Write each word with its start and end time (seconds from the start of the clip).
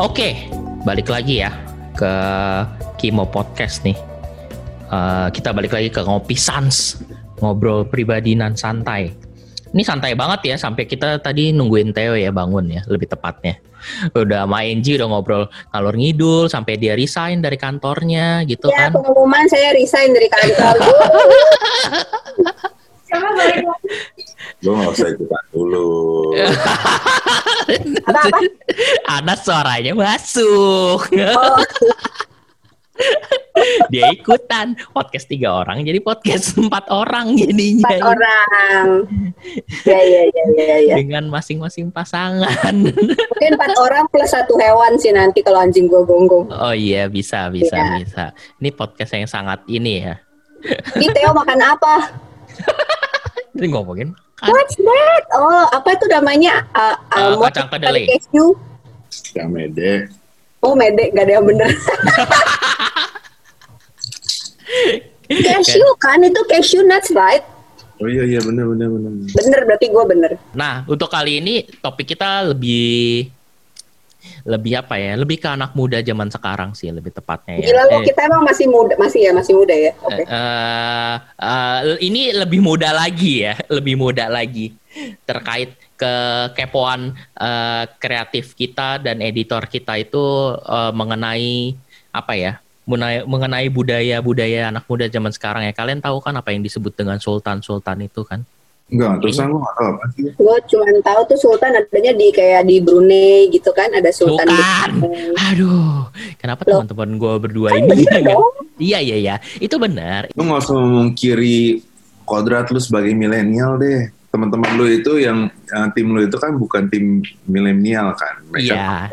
Oke, 0.00 0.48
balik 0.88 1.12
lagi 1.12 1.44
ya 1.44 1.52
ke 1.92 2.08
Kimo 2.96 3.28
Podcast 3.28 3.84
nih. 3.84 3.92
Uh, 4.88 5.28
kita 5.28 5.52
balik 5.52 5.76
lagi 5.76 5.92
ke 5.92 6.00
ngopi 6.00 6.32
sans, 6.32 6.96
ngobrol 7.44 7.84
pribadi 7.84 8.32
nan 8.32 8.56
santai. 8.56 9.12
Ini 9.68 9.84
santai 9.84 10.16
banget 10.16 10.48
ya, 10.48 10.56
sampai 10.56 10.88
kita 10.88 11.20
tadi 11.20 11.52
nungguin 11.52 11.92
Theo 11.92 12.16
ya 12.16 12.32
bangun 12.32 12.72
ya, 12.72 12.80
lebih 12.88 13.12
tepatnya. 13.12 13.60
Udah 14.16 14.48
main 14.48 14.80
G, 14.80 14.96
udah 14.96 15.12
ngobrol 15.12 15.52
ngalor 15.76 16.00
ngidul, 16.00 16.48
sampai 16.48 16.80
dia 16.80 16.96
resign 16.96 17.44
dari 17.44 17.60
kantornya 17.60 18.48
gitu 18.48 18.72
ya, 18.72 18.88
kan. 18.88 18.96
pengumuman 18.96 19.44
saya 19.52 19.76
resign 19.76 20.16
dari 20.16 20.32
kantor. 20.32 20.74
Sama 23.12 23.28
balik 23.36 23.60
lagi. 23.60 24.21
Gue 24.62 24.72
gak 24.78 24.94
usah 24.94 25.08
ikutan 25.10 25.44
dulu. 25.50 25.90
Anas 29.10 29.42
suaranya 29.42 29.92
masuk. 29.92 31.02
Oh, 31.02 31.58
dia 33.90 34.14
ikutan 34.14 34.78
podcast 34.94 35.26
tiga 35.26 35.50
orang 35.50 35.82
jadi 35.82 35.98
podcast 35.98 36.54
empat 36.54 36.86
orang 36.94 37.34
jadinya 37.34 37.82
empat 37.90 37.98
orang. 38.06 38.86
Ya, 39.82 39.98
ya, 39.98 40.22
ya, 40.30 40.44
ya, 40.54 40.76
ya. 40.86 40.94
dengan 40.94 41.26
masing-masing 41.26 41.90
pasangan. 41.90 42.74
Mungkin 43.34 43.52
empat 43.58 43.72
orang 43.82 44.06
plus 44.14 44.30
satu 44.30 44.54
hewan 44.62 44.94
sih 44.94 45.10
nanti 45.10 45.42
kalau 45.42 45.58
anjing 45.58 45.90
gua 45.90 46.06
gonggong. 46.06 46.46
oh 46.54 46.74
iya 46.74 47.10
bisa 47.10 47.50
bisa 47.50 47.74
Iya. 47.74 47.92
bisa. 47.98 48.24
Ini 48.62 48.70
podcast 48.72 49.10
yang 49.10 49.26
sangat 49.26 49.58
ini 49.66 50.06
ya. 50.06 50.14
Ini 50.94 51.10
Theo 51.10 51.34
makan 51.34 51.58
apa? 51.58 51.94
Ini 53.58 53.66
ngomongin 53.68 54.14
What's 54.42 54.74
that? 54.74 55.22
Oh, 55.38 55.70
apa 55.70 55.94
itu 55.94 56.06
namanya? 56.10 56.66
Uh, 56.74 56.98
Eh, 57.14 57.22
almond 57.30 57.54
kacang 57.54 57.70
kedelai. 57.70 58.10
Cashew. 58.10 58.58
Yang 59.38 59.48
mede. 59.54 59.92
Oh, 60.62 60.74
medek, 60.74 61.10
gak 61.14 61.26
ada 61.26 61.32
yang 61.38 61.46
bener. 61.46 61.66
cashew 65.46 65.88
kan, 66.02 66.22
itu 66.22 66.40
cashew 66.50 66.82
nuts, 66.86 67.10
right? 67.14 67.42
Oh 68.02 68.10
iya 68.10 68.26
iya 68.26 68.40
bener 68.42 68.66
bener 68.66 68.90
bener. 68.90 69.12
Bener, 69.30 69.60
berarti 69.62 69.86
gua 69.94 70.02
bener. 70.02 70.34
Nah, 70.58 70.82
untuk 70.90 71.06
kali 71.06 71.38
ini 71.38 71.62
topik 71.78 72.10
kita 72.10 72.50
lebih 72.50 73.30
lebih 74.42 74.82
apa 74.82 74.98
ya? 74.98 75.14
Lebih 75.14 75.38
ke 75.42 75.48
anak 75.50 75.72
muda 75.78 76.02
zaman 76.02 76.28
sekarang 76.28 76.74
sih 76.74 76.90
lebih 76.90 77.14
tepatnya 77.14 77.58
ya. 77.58 77.66
Gila 77.70 77.82
Eh, 77.92 78.00
kita 78.08 78.20
emang 78.26 78.42
masih 78.46 78.66
muda, 78.68 78.94
masih 78.98 79.20
ya, 79.26 79.32
masih 79.34 79.54
muda 79.54 79.74
ya. 79.74 79.92
Oke. 80.02 80.22
eh, 80.26 81.14
eh, 81.38 81.78
ini 82.02 82.32
lebih 82.34 82.60
muda 82.62 82.90
lagi 82.90 83.46
ya, 83.46 83.54
lebih 83.76 83.94
muda 83.98 84.26
lagi 84.26 84.74
terkait 85.24 85.72
kekepoan 85.96 87.14
eh, 87.38 87.84
kreatif 87.96 88.52
kita 88.58 88.98
dan 89.00 89.22
editor 89.22 89.64
kita 89.70 89.98
itu 89.98 90.56
eh, 90.58 90.92
mengenai 90.92 91.76
apa 92.12 92.34
ya? 92.36 92.54
mengenai, 92.82 93.22
mengenai 93.22 93.66
budaya-budaya 93.70 94.74
anak 94.74 94.84
muda 94.90 95.06
zaman 95.06 95.30
sekarang 95.30 95.62
ya. 95.66 95.72
Kalian 95.72 96.02
tahu 96.02 96.18
kan 96.18 96.34
apa 96.34 96.50
yang 96.50 96.66
disebut 96.66 96.98
dengan 96.98 97.22
sultan-sultan 97.22 98.02
itu 98.02 98.26
kan? 98.26 98.42
Enggak, 98.92 99.24
terus 99.24 99.36
gue 99.40 99.48
gak 99.56 99.74
tau 99.78 99.88
apa 99.96 100.04
sih. 100.12 100.24
Gue 100.36 100.56
cuma 100.68 100.84
tahu 101.00 101.20
tuh 101.32 101.38
sultan 101.40 101.72
adanya 101.72 102.12
di 102.12 102.28
kayak 102.28 102.62
di 102.68 102.76
Brunei 102.82 103.48
gitu 103.48 103.72
kan, 103.72 103.88
ada 103.88 104.10
sultan. 104.12 104.44
Bukan. 104.44 104.90
Brunei. 105.00 105.32
Aduh, 105.48 106.12
kenapa 106.36 106.62
teman-teman 106.68 107.10
gue 107.16 107.34
berdua 107.40 107.68
Kan 107.72 107.78
ini? 107.80 107.88
bener 107.88 108.10
ya 108.10 108.20
nggak? 108.20 108.36
dong. 108.36 108.54
Iya 108.82 108.98
iya 108.98 109.16
iya, 109.20 109.36
itu 109.62 109.78
benar. 109.78 110.26
Lu 110.34 110.42
gak 110.42 110.66
usah 110.66 110.74
memungkiri 110.74 111.78
kodrat 112.26 112.66
lu 112.74 112.82
sebagai 112.82 113.14
milenial 113.14 113.78
deh. 113.78 114.10
Teman-teman 114.32 114.74
lu 114.74 114.90
itu 114.90 115.22
yang, 115.22 115.46
yang 115.70 115.92
tim 115.94 116.08
lu 116.10 116.24
itu 116.24 116.34
kan 116.40 116.56
bukan 116.58 116.88
tim 116.90 117.22
milenial 117.46 118.10
kan. 118.18 118.42
Iya, 118.58 119.06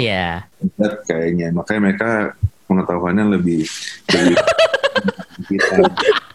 iya. 0.00 0.46
Kodrat 0.56 1.04
kayaknya. 1.04 1.52
Makanya 1.52 1.80
mereka 1.84 2.10
pengetahuannya 2.64 3.24
lebih 3.34 3.66
lebih 4.14 4.36
kita. 5.50 5.74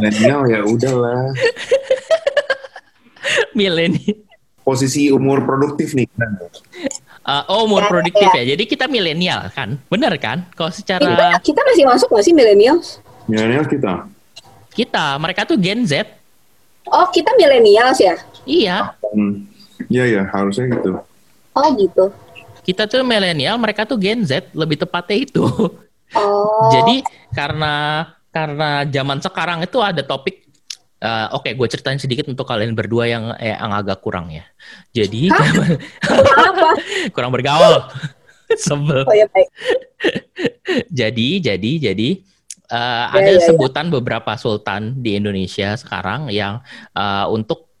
milenial 0.00 0.42
ya 0.46 0.60
udahlah. 0.62 1.30
Milenial. 3.52 4.18
Posisi 4.62 5.10
umur 5.10 5.42
produktif 5.42 5.90
nih. 5.92 6.06
Uh, 7.22 7.42
oh, 7.50 7.66
umur 7.66 7.82
Ya, 7.82 7.90
produktif 7.90 8.28
ya. 8.30 8.42
ya. 8.42 8.54
Jadi 8.54 8.64
kita 8.66 8.86
milenial 8.86 9.50
kan, 9.50 9.78
benar 9.86 10.14
kan? 10.18 10.46
Kalau 10.54 10.70
Kita, 10.70 10.78
secara 10.98 11.38
kita 11.38 11.60
masih 11.62 11.84
masuk 11.86 12.08
nggak 12.10 12.24
sih 12.24 12.34
milenial? 12.34 12.78
Milenial 13.26 13.66
kita. 13.66 14.06
kita, 14.72 15.18
mereka 15.18 15.44
tuh 15.44 15.58
Gen 15.58 15.84
Z. 15.84 16.06
Oh, 16.84 17.06
kita 17.10 17.30
milenial 17.36 17.92
ya? 17.94 18.16
Iya, 18.42 18.78
Hmm, 19.12 19.46
Iya 19.86 20.04
ya 20.08 20.22
harusnya 20.30 20.66
gitu. 20.72 20.98
Oh 21.52 21.68
gitu. 21.76 22.04
kita 22.62 22.86
tuh 22.86 23.02
milenial, 23.02 23.58
mereka 23.58 23.82
tuh 23.82 23.98
Gen 23.98 24.22
Z, 24.22 24.50
lebih 24.54 24.78
tepatnya 24.78 25.18
itu. 25.18 25.42
Oh. 26.14 26.70
Jadi 26.74 27.02
karena 27.30 28.06
karena 28.32 28.88
zaman 28.88 29.20
sekarang 29.20 29.60
itu 29.62 29.78
ada 29.78 30.00
topik 30.00 30.48
eh, 31.02 31.26
Oke, 31.36 31.52
gue 31.52 31.68
ceritain 31.68 32.00
sedikit 32.00 32.26
untuk 32.32 32.48
kalian 32.48 32.72
berdua 32.72 33.04
yang 33.06 33.24
eh, 33.36 33.52
yang 33.52 33.70
agak 33.70 34.00
kurang 34.00 34.32
ya. 34.32 34.48
Jadi 34.96 35.28
kurang 37.14 37.30
bergaul. 37.30 37.84
Sebel. 38.52 39.04
Oh 39.08 39.16
ya 39.16 39.24
baik. 39.32 39.48
jadi 41.00 41.28
jadi 41.52 41.72
jadi 41.92 42.08
eh, 42.72 43.04
ada 43.12 43.30
ya, 43.32 43.40
ya. 43.40 43.44
sebutan 43.52 43.92
beberapa 43.92 44.36
sultan 44.40 45.00
di 45.00 45.16
Indonesia 45.20 45.76
sekarang 45.76 46.32
yang 46.32 46.64
eh, 46.96 47.26
untuk 47.28 47.72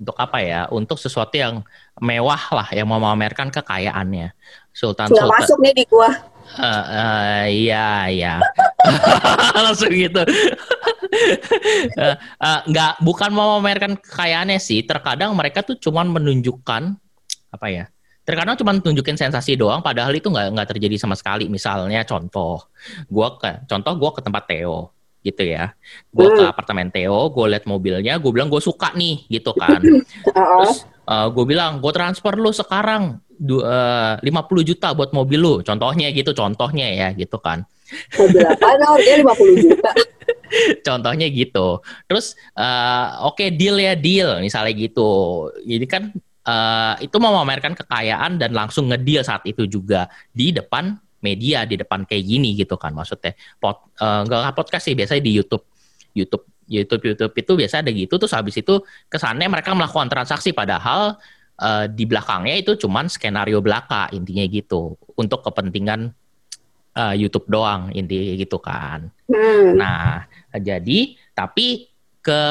untuk 0.00 0.16
apa 0.16 0.40
ya 0.40 0.64
untuk 0.72 0.96
sesuatu 0.96 1.36
yang 1.36 1.60
mewah 2.00 2.40
lah 2.56 2.68
yang 2.72 2.88
memamerkan 2.88 3.52
kekayaannya 3.52 4.32
sultan 4.72 5.12
Nggak 5.12 5.28
sultan 5.28 5.40
masuk 5.44 5.58
nih 5.60 5.74
di 5.76 5.84
gua. 5.84 6.10
Eh, 6.58 6.84
eh, 6.90 7.42
iya 7.68 7.88
iya. 8.10 8.34
Langsung 9.64 9.92
gitu. 9.92 10.22
Eh, 11.94 12.14
eh, 12.16 12.60
nggak 12.66 12.92
bukan 13.04 13.30
memamerkan 13.30 13.94
kekayaannya 14.00 14.58
sih. 14.58 14.82
Terkadang 14.82 15.34
mereka 15.38 15.62
tuh 15.62 15.78
cuman 15.78 16.10
menunjukkan 16.10 16.96
apa 17.50 17.66
ya 17.66 17.86
terkadang 18.20 18.54
cuma 18.54 18.70
tunjukin 18.78 19.18
sensasi 19.18 19.58
doang 19.58 19.82
padahal 19.82 20.14
itu 20.14 20.30
nggak 20.30 20.54
nggak 20.54 20.68
terjadi 20.76 20.96
sama 21.00 21.18
sekali. 21.18 21.50
Misalnya 21.50 22.06
contoh 22.06 22.70
gua 23.10 23.34
ke 23.38 23.66
contoh 23.66 23.92
gua 23.98 24.10
ke 24.14 24.20
tempat 24.22 24.46
Theo 24.46 24.94
gitu 25.26 25.42
ya. 25.44 25.74
Gua 26.14 26.28
ke 26.30 26.42
Hmm. 26.46 26.52
apartemen 26.52 26.88
Theo 26.94 27.28
gue 27.28 27.46
liat 27.50 27.66
mobilnya 27.66 28.16
gue 28.22 28.30
bilang 28.30 28.48
gue 28.48 28.62
suka 28.62 28.94
nih 28.94 29.26
gitu 29.28 29.50
kan. 29.52 29.82
Oh, 30.30 30.62
terus 30.62 30.86
gue 31.10 31.44
bilang 31.44 31.82
gue 31.82 31.92
transfer 31.92 32.38
lu 32.38 32.54
sekarang 32.54 33.18
du- 33.40 33.64
eh, 33.64 34.14
50 34.20 34.60
juta 34.68 34.92
buat 34.92 35.10
mobil 35.16 35.40
lu. 35.40 35.54
Contohnya 35.64 36.12
gitu 36.12 36.36
contohnya 36.36 36.86
ya 36.92 37.08
gitu 37.16 37.40
kan. 37.40 37.64
Mobil 38.20 38.44
apa? 38.44 38.66
Oh, 38.92 39.00
dia 39.04 39.16
50 39.24 39.64
juta. 39.64 39.90
contohnya 40.84 41.26
gitu. 41.32 41.80
Terus 42.04 42.36
eh, 42.52 43.06
oke 43.24 43.48
deal 43.56 43.80
ya 43.80 43.96
deal 43.96 44.44
misalnya 44.44 44.76
gitu. 44.76 45.10
Jadi 45.64 45.86
kan 45.88 46.02
eh, 46.44 46.94
itu 47.00 47.16
memamerkan 47.16 47.72
kekayaan 47.72 48.36
dan 48.36 48.52
langsung 48.52 48.92
ngedeal 48.92 49.24
saat 49.24 49.40
itu 49.48 49.64
juga 49.64 50.12
di 50.36 50.52
depan 50.52 51.00
media 51.24 51.68
di 51.68 51.76
depan 51.76 52.04
kayak 52.04 52.24
gini 52.28 52.52
gitu 52.56 52.76
kan 52.76 52.92
maksudnya. 52.92 53.32
Pot 53.56 53.96
nggak 53.96 54.52
podcast 54.52 54.84
sih 54.84 54.92
biasanya 54.92 55.24
di 55.24 55.32
YouTube. 55.32 55.64
YouTube 56.12 56.44
YouTube 56.70 57.02
YouTube 57.02 57.34
itu 57.34 57.52
biasa 57.58 57.82
ada 57.82 57.90
gitu. 57.90 58.14
Terus 58.14 58.30
habis 58.30 58.54
itu 58.54 58.78
kesannya 59.10 59.50
mereka 59.50 59.74
melakukan 59.74 60.06
transaksi. 60.06 60.54
Padahal 60.54 61.18
eh, 61.60 61.86
di 61.92 62.08
belakangnya 62.08 62.56
itu 62.56 62.80
cuman 62.80 63.12
skenario 63.12 63.60
belaka 63.60 64.08
intinya 64.16 64.44
gitu 64.48 64.96
untuk 65.14 65.44
kepentingan 65.44 66.10
eh, 66.96 67.14
YouTube 67.20 67.46
doang 67.52 67.92
intinya 67.92 68.34
gitu 68.40 68.58
kan 68.58 69.12
Hmm. 69.30 69.78
Nah, 69.78 70.26
jadi 70.58 71.14
tapi 71.38 71.86
ke 72.18 72.42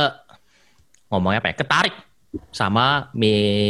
ngomongnya 1.11 1.43
apa 1.43 1.51
ya? 1.51 1.59
Ketarik 1.59 1.95
sama 2.55 3.11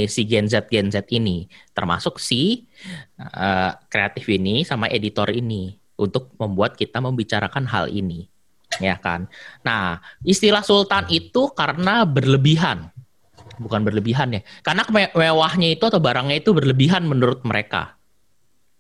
si 0.06 0.22
Gen 0.30 0.46
Z 0.46 0.70
Gen 0.70 0.94
Z 0.94 1.10
ini, 1.10 1.50
termasuk 1.74 2.22
si 2.22 2.70
eh, 3.18 3.72
kreatif 3.90 4.30
ini 4.30 4.62
sama 4.62 4.86
editor 4.94 5.34
ini 5.34 5.74
untuk 5.98 6.32
membuat 6.38 6.78
kita 6.78 7.02
membicarakan 7.02 7.66
hal 7.66 7.90
ini, 7.90 8.30
ya 8.80 8.96
kan? 9.02 9.26
Nah, 9.66 10.00
istilah 10.22 10.62
sultan 10.62 11.10
itu 11.10 11.50
karena 11.52 12.06
berlebihan, 12.06 12.94
bukan 13.60 13.84
berlebihan 13.84 14.34
ya, 14.34 14.42
karena 14.64 14.88
mewahnya 15.14 15.76
itu 15.76 15.84
atau 15.86 16.00
barangnya 16.00 16.40
itu 16.40 16.56
berlebihan 16.56 17.06
menurut 17.06 17.44
mereka, 17.44 18.00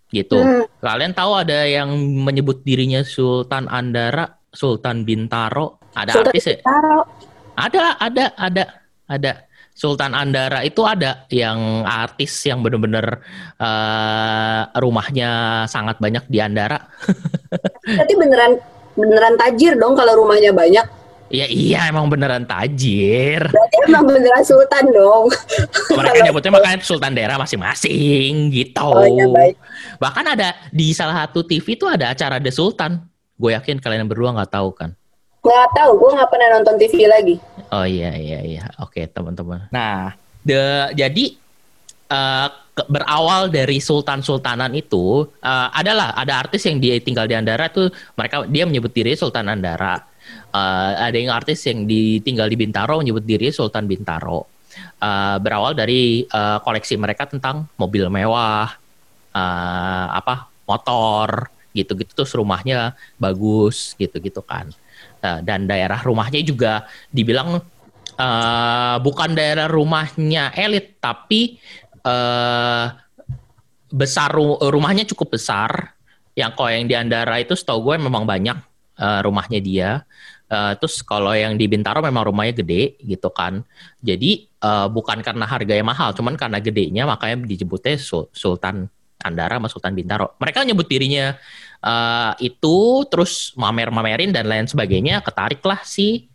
gitu. 0.10 0.40
Hmm. 0.40 0.66
Kalian 0.82 1.14
tahu 1.14 1.32
ada 1.36 1.68
yang 1.68 1.92
menyebut 2.24 2.64
dirinya 2.64 3.04
Sultan 3.06 3.68
Andara, 3.68 4.40
Sultan 4.50 5.06
Bintaro, 5.06 5.80
ada 5.94 6.12
Sultan 6.16 6.32
artis 6.32 6.46
ya? 6.48 6.58
Bintaro. 6.64 7.00
Ada, 7.60 7.84
ada, 8.00 8.26
ada, 8.40 8.64
ada. 9.12 9.34
Sultan 9.80 10.12
Andara 10.12 10.60
itu 10.68 10.84
ada 10.84 11.24
yang 11.32 11.88
artis 11.88 12.36
yang 12.44 12.60
bener-bener 12.60 13.24
eh, 13.56 14.62
rumahnya 14.76 15.64
sangat 15.72 16.04
banyak 16.04 16.28
di 16.28 16.44
Andara. 16.44 16.76
Berarti 17.96 18.14
beneran 18.20 18.60
beneran 19.00 19.40
tajir 19.40 19.80
dong 19.80 19.96
kalau 19.96 20.20
rumahnya 20.20 20.52
banyak. 20.52 20.99
Ya 21.30 21.46
iya 21.46 21.86
emang 21.94 22.10
beneran 22.10 22.42
tajir. 22.50 23.46
Berarti 23.54 23.78
emang 23.86 24.04
beneran 24.10 24.42
sultan 24.42 24.90
dong. 24.90 25.30
Mereka 25.94 26.18
nyebutnya 26.26 26.52
makanya 26.58 26.78
sultan 26.82 27.14
daerah 27.14 27.38
masing-masing 27.38 28.50
gitu. 28.50 28.90
Oh 28.90 29.06
iya 29.06 29.30
baik. 29.30 29.56
Bahkan 30.02 30.26
ada 30.26 30.58
di 30.74 30.90
salah 30.90 31.26
satu 31.26 31.46
TV 31.46 31.78
tuh 31.78 31.94
ada 31.94 32.18
acara 32.18 32.42
The 32.42 32.50
Sultan. 32.50 33.06
Gue 33.38 33.54
yakin 33.54 33.78
kalian 33.78 34.10
berdua 34.10 34.34
nggak 34.34 34.52
tahu 34.52 34.74
kan. 34.74 34.98
Nggak 35.46 35.68
tahu, 35.72 35.92
gue 36.02 36.10
nggak 36.18 36.30
pernah 36.34 36.48
nonton 36.58 36.76
TV 36.82 37.06
lagi. 37.06 37.36
Oh 37.70 37.86
iya 37.86 38.12
iya 38.18 38.40
iya. 38.42 38.66
Oke 38.82 39.06
teman-teman. 39.06 39.70
Nah, 39.70 40.18
the, 40.42 40.92
jadi 40.98 41.38
ke- 42.74 42.90
berawal 42.90 43.54
dari 43.54 43.78
sultan 43.78 44.26
sultanan 44.26 44.74
itu 44.74 45.30
eh, 45.46 45.68
adalah 45.78 46.18
ada 46.18 46.42
artis 46.42 46.66
yang 46.66 46.82
dia 46.82 46.98
tinggal 46.98 47.30
di 47.30 47.38
Andara 47.38 47.70
tuh 47.70 47.94
mereka 48.18 48.50
dia 48.50 48.66
menyebut 48.66 48.90
diri 48.90 49.14
Sultan 49.14 49.46
Andara. 49.46 50.09
Eh, 50.50 50.94
ada 50.98 51.14
yang 51.14 51.30
artis 51.30 51.62
yang 51.70 51.86
ditinggal 51.86 52.50
di 52.50 52.58
Bintaro 52.58 52.98
menyebut 52.98 53.22
diri 53.22 53.54
Sultan 53.54 53.86
Bintaro. 53.86 54.50
Eh, 54.98 55.38
berawal 55.38 55.78
dari 55.78 56.26
eh, 56.26 56.58
koleksi 56.66 56.98
mereka 56.98 57.30
tentang 57.30 57.70
mobil 57.78 58.10
mewah, 58.10 58.70
eh, 59.34 60.08
apa 60.10 60.50
motor 60.66 61.54
gitu-gitu 61.70 62.18
terus 62.18 62.34
rumahnya 62.34 62.98
bagus 63.22 63.94
gitu-gitu 64.02 64.42
kan. 64.42 64.74
Nah, 65.22 65.44
dan 65.46 65.70
daerah 65.70 66.02
rumahnya 66.02 66.42
juga 66.42 66.90
dibilang 67.14 67.62
eh, 68.18 68.98
bukan 69.06 69.30
daerah 69.38 69.70
rumahnya 69.70 70.50
elit 70.58 70.98
tapi 70.98 71.62
eh 72.00 72.86
besar 73.90 74.30
ru- 74.34 74.62
rumahnya 74.62 75.06
cukup 75.14 75.38
besar. 75.38 75.94
Yang 76.38 76.52
kalau 76.58 76.72
yang 76.72 76.86
di 76.90 76.96
Andara 76.96 77.42
itu 77.42 77.58
setahu 77.58 77.92
gue 77.92 77.96
memang 78.02 78.24
banyak 78.26 78.58
eh, 78.98 79.20
rumahnya 79.26 79.60
dia. 79.62 79.92
Eh, 80.50 80.74
terus 80.82 81.06
kalau 81.06 81.30
yang 81.38 81.54
di 81.62 81.70
Bintaro 81.70 82.02
memang 82.02 82.26
rumahnya 82.26 82.66
gede 82.66 82.98
gitu 83.06 83.30
kan. 83.30 83.62
Jadi 84.02 84.50
eh, 84.50 84.88
bukan 84.90 85.22
karena 85.22 85.46
harganya 85.46 85.86
mahal, 85.86 86.10
cuman 86.18 86.34
karena 86.34 86.58
gedenya 86.58 87.06
makanya 87.06 87.46
disebutnya 87.46 88.02
Sul- 88.02 88.34
Sultan 88.34 88.90
Andara 89.22 89.62
sama 89.62 89.70
Sultan 89.70 89.94
Bintaro. 89.94 90.34
Mereka 90.42 90.66
nyebut 90.66 90.90
dirinya 90.90 91.38
eh, 91.86 92.34
itu 92.42 93.06
terus 93.14 93.54
mamer-mamerin 93.54 94.34
dan 94.34 94.50
lain 94.50 94.66
sebagainya. 94.66 95.22
Ketariklah 95.22 95.86
si 95.86 96.26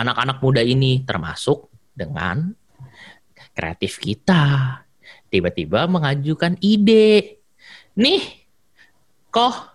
anak-anak 0.00 0.40
muda 0.40 0.64
ini 0.64 1.04
termasuk 1.04 1.68
dengan 1.92 2.56
kreatif 3.52 4.00
kita. 4.00 4.80
Tiba-tiba 5.28 5.84
mengajukan 5.88 6.56
ide. 6.64 7.36
Nih, 8.00 8.48
kok 9.28 9.71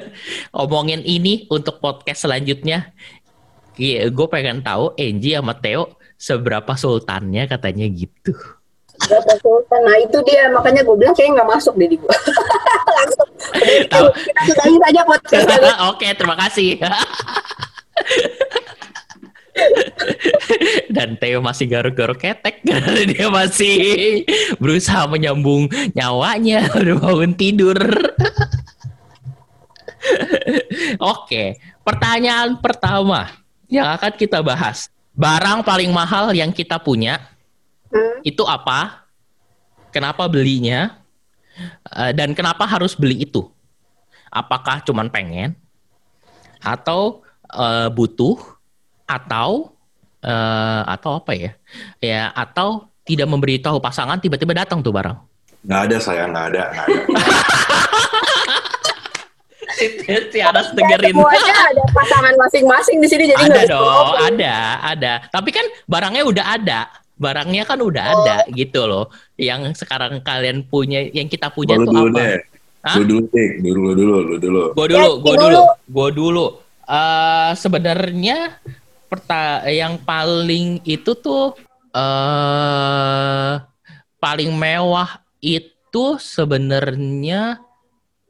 omongin 0.62 1.02
ini 1.04 1.46
untuk 1.50 1.78
podcast 1.82 2.26
selanjutnya. 2.26 2.92
Iya, 3.78 4.10
gue 4.10 4.26
pengen 4.26 4.60
tahu 4.60 4.98
Angie 4.98 5.38
sama 5.38 5.54
Theo 5.54 5.94
seberapa 6.18 6.74
sultannya 6.74 7.46
katanya 7.46 7.86
gitu. 7.86 8.34
Berapa 8.98 9.38
sultan? 9.38 9.80
Nah 9.86 9.96
itu 10.02 10.18
dia, 10.26 10.50
makanya 10.50 10.82
gue 10.82 10.96
bilang 10.98 11.14
kayaknya 11.14 11.38
nggak 11.38 11.50
masuk 11.54 11.78
deh 11.78 11.86
di 11.86 11.96
gue. 12.02 12.10
Langsung. 12.98 13.30
Tahu. 13.86 14.06
Kita 14.10 14.40
sudahi 14.50 14.76
saja 14.82 15.00
podcast 15.06 15.46
kali. 15.46 15.70
Oke, 15.94 16.06
terima 16.18 16.34
kasih. 16.34 16.68
Dan 20.94 21.18
Theo 21.18 21.42
masih 21.42 21.66
garuk-garuk 21.66 22.18
ketek 22.18 22.62
karena 22.68 23.02
dia 23.06 23.26
masih 23.30 23.78
berusaha 24.58 25.06
menyambung 25.06 25.70
nyawanya 25.94 26.66
udah 26.74 26.96
bangun 26.98 27.32
tidur. 27.34 27.78
Oke, 31.12 31.56
pertanyaan 31.82 32.56
pertama 32.58 33.32
yang 33.68 33.88
akan 33.92 34.12
kita 34.16 34.40
bahas. 34.40 34.88
Barang 35.12 35.66
paling 35.66 35.90
mahal 35.90 36.30
yang 36.32 36.54
kita 36.54 36.78
punya 36.78 37.18
Hmm. 37.88 38.20
itu 38.20 38.44
apa? 38.44 39.08
Kenapa 39.88 40.28
belinya? 40.28 41.00
Eh, 41.88 42.12
Dan 42.12 42.36
kenapa 42.36 42.68
harus 42.68 42.92
beli 42.92 43.24
itu? 43.24 43.48
Apakah 44.28 44.84
cuman 44.84 45.08
pengen? 45.08 45.56
Atau 46.60 47.24
eh, 47.48 47.88
butuh? 47.88 48.36
Atau 49.08 49.72
eh, 50.20 50.82
atau 50.84 51.16
apa 51.16 51.32
ya? 51.32 51.56
Ya 51.96 52.28
atau 52.36 52.92
tidak 53.08 53.24
memberitahu 53.24 53.80
pasangan 53.80 54.20
tiba-tiba 54.20 54.52
datang 54.52 54.84
tuh 54.84 54.92
barang. 54.92 55.16
Nggak 55.64 55.82
ada 55.88 55.96
saya, 55.96 56.22
nggak 56.28 56.46
ada, 56.52 56.62
nggak 56.68 56.84
ada. 56.84 57.00
si 60.34 60.38
Anas 60.42 60.74
dengerin. 60.74 61.14
Semuanya 61.14 61.54
ada 61.70 61.84
pasangan 61.94 62.34
masing-masing 62.34 62.96
di 62.98 63.08
sini 63.08 63.24
jadi 63.30 63.44
Ada 63.48 63.62
dong, 63.70 64.08
ada, 64.18 64.56
ada. 64.82 65.12
Tapi 65.30 65.50
kan 65.54 65.66
barangnya 65.86 66.22
udah 66.26 66.46
ada. 66.58 66.80
Barangnya 67.18 67.66
kan 67.66 67.82
udah 67.82 68.04
Oh. 68.04 68.14
ada 68.22 68.36
gitu 68.54 68.86
loh. 68.86 69.10
Yang 69.34 69.82
sekarang 69.82 70.22
kalian 70.22 70.62
punya, 70.66 71.02
yang 71.10 71.26
kita 71.26 71.50
punya 71.50 71.74
Lu 71.74 71.86
tuh 71.86 71.94
dulu 71.94 72.08
apa? 72.14 72.18
deh. 72.22 72.38
Hah? 72.86 72.94
Lu 72.94 73.02
dulu 73.06 73.24
deh, 73.34 73.50
dulu, 73.58 73.78
lu 73.82 73.92
dulu, 73.98 74.16
lu 74.22 74.36
dulu. 74.38 74.62
Gue 74.74 74.86
dulu, 74.86 75.10
gue 75.18 75.34
dulu. 75.34 75.42
dulu, 75.42 75.62
gue 75.90 76.08
dulu. 76.14 76.46
Eh 76.88 77.50
sebenarnya 77.58 78.38
perta 79.10 79.66
yang 79.66 79.98
paling 79.98 80.78
itu 80.86 81.12
tuh 81.18 81.58
eh 81.90 83.52
paling 84.18 84.50
mewah 84.54 85.18
itu 85.38 86.18
sebenarnya 86.18 87.62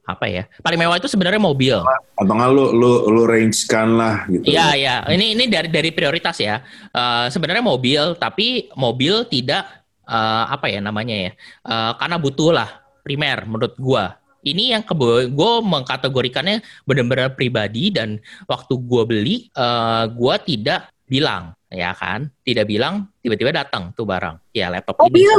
apa 0.08 0.25
ya? 0.25 0.49
Paling 0.64 0.81
mewah 0.81 0.96
itu 0.96 1.05
sebenarnya 1.05 1.37
mobil. 1.37 1.76
Atau 2.16 2.32
nggak 2.32 2.49
lu, 2.49 2.72
lu, 2.72 2.93
lu 3.12 3.22
range-kan 3.28 3.93
lah 3.93 4.25
gitu. 4.32 4.49
Iya, 4.49 4.66
iya. 4.72 4.94
Ini 5.05 5.37
ini 5.37 5.44
dari 5.52 5.69
dari 5.69 5.93
prioritas 5.93 6.40
ya. 6.40 6.64
Eh 6.88 7.26
sebenarnya 7.28 7.60
mobil, 7.60 8.16
tapi 8.16 8.72
mobil 8.72 9.28
tidak 9.28 9.69
eh, 10.08 10.44
apa 10.49 10.72
ya 10.72 10.81
namanya 10.81 11.28
ya? 11.28 11.32
Eh, 11.69 11.93
karena 12.00 12.16
butuh 12.16 12.50
lah 12.56 12.69
primer 13.05 13.44
menurut 13.44 13.76
gua. 13.76 14.16
Ini 14.38 14.78
yang 14.78 14.82
kebo 14.87 15.28
gue 15.28 15.52
mengkategorikannya 15.66 16.62
benar-benar 16.88 17.34
pribadi 17.37 17.93
dan 17.93 18.22
waktu 18.49 18.81
gua 18.81 19.05
beli, 19.05 19.50
eh 19.52 20.05
gua 20.14 20.40
tidak 20.40 20.88
bilang, 21.05 21.52
ya 21.69 21.93
kan? 21.93 22.32
Tidak 22.46 22.64
bilang, 22.64 23.12
tiba-tiba 23.20 23.50
datang 23.52 23.93
tuh 23.93 24.08
barang. 24.08 24.40
Ya 24.55 24.72
laptop 24.72 25.05
ini. 25.05 25.26
Mobil. 25.26 25.37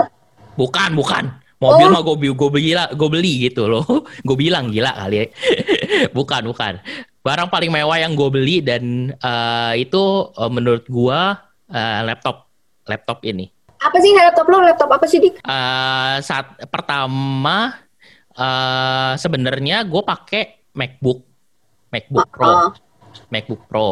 Bukan, 0.60 0.92
bukan. 1.00 1.26
Mobil 1.60 1.88
Oh. 1.88 1.92
mah 1.92 2.02
gue 2.08 2.16
gue 2.32 2.50
beli, 2.50 2.72
gue 2.72 3.10
beli 3.12 3.34
gitu 3.52 3.68
loh. 3.68 3.84
gue 4.28 4.38
bilang 4.40 4.72
gila 4.72 4.96
kali. 4.96 5.16
ya. 5.20 5.26
bukan, 6.18 6.48
bukan. 6.48 6.80
Barang 7.20 7.52
paling 7.52 7.68
mewah 7.68 8.00
yang 8.00 8.16
gue 8.16 8.30
beli 8.32 8.64
dan 8.64 9.12
eh, 9.12 9.74
itu 9.84 10.32
eh, 10.40 10.52
menurut 10.52 10.88
gue 10.88 11.20
eh, 11.76 12.02
laptop, 12.08 12.48
laptop 12.88 13.20
ini. 13.28 13.52
Apa 13.80 13.96
sih 14.00 14.12
laptop 14.16 14.48
lo? 14.48 14.64
Laptop 14.64 14.90
apa 14.92 15.06
sih 15.08 15.20
dik? 15.20 15.44
Eh, 15.44 16.16
saat 16.24 16.56
pertama 16.72 17.76
eh 18.40 19.14
sebenarnya 19.20 19.84
gue 19.84 20.00
pakai 20.00 20.72
MacBook, 20.72 21.28
MacBook 21.92 22.28
Pro. 22.32 22.48
Oh, 22.48 22.72
MacBook 23.28 23.68
Pro. 23.68 23.90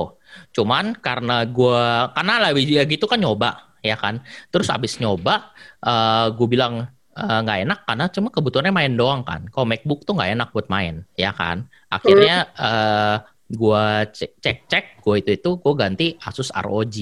Cuman 0.56 0.96
karena 1.04 1.44
gua 1.44 2.16
karena 2.16 2.48
lah 2.48 2.52
gitu 2.56 3.12
kan 3.12 3.20
nyoba 3.20 3.76
ya 3.84 4.00
kan. 4.00 4.24
Terus 4.56 4.72
abis 4.72 5.04
nyoba 5.04 5.52
eh 5.84 6.32
gue 6.32 6.48
bilang 6.48 6.88
eh, 7.18 7.40
nggak 7.42 7.60
enak 7.66 7.80
karena 7.90 8.06
cuma 8.14 8.30
kebutuhannya 8.30 8.74
main 8.74 8.94
doang 8.94 9.26
kan. 9.26 9.50
Kalau 9.50 9.66
MacBook 9.66 10.06
tuh 10.06 10.14
nggak 10.14 10.32
enak 10.38 10.50
buat 10.54 10.68
main 10.70 11.02
ya 11.18 11.34
kan. 11.34 11.66
Akhirnya 11.90 12.46
eh 12.54 13.16
gua 13.48 14.04
cek 14.06 14.44
cek 14.44 14.58
cek 14.68 14.86
gue 15.02 15.16
itu 15.24 15.32
itu 15.40 15.50
gue 15.58 15.74
ganti 15.74 16.08
Asus 16.22 16.52
ROG. 16.54 16.96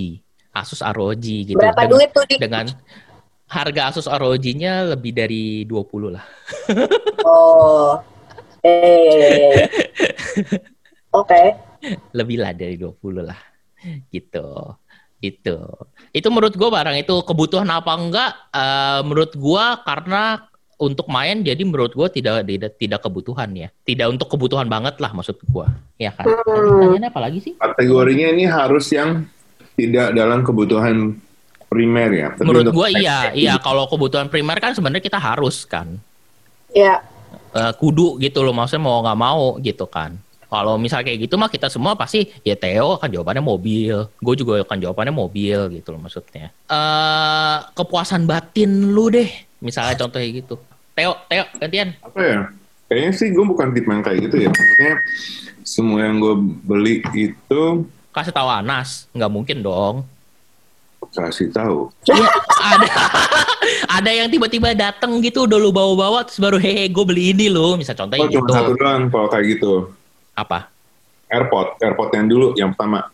Asus 0.56 0.80
ROG 0.80 1.26
gitu. 1.26 1.60
Berapa 1.60 1.84
Dengan- 1.84 1.92
duit 1.92 2.10
tuh 2.16 2.24
dengan 2.38 2.66
harga 3.46 3.82
Asus 3.94 4.08
ROG-nya 4.10 4.98
lebih 4.98 5.12
dari 5.14 5.66
20 5.70 6.10
lah. 6.16 6.26
Oh. 7.26 7.98
Eh. 8.66 9.70
Oke. 11.22 11.44
lebih 12.18 12.42
lah 12.42 12.50
dari 12.58 12.82
20 12.82 13.22
lah 13.22 13.38
gitu 14.10 14.74
itu 15.24 15.58
itu 16.16 16.28
menurut 16.32 16.56
gue 16.56 16.70
barang 16.72 16.96
itu 16.96 17.16
kebutuhan 17.28 17.68
apa 17.68 17.92
enggak? 17.96 18.32
Eh, 18.56 19.02
menurut 19.04 19.36
gue 19.36 19.66
karena 19.84 20.48
untuk 20.76 21.08
main 21.08 21.40
jadi 21.40 21.60
menurut 21.64 21.96
gue 21.96 22.08
tidak 22.20 22.44
tidak 22.48 22.72
tidak 22.80 23.00
kebutuhan 23.04 23.50
ya. 23.56 23.68
Tidak 23.84 24.08
untuk 24.12 24.28
kebutuhan 24.32 24.68
banget 24.68 25.00
lah 25.00 25.12
maksud 25.12 25.40
gue 25.44 25.68
ya 26.00 26.12
kan? 26.16 26.24
Tadi 26.24 26.36
Hmm. 26.36 26.80
pertanyaannya 26.80 27.10
apa 27.12 27.22
lagi 27.24 27.40
sih? 27.44 27.54
Kategorinya 27.60 28.28
ini 28.32 28.44
harus 28.48 28.88
yang 28.92 29.28
tidak 29.76 30.16
dalam 30.16 30.44
kebutuhan 30.44 31.20
primer 31.68 32.10
ya. 32.16 32.28
Tapi 32.36 32.48
menurut 32.48 32.72
gue 32.72 32.88
iya 33.00 33.32
iya. 33.36 33.56
kalau 33.60 33.88
kebutuhan 33.92 34.32
primer 34.32 34.60
kan 34.64 34.72
sebenarnya 34.72 35.04
kita 35.04 35.20
harus 35.20 35.68
kan. 35.68 36.00
Ya. 36.72 37.04
Eh, 37.56 37.74
kudu 37.80 38.20
gitu 38.20 38.44
loh. 38.44 38.52
Maksudnya 38.52 38.84
mau 38.84 39.00
nggak 39.04 39.20
mau 39.20 39.60
gitu 39.64 39.88
kan 39.88 40.20
kalau 40.56 40.80
misal 40.80 41.04
kayak 41.04 41.28
gitu 41.28 41.36
mah 41.36 41.52
kita 41.52 41.68
semua 41.68 42.00
pasti 42.00 42.32
ya 42.42 42.56
Theo 42.56 42.96
kan 42.96 43.12
jawabannya 43.12 43.44
mobil 43.44 44.08
gue 44.08 44.36
juga 44.40 44.64
akan 44.64 44.78
jawabannya 44.80 45.12
mobil 45.12 45.60
gitu 45.76 45.92
loh 45.92 46.00
maksudnya 46.00 46.50
eh 46.50 47.58
kepuasan 47.76 48.24
batin 48.24 48.96
lu 48.96 49.12
deh 49.12 49.28
misalnya 49.60 50.00
contohnya 50.00 50.30
gitu 50.32 50.56
Theo 50.96 51.20
Theo 51.28 51.44
gantian 51.60 51.92
apa 52.00 52.20
ya? 52.24 52.40
Kayaknya 52.86 53.12
sih 53.18 53.28
gue 53.34 53.42
bukan 53.42 53.74
tipe 53.74 53.90
yang 53.90 54.06
kayak 54.06 54.30
gitu 54.30 54.46
ya. 54.46 54.50
Maksudnya 54.54 54.94
semua 55.66 56.06
yang 56.06 56.22
gue 56.22 56.36
beli 56.64 57.02
itu 57.18 57.62
kasih 58.14 58.30
tahu 58.30 58.46
Anas? 58.46 59.10
Nggak 59.10 59.32
mungkin 59.34 59.58
dong. 59.66 60.06
Kasih 61.10 61.50
tahu. 61.50 61.90
Iya, 62.06 62.30
ada 62.62 62.90
ada 63.98 64.12
yang 64.14 64.30
tiba-tiba 64.30 64.78
datang 64.78 65.18
gitu 65.20 65.50
udah 65.50 65.58
lu 65.58 65.74
bawa-bawa 65.74 66.30
terus 66.30 66.38
baru 66.38 66.62
hehe 66.62 66.86
gue 66.86 67.04
beli 67.10 67.34
ini 67.34 67.50
lo 67.50 67.74
misal 67.74 67.98
contohnya 67.98 68.26
Oh, 68.26 68.30
cuma 68.30 68.46
gitu 68.46 68.54
satu 68.54 68.74
doang 68.78 69.02
kalau 69.10 69.28
kayak 69.34 69.46
gitu. 69.58 69.74
Apa 70.36 70.70
Airpod, 71.26 71.82
Airpod 71.82 72.10
yang 72.14 72.28
dulu, 72.30 72.48
yang 72.54 72.70
pertama. 72.72 73.10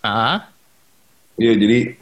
ah 0.00 0.44
Iya, 1.34 1.56
jadi 1.56 1.96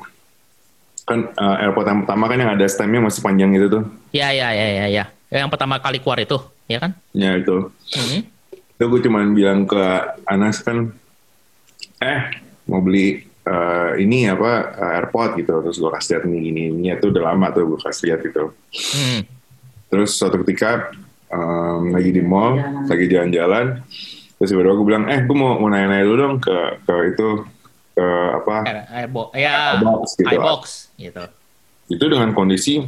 kan 1.03 1.33
uh, 1.33 1.63
Airpod 1.63 1.87
yang 1.87 2.01
pertama 2.03 2.25
kan 2.27 2.39
yang 2.39 2.53
ada 2.53 2.67
stemnya 2.67 3.01
masih 3.01 3.23
panjang 3.23 3.55
gitu 3.55 3.67
tuh. 3.71 3.83
ya 4.11 4.29
ya 4.31 4.51
ya 4.51 4.69
ya 4.69 4.87
ya 4.91 5.05
yang 5.31 5.49
pertama 5.49 5.79
kali 5.79 5.97
keluar 5.97 6.19
itu 6.19 6.37
ya 6.67 6.79
kan 6.79 6.93
Ya 7.13 7.37
itu. 7.37 7.71
Mhm. 7.95 8.21
Itu 8.73 8.85
gue 8.89 9.01
cuman 9.01 9.33
bilang 9.33 9.65
ke 9.65 9.81
Anas 10.27 10.59
kan, 10.61 10.91
eh 11.99 12.21
mau 12.67 12.81
beli 12.81 13.23
eh, 13.23 13.91
ini 13.99 14.27
apa 14.27 14.51
eh, 14.75 14.97
AirPod 14.99 15.39
gitu. 15.39 15.63
Terus 15.63 15.77
gue 15.79 15.91
kasih 15.91 16.11
lihat 16.13 16.25
nih 16.27 16.41
gini, 16.43 16.63
ini 16.71 16.87
itu 16.91 17.07
udah 17.09 17.23
lama 17.23 17.47
tuh 17.51 17.65
gue 17.67 17.79
kasih 17.81 18.05
lihat 18.11 18.21
gitu. 18.23 18.51
Hmm. 18.93 19.21
Terus 19.87 20.17
suatu 20.17 20.41
ketika 20.43 20.91
em, 21.29 21.93
lagi 21.93 22.11
di 22.11 22.23
mall, 22.23 22.57
lagi 22.85 23.07
jalan-jalan, 23.07 23.81
terus 24.43 24.51
tiba-tiba 24.51 24.75
gue 24.75 24.87
bilang, 24.91 25.05
eh 25.07 25.23
gue 25.23 25.37
mau, 25.39 25.55
mau 25.63 25.71
nanya-nanya 25.71 26.03
dulu 26.03 26.17
dong 26.19 26.35
ke 26.43 26.57
ke 26.83 26.95
itu 27.15 27.29
ke 27.95 28.07
apa 28.43 28.57
Air, 28.67 28.79
airbox 28.91 29.29
ya 29.39 29.79
gitu. 29.79 30.35
iBox 30.35 30.63
gitu 30.99 31.25
itu 31.93 32.05
dengan 32.11 32.35
kondisi 32.35 32.83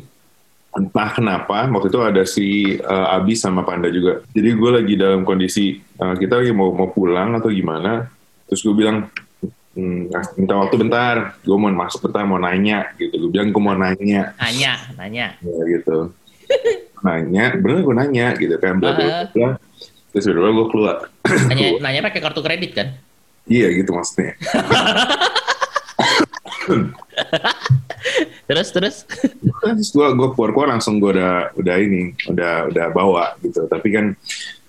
entah 0.75 1.09
kenapa 1.15 1.71
waktu 1.71 1.87
itu 1.87 2.01
ada 2.03 2.23
si 2.27 2.47
uh, 2.83 3.15
Abi 3.15 3.39
sama 3.39 3.63
Panda 3.63 3.87
juga. 3.95 4.27
Jadi 4.35 4.49
gue 4.59 4.71
lagi 4.75 4.95
dalam 4.99 5.23
kondisi 5.23 5.79
uh, 6.03 6.19
kita 6.19 6.43
lagi 6.43 6.51
mau 6.51 6.75
mau 6.75 6.91
pulang 6.91 7.39
atau 7.39 7.47
gimana. 7.47 8.11
Terus 8.51 8.61
gue 8.67 8.75
bilang 8.75 9.07
"Hmm, 9.75 10.11
minta 10.35 10.55
waktu 10.59 10.75
bentar, 10.75 11.39
gue 11.47 11.57
mau 11.59 11.71
masuk 11.71 12.11
bentar 12.11 12.27
mau 12.27 12.43
nanya 12.43 12.91
gitu. 12.99 13.15
Gue 13.27 13.31
bilang 13.31 13.55
gue 13.55 13.63
mau 13.63 13.79
nanya 13.79 14.35
nanya 14.35 14.73
nanya 14.99 15.27
ya, 15.39 15.63
gitu. 15.79 16.11
nanya, 17.07 17.45
bener 17.55 17.79
gue 17.87 17.95
nanya 17.95 18.27
gitu 18.35 18.57
kan. 18.59 18.75
Bla, 18.83 18.99
bla, 18.99 19.07
bla, 19.07 19.19
bla. 19.31 19.49
Terus 20.15 20.31
udah 20.31 20.47
gue 20.47 20.67
keluar. 20.71 20.97
nanya 21.51 21.83
nanya 21.83 22.01
pakai 22.07 22.23
kartu 22.23 22.39
kredit 22.39 22.71
kan? 22.79 22.95
Iya 23.51 23.75
gitu 23.75 23.91
maksudnya. 23.91 24.39
terus 28.49 28.69
terus? 28.73 28.97
Terus 29.61 29.89
gue 29.91 30.07
gue 30.15 30.29
keluar 30.39 30.51
keluar 30.55 30.69
langsung 30.77 31.03
gue 31.03 31.19
udah 31.19 31.51
udah 31.59 31.77
ini 31.83 32.15
udah 32.31 32.71
udah 32.71 32.87
bawa 32.95 33.35
gitu. 33.43 33.67
Tapi 33.67 33.89
kan 33.91 34.15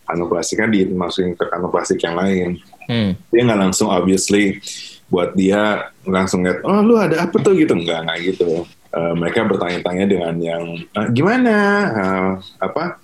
kantong 0.05 0.29
plastik 0.33 0.57
kan 0.61 0.69
dimasukin 0.73 1.37
ke 1.37 1.45
kantong 1.45 1.71
plastik 1.71 2.01
yang 2.01 2.17
lain. 2.17 2.57
Hmm. 2.85 3.17
dia 3.33 3.41
nggak 3.41 3.61
langsung 3.65 3.89
obviously 3.89 4.61
buat 5.09 5.33
dia 5.33 5.89
langsung 6.05 6.45
lihat 6.45 6.61
oh 6.61 6.85
lu 6.85 6.97
ada 6.97 7.29
apa 7.29 7.37
tuh? 7.37 7.53
Gitu. 7.53 7.73
Nggak 7.73 7.99
nggak 8.05 8.17
gitu. 8.33 8.65
Eh, 8.95 9.13
mereka 9.13 9.43
bertanya-tanya 9.43 10.05
dengan 10.07 10.33
yang 10.39 10.63
"Eh, 10.79 11.07
gimana? 11.11 11.55
Eh, 11.91 12.31
apa? 12.63 12.95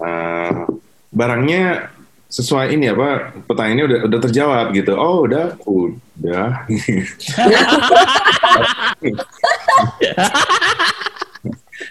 Eh, 0.00 0.52
barangnya 1.16 1.88
sesuai 2.28 2.76
ini 2.76 2.92
apa 2.92 3.32
pertanyaannya 3.48 3.84
udah 3.88 4.04
udah 4.12 4.18
terjawab 4.28 4.76
gitu. 4.76 4.92
Oh 4.92 5.24
udah 5.24 5.56
udah. 5.64 6.68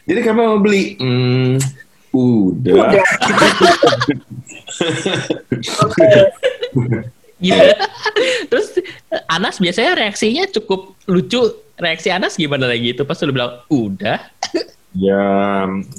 Jadi 0.05 0.19
kamu 0.21 0.41
mau 0.41 0.61
beli? 0.61 0.97
Hmm, 1.01 1.57
udah. 2.13 2.93
Gila. 7.41 7.73
terus 8.49 8.77
Anas 9.25 9.57
biasanya 9.57 9.97
reaksinya 9.97 10.45
cukup 10.53 10.93
lucu. 11.09 11.41
Reaksi 11.75 12.07
Anas 12.07 12.39
gimana 12.39 12.71
lagi 12.71 12.95
itu? 12.95 13.03
Pas 13.03 13.19
lu 13.25 13.35
bilang 13.35 13.59
udah. 13.67 14.19
Ya 14.95 15.27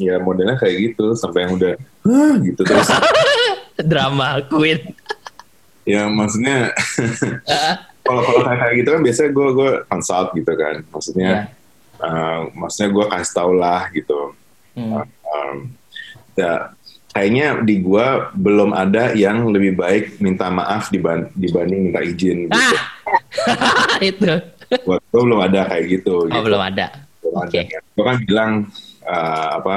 ya 0.01 0.17
modelnya 0.25 0.57
kayak 0.57 0.77
gitu 0.93 1.13
sampai 1.13 1.45
yang 1.45 1.61
udah 1.61 1.77
Hah? 2.07 2.33
gitu 2.41 2.61
terus. 2.63 2.89
Drama 3.91 4.41
queen. 4.47 4.95
Ya 5.87 6.11
maksudnya 6.11 6.75
kalau 8.03 8.23
kalau 8.23 8.41
kayak 8.47 8.59
kayak 8.59 8.75
gitu 8.83 8.89
kan 8.91 9.01
biasanya 9.03 9.31
gue 9.35 9.49
gue 9.55 9.71
consult 9.91 10.29
gitu 10.35 10.53
kan. 10.55 10.77
Maksudnya 10.91 11.31
eh, 12.01 12.39
maksudnya 12.55 12.89
gue 12.95 13.05
kasih 13.11 13.35
tau 13.35 13.53
lah 13.55 13.83
gitu. 13.91 14.21
Hmm. 14.77 15.03
Um, 15.27 15.57
ya 16.37 16.77
kayaknya 17.17 17.65
di 17.65 17.81
gue 17.81 18.07
belum 18.37 18.77
ada 18.77 19.17
yang 19.17 19.49
lebih 19.49 19.73
baik 19.73 20.21
minta 20.21 20.53
maaf 20.53 20.93
diban- 20.93 21.33
dibanding 21.33 21.89
minta 21.89 22.05
izin 22.05 22.47
gitu. 22.47 22.61
Ah! 22.61 22.81
Itu. 24.13 24.33
Buat 24.85 25.01
gue 25.01 25.23
belum 25.23 25.41
ada 25.41 25.61
kayak 25.71 25.85
gitu 25.89 26.27
oh 26.27 26.29
gitu. 26.29 26.45
belum 26.45 26.61
ada. 26.61 26.87
Belum 27.25 27.41
Oke. 27.41 27.61
ada. 27.65 27.79
Gue 27.81 28.05
kan 28.05 28.17
bilang 28.27 28.53
eh, 29.07 29.49
apa 29.57 29.75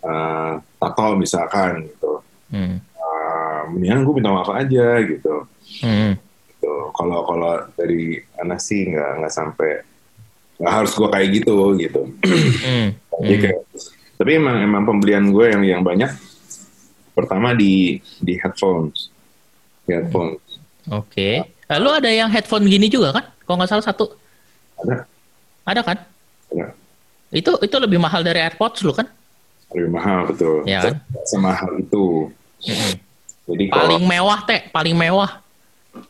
eh, 0.00 0.52
tato 0.76 1.06
misalkan 1.14 1.86
gitu 1.86 2.12
hmm. 2.50 2.76
Eh, 2.98 3.60
mendingan 3.70 4.02
gue 4.02 4.14
minta 4.14 4.30
maaf 4.30 4.50
aja 4.50 5.00
gitu 5.02 5.44
Hmm. 5.80 6.16
gitu. 6.48 6.72
Kalau 6.90 7.22
kalau 7.22 7.68
dari 7.76 8.16
Anas 8.36 8.64
sih 8.64 8.88
nggak 8.88 9.20
nggak 9.20 9.30
sampai 9.30 9.84
nggak 10.56 10.74
harus 10.74 10.92
gue 10.92 11.06
kayak 11.06 11.28
gitu 11.36 11.54
gitu. 11.76 12.00
Hmm. 12.64 12.88
Jadi 13.20 13.34
Hmm. 13.34 13.42
kayak, 13.44 13.60
tapi 14.16 14.30
emang 14.34 14.56
emang 14.58 14.82
pembelian 14.82 15.28
gue 15.28 15.44
yang 15.44 15.62
yang 15.62 15.82
banyak 15.82 16.08
pertama 17.12 17.52
di 17.52 17.98
di 18.18 18.34
headphones, 18.38 19.10
Di 19.84 19.96
headphones 19.96 20.40
Oke. 20.88 21.44
Lalu 21.68 21.88
ada 21.92 22.08
yang 22.08 22.32
headphone 22.32 22.64
gini 22.64 22.88
juga 22.88 23.12
kan? 23.12 23.24
Kalau 23.44 23.56
nggak 23.60 23.68
salah 23.68 23.84
satu. 23.84 24.08
ada 24.78 25.04
Ada 25.68 25.80
kan? 25.84 25.98
ada 26.48 26.72
Itu 27.28 27.60
itu 27.60 27.76
lebih 27.76 28.00
mahal 28.00 28.24
dari 28.24 28.40
AirPods 28.40 28.80
lu 28.80 28.96
kan? 28.96 29.04
Lebih 29.68 29.90
mahal 29.90 30.18
betul. 30.26 30.64
Iya 30.64 30.78
kan? 30.80 30.94
Semahal 31.24 31.70
itu. 31.76 32.32
Mm-mm. 32.64 32.92
Jadi 33.48 33.64
kalau 33.68 33.80
Paling 33.84 34.04
mewah 34.04 34.38
teh, 34.42 34.60
paling 34.68 34.96
mewah. 34.96 35.30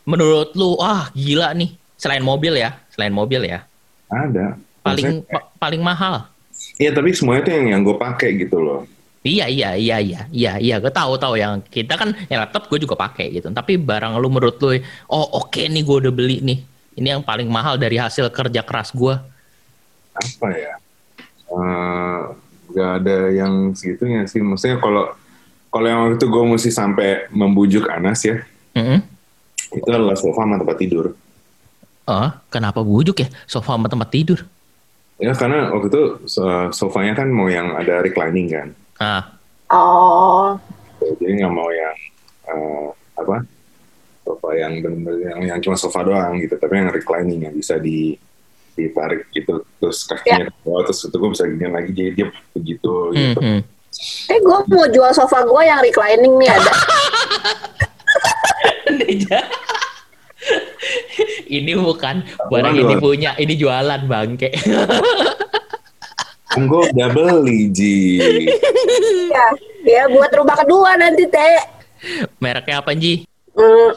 Menurut 0.03 0.53
lu, 0.53 0.77
wah 0.77 1.11
gila 1.13 1.51
nih. 1.53 1.75
Selain 1.95 2.23
mobil 2.23 2.55
ya, 2.55 2.79
selain 2.89 3.11
mobil 3.11 3.43
ya. 3.43 3.67
ada 4.07 4.57
Paling 4.81 5.21
Maksudnya- 5.21 5.27
pa- 5.29 5.47
paling 5.59 5.83
mahal. 5.83 6.31
Iya 6.77 6.91
tapi 6.91 7.11
semuanya 7.13 7.45
itu 7.45 7.51
yang 7.53 7.67
yang 7.69 7.81
gue 7.83 7.95
pakai 7.95 8.39
gitu 8.39 8.57
loh. 8.57 8.87
Iya 9.21 9.51
iya 9.51 9.71
iya 9.75 9.97
iya 9.99 10.21
iya 10.31 10.53
iya 10.57 10.77
gue 10.79 10.89
tahu 10.89 11.19
tahu 11.19 11.35
yang 11.35 11.59
kita 11.61 11.95
kan 11.95 12.15
ya 12.27 12.39
laptop 12.39 12.67
gue 12.67 12.79
juga 12.79 12.95
pakai 12.95 13.35
gitu 13.35 13.51
tapi 13.51 13.75
barang 13.75 14.15
lu 14.17 14.31
menurut 14.31 14.57
lu 14.57 14.79
oh 15.07 15.27
oke 15.37 15.59
nih 15.59 15.83
gue 15.83 15.97
udah 16.01 16.13
beli 16.15 16.39
nih 16.41 16.59
ini 16.95 17.09
yang 17.09 17.21
paling 17.21 17.45
mahal 17.45 17.75
dari 17.75 17.99
hasil 17.99 18.31
kerja 18.31 18.63
keras 18.63 18.95
gue 18.95 19.13
apa 20.15 20.49
ya 20.51 20.75
Eh, 21.49 22.23
nggak 22.79 22.93
ada 23.03 23.17
yang 23.35 23.75
segitunya 23.75 24.23
sih. 24.31 24.39
Maksudnya 24.39 24.79
kalau 24.79 25.11
kalau 25.75 25.87
yang 25.91 25.99
waktu 26.07 26.23
itu 26.23 26.27
gue 26.31 26.43
mesti 26.47 26.71
sampai 26.71 27.27
membujuk 27.35 27.91
Anas 27.91 28.23
ya. 28.23 28.39
Mm-mm. 28.79 29.03
itu 29.69 29.85
adalah 29.91 30.15
sofa 30.15 30.47
sama 30.47 30.55
tempat 30.57 30.79
tidur. 30.79 31.13
Oh 32.07 32.31
kenapa 32.49 32.81
bujuk 32.87 33.27
ya? 33.27 33.29
Sofa 33.51 33.75
sama 33.75 33.91
tempat 33.91 34.09
tidur. 34.15 34.47
Ya 35.19 35.35
karena 35.35 35.75
waktu 35.75 35.91
itu 35.91 36.03
so- 36.31 36.71
sofanya 36.71 37.19
kan 37.19 37.27
mau 37.27 37.51
yang 37.51 37.75
ada 37.75 37.99
reclining 38.01 38.49
kan. 38.49 38.69
Ah. 39.03 39.35
Oh, 39.69 40.57
jadi 41.03 41.45
nggak 41.45 41.53
mau 41.53 41.69
yang 41.69 41.97
eh, 42.49 42.89
apa? 43.19 43.45
Sofa 44.25 44.49
yang 44.57 44.81
benar-benar 44.81 45.17
yang, 45.21 45.41
yang 45.45 45.59
cuma 45.61 45.77
sofa 45.77 46.01
doang 46.07 46.39
gitu 46.41 46.57
tapi 46.57 46.81
yang 46.81 46.89
reclining 46.89 47.41
yang 47.51 47.55
bisa 47.57 47.77
di 47.77 48.17
ditarik 48.79 49.27
gitu 49.35 49.67
terus 49.83 50.07
kakinya 50.07 50.47
ke 50.47 50.55
bawah 50.63 50.87
terus 50.87 51.03
itu 51.03 51.17
gue 51.19 51.31
bisa 51.35 51.45
gini 51.51 51.67
lagi 51.67 51.91
jadi 51.91 52.11
dia 52.15 52.27
begitu 52.55 52.93
hmm, 53.11 53.19
gitu. 53.19 53.41
hmm. 53.43 53.61
eh 54.31 54.39
gue 54.39 54.59
mau 54.71 54.87
jual 54.87 55.11
sofa 55.11 55.43
gue 55.43 55.63
yang 55.67 55.83
reclining 55.83 56.35
nih 56.39 56.51
ada. 56.55 56.73
Ini 61.49 61.73
bukan 61.81 62.25
barang 62.53 62.77
ini 62.77 62.95
punya 63.01 63.33
ini 63.41 63.57
jualan 63.57 64.05
bangke. 64.05 64.53
Kan 66.49 66.69
gue 66.69 66.83
udah 66.93 67.09
beli 67.13 67.73
Ji. 67.73 68.21
Ya, 69.29 69.47
ya 69.85 70.03
buat 70.09 70.33
rumah 70.33 70.57
kedua 70.57 70.97
nanti 70.97 71.25
teh. 71.29 71.61
mereknya 72.39 72.85
apa 72.85 72.95
Ji? 72.95 73.27
Hmm, 73.57 73.91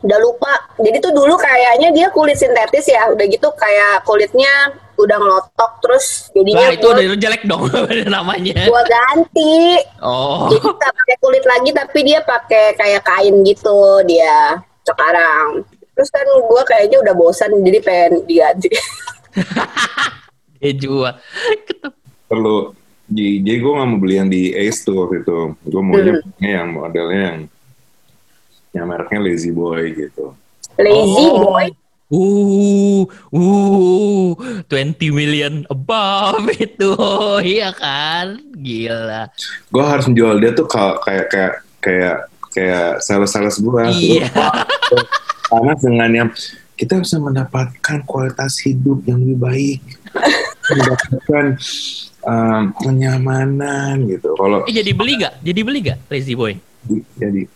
udah 0.00 0.18
lupa. 0.20 0.52
Jadi 0.80 0.96
tuh 1.00 1.12
dulu 1.12 1.34
kayaknya 1.36 1.88
dia 1.92 2.06
kulit 2.12 2.36
sintetis 2.36 2.88
ya. 2.88 3.08
Udah 3.12 3.24
gitu 3.28 3.48
kayak 3.56 4.04
kulitnya 4.04 4.74
udah 5.00 5.16
ngelotok 5.16 5.72
terus 5.80 6.28
jadinya 6.36 6.68
Wah 6.68 6.76
itu 6.76 6.84
gua, 6.84 6.92
udah 6.92 7.16
jelek 7.16 7.42
dong 7.48 7.64
namanya 8.20 8.68
gua 8.68 8.84
ganti. 8.84 9.80
oh 10.04 10.52
Jadi 10.52 10.68
nggak 10.76 10.92
pakai 10.92 11.16
kulit 11.24 11.44
lagi 11.48 11.70
tapi 11.72 11.98
dia 12.04 12.20
pakai 12.20 12.76
kayak 12.76 13.02
kain 13.08 13.40
gitu 13.44 14.04
dia 14.04 14.60
sekarang. 14.84 15.64
Terus 15.96 16.08
kan 16.12 16.26
gua 16.44 16.62
kayaknya 16.68 17.00
udah 17.00 17.14
bosan 17.16 17.64
jadi 17.64 17.78
pengen 17.80 18.12
diganti. 18.28 18.68
Ketep. 20.60 21.92
perlu 22.28 22.76
jadi 23.10 23.58
gue 23.58 23.72
nggak 23.74 23.88
mau 23.90 23.98
beli 23.98 24.14
yang 24.22 24.30
di 24.30 24.54
Ace 24.54 24.86
tuh 24.86 25.02
waktu 25.02 25.26
itu 25.26 25.38
gue 25.66 25.82
maunya 25.82 26.14
yang 26.38 26.68
modelnya 26.78 27.20
yang 27.32 27.40
yang 28.70 28.86
mereknya 28.86 29.20
Lazy 29.20 29.50
Boy 29.50 29.92
gitu 29.92 30.34
Lazy 30.76 31.24
Oh. 31.28 31.44
boy. 31.46 31.66
Uh, 32.10 33.06
uh, 33.30 34.34
20 34.66 34.98
million 35.10 35.62
above 35.66 36.42
itu, 36.58 36.90
iya 37.40 37.70
kan? 37.70 38.34
Gila. 38.50 39.30
Gue 39.68 39.84
harus 39.84 40.10
menjual 40.10 40.42
dia 40.42 40.50
tuh 40.50 40.66
kalau 40.66 40.98
kayak 40.98 41.30
kayak 41.30 41.54
kayak 41.78 42.16
kayak 42.50 42.98
sales-sales 42.98 43.62
gue. 43.62 43.82
Iya. 43.94 44.26
Karena 45.46 45.72
dengan 45.76 46.10
yang 46.10 46.28
kita 46.74 46.98
bisa 46.98 47.14
mendapatkan 47.16 48.02
kualitas 48.02 48.58
hidup 48.58 49.06
yang 49.06 49.22
lebih 49.22 49.38
baik, 49.38 49.80
mendapatkan 50.66 51.44
um, 52.22 52.62
kenyamanan 52.74 54.02
gitu. 54.08 54.34
Kalau 54.34 54.66
Eh, 54.66 54.74
jadi 54.74 54.90
beli 54.90 55.14
gak? 55.14 55.38
Jadi 55.40 55.60
beli 55.62 55.78
gak 55.84 55.98
Lazy 56.08 56.34
Boy? 56.34 56.58
di- 56.80 57.06
jadi 57.14 57.46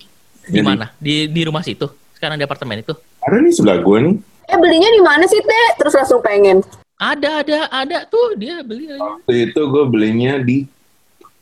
Di 0.45 0.61
jadi 0.61 0.67
mana? 0.67 0.87
Di 1.01 1.29
di 1.29 1.41
rumah 1.45 1.65
situ? 1.65 1.89
Sekarang 2.17 2.37
di 2.37 2.45
apartemen 2.45 2.81
itu? 2.81 2.93
ada 3.25 3.41
nih 3.41 3.53
sebelah 3.57 3.81
gue 3.81 3.99
nih. 4.05 4.15
Eh 4.53 4.59
belinya 4.61 4.91
di 4.93 5.01
mana 5.01 5.25
sih 5.25 5.41
teh? 5.41 5.67
Terus 5.81 5.97
langsung 5.97 6.21
pengen. 6.21 6.61
Ada, 7.01 7.41
ada, 7.41 7.59
ada 7.73 7.99
tuh 8.05 8.37
dia 8.37 8.61
beli 8.61 8.87
aja. 8.87 9.01
Waktu 9.01 9.51
itu 9.51 9.61
gue 9.65 9.85
belinya 9.89 10.37
di 10.39 10.69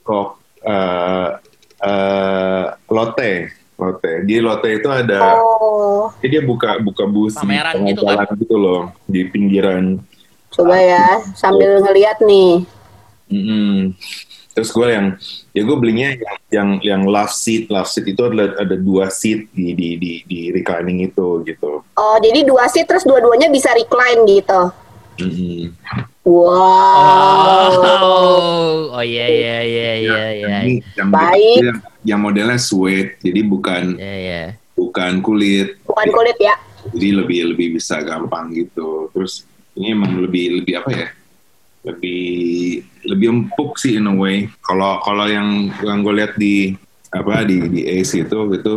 kok 0.06 0.38
eh 0.62 1.28
eh, 1.82 2.64
Lotte. 2.87 3.32
Lotte. 3.75 4.12
Di 4.23 4.38
Lotte 4.38 4.71
itu 4.71 4.87
ada 4.87 5.42
Oh, 5.42 6.14
jadi 6.23 6.38
dia 6.38 6.42
buka 6.47 6.78
buka 6.78 7.02
bus 7.11 7.35
di 7.35 7.42
Pameran 7.42 7.75
tengah 7.82 7.90
gitu 7.90 8.02
kan? 8.06 8.26
gitu 8.38 8.56
loh 8.59 8.80
di 9.11 9.21
pinggiran. 9.26 9.99
coba 10.52 10.76
ya 10.76 11.16
sambil 11.32 11.80
ngeliat 11.80 12.21
nih. 12.21 12.61
Mm-mm. 13.32 13.97
Terus 14.52 14.68
gue 14.68 14.85
yang 14.85 15.06
ya 15.56 15.62
gue 15.64 15.76
belinya 15.80 16.12
yang 16.12 16.37
yang 16.52 16.68
yang 16.85 17.02
love 17.09 17.32
seat 17.32 17.73
love 17.73 17.88
seat 17.88 18.04
itu 18.04 18.21
ada 18.21 18.52
ada 18.61 18.76
dua 18.76 19.09
seat 19.09 19.49
di 19.56 19.73
di 19.73 19.97
di 19.97 20.12
di 20.28 20.40
reclining 20.52 21.09
itu 21.09 21.40
gitu. 21.44 21.80
Oh, 21.97 22.16
jadi 22.21 22.44
dua 22.44 22.68
seat 22.68 22.85
terus 22.85 23.02
dua-duanya 23.02 23.49
bisa 23.49 23.73
recline 23.73 24.28
gitu. 24.28 24.61
Mm-mm. 25.21 25.73
Wow. 26.23 27.68
Oh, 27.76 28.97
oh 28.97 29.04
iya 29.04 29.26
iya 29.28 29.59
iya 29.61 29.90
iya 29.99 30.26
iya. 30.32 30.56
Yang 30.97 31.09
Baik. 31.11 31.59
yang, 31.61 31.78
yang 32.04 32.21
modelnya 32.21 32.56
suede 32.56 33.18
jadi 33.21 33.40
bukan 33.44 33.97
Iya 34.00 34.16
iya. 34.16 34.42
bukan 34.73 35.21
kulit 35.21 35.76
Bukan 35.85 36.09
kulit 36.11 36.38
ya. 36.40 36.54
jadi 36.97 37.09
lebih 37.25 37.52
lebih 37.56 37.76
bisa 37.76 38.00
gampang 38.00 38.52
gitu. 38.52 39.11
Terus 39.12 39.44
ini 39.76 39.92
emang 39.92 40.16
lebih 40.21 40.61
lebih 40.62 40.80
apa 40.80 40.90
ya? 40.92 41.09
Lebih 41.83 42.83
lebih 43.07 43.27
empuk 43.31 43.79
sih 43.79 43.99
in 43.99 44.07
a 44.07 44.15
way. 44.15 44.47
Kalau 44.62 45.03
kalau 45.03 45.27
yang 45.27 45.71
yang 45.83 46.07
gue 46.07 46.15
lihat 46.15 46.39
di 46.39 46.79
apa 47.12 47.45
di 47.45 47.69
di 47.69 47.83
Ace 47.85 48.17
itu 48.17 48.39
itu 48.57 48.75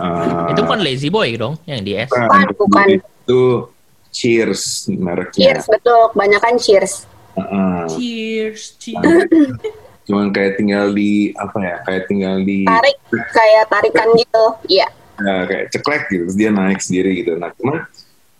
uh, 0.00 0.50
Itu 0.50 0.60
bukan 0.66 0.80
Lazy 0.82 1.08
Boy 1.12 1.36
dong 1.36 1.60
yang 1.68 1.84
di 1.84 1.94
S. 1.94 2.10
Bukan, 2.10 2.46
bukan. 2.56 2.86
Itu 2.98 3.70
Cheers 4.14 4.86
mereknya. 4.94 5.58
Cheers 5.58 5.66
betul, 5.66 6.02
kebanyakan 6.14 6.54
cheers. 6.62 6.94
Heeh. 7.34 7.82
Cheers, 7.90 8.62
cheers. 8.78 9.26
Cuman 10.06 10.30
kayak 10.30 10.54
tinggal 10.54 10.94
di 10.94 11.34
apa 11.34 11.58
ya? 11.58 11.76
Kayak 11.82 12.02
tinggal 12.06 12.34
di 12.46 12.62
Tarik 12.62 12.96
kayak 13.10 13.64
tarikan 13.66 14.08
gitu. 14.14 14.44
Iya. 14.70 14.86
ya, 15.18 15.36
kayak 15.50 15.64
ceklek 15.74 16.02
gitu. 16.14 16.22
Terus 16.30 16.38
dia 16.38 16.50
naik 16.54 16.78
sendiri 16.78 17.10
gitu. 17.26 17.34
Nah, 17.34 17.50
cuman 17.58 17.82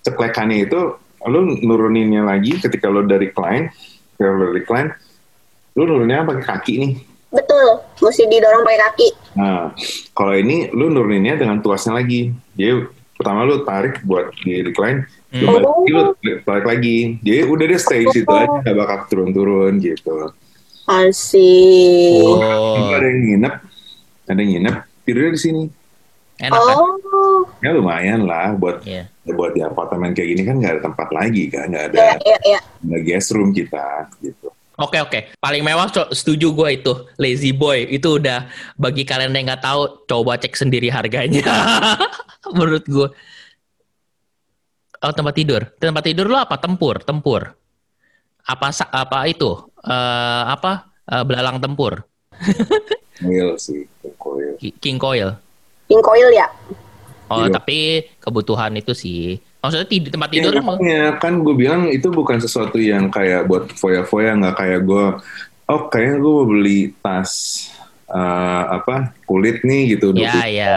ceklekannya 0.06 0.68
itu 0.70 0.80
lu 1.24 1.56
nuruninnya 1.60 2.24
lagi 2.24 2.60
ketika 2.60 2.88
lu 2.88 3.04
dari 3.04 3.32
recline, 3.32 3.72
ketika 4.14 4.28
lu 4.28 4.38
dari 4.44 4.54
recline, 4.60 4.88
lu 5.74 5.82
nuruninnya 5.88 6.24
pakai 6.24 6.44
kaki 6.44 6.74
nih. 6.80 6.92
Betul, 7.34 7.82
mesti 7.98 8.22
didorong 8.30 8.62
pakai 8.62 8.80
kaki. 8.90 9.08
Nah, 9.34 9.74
kalau 10.14 10.34
ini 10.38 10.70
lu 10.70 10.86
nuruninnya 10.86 11.34
dengan 11.34 11.58
tuasnya 11.58 11.98
lagi. 11.98 12.30
Jadi 12.54 12.86
pertama 13.18 13.42
lu 13.42 13.66
tarik 13.66 14.02
buat 14.06 14.30
di 14.42 14.62
recline, 14.62 15.02
lu 15.34 15.46
Hmm. 15.50 15.54
balik, 15.58 15.66
lagi, 15.66 15.90
lu 15.90 16.02
balik 16.46 16.66
lagi. 16.66 16.96
Jadi 17.26 17.40
udah 17.42 17.64
dia 17.66 17.80
stay 17.82 18.00
di 18.06 18.14
situ 18.14 18.30
aja, 18.30 18.54
gak 18.62 18.76
bakal 18.78 18.98
turun-turun 19.10 19.82
gitu. 19.82 20.30
Asik. 20.84 22.22
Oh, 22.22 22.92
Ada 22.92 23.08
yang 23.08 23.20
nginep, 23.24 23.54
ada 24.28 24.38
yang 24.38 24.50
nginep, 24.52 24.76
tidurnya 25.02 25.32
di 25.32 25.40
sini. 25.40 25.62
Enak 26.40 26.60
kan? 26.60 26.76
Oh, 26.76 27.46
Ya 27.62 27.70
lumayan 27.70 28.26
lah 28.26 28.54
buat 28.58 28.82
Iya. 28.82 29.06
buat 29.24 29.54
di 29.56 29.62
apartemen 29.64 30.12
kayak 30.12 30.28
gini 30.36 30.42
kan 30.44 30.54
nggak 30.60 30.72
ada 30.78 30.82
tempat 30.84 31.08
lagi 31.14 31.48
kan, 31.48 31.70
nggak 31.72 31.86
ada, 31.94 31.96
ya, 31.96 32.14
ya, 32.20 32.38
ya. 32.44 32.60
ada 32.60 32.98
guest 33.00 33.32
room 33.32 33.54
kita 33.56 34.10
gitu. 34.20 34.52
Oke 34.74 34.98
oke, 34.98 35.38
paling 35.38 35.62
mewah 35.62 35.86
setuju 36.10 36.50
gue 36.50 36.68
itu 36.82 36.92
Lazy 37.16 37.54
Boy 37.54 37.86
itu 37.88 38.18
udah 38.18 38.50
bagi 38.74 39.06
kalian 39.06 39.30
yang 39.30 39.54
nggak 39.54 39.62
tahu 39.62 40.02
coba 40.04 40.34
cek 40.34 40.58
sendiri 40.58 40.90
harganya. 40.90 41.46
Menurut 42.58 42.82
gue. 42.84 43.08
Oh 45.04 45.12
tempat 45.14 45.34
tidur, 45.38 45.62
tempat 45.78 46.02
tidur 46.02 46.26
lo 46.26 46.42
apa? 46.42 46.58
Tempur, 46.58 46.98
tempur. 47.06 47.54
Apa 48.44 48.74
apa 48.90 49.18
itu? 49.30 49.70
Eh 49.86 50.42
apa? 50.50 50.90
Eh, 51.04 51.20
belalang 51.22 51.60
tempur, 51.60 52.00
Coil 53.20 53.60
sih, 53.60 53.84
king 54.00 54.16
coil. 54.16 54.52
King 54.80 54.96
coil 54.96 55.30
ya. 55.86 56.46
Oh 57.26 57.40
Iya. 57.40 57.52
tapi 57.52 57.78
kebutuhan 58.18 58.72
itu 58.74 58.92
sih. 58.92 59.40
Maksudnya 59.58 59.88
tid- 59.88 60.12
tempat 60.12 60.28
tidur 60.28 60.52
Ya, 60.52 60.60
emang- 60.60 60.76
makanya 60.76 61.02
kan 61.16 61.32
gue 61.40 61.54
bilang 61.54 61.88
itu 61.88 62.08
bukan 62.08 62.36
sesuatu 62.36 62.76
yang 62.76 63.08
kayak 63.08 63.48
buat 63.48 63.72
foya-foya 63.72 64.36
nggak 64.36 64.54
kayak 64.54 64.80
gue 64.82 65.04
oh 65.64 65.80
kayaknya 65.88 66.16
gue 66.20 66.32
mau 66.34 66.44
beli 66.44 66.80
tas 66.98 67.32
eh, 68.04 68.64
apa 68.70 69.16
kulit 69.24 69.64
nih 69.64 69.96
gitu 69.96 70.12
Ya 70.12 70.44
ya. 70.44 70.74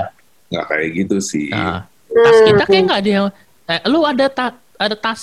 nggak 0.48 0.66
kayak 0.66 0.88
gitu 0.96 1.18
sih 1.20 1.52
Nah, 1.52 1.84
tas 2.08 2.38
kita 2.42 2.64
kayak 2.64 2.72
Hmm. 2.72 2.88
nggak 2.88 3.02
ada 3.04 3.12
yang. 3.12 3.28
Eh, 3.68 3.82
lu 3.86 4.00
ada 4.02 4.26
ta 4.28 4.46
ada 4.78 4.96
tas 4.96 5.22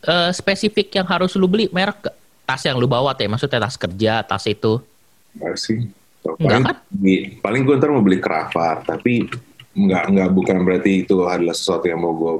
eh, 0.00 0.30
spesifik 0.32 0.88
yang 0.94 1.04
harus 1.04 1.34
lu 1.34 1.44
beli 1.44 1.68
merek? 1.68 2.08
Tas 2.42 2.62
yang 2.62 2.78
lu 2.78 2.86
bawa 2.86 3.12
teh, 3.12 3.26
maksudnya 3.26 3.58
tas 3.58 3.76
kerja, 3.76 4.22
tas 4.22 4.46
itu. 4.46 4.80
nggak 5.34 5.52
sih 5.54 5.84
paling 6.34 6.64
di- 6.90 7.38
paling 7.38 7.62
gue 7.62 7.74
ntar 7.78 7.90
mau 7.94 8.02
beli 8.02 8.18
keravat 8.18 8.82
tapi 8.82 9.30
nggak 9.76 10.04
nggak 10.10 10.28
bukan 10.32 10.58
berarti 10.64 11.04
itu 11.04 11.22
adalah 11.22 11.54
sesuatu 11.54 11.86
yang 11.86 12.00
mau 12.00 12.16
gue 12.16 12.34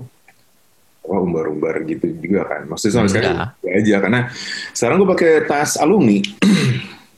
oh, 1.06 1.20
umbar-umbar 1.22 1.84
gitu 1.86 2.10
juga 2.18 2.42
kan 2.48 2.66
maksudnya 2.66 2.94
sama 2.98 3.08
sekali 3.12 3.30
ya 3.62 3.70
aja 3.78 3.94
karena 4.02 4.20
sekarang 4.72 4.96
gue 5.04 5.08
pakai 5.14 5.30
tas 5.46 5.78
alumni 5.78 6.18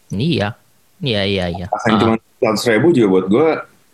Iya, 0.09 0.57
iya 1.05 1.23
iya 1.29 1.45
iya. 1.53 1.67
tas 1.69 1.85
yang 1.85 1.97
Ah, 1.97 2.01
cuma 2.01 2.15
seratus 2.41 2.65
ribu 2.65 2.89
juga 2.97 3.09
buat 3.13 3.27
gue 3.29 3.49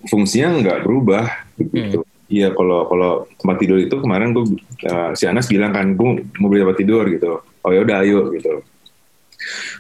fungsinya 0.06 0.48
nggak 0.62 0.78
berubah 0.87 1.24
begitu. 1.58 2.06
Hmm. 2.06 2.12
Iya 2.24 2.48
kalau 2.56 2.88
kalau 2.88 3.12
tempat 3.37 3.56
tidur 3.60 3.78
itu 3.78 3.94
kemarin 4.00 4.32
gue 4.32 4.44
uh, 4.88 5.12
si 5.12 5.28
Anas 5.28 5.50
bilang 5.50 5.74
kan 5.74 5.92
gue 5.92 6.24
mau 6.40 6.48
beli 6.48 6.62
tempat 6.62 6.78
tidur 6.78 7.04
gitu. 7.10 7.42
Oh 7.60 7.70
ya 7.70 7.82
udah 7.82 7.96
ayo 8.06 8.30
gitu. 8.32 8.62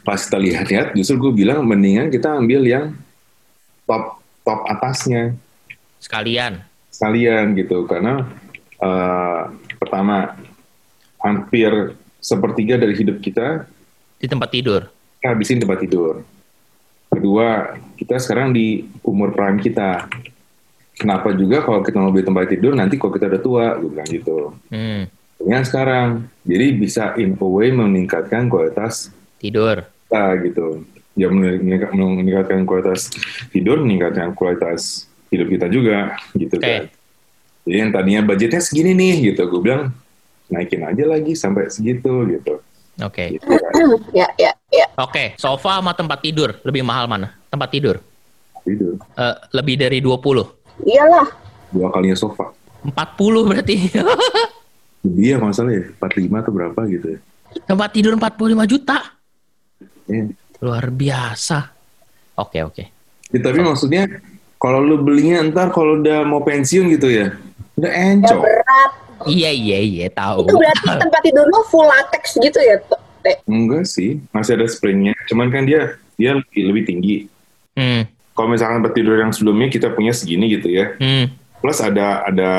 Pas 0.04 0.20
kita 0.20 0.36
lihat-lihat 0.36 0.92
justru 0.94 1.28
gue 1.28 1.32
bilang 1.44 1.64
mendingan 1.64 2.12
kita 2.12 2.36
ambil 2.36 2.62
yang 2.64 2.92
top 3.88 4.20
top 4.44 4.60
atasnya 4.68 5.32
sekalian. 6.00 6.60
sekalian 6.92 7.56
gitu 7.56 7.88
karena 7.88 8.28
uh, 8.78 9.48
pertama 9.80 10.36
hampir 11.18 11.96
sepertiga 12.20 12.76
dari 12.76 12.92
hidup 12.92 13.18
kita 13.20 13.64
di 14.20 14.26
tempat 14.28 14.48
tidur. 14.52 14.88
kita 15.20 15.32
habisin 15.32 15.60
tempat 15.60 15.80
tidur. 15.80 16.20
Kedua, 17.08 17.78
kita 17.94 18.18
sekarang 18.18 18.50
di 18.50 18.84
umur 19.06 19.30
prime 19.32 19.62
kita. 19.62 20.10
Kenapa 20.94 21.30
juga 21.30 21.62
kalau 21.62 21.80
kita 21.82 21.96
mau 21.98 22.10
beli 22.10 22.26
tempat 22.26 22.50
tidur 22.50 22.74
nanti 22.74 22.98
kalau 22.98 23.14
kita 23.14 23.26
udah 23.30 23.42
tua, 23.42 23.66
gue 23.78 23.88
bilang 23.90 24.08
gitu. 24.10 24.50
Hmm, 24.70 25.06
Dengan 25.38 25.62
sekarang, 25.62 26.08
jadi 26.42 26.66
bisa 26.74 27.14
in 27.18 27.34
a 27.34 27.46
way 27.46 27.70
meningkatkan 27.70 28.46
kualitas 28.50 29.14
tidur. 29.44 29.76
kita 30.08 30.24
gitu. 30.46 30.66
Ya 31.14 31.30
mening- 31.30 31.90
meningkatkan 31.94 32.66
kualitas 32.66 33.12
tidur, 33.54 33.78
meningkatkan 33.82 34.34
kualitas 34.34 35.06
hidup 35.30 35.46
kita 35.50 35.66
juga 35.70 36.18
gitu 36.34 36.56
Oke. 36.58 36.66
kan. 36.66 36.82
Jadi 37.64 37.76
yang 37.80 37.90
tadinya 37.94 38.20
budgetnya 38.22 38.60
segini 38.60 38.92
nih 38.92 39.32
gitu, 39.32 39.46
gue 39.48 39.60
bilang 39.62 39.94
naikin 40.52 40.84
aja 40.84 41.04
lagi 41.08 41.32
sampai 41.32 41.70
segitu 41.70 42.28
gitu. 42.28 42.60
Oke. 43.02 43.38
Gitu 43.38 43.46
kan. 43.46 43.72
ya, 44.20 44.26
ya, 44.38 44.52
ya. 44.70 44.86
Oke, 45.00 45.34
sofa 45.38 45.80
sama 45.80 45.94
tempat 45.96 46.18
tidur 46.22 46.54
lebih 46.62 46.82
mahal 46.86 47.08
mana? 47.10 47.34
Tempat 47.50 47.68
tidur. 47.72 47.96
Tidur. 48.62 48.96
Eh, 49.16 49.36
lebih 49.54 49.74
dari 49.80 49.98
20. 49.98 50.44
Iyalah. 50.84 51.26
Dua 51.74 51.88
kalinya 51.90 52.14
sofa. 52.14 52.50
40 52.84 53.48
berarti. 53.48 53.76
Lebih 55.02 55.24
ya 55.32 55.36
kalau 55.40 55.48
nggak 55.50 55.56
salah 55.56 55.72
ya, 55.72 55.82
45 55.98 56.42
atau 56.42 56.52
berapa 56.52 56.80
gitu 56.90 57.06
ya. 57.16 57.18
tempat 57.70 57.88
tidur 57.94 58.12
45 58.18 58.66
juta. 58.66 58.98
Iya. 60.08 60.24
Luar 60.60 60.86
biasa. 60.88 61.70
Oke, 62.40 62.64
oke. 62.64 62.84
Ya, 63.30 63.38
tapi 63.40 63.60
maksudnya 63.60 64.06
kalau 64.56 64.80
lu 64.80 65.00
belinya 65.00 65.42
ntar 65.50 65.70
kalau 65.70 66.00
udah 66.00 66.24
mau 66.24 66.40
pensiun 66.40 66.88
gitu 66.94 67.10
ya, 67.10 67.34
udah 67.76 67.90
Ya 67.92 68.00
encok. 68.16 68.40
berat. 68.40 68.92
Iya, 69.24 69.50
iya, 69.54 69.78
iya, 69.80 70.06
tahu. 70.10 70.44
Itu 70.48 70.56
berarti 70.58 70.86
tempat 71.02 71.20
tidur 71.22 71.46
lo 71.48 71.62
full 71.68 71.86
latex 71.86 72.36
gitu 72.36 72.58
ya, 72.60 72.76
Teh? 73.22 73.36
Enggak 73.48 73.88
sih, 73.88 74.20
masih 74.34 74.58
ada 74.60 74.66
springnya. 74.68 75.14
Cuman 75.30 75.48
kan 75.48 75.64
dia 75.64 75.96
dia 76.14 76.36
lebih, 76.36 76.60
lebih 76.70 76.82
tinggi. 76.84 77.16
Hmm, 77.74 78.06
Kalau 78.34 78.48
misalkan 78.50 78.82
tempat 78.82 78.94
tidur 78.94 79.18
yang 79.18 79.30
sebelumnya 79.34 79.66
kita 79.70 79.90
punya 79.94 80.14
segini 80.14 80.46
gitu 80.50 80.70
ya, 80.70 80.94
hmm. 80.98 81.58
plus 81.58 81.78
ada 81.82 82.22
ada 82.26 82.50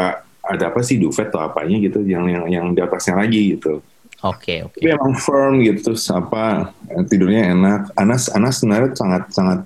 ada 0.44 0.64
apa 0.72 0.80
sih 0.84 1.00
duvet 1.00 1.32
atau 1.32 1.42
apanya 1.44 1.80
gitu 1.80 2.04
yang 2.04 2.28
yang 2.28 2.44
yang 2.48 2.66
di 2.76 2.80
atasnya 2.84 3.20
lagi 3.20 3.56
gitu. 3.56 3.80
Oke, 4.24 4.64
oke. 4.64 4.80
Tapi 4.80 4.90
emang 4.90 5.14
firm 5.20 5.60
gitu 5.62 5.92
terus 5.92 6.08
apa 6.10 6.72
tidurnya 7.12 7.52
enak. 7.52 7.82
Anas 8.00 8.32
Anas 8.32 8.64
sebenarnya 8.64 8.96
sangat 8.96 9.24
sangat 9.36 9.60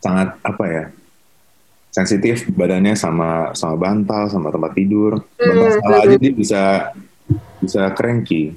sangat 0.00 0.28
apa 0.40 0.64
ya 0.70 0.84
sensitif 1.90 2.46
badannya 2.54 2.94
sama 2.94 3.50
sama 3.52 3.74
bantal 3.76 4.30
sama 4.30 4.48
tempat 4.54 4.72
tidur. 4.78 5.20
Bantal 5.36 5.68
Hmm, 5.68 5.80
salah 5.82 5.98
hmm. 6.00 6.06
aja 6.06 6.16
dia 6.16 6.32
bisa 6.32 6.62
bisa 7.60 7.82
cranky. 7.98 8.54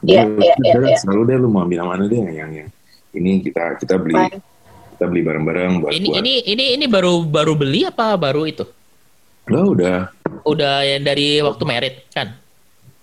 Iya, 0.00 0.24
iya, 0.32 0.54
iya, 0.56 0.72
dia 0.80 0.96
iya. 0.96 0.96
Selalu 0.96 1.20
deh 1.28 1.36
lu 1.36 1.48
mau 1.52 1.68
bilang 1.68 1.92
mana 1.92 2.08
deh 2.08 2.16
yang 2.16 2.32
yang 2.32 2.50
yang 2.64 2.68
ini 3.12 3.44
kita 3.44 3.76
kita 3.76 4.00
beli 4.00 4.16
Fine. 4.16 4.40
kita 4.96 5.04
beli 5.06 5.22
bareng-bareng 5.22 5.72
buat 5.84 5.92
Ini 5.92 6.08
buat. 6.08 6.18
ini 6.24 6.32
ini 6.48 6.64
ini 6.80 6.86
baru 6.88 7.20
baru 7.28 7.52
beli 7.52 7.84
apa 7.84 8.16
baru 8.16 8.48
itu? 8.48 8.64
Lo 9.52 9.76
udah 9.76 10.08
Udah 10.40 10.80
yang 10.88 11.04
dari 11.04 11.44
waktu 11.44 11.64
merit 11.68 11.94
kan? 12.16 12.32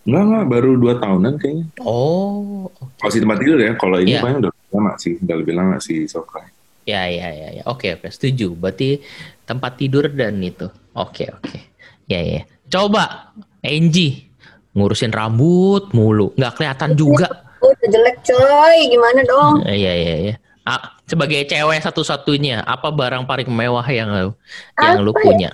Enggak, 0.08 0.24
enggak, 0.24 0.46
baru 0.48 0.72
dua 0.80 0.94
tahunan 1.04 1.34
kayaknya. 1.36 1.66
Oh, 1.84 2.72
Kalau 2.96 3.12
si 3.12 3.20
tempat 3.20 3.38
tidur 3.44 3.60
ya, 3.60 3.76
kalau 3.76 4.00
ini 4.00 4.16
kayaknya 4.16 4.48
udah 4.48 4.52
lama 4.72 4.92
sih, 4.96 5.20
udah 5.20 5.36
lebih 5.36 5.54
lama 5.54 5.76
sih 5.84 6.08
Sokai. 6.08 6.48
ya 6.88 7.04
ya 7.12 7.28
ya 7.28 7.50
ya. 7.60 7.64
Oke 7.68 8.00
oke, 8.00 8.08
setuju. 8.08 8.56
Berarti 8.56 9.04
tempat 9.44 9.76
tidur 9.76 10.08
dan 10.08 10.40
itu. 10.40 10.72
Oke 10.96 11.28
oke. 11.28 11.60
Ya 12.08 12.24
ya. 12.24 12.48
Coba 12.72 13.36
Angie 13.60 14.32
ngurusin 14.72 15.12
rambut 15.12 15.92
mulu, 15.92 16.32
nggak 16.40 16.56
kelihatan 16.56 16.96
juga. 16.96 17.28
Oh, 17.60 17.74
udah 17.74 17.90
jelek 17.90 18.18
coy, 18.24 18.78
gimana 18.88 19.20
dong? 19.26 19.66
Iya 19.66 19.94
iya 19.98 20.16
iya. 20.32 20.36
Ah, 20.64 20.96
sebagai 21.04 21.44
cewek 21.50 21.82
satu-satunya, 21.82 22.62
apa 22.64 22.94
barang 22.94 23.26
paling 23.26 23.50
mewah 23.50 23.88
yang 23.90 24.08
lu 24.14 24.32
yang 24.78 25.02
lu 25.02 25.12
ya? 25.12 25.20
punya? 25.20 25.52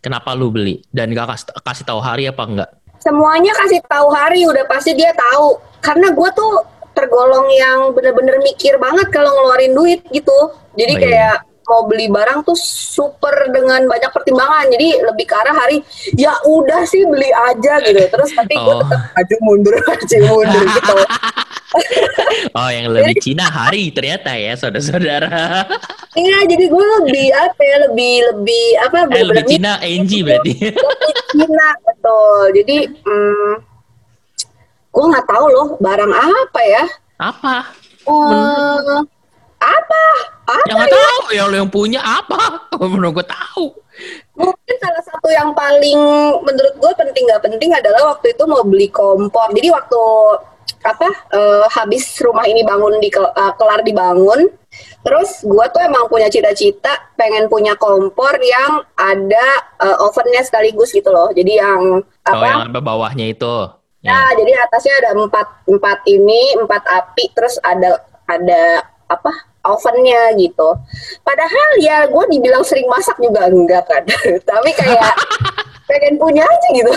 Kenapa 0.00 0.32
lu 0.32 0.48
beli? 0.48 0.80
Dan 0.88 1.10
gak 1.12 1.28
kasih, 1.28 1.46
kasih 1.60 1.84
tahu 1.84 2.00
hari 2.00 2.30
apa 2.30 2.42
enggak? 2.46 2.70
Semuanya 3.08 3.56
kasih 3.56 3.80
tahu 3.88 4.12
hari 4.12 4.44
udah 4.44 4.68
pasti 4.68 4.92
dia 4.92 5.16
tahu. 5.16 5.56
Karena 5.80 6.12
gue 6.12 6.28
tuh 6.36 6.60
tergolong 6.92 7.48
yang 7.48 7.96
bener-bener 7.96 8.36
mikir 8.44 8.76
banget 8.76 9.08
kalau 9.08 9.32
ngeluarin 9.32 9.72
duit 9.72 10.04
gitu. 10.12 10.52
Jadi 10.76 10.92
Oh, 10.92 11.00
iya. 11.00 11.04
kayak 11.08 11.36
mau 11.68 11.84
beli 11.84 12.08
barang 12.08 12.42
tuh 12.42 12.56
super 12.56 13.30
dengan 13.48 13.84
banyak 13.84 14.08
pertimbangan. 14.08 14.66
Jadi 14.68 15.04
lebih 15.04 15.24
ke 15.24 15.34
arah 15.36 15.54
hari 15.54 15.78
ya 16.14 16.32
udah 16.42 16.82
sih 16.82 17.04
beli 17.04 17.28
aja 17.28 17.78
gitu. 17.80 18.02
Terus 18.08 18.30
tapi 18.32 18.54
gue 18.54 18.66
Oh. 18.68 18.80
tetap 18.82 19.00
maju 19.12 19.36
mundur 19.40 19.74
maju 19.86 20.16
mundur 20.26 20.64
gitu. 20.66 20.96
Oh, 22.56 22.72
yang 22.72 22.88
lebih 22.88 23.20
Cina 23.20 23.44
hari 23.44 23.92
ternyata 23.92 24.32
ya, 24.32 24.56
saudara-saudara. 24.56 25.68
Iya, 26.16 26.48
jadi 26.48 26.64
gue 26.64 26.84
lebih 27.04 27.28
apa 27.28 27.60
ya, 27.60 27.76
lebih 27.84 28.14
lebih 28.32 28.64
apa 28.80 28.96
Eh, 29.12 29.20
lebih 29.20 29.44
Cina 29.44 29.76
Angie 29.78 30.24
berarti. 30.24 30.52
Cina 31.36 31.68
betul. 31.84 32.56
Jadi 32.56 32.76
hmm, 32.88 33.52
gue 34.88 35.04
nggak 35.12 35.26
tahu 35.28 35.44
loh 35.52 35.68
barang 35.76 36.08
apa 36.08 36.60
ya. 36.64 36.84
apa? 37.20 37.56
Eh, 38.08 38.98
apa? 39.58 40.04
Apa? 40.46 40.64
Yang 40.70 40.76
nggak 40.78 40.92
tahu, 40.94 41.22
yang 41.34 41.46
lu 41.50 41.56
yang 41.60 41.70
punya 41.70 42.00
apa? 42.00 42.40
Menurut 42.80 43.22
gue 43.22 43.26
tahu. 43.26 43.66
Mungkin 44.38 44.76
salah 44.78 45.02
satu 45.02 45.28
yang 45.34 45.50
paling 45.50 45.98
menurut 46.46 46.74
gue 46.78 46.92
penting 46.94 47.26
nggak 47.26 47.42
penting 47.42 47.74
adalah 47.74 48.14
waktu 48.14 48.30
itu 48.30 48.46
mau 48.46 48.62
beli 48.62 48.86
kompor. 48.94 49.50
Jadi 49.50 49.74
waktu 49.74 50.02
apa 50.86 51.08
eh, 51.34 51.64
habis 51.74 52.06
rumah 52.22 52.46
ini 52.46 52.62
bangun 52.62 53.02
di 53.02 53.10
eh, 53.10 53.52
kelar 53.58 53.82
dibangun, 53.82 54.46
terus 55.02 55.42
gue 55.42 55.64
tuh 55.74 55.82
emang 55.82 56.06
punya 56.06 56.30
cita-cita 56.30 57.10
pengen 57.18 57.50
punya 57.50 57.74
kompor 57.74 58.38
yang 58.38 58.86
ada 58.94 59.46
eh, 59.82 59.96
ovennya 60.06 60.46
sekaligus 60.46 60.94
gitu 60.94 61.10
loh. 61.10 61.34
Jadi 61.34 61.58
yang 61.58 61.98
Oh, 61.98 62.30
apa? 62.30 62.46
yang 62.46 62.60
apa 62.70 62.78
bawahnya 62.78 63.34
itu. 63.34 63.54
Ya, 63.98 64.14
Ya. 64.14 64.38
jadi 64.38 64.52
atasnya 64.62 64.94
ada 65.02 65.10
empat 65.18 65.66
empat 65.66 66.06
ini 66.06 66.54
empat 66.54 66.86
api, 66.86 67.34
terus 67.34 67.58
ada 67.66 67.98
ada 68.30 68.86
apa 69.08 69.32
ovennya 69.68 70.36
gitu. 70.38 70.68
Padahal 71.24 71.68
ya 71.80 72.06
gue 72.08 72.24
dibilang 72.32 72.64
sering 72.64 72.86
masak 72.88 73.16
juga 73.20 73.48
enggak 73.48 73.84
kan, 73.88 74.02
tapi 74.48 74.70
kayak 74.76 75.12
pengen 75.88 76.14
punya 76.20 76.44
aja 76.44 76.68
gitu. 76.72 76.92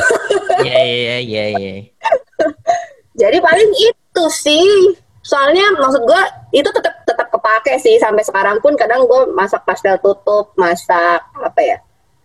Iya, 0.67 0.82
iya, 0.84 1.15
iya, 1.19 1.45
iya. 1.56 1.74
Jadi 3.21 3.38
paling 3.39 3.71
itu 3.76 4.26
sih. 4.32 4.67
Soalnya 5.21 5.78
maksud 5.78 6.02
gue 6.10 6.24
itu 6.50 6.65
tetap 6.65 7.06
tetap 7.06 7.30
kepake 7.30 7.78
sih 7.78 8.02
sampai 8.02 8.26
sekarang 8.26 8.58
pun 8.58 8.74
kadang 8.74 9.06
gue 9.06 9.30
masak 9.38 9.62
pastel 9.63 10.02
tutup, 10.02 10.52
masak 10.58 11.21
apa 11.38 11.62
ya 11.62 11.78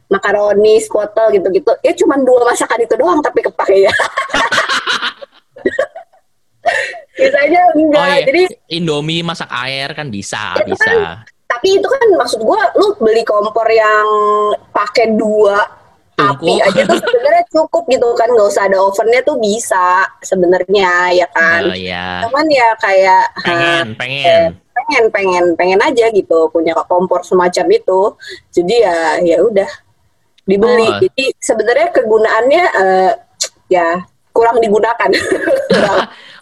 makaroni, 0.06 0.78
squatle 0.80 1.34
gitu-gitu. 1.34 1.72
Ya 1.82 1.92
cuman 1.92 2.22
dua 2.24 2.46
masakan 2.46 2.86
itu 2.86 2.94
doang 2.96 3.20
tapi 3.20 3.44
kepake 3.44 3.84
ya. 3.84 3.94
Biasanya 7.16 7.60
enggak. 7.72 7.98
Oh 7.98 8.06
iya, 8.06 8.20
Jadi 8.22 8.42
Indomie 8.70 9.20
masak 9.20 9.48
air 9.50 9.88
kan 9.90 10.06
bisa, 10.08 10.52
Itu 10.56 10.72
bisa. 10.72 11.24
tapi 11.46 11.68
itu 11.74 11.86
kan 11.86 12.02
maksud 12.14 12.40
gue 12.40 12.60
lu 12.76 12.86
beli 12.98 13.22
kompor 13.22 13.64
yang 13.66 14.06
pakai 14.70 15.14
dua 15.14 15.64
api 16.14 16.48
Tungku. 16.48 16.64
aja 16.64 16.80
tuh 16.86 16.96
sebenarnya 16.98 17.44
cukup 17.48 17.84
gitu 17.86 18.08
kan 18.12 18.28
nggak 18.28 18.46
usah 18.46 18.64
ada 18.64 18.76
ovennya 18.78 19.20
tuh 19.22 19.36
bisa 19.36 19.86
sebenarnya 20.20 20.90
ya 21.14 21.28
kan 21.28 21.60
Oh 21.62 21.72
iya. 21.72 22.24
cuman 22.24 22.44
ya 22.46 22.68
kayak 22.76 23.24
Pengen, 23.38 23.84
ah, 23.86 23.96
pengen. 23.96 24.48
pengen 24.74 25.04
pengen 25.10 25.44
pengen 25.54 25.80
aja 25.80 26.08
gitu 26.10 26.48
punya 26.48 26.72
kompor 26.82 27.20
semacam 27.20 27.66
itu 27.70 28.00
jadi 28.50 28.74
ya 28.80 28.96
ya 29.22 29.38
udah 29.40 29.70
dibeli 30.42 30.88
Oh. 30.88 31.00
jadi 31.00 31.24
sebenarnya 31.38 31.88
kegunaannya 31.90 32.64
eh, 32.74 33.12
ya 33.68 33.88
kurang 34.30 34.56
digunakan 34.58 35.10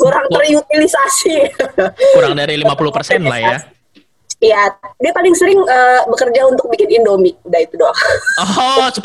kurang, 0.05 0.27
terutilisasi 0.29 1.35
Kurang 2.13 2.35
dari 2.35 2.55
50% 2.57 2.69
lah 3.23 3.41
ya. 3.41 3.59
ya 4.39 4.63
dia 4.99 5.11
paling 5.11 5.33
sering 5.33 5.57
eh, 5.57 6.01
bekerja 6.05 6.45
untuk 6.45 6.69
bikin 6.69 6.93
indomie 6.95 7.33
udah 7.41 7.61
itu 7.61 7.75
doang 7.75 7.97
Oh, 8.37 8.85
10% 8.85 9.01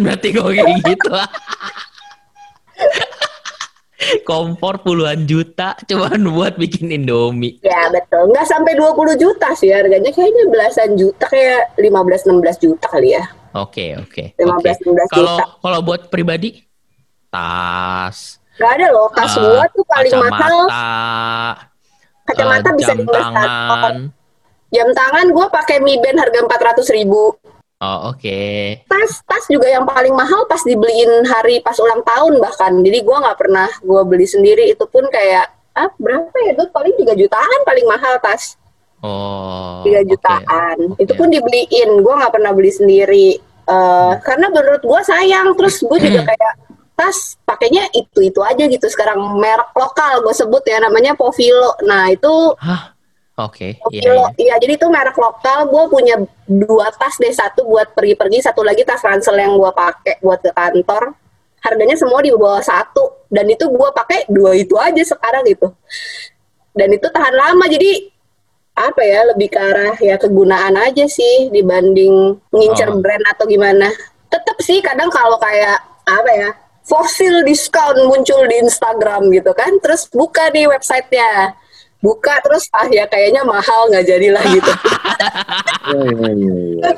berarti 0.00 0.28
kok 0.30 0.44
kayak 0.44 0.66
gitu. 0.82 1.10
Kompor 4.24 4.80
puluhan 4.80 5.22
juta 5.22 5.76
cuman 5.84 6.16
buat 6.26 6.56
bikin 6.56 6.88
Indomie. 6.90 7.60
ya 7.60 7.92
betul 7.92 8.32
nggak 8.32 8.42
sampai 8.42 8.72
20 8.72 8.96
juta 9.14 9.52
sih 9.52 9.68
harganya 9.68 10.08
kayaknya 10.08 10.48
belasan 10.48 10.96
juta 10.96 11.28
kayak 11.28 11.76
15-16 11.76 12.26
juta 12.58 12.86
kali 12.88 13.12
ya 13.12 13.24
Oke, 13.52 13.92
oke. 13.94 14.32
15 14.34 14.40
oke. 14.40 14.70
16 15.04 15.10
Kalau 15.12 15.36
juta. 15.36 15.44
kalau 15.60 15.78
buat 15.82 16.08
pribadi 16.08 16.64
tas, 17.28 18.39
nggak 18.60 18.72
ada 18.76 18.86
loh 18.92 19.08
tas 19.10 19.32
eh, 19.32 19.40
gua 19.40 19.64
tuh 19.66 19.84
paling 19.84 20.12
mahal 20.14 20.56
kacamata, 20.68 21.64
kacamata 22.28 22.68
eh, 22.68 22.76
bisa 22.76 22.92
15 22.92 23.08
tangan. 23.08 23.96
jam 24.68 24.88
tangan 24.92 25.26
gue 25.26 25.46
pakai 25.48 25.76
Mi 25.80 25.96
Band 25.96 26.20
harga 26.20 26.38
400 26.76 26.92
ribu 26.94 27.34
Oh, 27.80 28.12
oke. 28.12 28.44
tas 28.84 29.24
tas 29.24 29.48
juga 29.48 29.64
yang 29.64 29.82
paling 29.82 30.12
mahal 30.12 30.44
pas 30.44 30.60
dibeliin 30.60 31.24
hari 31.24 31.58
pas 31.58 31.72
ulang 31.74 32.04
tahun 32.04 32.36
bahkan 32.36 32.76
jadi 32.78 33.00
gua 33.00 33.24
nggak 33.24 33.38
pernah 33.40 33.72
gua 33.80 34.04
beli 34.04 34.28
sendiri 34.28 34.68
itu 34.68 34.84
pun 34.84 35.08
kayak 35.08 35.48
ah 35.72 35.88
berapa 35.96 36.28
ya 36.44 36.52
itu 36.52 36.68
paling 36.68 36.92
3 36.92 37.16
jutaan 37.16 37.60
paling 37.64 37.88
mahal 37.88 38.20
tas 38.20 38.60
Oh. 39.00 39.80
3 39.80 39.96
oke. 39.96 40.00
jutaan 40.06 40.76
oke. 40.92 41.00
itu 41.00 41.12
pun 41.16 41.32
dibeliin 41.32 42.04
gua 42.04 42.20
nggak 42.20 42.32
pernah 42.36 42.52
beli 42.52 42.68
sendiri 42.70 43.28
Eh, 43.62 44.14
karena 44.20 44.50
menurut 44.50 44.82
gua 44.82 44.98
sayang 45.00 45.54
terus 45.54 45.78
gue 45.78 45.94
juga 45.96 46.20
kayak 46.30 46.52
tas 47.00 47.40
pakainya 47.48 47.88
itu 47.96 48.20
itu 48.28 48.40
aja 48.44 48.68
gitu 48.68 48.84
sekarang 48.92 49.40
merek 49.40 49.72
lokal 49.72 50.20
gue 50.20 50.34
sebut 50.36 50.60
ya 50.68 50.84
namanya 50.84 51.16
Povilo 51.16 51.72
nah 51.88 52.12
itu 52.12 52.52
Hah? 52.60 52.92
Oke. 53.40 53.80
Iya, 53.88 54.04
Povilo 54.04 54.24
iya. 54.36 54.52
iya 54.52 54.54
jadi 54.60 54.76
itu 54.76 54.86
merek 54.92 55.16
lokal 55.16 55.72
gue 55.72 55.84
punya 55.88 56.20
dua 56.44 56.92
tas 56.92 57.16
deh 57.16 57.32
satu 57.32 57.64
buat 57.64 57.96
pergi-pergi 57.96 58.44
satu 58.44 58.60
lagi 58.60 58.84
tas 58.84 59.00
ransel 59.00 59.40
yang 59.40 59.56
gue 59.56 59.72
pakai 59.72 60.20
buat 60.20 60.44
ke 60.44 60.52
kantor 60.52 61.16
harganya 61.64 61.96
semua 61.96 62.20
di 62.20 62.28
bawah 62.36 62.60
satu 62.60 63.24
dan 63.32 63.48
itu 63.48 63.64
gue 63.64 63.88
pakai 63.96 64.28
dua 64.28 64.52
itu 64.52 64.76
aja 64.76 65.00
sekarang 65.00 65.48
gitu 65.48 65.72
dan 66.76 66.88
itu 66.92 67.08
tahan 67.08 67.32
lama 67.32 67.64
jadi 67.64 68.12
apa 68.76 69.02
ya 69.04 69.20
lebih 69.34 69.48
ke 69.52 69.60
arah 69.60 69.96
ya 70.00 70.16
kegunaan 70.16 70.76
aja 70.76 71.04
sih 71.04 71.48
dibanding 71.52 72.36
ngincer 72.52 72.88
Oh. 72.92 73.00
brand 73.00 73.24
atau 73.28 73.44
gimana 73.44 73.92
tetap 74.32 74.56
sih 74.62 74.80
kadang 74.80 75.12
kalau 75.12 75.36
kayak 75.36 75.80
apa 76.08 76.30
ya 76.32 76.50
fosil 76.90 77.46
diskon 77.46 78.10
muncul 78.10 78.42
di 78.50 78.58
Instagram 78.58 79.30
gitu 79.30 79.54
kan 79.54 79.70
terus 79.78 80.10
buka 80.10 80.50
nih 80.50 80.66
websitenya 80.66 81.54
buka 82.02 82.42
terus 82.42 82.66
ah 82.74 82.88
ya 82.90 83.06
kayaknya 83.06 83.46
mahal 83.46 83.86
nggak 83.88 84.04
jadilah 84.04 84.42
gitu 84.50 84.72
Iya, 85.90 86.00
iya, 86.10 86.30
iya, 86.34 86.54
iya. 86.74 86.90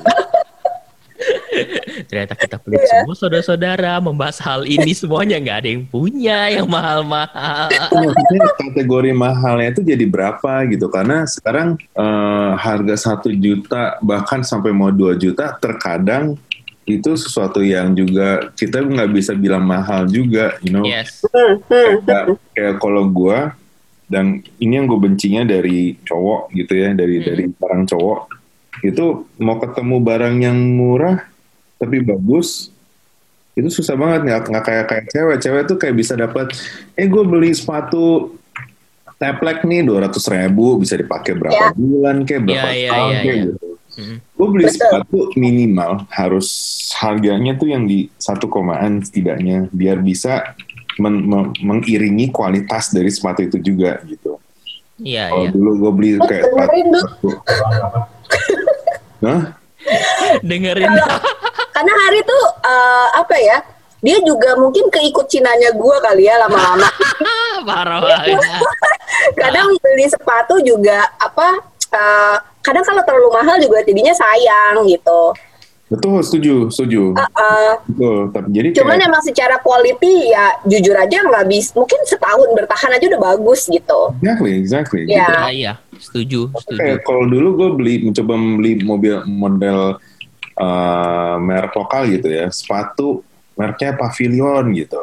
Ternyata 2.09 2.35
kita 2.35 2.57
pelit 2.59 2.83
Iya. 2.83 3.07
semua 3.07 3.15
saudara-saudara 3.15 3.93
membahas 4.03 4.43
hal 4.43 4.67
ini 4.67 4.91
semuanya 4.91 5.39
nggak 5.39 5.59
ada 5.63 5.69
yang 5.71 5.85
punya 5.87 6.39
yang 6.51 6.67
mahal-mahal. 6.67 7.71
Maksudnya 7.71 8.43
kategori 8.59 9.11
mahalnya 9.15 9.69
itu 9.71 9.81
jadi 9.87 10.03
berapa 10.03 10.67
gitu 10.67 10.91
karena 10.91 11.23
sekarang 11.31 11.79
eh, 11.79 12.53
harga 12.59 12.95
satu 12.99 13.31
juta 13.31 14.03
bahkan 14.03 14.43
sampai 14.43 14.75
mau 14.75 14.91
2 14.91 15.15
juta 15.15 15.55
terkadang 15.63 16.35
itu 16.83 17.11
sesuatu 17.15 17.61
yang 17.61 17.93
juga 17.93 18.51
kita 18.53 18.81
nggak 18.81 19.11
bisa 19.11 19.33
bilang 19.33 19.63
mahal 19.63 20.05
juga, 20.05 20.59
you 20.61 20.71
know. 20.71 20.83
Yes. 20.83 21.23
Kayak, 22.03 22.37
kayak 22.53 22.75
kalau 22.77 23.07
gua 23.07 23.55
dan 24.05 24.39
ini 24.59 24.77
yang 24.77 24.85
gue 24.85 25.01
bencinya 25.01 25.41
dari 25.43 25.97
cowok 26.03 26.53
gitu 26.53 26.73
ya, 26.75 26.93
dari 26.93 27.17
Hmm. 27.17 27.27
dari 27.27 27.45
barang 27.49 27.85
cowok 27.89 28.21
itu 28.83 29.05
mau 29.39 29.57
ketemu 29.57 29.97
barang 29.99 30.37
yang 30.39 30.59
murah 30.59 31.23
tapi 31.77 31.99
bagus 31.99 32.69
itu 33.53 33.69
susah 33.69 33.95
banget 33.95 34.21
nggak 34.25 34.43
nggak 34.49 34.65
kayak 34.65 34.85
kayak 34.87 35.05
cewek 35.09 35.37
cewek 35.39 35.63
tuh 35.65 35.77
kayak 35.77 35.95
bisa 35.95 36.13
dapat 36.13 36.51
eh 36.93 37.05
gue 37.05 37.23
beli 37.23 37.53
sepatu 37.53 38.33
teplek 39.17 39.63
nih 39.63 39.81
dua 39.83 40.09
ratus 40.09 40.25
ribu 40.27 40.77
bisa 40.77 40.95
dipakai 40.95 41.33
berapa 41.33 41.63
Ya. 41.63 41.71
bulan 41.73 42.17
kayak 42.25 42.43
berapa 42.43 42.69
Ya, 42.69 42.75
ya, 42.75 42.91
tahun 42.91 43.13
ya, 43.13 43.21
kayak 43.21 43.37
ya. 43.37 43.43
gitu 43.45 43.62
Mm. 43.93 44.17
gue 44.25 44.47
beli 44.49 44.65
Betul. 44.65 44.77
sepatu 44.81 45.19
minimal 45.37 46.09
harus 46.09 46.49
harganya 46.97 47.53
tuh 47.55 47.69
yang 47.69 47.85
di 47.85 48.09
satu 48.17 48.49
komaan 48.49 49.05
setidaknya 49.05 49.69
biar 49.69 50.01
bisa 50.01 50.57
men- 50.97 51.29
men- 51.29 51.53
mengiringi 51.61 52.33
kualitas 52.33 52.89
dari 52.89 53.13
sepatu 53.13 53.45
itu 53.45 53.61
juga 53.61 54.01
gitu. 54.09 54.41
Iya, 54.97 55.29
Kalau 55.29 55.45
iya. 55.45 55.51
dulu 55.53 55.71
gue 55.77 55.93
beli 55.93 56.11
Oh, 56.17 56.25
kayak 56.25 56.45
sepatu, 56.49 57.01
Hah? 59.23 59.43
Dengerin. 60.41 60.93
Karena 61.73 61.93
hari 62.07 62.21
tuh 62.23 62.43
eh, 62.65 63.09
apa 63.19 63.37
ya? 63.37 63.59
Dia 64.03 64.19
juga 64.19 64.59
mungkin 64.59 64.91
keikut 64.91 65.31
cinanya 65.31 65.71
gua 65.79 66.03
kali 66.03 66.27
ya 66.27 66.35
lama-lama. 66.43 66.91
Parah 67.69 68.03
banget. 68.03 68.35
kadang 69.39 69.71
beli 69.79 70.07
sepatu 70.11 70.59
juga 70.59 71.07
apa? 71.23 71.63
Eh, 71.93 72.37
kadang 72.65 72.85
kalau 72.85 73.03
terlalu 73.05 73.29
mahal 73.33 73.57
juga 73.61 73.85
jadinya 73.85 74.15
sayang 74.17 74.89
gitu. 74.89 75.37
Betul, 75.93 76.25
setuju, 76.25 76.73
setuju. 76.73 77.13
Eh, 77.21 77.73
Betul. 77.85 78.33
Tapi 78.33 78.49
jadi 78.49 78.69
cuman 78.81 78.97
kayak, 78.97 79.09
emang 79.13 79.23
secara 79.29 79.57
quality 79.61 80.33
ya 80.33 80.57
jujur 80.65 80.97
aja 80.97 81.17
nggak 81.21 81.47
bisa. 81.53 81.77
Mungkin 81.77 82.01
setahun 82.09 82.49
bertahan 82.57 82.97
aja 82.97 83.05
udah 83.13 83.21
bagus 83.21 83.69
gitu. 83.69 84.01
exactly, 84.25 84.53
exactly. 84.57 85.03
Ya. 85.05 85.21
Gitu. 85.21 85.33
Ah, 85.37 85.53
iya, 85.53 85.73
setuju, 86.01 86.41
setuju. 86.65 86.81
Kayak 86.81 86.99
kalau 87.05 87.29
dulu 87.29 87.49
gue 87.61 87.71
beli 87.77 87.95
mencoba 88.09 88.33
membeli 88.41 88.73
mobil 88.81 89.15
model 89.29 90.01
eh, 90.57 91.35
merek 91.45 91.77
lokal 91.77 92.09
gitu 92.09 92.29
ya, 92.33 92.49
sepatu 92.49 93.21
mereknya 93.61 93.93
Pavilion 93.93 94.73
gitu. 94.73 95.03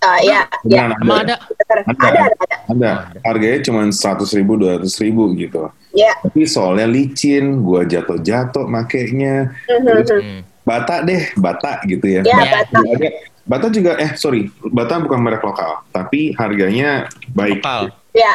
Ah, 0.00 0.16
ya, 0.18 0.48
ya. 0.64 0.88
Beneran 0.96 1.28
ada? 1.28 1.36
Ada. 1.36 1.82
Ada, 1.84 2.08
ada, 2.08 2.34
ada. 2.34 2.56
Ada. 2.66 2.90
Harganya 3.20 3.58
cuma 3.60 3.84
seratus 3.92 4.32
ribu, 4.32 4.56
dua 4.56 4.80
ratus 4.80 4.96
ribu 4.96 5.28
gitu. 5.36 5.68
Ya. 5.92 6.16
Tapi 6.18 6.48
soalnya 6.48 6.88
licin, 6.88 7.60
gua 7.60 7.84
jatuh-jatuh 7.84 8.64
makainya. 8.64 9.52
Terus 9.68 10.08
Hmm. 10.08 10.40
bata 10.62 11.04
deh, 11.04 11.28
bata 11.36 11.84
gitu 11.84 12.06
ya. 12.06 12.20
Ya, 12.22 12.32
Ya. 12.32 12.52
Bata. 12.64 12.78
Ada, 12.80 13.08
bata 13.44 13.66
juga, 13.68 13.92
eh 13.98 14.16
sorry, 14.16 14.48
bata 14.62 14.96
bukan 14.98 15.20
merek 15.20 15.44
lokal, 15.44 15.84
tapi 15.90 16.32
harganya 16.32 17.04
baik. 17.30 17.60
Lokal. 17.60 17.92
Ya. 18.16 18.32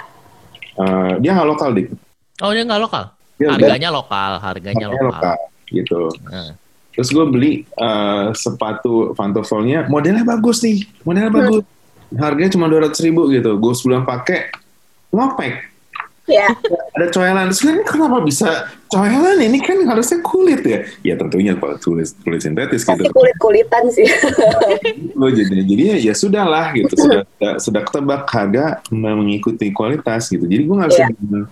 Eh, 0.76 1.12
dia 1.18 1.32
nggak 1.34 1.50
lokal 1.50 1.70
dik. 1.74 1.88
Oh, 2.44 2.54
dia 2.54 2.62
nggak 2.62 2.82
lokal. 2.84 3.10
Dia 3.36 3.48
Harganya 3.52 3.90
lokal, 3.90 4.32
harganya 4.38 4.86
harganya 4.86 5.02
lokal. 5.02 5.36
gitu. 5.66 6.14
Nah. 6.24 6.54
Terus 6.96 7.10
gue 7.12 7.26
beli 7.28 7.52
eh, 7.62 8.26
sepatu 8.32 9.12
pantofelnya, 9.14 9.86
modelnya 9.86 10.24
bagus 10.24 10.64
nih, 10.64 10.84
modelnya 11.04 11.30
Hmm. 11.30 11.40
bagus. 11.40 11.64
Harganya 12.16 12.52
cuma 12.52 12.66
dua 12.66 12.88
ratus 12.88 13.00
ribu 13.00 13.28
gitu. 13.28 13.56
Gue 13.56 13.72
sebulan 13.72 14.04
pakai, 14.04 14.50
lopek. 15.10 15.76
Ya. 16.26 16.50
ada 16.98 17.14
coelan 17.14 17.54
terus 17.54 17.62
kan 17.62 17.78
kenapa 17.86 18.18
bisa 18.18 18.50
coelan 18.90 19.38
ini 19.38 19.62
kan 19.62 19.78
harusnya 19.86 20.26
kulit 20.26 20.66
ya 20.66 20.82
ya 21.06 21.14
tentunya 21.14 21.54
kalau 21.54 21.78
kulit 21.78 22.10
kulit 22.26 22.42
sintetis 22.42 22.82
Pasti 22.82 23.06
gitu 23.06 23.14
kulit-kulitan 23.14 23.86
sih. 23.94 24.10
oh, 25.22 25.30
jadi 25.30 25.62
jadinya 25.62 25.96
ya 26.02 26.18
sudahlah 26.18 26.74
gitu 26.74 26.98
sudah 26.98 27.22
sudah 27.62 27.82
ketebak 27.86 28.26
harga 28.26 28.82
mengikuti 28.90 29.70
kualitas 29.70 30.26
gitu 30.34 30.50
jadi 30.50 30.66
gue 30.66 30.74
nggak 30.74 30.90
bisa 30.90 31.04
Iya. 31.06 31.14
bilang, 31.14 31.46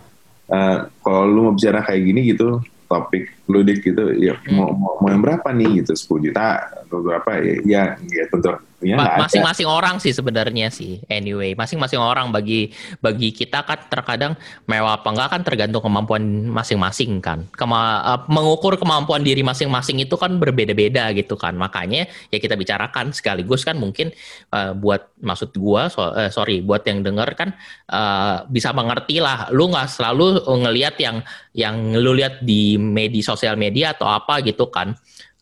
eh, 0.49 0.77
kalau 1.05 1.21
lu 1.29 1.39
mau 1.45 1.53
bicara 1.53 1.85
kayak 1.85 2.01
gini 2.01 2.21
gitu 2.33 2.57
topik 2.89 3.29
lu 3.43 3.59
dik 3.59 3.83
gitu 3.83 4.03
ya 4.15 4.39
Hmm. 4.39 4.55
mau, 4.55 4.69
mau 4.71 4.93
mau 4.99 5.09
yang 5.11 5.19
berapa 5.19 5.51
nih 5.51 5.83
gitu 5.83 6.15
10 6.15 6.31
juta 6.31 6.63
atau 6.83 7.03
berapa 7.03 7.29
ya 7.43 7.55
ya, 7.63 7.83
ya 7.99 8.23
tentu 8.31 8.55
ya 8.83 8.99
masing-masing 8.99 9.63
orang 9.63 9.95
sih 9.95 10.11
sebenarnya 10.11 10.67
sih 10.67 10.99
anyway 11.07 11.55
masing-masing 11.55 12.03
orang 12.03 12.35
bagi 12.35 12.71
bagi 12.99 13.31
kita 13.31 13.63
kan 13.63 13.79
terkadang 13.87 14.35
mewah 14.67 14.99
apa 14.99 15.07
enggak 15.07 15.29
kan 15.31 15.41
tergantung 15.41 15.79
kemampuan 15.79 16.19
masing-masing 16.51 17.23
kan 17.23 17.47
Kema- 17.55 18.03
eh, 18.03 18.19
mengukur 18.27 18.75
kemampuan 18.75 19.23
diri 19.23 19.39
masing-masing 19.39 20.03
itu 20.03 20.19
kan 20.19 20.35
berbeda-beda 20.35 21.15
gitu 21.15 21.39
kan 21.39 21.55
makanya 21.55 22.11
ya 22.27 22.37
kita 22.43 22.59
bicarakan 22.59 23.15
sekaligus 23.15 23.63
kan 23.63 23.79
mungkin 23.79 24.11
eh, 24.51 24.71
buat 24.75 25.15
maksud 25.23 25.55
gua 25.55 25.87
so- 25.87 26.11
eh, 26.15 26.27
sorry 26.27 26.59
buat 26.59 26.83
yang 26.83 27.07
denger 27.07 27.39
kan 27.39 27.55
eh, 27.87 28.35
bisa 28.51 28.75
mengerti 28.75 29.23
lah 29.23 29.47
lu 29.55 29.71
nggak 29.71 29.87
selalu 29.87 30.43
ngelihat 30.43 30.95
yang 30.99 31.23
yang 31.55 31.95
lu 31.95 32.17
lihat 32.17 32.43
di 32.43 32.75
media 32.75 33.31
sosial 33.33 33.57
media 33.57 33.97
atau 33.97 34.05
apa 34.05 34.39
gitu 34.45 34.69
kan 34.69 34.93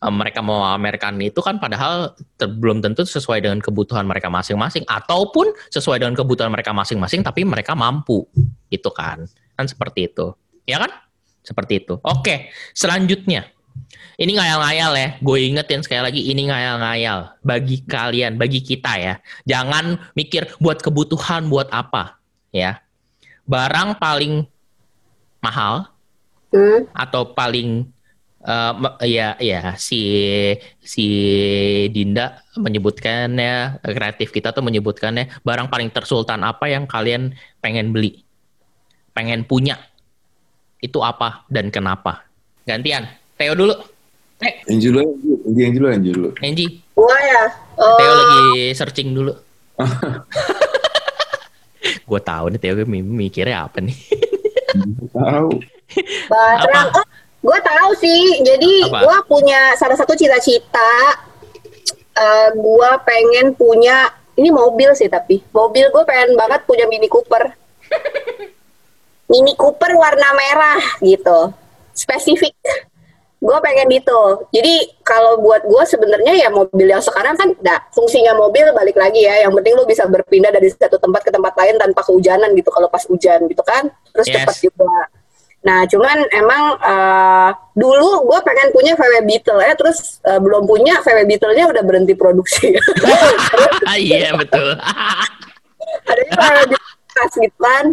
Eh, 0.02 0.10
mereka 0.10 0.42
mau 0.42 0.66
Amerikan 0.66 1.14
itu 1.22 1.38
kan 1.46 1.62
padahal 1.62 2.18
ter- 2.34 2.50
belum 2.50 2.82
tentu 2.82 3.06
sesuai 3.06 3.46
dengan 3.46 3.62
kebutuhan 3.62 4.02
mereka 4.10 4.34
masing-masing. 4.34 4.82
Ataupun 4.90 5.54
sesuai 5.70 6.02
dengan 6.02 6.18
kebutuhan 6.18 6.50
mereka 6.50 6.74
masing-masing 6.74 7.22
tapi 7.22 7.46
mereka 7.46 7.78
mampu 7.78 8.26
gitu 8.74 8.90
kan. 8.90 9.30
Kan 9.54 9.70
seperti 9.70 10.10
itu. 10.10 10.34
Ya 10.66 10.82
kan? 10.82 10.90
Seperti 11.46 11.86
itu. 11.86 12.02
Oke 12.02 12.50
selanjutnya. 12.74 13.46
Ini 14.18 14.42
ngayal-ngayal 14.42 14.92
ya. 14.98 15.10
Gue 15.22 15.46
ingetin 15.46 15.86
sekali 15.86 16.02
lagi 16.02 16.22
ini 16.34 16.50
ngayal-ngayal. 16.50 17.38
Bagi 17.46 17.86
kalian 17.86 18.42
bagi 18.42 18.66
kita 18.66 18.98
ya. 18.98 19.14
Jangan 19.46 20.02
mikir 20.18 20.50
buat 20.58 20.82
kebutuhan 20.82 21.46
buat 21.46 21.70
apa 21.70 22.18
ya. 22.50 22.82
Barang 23.46 24.02
paling 24.02 24.50
mahal 25.46 25.91
Hmm. 26.52 26.84
atau 26.92 27.32
paling 27.32 27.88
me- 28.76 28.98
ya 29.06 29.38
ya 29.38 29.78
si 29.78 30.02
si 30.82 31.06
Dinda 31.88 32.42
menyebutkannya 32.58 33.80
kreatif 33.86 34.34
kita 34.34 34.50
tuh 34.52 34.60
menyebutkannya 34.60 35.30
barang 35.46 35.70
paling 35.70 35.88
tersultan 35.88 36.42
apa 36.42 36.68
yang 36.68 36.84
kalian 36.84 37.32
pengen 37.60 37.94
beli? 37.94 38.24
Pengen 39.14 39.46
punya? 39.46 39.78
Itu 40.82 41.00
apa 41.00 41.46
dan 41.48 41.70
kenapa? 41.70 42.26
Gantian 42.66 43.06
Theo 43.38 43.54
dulu. 43.54 43.78
Eh 44.42 44.66
yang 44.68 44.82
dulu 44.82 45.00
yang 45.54 45.72
dulu 45.72 45.88
yang 45.94 46.04
dulu. 46.04 46.28
Angie. 46.42 46.82
Gua 46.98 47.16
ya. 47.16 47.44
eh, 47.78 47.96
Theo 47.96 48.12
lagi 48.18 48.42
searching 48.74 49.14
dulu. 49.14 49.32
Gue 52.10 52.20
tahu 52.22 52.54
nih 52.54 52.60
Theo 52.60 52.74
mi- 52.86 53.06
mikirnya 53.06 53.66
apa 53.66 53.82
nih? 53.82 53.96
Tahu 55.14 55.50
Barang, 56.28 56.88
oh, 56.96 57.06
gue 57.42 57.60
tahu 57.62 57.90
sih. 57.98 58.42
Jadi 58.42 58.74
gue 58.88 59.18
punya 59.28 59.76
salah 59.76 59.96
satu 59.96 60.14
cita-cita. 60.14 60.94
eh 62.12 62.50
gue 62.52 62.90
pengen 63.08 63.56
punya 63.56 64.12
ini 64.36 64.52
mobil 64.52 64.92
sih 64.92 65.08
tapi 65.08 65.40
mobil 65.56 65.88
gue 65.88 66.04
pengen 66.04 66.36
banget 66.36 66.68
punya 66.68 66.84
Mini 66.92 67.08
Cooper. 67.08 67.56
Mini 69.32 69.56
Cooper 69.56 69.96
warna 69.96 70.36
merah 70.36 70.82
gitu, 71.00 71.56
spesifik. 71.96 72.52
Gue 73.42 73.58
pengen 73.64 73.90
gitu. 73.90 74.46
Jadi 74.54 75.02
kalau 75.02 75.40
buat 75.42 75.66
gue 75.66 75.84
sebenarnya 75.88 76.36
ya 76.36 76.50
mobil 76.54 76.86
yang 76.86 77.02
sekarang 77.02 77.34
kan, 77.34 77.50
nah, 77.64 77.80
fungsinya 77.90 78.38
mobil 78.38 78.70
balik 78.76 78.94
lagi 78.94 79.24
ya. 79.26 79.48
Yang 79.48 79.58
penting 79.58 79.74
lu 79.80 79.84
bisa 79.88 80.04
berpindah 80.06 80.52
dari 80.54 80.70
satu 80.70 81.00
tempat 81.00 81.26
ke 81.26 81.32
tempat 81.34 81.56
lain 81.58 81.80
tanpa 81.80 82.06
kehujanan 82.06 82.54
gitu. 82.54 82.70
Kalau 82.70 82.92
pas 82.92 83.02
hujan 83.08 83.48
gitu 83.50 83.64
kan, 83.66 83.90
terus 84.14 84.28
Yes. 84.30 84.36
cepat 84.46 84.56
juga. 84.62 84.94
Nah, 85.62 85.86
cuman 85.86 86.18
emang 86.34 86.64
eh, 86.76 87.50
dulu 87.78 88.26
gue 88.26 88.40
pengen 88.42 88.74
punya 88.74 88.98
VW 88.98 89.22
Beetle 89.22 89.62
ya, 89.62 89.78
terus 89.78 90.18
eh, 90.26 90.42
belum 90.42 90.66
punya 90.66 90.98
VW 91.00 91.30
Beetle-nya 91.30 91.70
udah 91.70 91.84
berhenti 91.86 92.18
produksi. 92.18 92.74
iya 93.94 94.34
betul 94.34 94.74
Adanya 96.34 96.80
VW 96.82 96.90
Beetle 97.14 97.42
gitu 97.46 97.60
kan. 97.62 97.86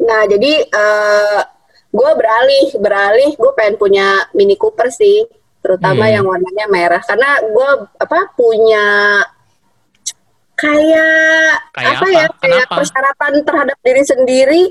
Nah, 0.00 0.22
jadi 0.26 0.52
eh, 0.64 1.40
gue 1.88 2.10
beralih, 2.16 2.66
beralih, 2.80 3.30
gue 3.36 3.50
pengen 3.52 3.76
punya 3.76 4.06
Mini 4.32 4.56
Cooper 4.56 4.88
sih, 4.88 5.28
terutama 5.60 6.08
Hmm. 6.08 6.14
yang 6.16 6.24
warnanya 6.24 6.66
merah, 6.68 7.02
karena 7.04 7.36
gue 7.44 7.70
apa 7.96 8.18
punya 8.32 8.86
kayak, 10.54 11.52
Kayak 11.70 11.94
apa, 11.94 12.02
apa? 12.02 12.06
ya, 12.08 12.24
kayak 12.34 12.64
Kenapa? 12.66 12.74
persyaratan 12.80 13.32
terhadap 13.44 13.78
diri 13.80 14.02
sendiri. 14.04 14.62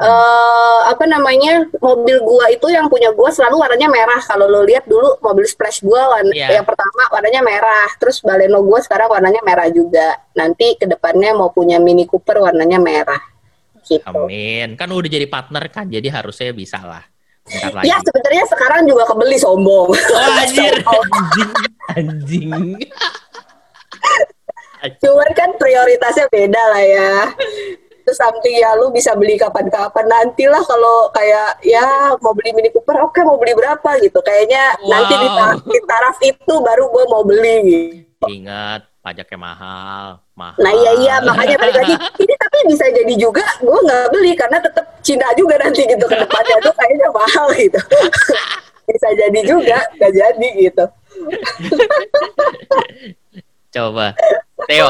Eh 0.00 0.78
apa 0.88 1.04
namanya 1.04 1.68
mobil 1.76 2.24
gua 2.24 2.48
itu 2.48 2.66
yang 2.66 2.88
punya 2.88 3.12
gua 3.12 3.28
selalu 3.28 3.60
warnanya 3.60 3.84
merah 3.86 4.16
kalau 4.18 4.48
lo 4.48 4.64
lihat 4.64 4.88
dulu 4.88 5.20
mobil 5.20 5.44
splash 5.44 5.84
gua 5.84 6.08
warna 6.08 6.32
Iya. 6.32 6.56
yang 6.56 6.64
pertama 6.64 7.04
warnanya 7.12 7.44
merah 7.44 7.84
terus 8.00 8.24
baleno 8.24 8.64
gua 8.64 8.80
sekarang 8.80 9.12
warnanya 9.12 9.44
merah 9.44 9.68
juga 9.68 10.16
nanti 10.32 10.72
ke 10.74 10.88
depannya 10.88 11.36
mau 11.36 11.52
punya 11.52 11.76
mini 11.76 12.08
cooper 12.08 12.40
warnanya 12.40 12.80
merah 12.80 13.20
gitu 13.84 14.08
Amin. 14.08 14.72
Kan 14.74 14.88
udah 14.88 15.10
jadi 15.10 15.26
partner 15.26 15.68
kan, 15.68 15.84
jadi 15.84 16.08
harusnya 16.08 16.52
bisa 16.52 16.78
lah. 16.80 17.04
Bentar 17.42 17.72
lagi. 17.74 17.90
ya 17.90 17.96
sebenarnya 17.98 18.44
sekarang 18.46 18.80
juga 18.86 19.02
kebeli 19.04 19.36
sombong 19.36 19.90
Oh, 19.90 20.32
anjir. 20.40 20.74
Sombong. 20.80 21.04
Anjing. 21.92 22.52
Cuman 25.00 25.30
kan 25.36 25.50
prioritasnya 25.56 26.24
beda 26.30 26.62
lah 26.70 26.82
ya. 26.82 27.12
Terus 28.00 28.16
something 28.16 28.52
ya 28.52 28.74
lu 28.74 28.88
bisa 28.88 29.12
beli 29.12 29.34
kapan-kapan 29.34 30.04
nantilah 30.04 30.60
kalau 30.60 31.08
kayak 31.10 31.56
ya 31.60 32.14
mau 32.16 32.30
beli 32.30 32.50
Mini 32.50 32.68
Cooper 32.68 33.00
oke 33.00 33.20
mau 33.20 33.34
beli 33.34 33.52
berapa 33.52 33.96
gitu. 33.98 34.18
Kayaknya 34.18 34.76
nanti 34.82 35.14
di, 35.14 35.24
Wow. 35.24 35.36
ta- 35.36 35.58
di 35.62 35.78
taraf 35.82 36.16
itu 36.20 36.54
baru 36.56 36.86
gue 36.86 37.04
mau 37.06 37.22
beli 37.22 37.54
gitu. 37.64 38.24
Ingat 38.26 38.86
pajaknya 39.00 39.38
mahal, 39.38 40.18
mahal. 40.34 40.58
Nah 40.58 40.70
iya 40.70 40.90
iya 40.94 41.14
makanya 41.20 41.56
balik 41.56 41.74
lagi 41.74 41.94
ini 42.18 42.34
tapi 42.36 42.56
bisa 42.66 42.84
jadi 42.86 43.14
juga 43.14 43.42
gue 43.58 43.78
nggak 43.80 44.04
beli 44.10 44.32
karena 44.34 44.58
tetap 44.58 44.84
Cina 45.00 45.26
juga 45.32 45.56
nanti 45.56 45.80
gitu 45.82 46.04
ke 46.04 46.14
depannya 46.14 46.56
tuh 46.60 46.72
kayaknya 46.74 47.08
mahal 47.10 47.46
gitu. 47.54 47.78
bisa 48.90 49.08
jadi 49.14 49.40
juga 49.42 49.78
nggak 49.94 50.12
jadi 50.12 50.48
gitu. 50.60 50.84
Coba. 53.70 54.14
Teo. 54.66 54.88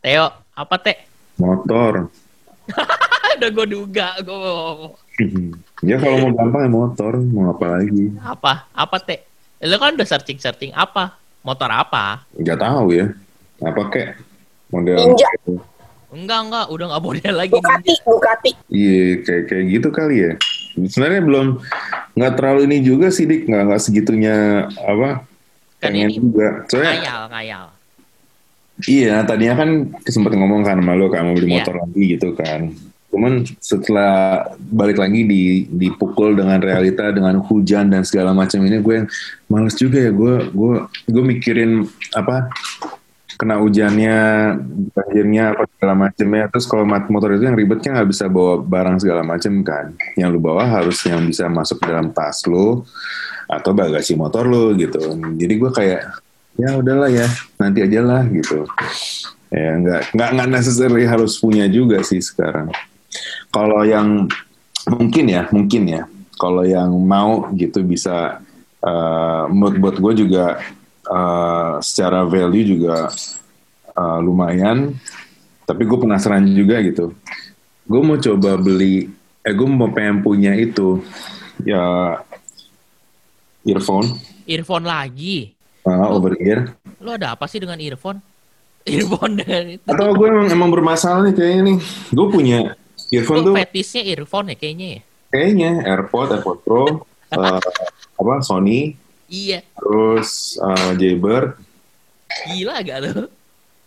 Teo, 0.00 0.26
apa 0.52 0.74
Teh? 0.76 0.96
Motor. 1.36 2.08
Udah 3.40 3.50
gue 3.50 3.66
duga, 3.72 4.08
gue 4.20 4.38
ya 5.88 5.96
kalau 5.96 6.16
mau 6.28 6.30
gampang 6.32 6.62
ya 6.66 6.70
motor, 6.70 7.12
mau 7.20 7.52
apa 7.52 7.66
lagi? 7.78 8.12
apa? 8.20 8.68
Apa 8.72 8.96
Teh? 9.00 9.20
Lo 9.60 9.76
kan 9.76 9.96
udah 9.96 10.08
searching-searching 10.08 10.72
apa? 10.72 11.16
Motor 11.44 11.68
apa? 11.72 12.24
Gak 12.40 12.60
tahu 12.60 12.96
ya. 12.96 13.12
Apa 13.60 13.82
kek 13.92 14.08
model? 14.72 14.96
Ninja. 14.96 15.28
Enggak, 16.10 16.40
enggak, 16.42 16.66
udah 16.74 16.86
nggak 16.90 17.04
model 17.06 17.34
lagi. 17.38 17.52
Bugatti 17.54 17.94
Bugatti. 18.02 18.50
Iya 18.66 19.22
kayak 19.22 19.44
kayak 19.46 19.64
gitu 19.70 19.88
kali 19.94 20.16
ya. 20.26 20.32
Sebenarnya 20.74 21.22
belum 21.22 21.46
nggak 22.18 22.32
terlalu 22.34 22.60
ini 22.66 22.76
juga 22.82 23.12
sih 23.14 23.30
dik 23.30 23.46
nggak 23.46 23.62
nggak 23.70 23.82
segitunya 23.82 24.66
apa 24.74 25.22
Kan 25.80 25.96
pengen 25.96 26.10
ini 26.10 26.18
juga. 26.18 26.48
Soalnya 26.68 26.92
Ngayal, 26.98 27.20
ngayal. 27.30 27.64
Iya 28.86 29.20
tadinya 29.26 29.58
kan 29.58 29.70
sempat 30.06 30.32
ngomong 30.36 30.62
kan 30.62 30.78
sama 30.78 30.94
lo 30.94 31.10
kan 31.10 31.26
mau 31.26 31.34
beli 31.36 31.50
Iya. 31.50 31.56
motor 31.60 31.74
lagi 31.82 32.02
gitu 32.16 32.28
kan. 32.38 32.60
Cuman 33.10 33.42
setelah 33.58 34.46
balik 34.70 35.02
lagi 35.02 35.26
di 35.26 35.66
dipukul 35.66 36.38
dengan 36.38 36.62
realita 36.62 37.10
dengan 37.10 37.42
hujan 37.42 37.90
dan 37.90 38.06
segala 38.06 38.30
macam 38.30 38.62
ini 38.62 38.78
gue 38.78 38.94
yang 39.02 39.08
males 39.50 39.74
juga 39.74 39.98
ya 39.98 40.14
gue 40.14 40.46
gue 40.54 40.74
gue 41.10 41.24
mikirin 41.26 41.90
apa 42.14 42.46
kena 43.34 43.56
hujannya 43.58 44.16
banjirnya 44.94 45.56
apa 45.56 45.64
segala 45.74 45.94
macamnya 45.96 46.44
terus 46.52 46.68
kalau 46.68 46.84
motor 46.86 47.34
itu 47.34 47.48
yang 47.48 47.56
ribet 47.56 47.80
kan 47.80 47.96
nggak 47.98 48.10
bisa 48.12 48.28
bawa 48.28 48.60
barang 48.60 49.00
segala 49.00 49.24
macam 49.24 49.64
kan 49.64 49.96
yang 50.14 50.28
lu 50.30 50.38
bawa 50.38 50.62
harus 50.68 51.00
yang 51.08 51.24
bisa 51.24 51.48
masuk 51.48 51.80
dalam 51.82 52.12
tas 52.12 52.44
lu 52.44 52.84
atau 53.50 53.72
bagasi 53.74 54.14
motor 54.14 54.44
lu 54.44 54.76
gitu 54.76 55.00
jadi 55.34 55.54
gue 55.56 55.70
kayak 55.72 56.00
ya 56.58 56.78
udahlah 56.78 57.10
ya. 57.10 57.28
Nanti 57.60 57.84
aja 57.84 58.00
lah 58.02 58.22
gitu. 58.30 58.66
Ya 59.50 59.74
nggak 59.78 60.14
nggak 60.14 60.30
nggak 60.38 60.48
necessarily 60.50 61.04
harus 61.06 61.38
punya 61.38 61.66
juga 61.66 62.02
sih 62.06 62.22
sekarang. 62.22 62.70
Kalau 63.50 63.82
yang 63.82 64.30
mungkin 64.86 65.24
ya 65.26 65.42
mungkin 65.50 65.82
ya. 65.90 66.02
Kalau 66.40 66.64
yang 66.64 66.94
mau 67.04 67.52
gitu 67.52 67.84
bisa 67.84 68.40
eh, 68.80 69.42
menurut 69.52 69.76
buat 69.76 69.96
gue 70.00 70.12
juga 70.24 70.56
eh, 71.04 71.74
secara 71.84 72.24
value 72.24 72.78
juga 72.78 73.10
eh, 73.92 74.18
lumayan. 74.22 74.94
Tapi 75.66 75.82
gue 75.86 75.98
penasaran 75.98 76.46
juga 76.50 76.80
gitu. 76.82 77.12
Gue 77.84 78.00
mau 78.02 78.18
coba 78.18 78.56
beli 78.56 79.10
eh 79.40 79.54
gue 79.56 79.68
mau 79.68 79.88
pengen 79.90 80.20
punya 80.20 80.52
itu 80.54 81.02
ya 81.64 82.16
earphone. 83.66 84.08
Earphone 84.46 84.86
lagi. 84.86 85.59
Eh, 85.90 86.08
over 86.08 86.32
ear 86.38 86.60
Lo 86.98 87.10
ada 87.12 87.34
apa 87.34 87.44
sih 87.44 87.58
dengan 87.58 87.76
earphone? 87.76 88.22
Earphone 88.88 89.36
dengan 89.36 89.64
itu. 89.70 89.84
atau 89.84 90.06
gue 90.10 90.26
emang, 90.26 90.48
emang 90.48 90.70
bermasalah 90.70 91.20
nih 91.22 91.34
kayaknya 91.34 91.62
nih 91.66 91.76
gue 92.10 92.26
punya 92.28 92.58
earphone 93.10 93.36
Lo 93.36 93.46
tuh 93.46 93.54
fetisnya 93.56 94.02
earphone 94.06 94.46
ya 94.48 94.56
kayaknya 94.56 94.88
ya? 94.88 95.00
kayaknya 95.28 95.70
AirPod, 95.84 96.26
AirPod 96.32 96.58
Pro, 96.60 96.84
eh, 97.30 97.60
apa 98.16 98.32
Sony, 98.40 98.98
Iya. 99.26 99.62
terus 99.72 100.28
eh, 100.56 100.90
Jaybird, 100.96 101.54
Gila 102.46 102.74
gak 102.80 102.98
lo? 103.00 103.10
itu 103.10 103.24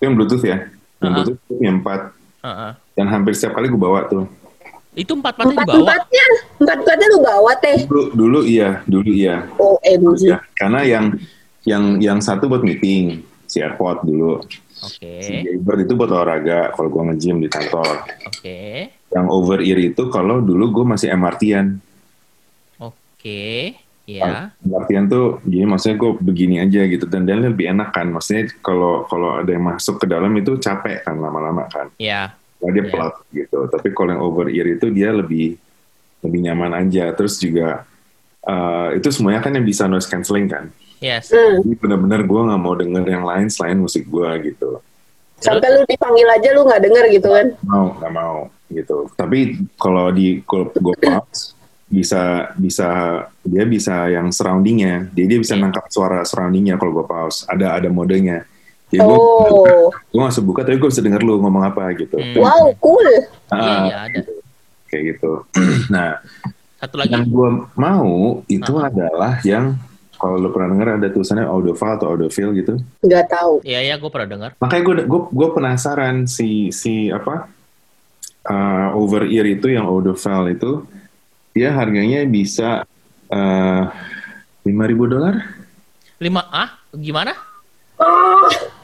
yang 0.01 0.13
Bluetooth 0.13 0.39
ya, 0.41 0.57
yang 0.57 0.71
Uh-huh. 1.03 1.11
Bluetooth 1.17 1.39
itu 1.41 1.53
yang 1.59 1.75
empat, 1.79 1.99
Heeh. 2.39 2.71
dan 2.93 3.05
hampir 3.07 3.33
setiap 3.33 3.53
kali 3.53 3.67
gue 3.67 3.75
bawa 3.77 4.07
tuh. 4.07 4.23
Itu 4.93 5.17
empat-empatnya 5.17 5.51
Empat 5.53 5.65
dibawa. 5.65 5.79
empatnya, 5.83 6.25
empat 6.59 6.77
empatnya 6.79 7.07
lu 7.09 7.19
bawa 7.19 7.51
teh. 7.57 7.77
Dulu, 7.83 8.03
dulu 8.13 8.39
iya, 8.45 8.69
dulu 8.85 9.09
iya, 9.09 9.35
OMG. 9.57 10.21
ya, 10.23 10.37
karena 10.53 10.79
yang 10.85 11.05
yang 11.63 11.99
yang 11.99 12.19
satu 12.19 12.51
buat 12.51 12.61
meeting, 12.61 13.23
si 13.47 13.63
AirPod 13.63 14.03
dulu, 14.03 14.43
Oke. 14.83 15.23
si 15.23 15.31
Jaybird 15.43 15.87
itu 15.87 15.93
buat 15.95 16.11
olahraga 16.11 16.75
kalau 16.75 16.91
gue 16.91 17.01
nge-gym 17.13 17.39
di 17.39 17.47
kantor. 17.47 18.03
Oke. 18.27 18.91
Yang 18.91 19.27
over 19.31 19.59
ear 19.63 19.79
itu 19.79 20.03
kalau 20.11 20.43
dulu 20.43 20.81
gue 20.81 20.85
masih 20.85 21.13
MRT-an. 21.15 21.79
Oke. 22.79 23.77
Ya. 24.03 24.51
Latihan 24.67 25.07
tuh, 25.07 25.39
jadi 25.47 25.63
maksudnya 25.63 25.95
gue 25.95 26.11
begini 26.19 26.59
aja 26.59 26.83
gitu 26.83 27.07
dan 27.07 27.23
dan 27.23 27.39
lebih 27.39 27.71
enak 27.71 27.95
kan. 27.95 28.11
Maksudnya 28.11 28.51
kalau 28.59 29.07
kalau 29.07 29.39
ada 29.39 29.47
yang 29.47 29.63
masuk 29.63 30.03
ke 30.03 30.05
dalam 30.11 30.35
itu 30.35 30.59
capek 30.59 31.07
kan 31.07 31.15
lama-lama 31.15 31.63
kan. 31.71 31.87
Ya. 31.95 32.35
Nah, 32.59 32.69
dia 32.75 32.83
Iya. 32.83 32.91
pelat 32.91 33.15
gitu. 33.31 33.57
Tapi 33.71 33.87
kalau 33.95 34.09
yang 34.11 34.23
over 34.23 34.51
ear 34.51 34.67
itu 34.75 34.91
dia 34.91 35.15
lebih 35.15 35.55
lebih 36.19 36.39
nyaman 36.43 36.83
aja. 36.83 37.15
Terus 37.15 37.39
juga 37.39 37.87
eh, 38.43 38.99
itu 38.99 39.07
semuanya 39.07 39.39
kan 39.39 39.55
yang 39.55 39.63
bisa 39.63 39.87
noise 39.87 40.11
cancelling 40.11 40.51
kan. 40.51 40.67
Yes. 41.03 41.27
Hmm. 41.27 41.59
Jadi 41.59 41.75
benar-benar 41.75 42.23
gue 42.23 42.41
nggak 42.41 42.61
mau 42.61 42.73
denger 42.73 43.03
yang 43.03 43.23
lain 43.23 43.47
selain 43.47 43.75
musik 43.75 44.07
gue 44.07 44.29
gitu. 44.45 44.79
Sampai 45.35 45.67
lu 45.69 45.83
dipanggil 45.83 46.23
aja 46.25 46.55
lu 46.55 46.63
nggak 46.63 46.79
denger 46.81 47.05
gitu 47.11 47.27
kan. 47.27 47.47
Mau 47.61 47.91
nggak 47.93 48.13
mau 48.13 48.35
gitu. 48.69 49.11
Tapi 49.13 49.39
kalau 49.75 50.07
di 50.09 50.39
kalau 50.41 50.71
gue 50.71 50.95
pause 50.97 51.51
bisa 51.85 52.23
bisa 52.55 52.89
dia 53.43 53.67
bisa 53.67 54.07
yang 54.07 54.31
surroundingnya. 54.31 55.11
Dia 55.11 55.25
dia 55.27 55.37
bisa 55.37 55.53
Iya. 55.53 55.61
nangkap 55.61 55.85
suara 55.89 56.23
surroundingnya 56.23 56.79
kalau 56.79 56.95
gue 56.95 57.05
pause. 57.05 57.43
Ada 57.45 57.75
ada 57.77 57.91
modenya. 57.91 58.47
Jadi 58.87 59.01
gue 59.01 59.17
Oh, 59.19 59.91
gue 59.91 60.21
masuk 60.21 60.47
buka 60.47 60.63
tapi 60.63 60.77
gue 60.77 60.87
bisa 60.87 61.01
denger 61.01 61.19
lu 61.19 61.35
ngomong 61.37 61.65
apa 61.65 61.91
gitu. 61.93 62.15
Hmm. 62.15 62.39
wow, 62.39 62.71
cool. 62.79 63.03
Iya, 63.03 63.27
Ah, 63.51 63.83
iya 63.83 63.97
ada. 64.07 64.19
kayak 64.87 65.03
gitu. 65.11 65.31
nah, 65.93 66.23
Satu 66.79 66.95
lagi. 66.95 67.11
yang 67.11 67.25
gue 67.25 67.49
mau 67.75 68.07
itu 68.45 68.73
adalah 68.73 69.43
yang 69.43 69.75
kalau 70.23 70.39
lu 70.39 70.49
pernah 70.55 70.71
denger 70.71 71.03
ada 71.03 71.07
tulisannya 71.11 71.43
audiophile 71.43 71.99
atau 71.99 72.07
audiophile 72.15 72.55
gitu. 72.55 72.73
Nggak 73.03 73.25
tahu. 73.27 73.53
Iya, 73.67 73.79
iya 73.83 73.95
gue 73.99 74.07
pernah 74.07 74.29
dengar. 74.31 74.49
Makanya 74.63 74.83
gue 74.87 74.95
gue 75.03 75.21
gue 75.35 75.49
penasaran 75.51 76.15
si 76.31 76.71
si 76.71 77.11
apa 77.11 77.51
uh, 78.47 78.95
over 78.95 79.27
ear 79.27 79.43
itu 79.51 79.67
yang 79.67 79.83
audiophile 79.83 80.55
itu 80.55 80.87
dia 81.51 81.75
harganya 81.75 82.23
bisa 82.23 82.87
lima 84.63 84.83
ribu 84.87 85.09
dolar. 85.11 85.43
Lima, 86.21 86.47
ah? 86.53 86.79
Gimana? 86.95 87.35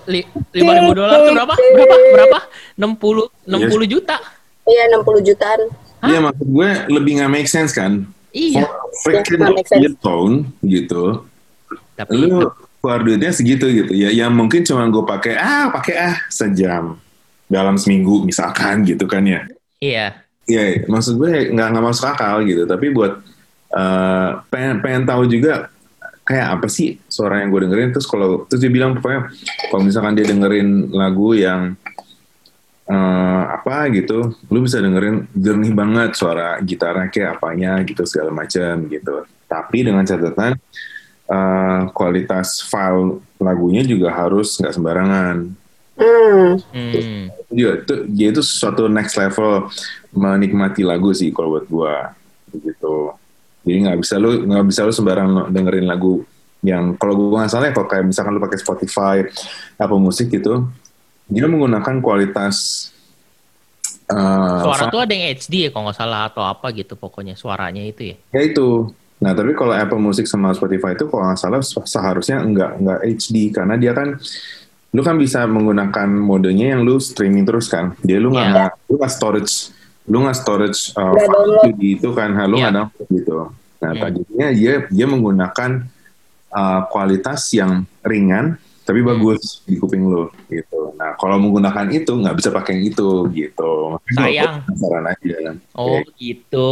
Li, 0.09 0.25
lima 0.57 0.71
ribu 0.75 0.91
dolar 0.97 1.23
itu 1.23 1.31
berapa? 1.37 1.53
Berapa? 1.55 1.95
Berapa? 2.17 2.39
60, 2.75 3.47
60 3.47 3.93
juta. 3.93 4.17
iya 4.67 4.89
60 4.91 5.23
jutaan. 5.23 5.59
Iya 5.99 6.19
maksud 6.23 6.47
gue 6.47 6.69
lebih 6.91 7.11
nggak 7.21 7.31
make 7.31 7.49
sense 7.49 7.71
kan. 7.71 8.09
Iya. 8.33 8.65
Freaking 9.01 9.41
earphone 9.81 10.35
gitu. 10.61 11.25
Tapi 11.97 12.13
Lu 12.15 12.49
keluar 12.79 13.03
duitnya 13.03 13.31
segitu 13.33 13.65
gitu 13.67 13.91
ya. 13.93 14.09
Yang 14.13 14.31
mungkin 14.33 14.61
cuma 14.63 14.87
gue 14.87 15.03
pakai 15.03 15.33
ah 15.35 15.67
pakai 15.73 15.95
ah 15.99 16.17
sejam 16.31 16.95
dalam 17.49 17.75
seminggu 17.75 18.23
misalkan 18.23 18.81
gitu 18.89 19.05
kan 19.09 19.25
ya. 19.25 19.41
iya. 19.81 20.07
Iya, 20.49 20.89
maksud 20.89 21.21
gue 21.21 21.53
nggak 21.53 21.67
nggak 21.77 21.85
masuk 21.85 22.09
akal 22.09 22.41
gitu. 22.41 22.65
Tapi 22.65 22.89
buat 22.89 23.21
eh, 23.69 24.29
pengen 24.49 24.81
pengen 24.81 25.05
tahu 25.05 25.29
juga 25.29 25.69
kayak 26.25 26.57
apa 26.57 26.67
sih 26.69 26.97
suara 27.05 27.45
yang 27.45 27.53
gue 27.53 27.69
dengerin. 27.69 27.93
Terus 27.93 28.09
kalau 28.09 28.49
terus 28.49 28.57
dia 28.57 28.73
bilang 28.73 28.97
pokoknya 28.97 29.29
kalau 29.69 29.81
misalkan 29.85 30.17
dia 30.17 30.25
dengerin 30.25 30.89
lagu 30.89 31.37
yang 31.37 31.77
eh, 32.89 33.43
apa 33.53 33.85
gitu, 33.93 34.33
lu 34.49 34.59
bisa 34.65 34.81
dengerin 34.81 35.29
jernih 35.37 35.73
banget 35.77 36.17
suara 36.17 36.57
gitarnya 36.65 37.13
kayak 37.13 37.37
apanya 37.37 37.79
gitu 37.85 38.01
segala 38.09 38.33
macam 38.33 38.89
gitu. 38.89 39.23
Tapi 39.45 39.77
dengan 39.85 40.03
catatan 40.03 40.57
eh, 41.29 41.81
kualitas 41.93 42.65
file 42.65 43.21
lagunya 43.37 43.85
juga 43.85 44.09
harus 44.11 44.57
nggak 44.57 44.73
sembarangan. 44.73 45.37
Hmm. 45.99 46.55
Iya, 47.51 47.83
itu 47.83 47.93
dia 48.07 48.27
itu 48.31 48.39
suatu 48.39 48.87
next 48.87 49.19
level 49.19 49.67
menikmati 50.15 50.87
lagu 50.87 51.11
sih 51.11 51.33
kalau 51.35 51.59
buat 51.59 51.65
gua 51.67 51.95
gitu. 52.55 53.11
Jadi 53.67 53.77
nggak 53.83 53.99
bisa 53.99 54.15
lu 54.15 54.47
nggak 54.47 54.65
bisa 54.69 54.87
lu 54.87 54.93
sembarang 54.95 55.51
dengerin 55.51 55.85
lagu 55.89 56.23
yang 56.63 56.95
kalau 56.95 57.19
gua 57.19 57.43
nggak 57.43 57.51
salah 57.51 57.67
ya 57.67 57.73
kalau 57.75 57.87
kayak 57.91 58.05
misalkan 58.07 58.31
lu 58.31 58.41
pakai 58.41 58.59
Spotify 58.63 59.17
apa 59.75 59.95
musik 59.99 60.31
gitu, 60.31 60.71
dia 61.29 61.45
menggunakan 61.45 62.01
kualitas 62.01 62.89
uh, 64.09 64.65
Suara 64.65 64.89
tuh 64.89 65.01
ada 65.05 65.13
yang 65.13 65.29
HD 65.37 65.53
ya 65.65 65.69
kalau 65.69 65.89
nggak 65.89 65.97
salah 65.97 66.21
atau 66.27 66.43
apa 66.43 66.73
gitu 66.73 66.97
pokoknya 66.97 67.37
suaranya 67.37 67.85
itu 67.85 68.13
ya. 68.13 68.15
ya 68.33 68.41
itu 68.49 68.89
Nah, 69.19 69.35
tapi 69.35 69.51
kalau 69.51 69.75
Apple 69.75 69.99
Music 69.99 70.31
sama 70.31 70.55
Spotify 70.55 70.95
itu 70.95 71.03
kalau 71.11 71.27
nggak 71.27 71.39
salah 71.43 71.59
seharusnya 71.83 72.39
nggak 72.39 72.71
nggak 72.79 72.99
HD 73.19 73.51
karena 73.51 73.75
dia 73.75 73.91
kan 73.91 74.15
lu 74.95 75.01
kan 75.03 75.19
bisa 75.19 75.43
menggunakan 75.43 76.07
modenya 76.07 76.73
yang 76.73 76.87
lu 76.87 77.03
streaming 77.03 77.43
terus 77.43 77.67
kan. 77.67 77.99
Dia 77.99 78.15
lu 78.23 78.31
nggak 78.31 78.47
Yeah. 78.47 78.71
lu 78.87 78.95
nggak 78.95 79.11
storage 79.11 79.75
lu 80.07 80.23
nggak 80.23 80.37
storage 80.39 80.95
uh, 80.95 81.11
download. 81.13 81.75
di 81.77 81.99
itu 81.99 82.09
kan, 82.15 82.31
lu 82.47 82.63
Yeah. 82.63 82.71
nggak 82.71 82.75
download 82.79 83.07
gitu. 83.11 83.33
Nah, 83.83 83.91
Hmm. 83.91 84.01
tadinya 84.07 84.47
dia 84.55 84.73
dia 84.87 85.05
menggunakan 85.05 85.71
uh, 86.55 86.79
kualitas 86.87 87.51
yang 87.51 87.83
ringan 88.07 88.55
tapi 88.89 89.05
Hmm. 89.05 89.13
bagus 89.13 89.61
di 89.69 89.77
kuping 89.77 90.01
lu 90.09 90.33
gitu. 90.49 90.97
Nah, 90.97 91.13
kalau 91.21 91.37
menggunakan 91.37 91.93
itu 91.93 92.09
nggak 92.09 92.33
bisa 92.41 92.49
pakai 92.49 92.81
yang 92.81 92.89
itu 92.89 93.09
gitu. 93.37 94.01
Sayang. 94.17 94.65
penasaran 94.65 95.05
aja. 95.13 95.37
Oh 95.77 96.01
gitu, 96.17 96.69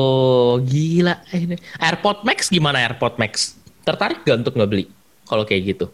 gila. 0.65 1.21
Ini 1.29 1.61
AirPod 1.77 2.25
Max 2.25 2.49
gimana 2.49 2.81
AirPod 2.81 3.21
Max? 3.21 3.53
Tertarik 3.85 4.25
gak 4.25 4.41
untuk 4.41 4.57
nggak 4.57 4.69
beli? 4.73 4.89
Kalau 5.29 5.45
kayak 5.45 5.77
gitu. 5.77 5.85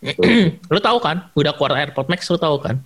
lu 0.72 0.80
tahu 0.80 0.96
kan? 1.04 1.28
Udah 1.36 1.52
keluar 1.52 1.76
AirPod 1.76 2.08
Max, 2.08 2.24
lu 2.32 2.40
tahu 2.40 2.56
kan? 2.56 2.80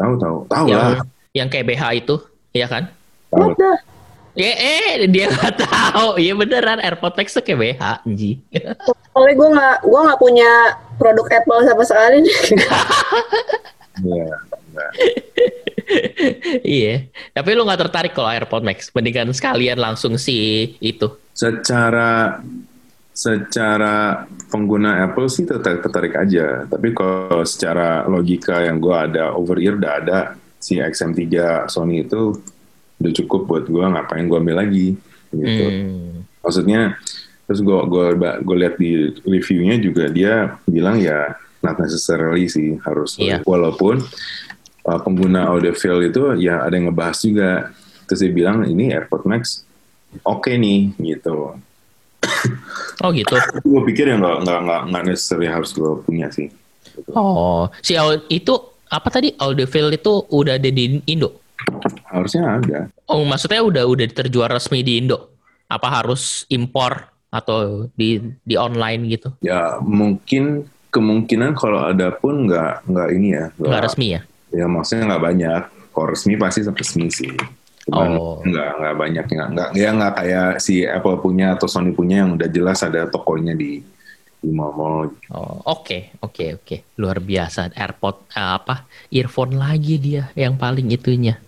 Tahu 0.00 0.16
tahu 0.16 0.36
tahu 0.48 0.64
yang 0.72 0.80
lah. 0.80 1.04
yang 1.36 1.48
kayak 1.52 1.68
BH 1.68 1.84
itu, 2.00 2.16
iya 2.56 2.64
kan? 2.64 2.88
Tahu. 3.28 3.52
Ya, 4.36 4.52
eh, 4.52 5.08
dia 5.08 5.32
nggak 5.32 5.64
tahu. 5.64 6.20
Iya 6.20 6.36
beneran 6.36 6.78
AirPod 6.84 7.16
Max 7.16 7.32
tuh 7.32 7.40
kayak 7.40 7.56
BH, 7.56 7.82
Ji. 8.12 8.36
Soalnya 9.16 9.32
gue 9.32 9.48
nggak 9.56 9.76
gue 9.88 10.00
nggak 10.04 10.20
punya 10.20 10.50
produk 11.00 11.26
Apple 11.32 11.60
sama 11.64 11.82
sekali. 11.88 12.18
Iya. 13.96 14.28
enggak. 14.76 14.92
iya. 16.60 16.94
Tapi 17.32 17.48
lu 17.56 17.64
nggak 17.64 17.88
tertarik 17.88 18.12
kalau 18.12 18.28
AirPod 18.28 18.60
Max? 18.60 18.92
Mendingan 18.92 19.32
sekalian 19.32 19.80
langsung 19.80 20.20
si 20.20 20.68
itu. 20.84 21.08
Secara 21.32 22.36
secara 23.16 24.28
pengguna 24.52 25.08
Apple 25.08 25.32
sih 25.32 25.48
tertarik, 25.48 25.80
tertarik 25.80 26.12
aja. 26.12 26.68
Tapi 26.68 26.92
kalau 26.92 27.40
secara 27.48 28.04
logika 28.04 28.60
yang 28.60 28.76
gue 28.76 28.92
ada 28.92 29.32
over 29.32 29.56
ear 29.56 29.80
udah 29.80 29.92
ada 30.04 30.18
si 30.60 30.76
XM3 30.76 31.24
Sony 31.72 32.04
itu 32.04 32.36
udah 32.96 33.12
cukup 33.12 33.40
buat 33.44 33.64
gue 33.66 33.84
ngapain 33.84 34.24
gue 34.24 34.38
ambil 34.38 34.56
lagi 34.58 34.96
gitu. 35.30 35.64
Hmm. 35.66 36.24
Maksudnya 36.40 36.96
terus 37.44 37.60
gue 37.60 37.78
gue 37.86 38.06
gue 38.42 38.56
lihat 38.58 38.74
di 38.76 38.90
reviewnya 39.22 39.76
juga 39.78 40.10
dia 40.10 40.34
bilang 40.66 40.98
ya 40.98 41.36
not 41.62 41.78
necessarily 41.78 42.46
sih 42.46 42.74
harus 42.82 43.14
Iya. 43.18 43.38
walaupun 43.46 44.02
uh, 44.82 45.00
pengguna 45.00 45.46
audiophile 45.50 46.10
itu 46.10 46.34
ya 46.38 46.66
ada 46.66 46.74
yang 46.74 46.90
ngebahas 46.90 47.18
juga 47.22 47.70
terus 48.06 48.18
dia 48.18 48.32
bilang 48.34 48.66
ini 48.66 48.90
AirPod 48.90 49.26
Max 49.26 49.62
oke 50.26 50.50
nih 50.50 50.90
gitu 50.98 51.54
Oh 53.04 53.10
gitu. 53.14 53.34
gue 53.62 53.82
pikir 53.92 54.10
ya 54.10 54.16
nggak 54.18 54.36
nggak 54.42 54.58
nggak 54.66 54.80
nggak 54.90 55.04
necessary 55.06 55.46
harus 55.46 55.70
gue 55.70 55.90
punya 56.02 56.26
sih 56.32 56.50
Oh, 57.12 57.68
si 57.84 57.92
itu 58.32 58.54
apa 58.88 59.08
tadi 59.12 59.28
audiophile 59.36 60.00
itu 60.00 60.24
udah 60.32 60.56
ada 60.56 60.70
di 60.72 60.96
Indo? 61.04 61.44
Harusnya 62.06 62.60
ada 62.60 62.80
Oh, 63.06 63.22
maksudnya 63.22 63.62
udah 63.62 63.84
udah 63.86 64.06
terjual 64.10 64.50
resmi 64.50 64.82
di 64.82 64.98
Indo? 64.98 65.30
Apa 65.66 66.02
harus 66.02 66.46
impor 66.46 67.06
atau 67.26 67.86
di 67.94 68.18
di 68.42 68.54
online 68.54 69.02
gitu? 69.10 69.34
ya 69.42 69.76
mungkin 69.82 70.64
kemungkinan 70.88 71.52
kalau 71.52 71.84
ada 71.84 72.08
pun 72.10 72.46
nggak 72.46 72.86
nggak 72.88 73.08
ini 73.12 73.28
ya 73.34 73.44
Nggak 73.58 73.82
resmi 73.84 74.06
ya? 74.16 74.20
ya 74.54 74.64
maksudnya 74.64 75.10
nggak 75.12 75.24
banyak 75.26 75.62
kalau 75.90 76.06
resmi 76.14 76.34
pasti 76.38 76.60
resmi 76.64 77.06
sih 77.10 77.34
cuman 77.86 78.08
Oh. 78.14 78.38
nggak 78.42 78.70
nggak 78.78 78.94
banyak 78.96 79.24
nggak 79.26 79.48
nggak 79.52 79.68
ya 79.74 79.88
nggak 79.92 80.14
kayak 80.16 80.48
si 80.58 80.82
Apple 80.82 81.18
punya 81.20 81.54
atau 81.54 81.66
Sony 81.66 81.92
punya 81.92 82.24
yang 82.24 82.34
udah 82.34 82.48
jelas 82.48 82.80
ada 82.82 83.06
tokonya 83.06 83.54
di 83.54 83.78
di 84.36 84.50
mall-mall 84.50 85.10
Oh, 85.32 85.58
oke, 85.66 86.14
oke, 86.22 86.62
oke. 86.62 86.76
Luar 86.96 87.18
biasa. 87.18 87.72
AirPod 87.72 88.30
eh, 88.30 88.50
apa? 88.54 88.86
Earphone 89.10 89.56
lagi 89.56 89.96
dia 89.98 90.30
yang 90.34 90.54
paling 90.54 90.86
itunya. 90.88 91.40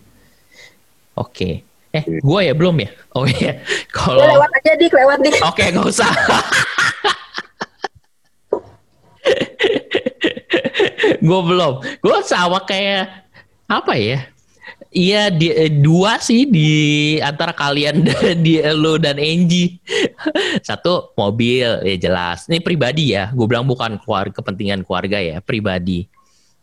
Oke. 1.18 1.66
Eh, 1.90 2.04
Oke. 2.04 2.20
gua 2.22 2.40
ya 2.46 2.54
belum 2.54 2.76
ya? 2.78 2.90
Oh 3.16 3.26
iya. 3.26 3.58
Gue 3.90 3.90
Kalau 3.96 4.22
lewat 4.22 4.50
aja 4.62 4.72
dik, 4.78 4.92
lewat 4.94 5.18
dik. 5.24 5.34
Oke, 5.42 5.64
nggak 5.74 5.86
usah. 5.88 6.12
gue 11.18 11.40
belum. 11.42 11.82
Gue 11.98 12.16
sama 12.22 12.62
kayak 12.62 13.26
apa 13.66 13.98
ya? 13.98 14.30
Iya 14.88 15.28
di, 15.28 15.52
eh, 15.52 15.68
dua 15.68 16.16
sih 16.16 16.48
di 16.48 16.72
antara 17.20 17.52
kalian 17.52 18.00
di 18.44 18.56
lo 18.72 18.96
dan 18.96 19.20
Angie. 19.20 19.76
Satu 20.64 21.12
mobil 21.12 21.66
ya 21.84 21.96
jelas. 22.00 22.48
Ini 22.48 22.64
pribadi 22.64 23.12
ya. 23.12 23.28
Gue 23.34 23.44
bilang 23.44 23.68
bukan 23.68 24.00
keluarga 24.00 24.32
kepentingan 24.40 24.86
keluarga 24.88 25.20
ya, 25.20 25.42
pribadi 25.44 26.08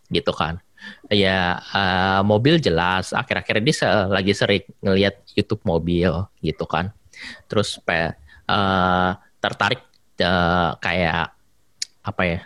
gitu 0.10 0.34
kan. 0.34 0.64
Ya 1.14 1.62
eh, 1.62 2.22
mobil 2.26 2.58
jelas. 2.58 3.14
Akhir-akhir 3.14 3.62
ini 3.62 3.72
se- 3.74 4.10
lagi 4.10 4.34
sering 4.34 4.66
ngelihat 4.82 5.22
YouTube 5.38 5.62
mobil 5.66 6.12
gitu 6.41 6.66
kan. 6.66 6.89
Terus 7.49 7.78
pe, 7.82 8.14
eh, 8.49 9.10
tertarik 9.38 9.82
eh, 10.18 10.70
kayak 10.82 11.34
apa 12.06 12.24
ya? 12.26 12.39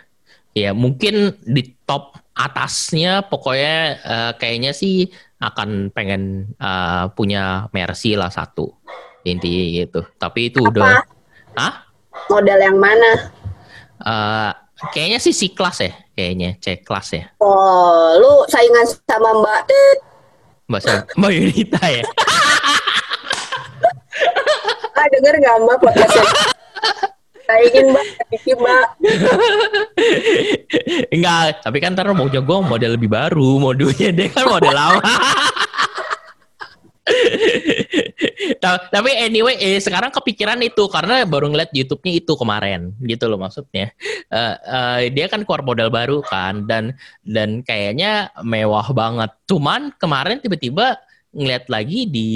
Ya 0.50 0.70
mungkin 0.74 1.38
di 1.46 1.78
top 1.86 2.18
atasnya 2.36 3.24
pokoknya 3.24 3.76
eh, 4.00 4.32
kayaknya 4.36 4.72
sih 4.76 5.08
akan 5.40 5.88
pengen 5.94 6.52
eh, 6.60 7.04
punya 7.16 7.68
Mercy 7.72 8.16
lah 8.16 8.28
satu 8.28 8.76
intinya 9.24 9.64
gitu. 9.84 10.00
Tapi 10.16 10.52
itu 10.52 10.64
udah, 10.64 11.00
Hah? 11.56 11.74
Model 12.28 12.58
yang 12.60 12.78
mana? 12.80 13.10
Eh, 14.00 14.52
kayaknya 14.88 15.18
sih 15.20 15.36
C 15.36 15.52
class 15.52 15.84
ya, 15.84 15.92
kayaknya 16.12 16.56
C 16.56 16.80
class 16.80 17.12
ya. 17.12 17.28
Oh, 17.38 18.16
lu 18.16 18.32
saingan 18.48 18.88
sama 19.04 19.36
Mbak 19.36 19.60
Tit. 19.68 19.98
Mbak 20.66 20.80
Sa- 20.80 21.06
Mbak 21.14 21.30
Yunita 21.36 21.82
ya. 21.84 22.04
Ah, 24.92 25.08
denger 25.08 25.32
nggak 25.40 25.56
Mbak 25.64 25.76
podcastnya? 25.80 26.24
Saingin 27.48 27.86
Mbak, 27.88 28.04
Mbak. 28.52 28.86
Enggak, 31.08 31.64
tapi 31.64 31.78
kan 31.80 31.96
ntar 31.96 32.12
mau 32.12 32.28
jago 32.28 32.60
model 32.60 33.00
lebih 33.00 33.08
baru, 33.08 33.56
modulnya 33.56 34.12
dia 34.12 34.28
kan 34.28 34.44
model 34.44 34.76
lama. 34.76 35.00
Ta- 38.62 38.86
tapi 38.92 39.10
anyway, 39.16 39.56
eh, 39.58 39.80
sekarang 39.80 40.12
kepikiran 40.12 40.60
itu 40.60 40.86
karena 40.86 41.24
baru 41.24 41.48
ngeliat 41.48 41.72
YouTube-nya 41.72 42.12
itu 42.20 42.32
kemarin, 42.36 42.92
gitu 43.02 43.24
loh 43.26 43.40
maksudnya. 43.40 43.90
Eh, 44.30 44.54
eh, 44.56 45.00
dia 45.10 45.26
kan 45.26 45.42
keluar 45.42 45.64
model 45.64 45.88
baru 45.88 46.20
kan, 46.22 46.68
dan 46.68 46.94
dan 47.24 47.64
kayaknya 47.64 48.30
mewah 48.44 48.92
banget. 48.92 49.30
Cuman 49.48 49.96
kemarin 49.96 50.38
tiba-tiba 50.38 51.00
ngeliat 51.30 51.70
lagi 51.70 52.10
di 52.10 52.30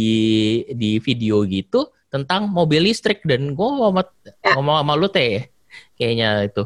di 0.71 1.03
video 1.03 1.43
gitu 1.45 1.91
tentang 2.07 2.47
mobil 2.47 2.87
listrik 2.87 3.27
dan 3.27 3.59
gue 3.59 3.69
ngomong 3.75 4.07
ngomong 4.55 4.77
sama 4.79 4.95
lu 4.95 5.11
teh 5.11 5.51
kayaknya 5.99 6.47
itu 6.47 6.63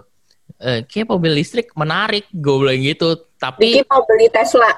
eh, 0.60 0.84
kayak 0.84 1.08
mobil 1.08 1.32
listrik 1.40 1.72
menarik 1.72 2.28
gue 2.28 2.56
bilang 2.60 2.84
gitu 2.84 3.16
tapi 3.40 3.80
Diki 3.80 3.88
mau 3.88 4.04
beli 4.04 4.28
Tesla. 4.28 4.68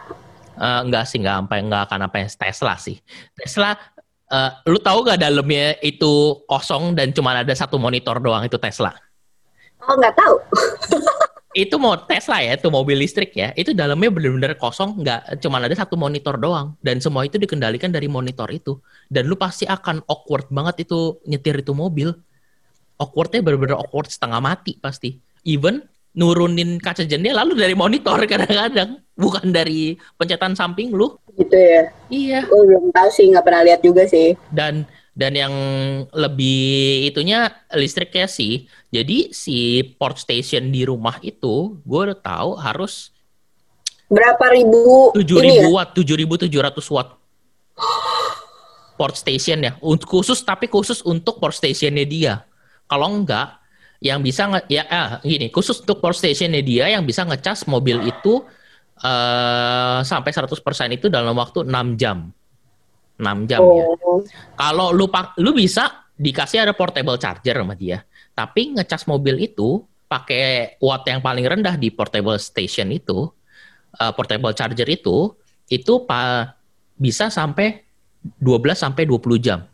Eh, 0.60 0.80
enggak 0.84 1.04
sih 1.08 1.18
enggak 1.24 1.36
sampai 1.44 1.58
enggak 1.64 1.82
akan 1.88 2.00
apa 2.06 2.16
Tesla 2.28 2.74
sih. 2.76 2.96
Tesla 3.32 3.72
eh, 4.30 4.50
lu 4.68 4.78
tahu 4.78 5.08
gak 5.08 5.20
dalamnya 5.24 5.80
itu 5.80 6.44
kosong 6.44 6.94
dan 6.94 7.10
cuma 7.16 7.34
ada 7.34 7.54
satu 7.56 7.80
monitor 7.80 8.20
doang 8.20 8.44
itu 8.44 8.60
Tesla? 8.60 8.92
Oh, 9.88 9.96
nggak 9.96 10.14
tahu. 10.16 10.36
itu 11.64 11.74
mau 11.82 11.98
Tesla 12.06 12.38
ya 12.38 12.54
itu 12.54 12.68
mobil 12.70 13.00
listrik 13.00 13.34
ya. 13.34 13.50
Itu 13.56 13.74
dalamnya 13.74 14.12
benar-benar 14.12 14.54
kosong 14.60 15.02
nggak 15.02 15.42
cuma 15.42 15.58
ada 15.58 15.74
satu 15.74 15.96
monitor 15.96 16.36
doang. 16.36 16.76
Dan 16.84 17.00
semua 17.00 17.24
itu 17.24 17.40
dikendalikan 17.40 17.90
dari 17.90 18.06
monitor 18.06 18.46
itu. 18.52 18.78
Dan 19.08 19.26
lu 19.26 19.34
pasti 19.34 19.64
akan 19.66 20.04
awkward 20.06 20.46
banget 20.52 20.86
itu 20.86 21.18
nyetir 21.26 21.58
itu 21.58 21.72
mobil. 21.72 22.12
Awkwardnya 23.00 23.40
benar-benar 23.40 23.80
awkward 23.80 24.12
setengah 24.12 24.38
mati 24.44 24.76
pasti. 24.76 25.16
Even 25.42 25.80
nurunin 26.12 26.76
kaca 26.76 27.02
jendela 27.02 27.42
lu 27.42 27.54
dari 27.54 27.72
monitor 27.72 28.18
kadang-kadang 28.30 28.98
bukan 29.14 29.48
dari 29.48 29.94
pencetan 30.14 30.52
samping 30.52 30.90
lu 30.90 31.14
Gitu 31.32 31.54
ya. 31.54 31.82
iya 32.08 32.38
Gue 32.42 32.66
belum 32.66 32.90
tahu 32.90 33.08
sih, 33.08 33.24
nggak 33.26 33.42
pernah 33.42 33.62
lihat 33.62 33.80
juga 33.80 34.04
sih. 34.04 34.34
dan 34.50 34.84
dan 35.10 35.32
yang 35.32 35.54
lebih 36.10 36.70
itunya 37.06 37.48
listriknya 37.72 38.24
sih 38.24 38.64
jadi 38.88 39.30
si 39.30 39.58
port 39.94 40.16
station 40.16 40.68
di 40.68 40.82
rumah 40.82 41.18
itu 41.20 41.78
gue 41.80 42.00
udah 42.06 42.16
tahu 42.16 42.50
harus 42.56 43.12
Berapa 44.06 44.50
ribu 44.50 45.14
tujuh 45.14 45.38
ya? 45.38 45.44
ribu 45.44 45.66
watt, 45.72 45.94
tujuh 45.94 46.16
ribu 46.16 46.34
tujuh 46.36 46.58
ratus 46.58 46.90
watt 46.90 47.14
port 48.96 49.14
station 49.14 49.62
ya, 49.62 49.72
Untuk- 49.80 50.10
khusus 50.10 50.40
tapi 50.40 50.66
khusus 50.66 51.00
untuk 51.00 51.38
port 51.38 51.54
stationnya 51.54 52.04
dia. 52.04 52.34
Kalau 52.84 53.08
enggak, 53.08 53.59
yang 54.00 54.24
bisa 54.24 54.48
nge, 54.48 54.60
ya 54.72 54.82
ah, 54.88 55.08
gini, 55.20 55.52
khusus 55.52 55.84
untuk 55.84 56.00
port 56.00 56.16
stationnya 56.16 56.64
dia 56.64 56.88
yang 56.88 57.04
bisa 57.04 57.22
ngecas 57.28 57.68
mobil 57.68 58.00
itu 58.08 58.40
eh 59.00 60.00
sampai 60.04 60.28
100% 60.32 60.96
itu 60.96 61.08
dalam 61.12 61.36
waktu 61.36 61.68
6 61.68 62.00
jam. 62.00 62.32
6 63.20 63.48
jam 63.48 63.60
ya. 63.60 63.84
Oh, 64.00 64.24
Kalau 64.56 64.96
lu 64.96 65.04
lu 65.40 65.50
bisa 65.52 66.08
dikasih 66.16 66.64
ada 66.64 66.72
portable 66.72 67.20
charger 67.20 67.60
sama 67.60 67.76
dia. 67.76 68.04
Tapi 68.32 68.76
ngecas 68.76 69.04
mobil 69.04 69.44
itu 69.44 69.84
pakai 70.08 70.76
watt 70.80 71.04
yang 71.04 71.20
paling 71.20 71.44
rendah 71.44 71.76
di 71.76 71.92
portable 71.92 72.40
station 72.40 72.88
itu, 72.88 73.28
uh, 74.00 74.12
portable 74.16 74.56
charger 74.56 74.88
itu, 74.88 75.36
itu 75.68 76.04
pa, 76.08 76.56
bisa 76.96 77.28
sampai 77.28 77.84
12 78.20 78.76
sampai 78.76 79.04
20 79.04 79.40
jam 79.40 79.64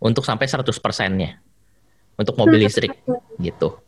untuk 0.00 0.24
sampai 0.24 0.48
100 0.48 0.64
persennya 0.80 1.40
untuk 2.18 2.34
mobil 2.34 2.66
listrik 2.66 2.98
gitu. 3.38 3.78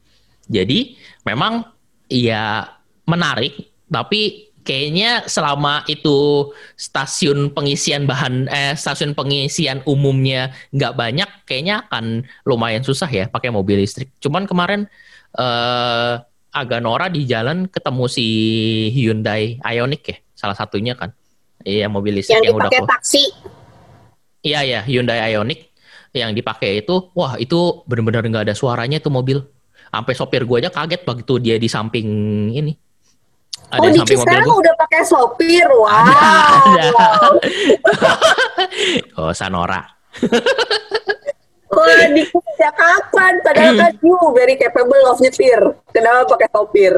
Jadi 0.47 0.95
memang 1.27 1.67
ya 2.07 2.71
menarik, 3.05 3.75
tapi 3.91 4.51
kayaknya 4.63 5.27
selama 5.27 5.83
itu 5.91 6.51
stasiun 6.79 7.51
pengisian 7.51 8.07
bahan 8.07 8.47
eh 8.47 8.75
stasiun 8.79 9.19
pengisian 9.19 9.83
umumnya 9.83 10.55
nggak 10.71 10.95
banyak, 10.95 11.31
kayaknya 11.47 11.83
akan 11.91 12.23
lumayan 12.47 12.87
susah 12.87 13.11
ya 13.11 13.27
pakai 13.27 13.51
mobil 13.51 13.83
listrik. 13.83 14.15
Cuman 14.23 14.47
kemarin 14.47 14.87
eh, 15.35 16.15
agak 16.51 16.83
Nora 16.83 17.07
di 17.11 17.27
jalan 17.27 17.71
ketemu 17.71 18.05
si 18.11 18.27
Hyundai 18.95 19.59
Ioniq 19.63 20.03
ya, 20.07 20.17
salah 20.35 20.55
satunya 20.55 20.95
kan. 20.99 21.15
Iya 21.61 21.93
mobil 21.93 22.19
listrik 22.19 22.41
yang, 22.41 22.55
yang 22.55 22.59
udah 22.59 22.71
dipakai 22.73 22.91
taksi. 22.91 23.25
Iya 24.41 24.61
ya 24.65 24.81
Hyundai 24.83 25.31
Ioniq 25.35 25.70
yang 26.11 26.35
dipakai 26.35 26.83
itu, 26.83 27.11
wah 27.15 27.39
itu 27.39 27.87
benar-benar 27.87 28.27
nggak 28.27 28.45
ada 28.51 28.57
suaranya 28.57 28.99
tuh 28.99 29.15
mobil. 29.15 29.43
Sampai 29.91 30.15
sopir 30.15 30.47
gue 30.47 30.57
aja 30.63 30.71
kaget 30.71 31.03
begitu 31.03 31.35
dia 31.43 31.57
di 31.59 31.67
samping 31.67 32.09
ini. 32.55 32.73
oh, 33.71 33.87
di 33.87 34.03
sekarang 34.03 34.47
gua. 34.51 34.63
udah 34.63 34.75
pakai 34.75 35.03
sopir, 35.07 35.67
wow. 35.71 35.87
Ada, 35.87 36.15
ada. 36.67 36.87
oh, 39.23 39.31
Sanora. 39.35 39.83
Wah, 41.71 42.03
di 42.11 42.27
sejak 42.27 42.75
kapan? 42.75 43.39
Padahal 43.47 43.75
kan 43.79 43.93
you 44.07 44.19
very 44.35 44.59
capable 44.59 44.99
of 45.07 45.23
nyetir. 45.23 45.63
Kenapa 45.95 46.35
pakai 46.35 46.51
sopir? 46.51 46.95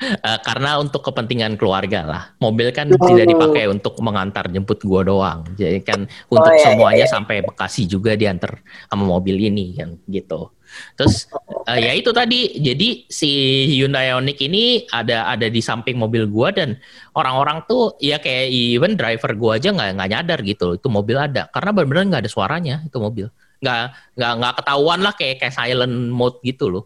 Uh, 0.00 0.38
karena 0.44 0.76
untuk 0.76 1.00
kepentingan 1.08 1.56
keluarga 1.56 2.04
lah. 2.04 2.22
Mobil 2.36 2.68
kan 2.68 2.92
oh. 2.92 3.00
tidak 3.08 3.32
dipakai 3.32 3.72
untuk 3.72 3.96
mengantar 4.04 4.52
jemput 4.52 4.84
gua 4.84 5.00
doang. 5.08 5.40
Jadi 5.56 5.80
kan 5.80 6.04
untuk 6.28 6.52
oh, 6.52 6.56
iya, 6.56 6.64
semuanya 6.68 7.04
iya. 7.04 7.08
iya. 7.08 7.14
sampai 7.16 7.36
Bekasi 7.40 7.88
juga 7.88 8.12
diantar 8.12 8.60
sama 8.92 9.08
mobil 9.08 9.40
ini 9.40 9.72
kan 9.80 9.96
gitu. 10.04 10.52
Terus 11.00 11.24
uh, 11.64 11.78
ya 11.80 11.96
itu 11.96 12.12
tadi. 12.12 12.60
Jadi 12.60 13.08
si 13.08 13.30
Hyundai 13.72 14.12
Ioniq 14.12 14.36
ini 14.44 14.84
ada 14.92 15.32
ada 15.32 15.48
di 15.48 15.64
samping 15.64 15.96
mobil 15.96 16.28
gua 16.28 16.52
dan 16.52 16.76
orang-orang 17.16 17.64
tuh 17.64 17.96
ya 18.04 18.20
kayak 18.20 18.52
even 18.52 19.00
driver 19.00 19.32
gua 19.32 19.56
aja 19.56 19.72
nggak 19.72 19.96
nggak 19.96 20.10
nyadar 20.12 20.38
gitu. 20.44 20.76
Itu 20.76 20.92
mobil 20.92 21.16
ada 21.16 21.48
karena 21.56 21.72
benar-benar 21.72 22.04
nggak 22.12 22.22
ada 22.28 22.32
suaranya 22.32 22.84
itu 22.84 23.00
mobil 23.00 23.32
nggak 23.60 23.82
nggak 24.16 24.32
nggak 24.40 24.52
ketahuan 24.60 25.00
lah 25.04 25.12
kayak 25.14 25.36
kayak 25.44 25.54
silent 25.54 25.96
mode 26.10 26.40
gitu 26.40 26.72
loh. 26.72 26.84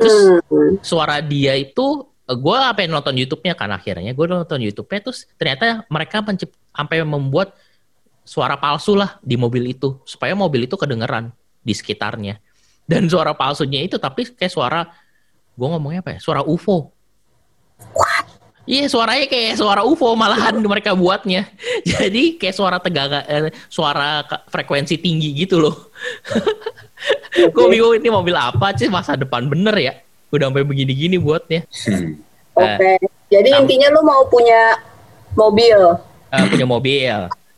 Terus 0.00 0.40
hmm. 0.48 0.80
suara 0.80 1.20
dia 1.20 1.54
itu 1.56 2.08
gue 2.24 2.58
apa 2.58 2.80
yang 2.86 2.96
nonton 2.96 3.14
YouTube-nya 3.20 3.54
kan 3.54 3.70
akhirnya. 3.70 4.12
Gue 4.16 4.26
nonton 4.26 4.60
YouTube-nya 4.64 5.00
terus 5.04 5.28
ternyata 5.36 5.84
mereka 5.92 6.24
mencipt 6.24 6.56
sampai 6.72 7.04
membuat 7.04 7.54
suara 8.24 8.56
palsu 8.56 8.94
lah 8.96 9.18
di 9.20 9.34
mobil 9.34 9.74
itu 9.74 10.00
supaya 10.06 10.32
mobil 10.32 10.64
itu 10.64 10.74
kedengeran 10.80 11.32
di 11.60 11.76
sekitarnya. 11.76 12.40
Dan 12.88 13.06
suara 13.06 13.36
palsunya 13.36 13.84
itu 13.84 14.00
tapi 14.00 14.26
kayak 14.32 14.50
suara 14.50 14.88
gue 15.54 15.68
ngomongnya 15.68 16.00
apa 16.00 16.16
ya? 16.16 16.18
Suara 16.18 16.40
UFO 16.42 16.96
Iya 18.70 18.86
suaranya 18.86 19.26
kayak 19.26 19.58
suara 19.58 19.82
UFO 19.82 20.14
malahan 20.14 20.54
mereka 20.62 20.94
buatnya. 20.94 21.50
Jadi 21.90 22.38
kayak 22.38 22.54
suara 22.54 22.78
tegang, 22.78 23.10
eh, 23.26 23.50
suara 23.66 24.22
frekuensi 24.46 24.94
tinggi 24.94 25.34
gitu 25.34 25.58
loh. 25.58 25.90
Gue 27.54 27.66
bingung 27.66 27.98
ini 27.98 28.06
mobil 28.14 28.36
apa 28.38 28.70
sih 28.78 28.86
masa 28.86 29.18
depan 29.18 29.50
bener 29.50 29.74
ya? 29.74 29.94
Udah 30.30 30.46
sampai 30.46 30.62
begini-gini 30.62 31.18
buatnya. 31.18 31.66
Hmm. 31.66 32.22
Oke. 32.54 32.78
Okay. 32.78 32.96
Jadi 33.30 33.50
um, 33.50 33.58
intinya 33.66 33.88
lu 33.90 34.00
mau 34.06 34.22
punya 34.30 34.78
mobil? 35.34 35.78
Uh, 36.30 36.46
punya 36.46 36.66
mobil. 36.66 37.16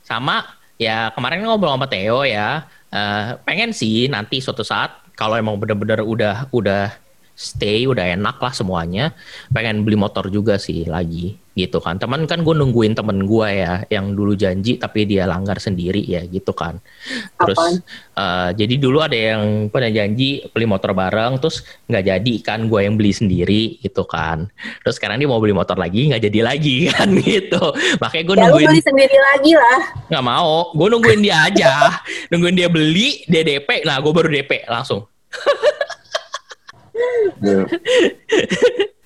Sama 0.08 0.48
ya 0.80 1.12
kemarin 1.12 1.44
ngobrol 1.44 1.76
sama 1.76 1.92
Theo 1.92 2.24
ya. 2.24 2.64
Uh, 2.88 3.36
pengen 3.44 3.76
sih 3.76 4.08
nanti 4.08 4.40
suatu 4.40 4.64
saat 4.64 4.96
kalau 5.12 5.36
emang 5.36 5.60
bener-bener 5.60 6.00
udah 6.00 6.48
udah 6.52 6.92
stay 7.42 7.90
udah 7.90 8.14
enak 8.14 8.38
lah 8.38 8.54
semuanya. 8.54 9.10
Pengen 9.50 9.82
beli 9.82 9.98
motor 9.98 10.30
juga 10.30 10.62
sih 10.62 10.86
lagi 10.86 11.42
gitu 11.52 11.84
kan. 11.84 12.00
Teman 12.00 12.24
kan 12.24 12.40
gue 12.40 12.54
nungguin 12.56 12.96
temen 12.96 13.28
gue 13.28 13.48
ya 13.52 13.84
yang 13.92 14.16
dulu 14.16 14.32
janji 14.32 14.80
tapi 14.80 15.04
dia 15.04 15.28
langgar 15.28 15.60
sendiri 15.60 16.00
ya 16.00 16.24
gitu 16.24 16.56
kan. 16.56 16.80
Terus 17.36 17.82
uh, 18.16 18.50
jadi 18.56 18.74
dulu 18.80 19.04
ada 19.04 19.16
yang 19.16 19.68
pernah 19.68 19.92
janji 19.92 20.46
beli 20.48 20.64
motor 20.64 20.96
bareng 20.96 21.36
terus 21.42 21.64
nggak 21.90 22.04
jadi 22.08 22.32
kan 22.40 22.70
gue 22.70 22.80
yang 22.80 22.96
beli 22.96 23.12
sendiri 23.12 23.62
gitu 23.84 24.08
kan. 24.08 24.48
Terus 24.80 24.96
sekarang 24.96 25.20
dia 25.20 25.28
mau 25.28 25.40
beli 25.42 25.52
motor 25.52 25.76
lagi 25.76 26.08
nggak 26.08 26.22
jadi 26.24 26.40
lagi 26.40 26.76
kan 26.94 27.08
gitu. 27.20 27.62
Makanya 28.00 28.24
gue 28.24 28.36
ya, 28.36 28.42
nungguin 28.48 28.68
beli 28.72 28.82
sendiri 28.82 29.18
lagi 29.34 29.52
lah. 29.52 29.78
Nggak 30.08 30.24
mau 30.24 30.72
gue 30.72 30.88
nungguin 30.88 31.20
dia 31.20 31.36
aja. 31.52 31.72
Nungguin 32.32 32.56
dia 32.56 32.68
beli 32.72 33.28
dia 33.28 33.44
DP 33.44 33.84
nah 33.84 34.00
gue 34.00 34.12
baru 34.12 34.28
DP 34.32 34.64
langsung. 34.68 35.04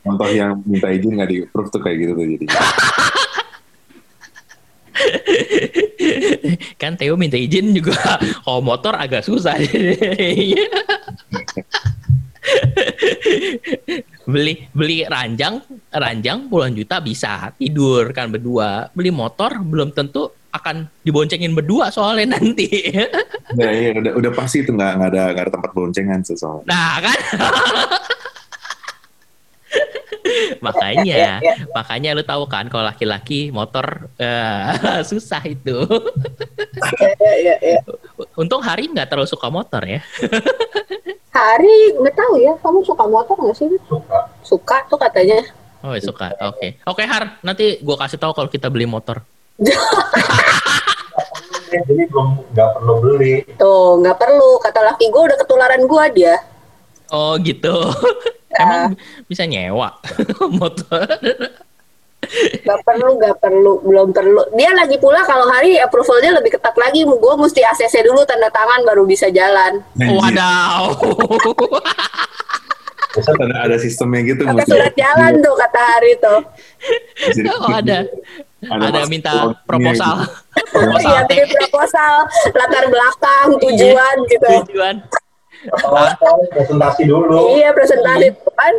Contoh 0.06 0.28
yang 0.30 0.62
minta 0.62 0.88
izin 0.92 1.18
nggak 1.18 1.28
di 1.30 1.36
approve 1.42 1.70
tuh 1.74 1.80
kayak 1.82 1.96
gitu 1.98 2.12
tuh 2.14 2.26
jadi. 2.26 2.46
kan 6.80 6.94
Theo 6.94 7.18
minta 7.18 7.34
izin 7.34 7.74
juga 7.74 7.96
kalau 8.46 8.62
motor 8.62 8.94
agak 8.94 9.26
susah. 9.26 9.58
beli 14.26 14.66
beli 14.74 15.06
ranjang 15.06 15.62
ranjang 15.90 16.50
puluhan 16.50 16.74
juta 16.74 16.98
bisa 16.98 17.50
tidur 17.58 18.10
kan 18.10 18.30
berdua 18.30 18.90
beli 18.94 19.10
motor 19.14 19.54
belum 19.62 19.94
tentu 19.94 20.30
akan 20.56 20.88
diboncengin 21.04 21.52
berdua 21.52 21.92
soalnya 21.92 22.36
nanti. 22.38 22.68
ya, 23.60 23.68
ya 23.70 23.90
udah 23.96 24.12
udah 24.16 24.32
pasti 24.32 24.64
itu 24.64 24.72
nggak 24.72 24.92
nggak 24.98 25.10
ada 25.12 25.22
nggak 25.32 25.44
ada 25.46 25.52
tempat 25.52 25.70
boncengan 25.76 26.20
soalnya. 26.24 26.66
Nah 26.68 26.94
kan. 27.00 27.18
makanya 30.66 31.38
makanya 31.70 32.10
lu 32.16 32.22
tahu 32.26 32.44
kan 32.50 32.66
kalau 32.66 32.84
laki-laki 32.86 33.54
motor 33.54 34.10
uh, 34.18 35.02
susah 35.08 35.42
itu. 35.46 35.86
ya, 37.20 37.32
ya, 37.40 37.56
ya. 37.62 37.80
Untung 38.34 38.60
Hari 38.64 38.90
nggak 38.90 39.06
terlalu 39.12 39.28
suka 39.30 39.48
motor 39.48 39.82
ya. 39.86 40.00
Hari 41.30 42.00
nggak 42.00 42.16
tahu 42.16 42.34
ya, 42.40 42.52
kamu 42.64 42.80
suka 42.82 43.04
motor 43.06 43.36
nggak 43.38 43.56
sih? 43.56 43.68
Suka. 43.86 44.18
Suka 44.42 44.76
tuh 44.88 44.98
katanya. 44.98 45.40
Oh 45.84 45.94
suka, 46.02 46.34
oke. 46.42 46.56
Okay. 46.58 46.70
Oke 46.88 47.04
okay, 47.04 47.06
Har, 47.06 47.38
nanti 47.46 47.78
gue 47.78 47.96
kasih 47.96 48.18
tahu 48.18 48.32
kalau 48.34 48.50
kita 48.50 48.66
beli 48.72 48.88
motor 48.88 49.22
jadi 51.72 52.02
belum 52.12 52.28
nggak 52.52 52.68
perlu 52.76 52.94
beli 53.00 53.34
tuh 53.56 54.04
nggak 54.04 54.16
perlu 54.20 54.60
kata 54.60 54.80
laki 54.84 55.08
gue 55.08 55.22
udah 55.32 55.38
ketularan 55.40 55.82
gue 55.88 56.04
dia 56.14 56.36
oh 57.10 57.34
gitu 57.40 57.72
ya. 58.52 58.60
emang 58.62 58.94
bisa 59.26 59.48
nyewa 59.48 59.96
motor 60.60 61.08
Gak 62.66 62.82
perlu, 62.82 63.22
gak 63.22 63.38
perlu, 63.38 63.86
belum 63.86 64.10
perlu. 64.10 64.50
Dia 64.58 64.74
lagi 64.74 64.98
pula 64.98 65.22
kalau 65.22 65.46
hari 65.46 65.78
approvalnya 65.78 66.42
lebih 66.42 66.58
ketat 66.58 66.74
lagi. 66.74 67.06
Gue 67.06 67.34
mesti 67.38 67.62
ACC 67.62 68.02
dulu 68.02 68.26
tanda 68.26 68.50
tangan 68.50 68.82
baru 68.82 69.06
bisa 69.06 69.30
jalan. 69.30 69.78
Wadaw. 69.94 70.90
Ada, 73.14 73.70
ada 73.70 73.76
sistemnya 73.78 74.26
gitu. 74.26 74.42
Pakai 74.42 74.66
surat 74.66 74.94
jalan 74.98 75.38
tuh 75.38 75.54
kata 75.54 75.78
Hari 75.78 76.12
tuh. 76.18 76.40
oh 77.62 77.70
ada 77.70 78.10
ada, 78.70 78.84
ada 78.90 79.00
minta 79.06 79.54
proposal. 79.64 80.26
proposal. 80.72 81.12
Iya, 81.12 81.20
bikin 81.28 81.48
proposal, 81.50 82.14
latar 82.54 82.84
belakang, 82.90 83.46
iya, 83.48 83.62
tujuan 83.62 84.16
gitu. 84.30 84.48
Tujuan. 84.66 84.94
presentasi 86.52 87.02
dulu. 87.08 87.58
Iya, 87.58 87.70
presentasi 87.72 88.26
kan. 88.54 88.74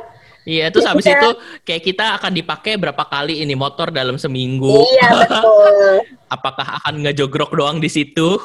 Iya, 0.47 0.71
terus 0.71 0.87
habis 0.87 1.03
iya. 1.03 1.19
itu 1.19 1.29
kayak 1.67 1.83
kita 1.83 2.05
akan 2.15 2.31
dipakai 2.31 2.79
berapa 2.79 3.03
kali 3.03 3.43
ini 3.43 3.51
motor 3.51 3.91
dalam 3.91 4.15
seminggu. 4.15 4.79
Iya, 4.95 5.27
betul. 5.27 6.07
Apakah 6.35 6.79
akan 6.79 7.03
ngejogrok 7.03 7.51
doang 7.51 7.83
di 7.83 7.91
situ? 7.91 8.39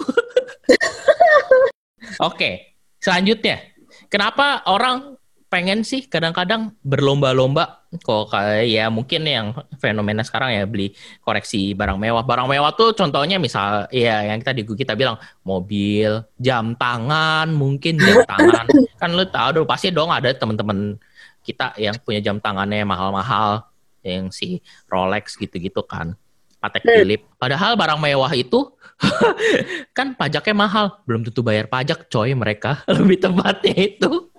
Oke, 2.28 2.74
selanjutnya. 2.98 3.62
Kenapa 4.10 4.66
orang 4.66 5.14
pengen 5.52 5.84
sih 5.84 6.08
kadang-kadang 6.08 6.72
berlomba-lomba 6.80 7.84
kok 8.00 8.32
kayak 8.32 8.64
ya 8.72 8.88
mungkin 8.88 9.28
yang 9.28 9.52
fenomena 9.76 10.24
sekarang 10.24 10.56
ya 10.56 10.64
beli 10.64 10.96
koreksi 11.20 11.76
barang 11.76 12.00
mewah. 12.00 12.24
Barang 12.24 12.48
mewah 12.48 12.72
tuh 12.72 12.96
contohnya 12.96 13.36
misal 13.36 13.84
ya 13.92 14.24
yang 14.24 14.40
tadi 14.40 14.64
kita 14.64 14.96
bilang 14.96 15.20
mobil, 15.44 16.24
jam 16.40 16.72
tangan, 16.72 17.52
mungkin 17.52 18.00
jam 18.00 18.24
tangan. 18.32 18.64
kan 18.96 19.10
lu 19.12 19.28
tahu 19.28 19.60
dong 19.60 19.68
pasti 19.68 19.92
dong 19.92 20.08
ada 20.08 20.32
teman-teman 20.32 20.96
kita 21.44 21.76
yang 21.76 22.00
punya 22.00 22.24
jam 22.24 22.40
tangannya 22.40 22.88
mahal-mahal 22.88 23.68
yang 24.00 24.32
si 24.32 24.64
Rolex 24.88 25.36
gitu-gitu 25.36 25.84
kan. 25.84 26.16
Patek 26.64 26.80
Hmm. 26.80 26.96
Philip. 27.04 27.20
Padahal 27.36 27.76
barang 27.76 28.00
mewah 28.00 28.32
itu 28.32 28.72
kan 29.98 30.16
pajaknya 30.16 30.54
mahal, 30.56 30.86
belum 31.04 31.28
tentu 31.28 31.44
bayar 31.44 31.68
pajak, 31.68 32.08
coy 32.08 32.32
mereka. 32.32 32.80
Lebih 32.88 33.20
tepatnya 33.20 33.74
itu. 33.76 34.31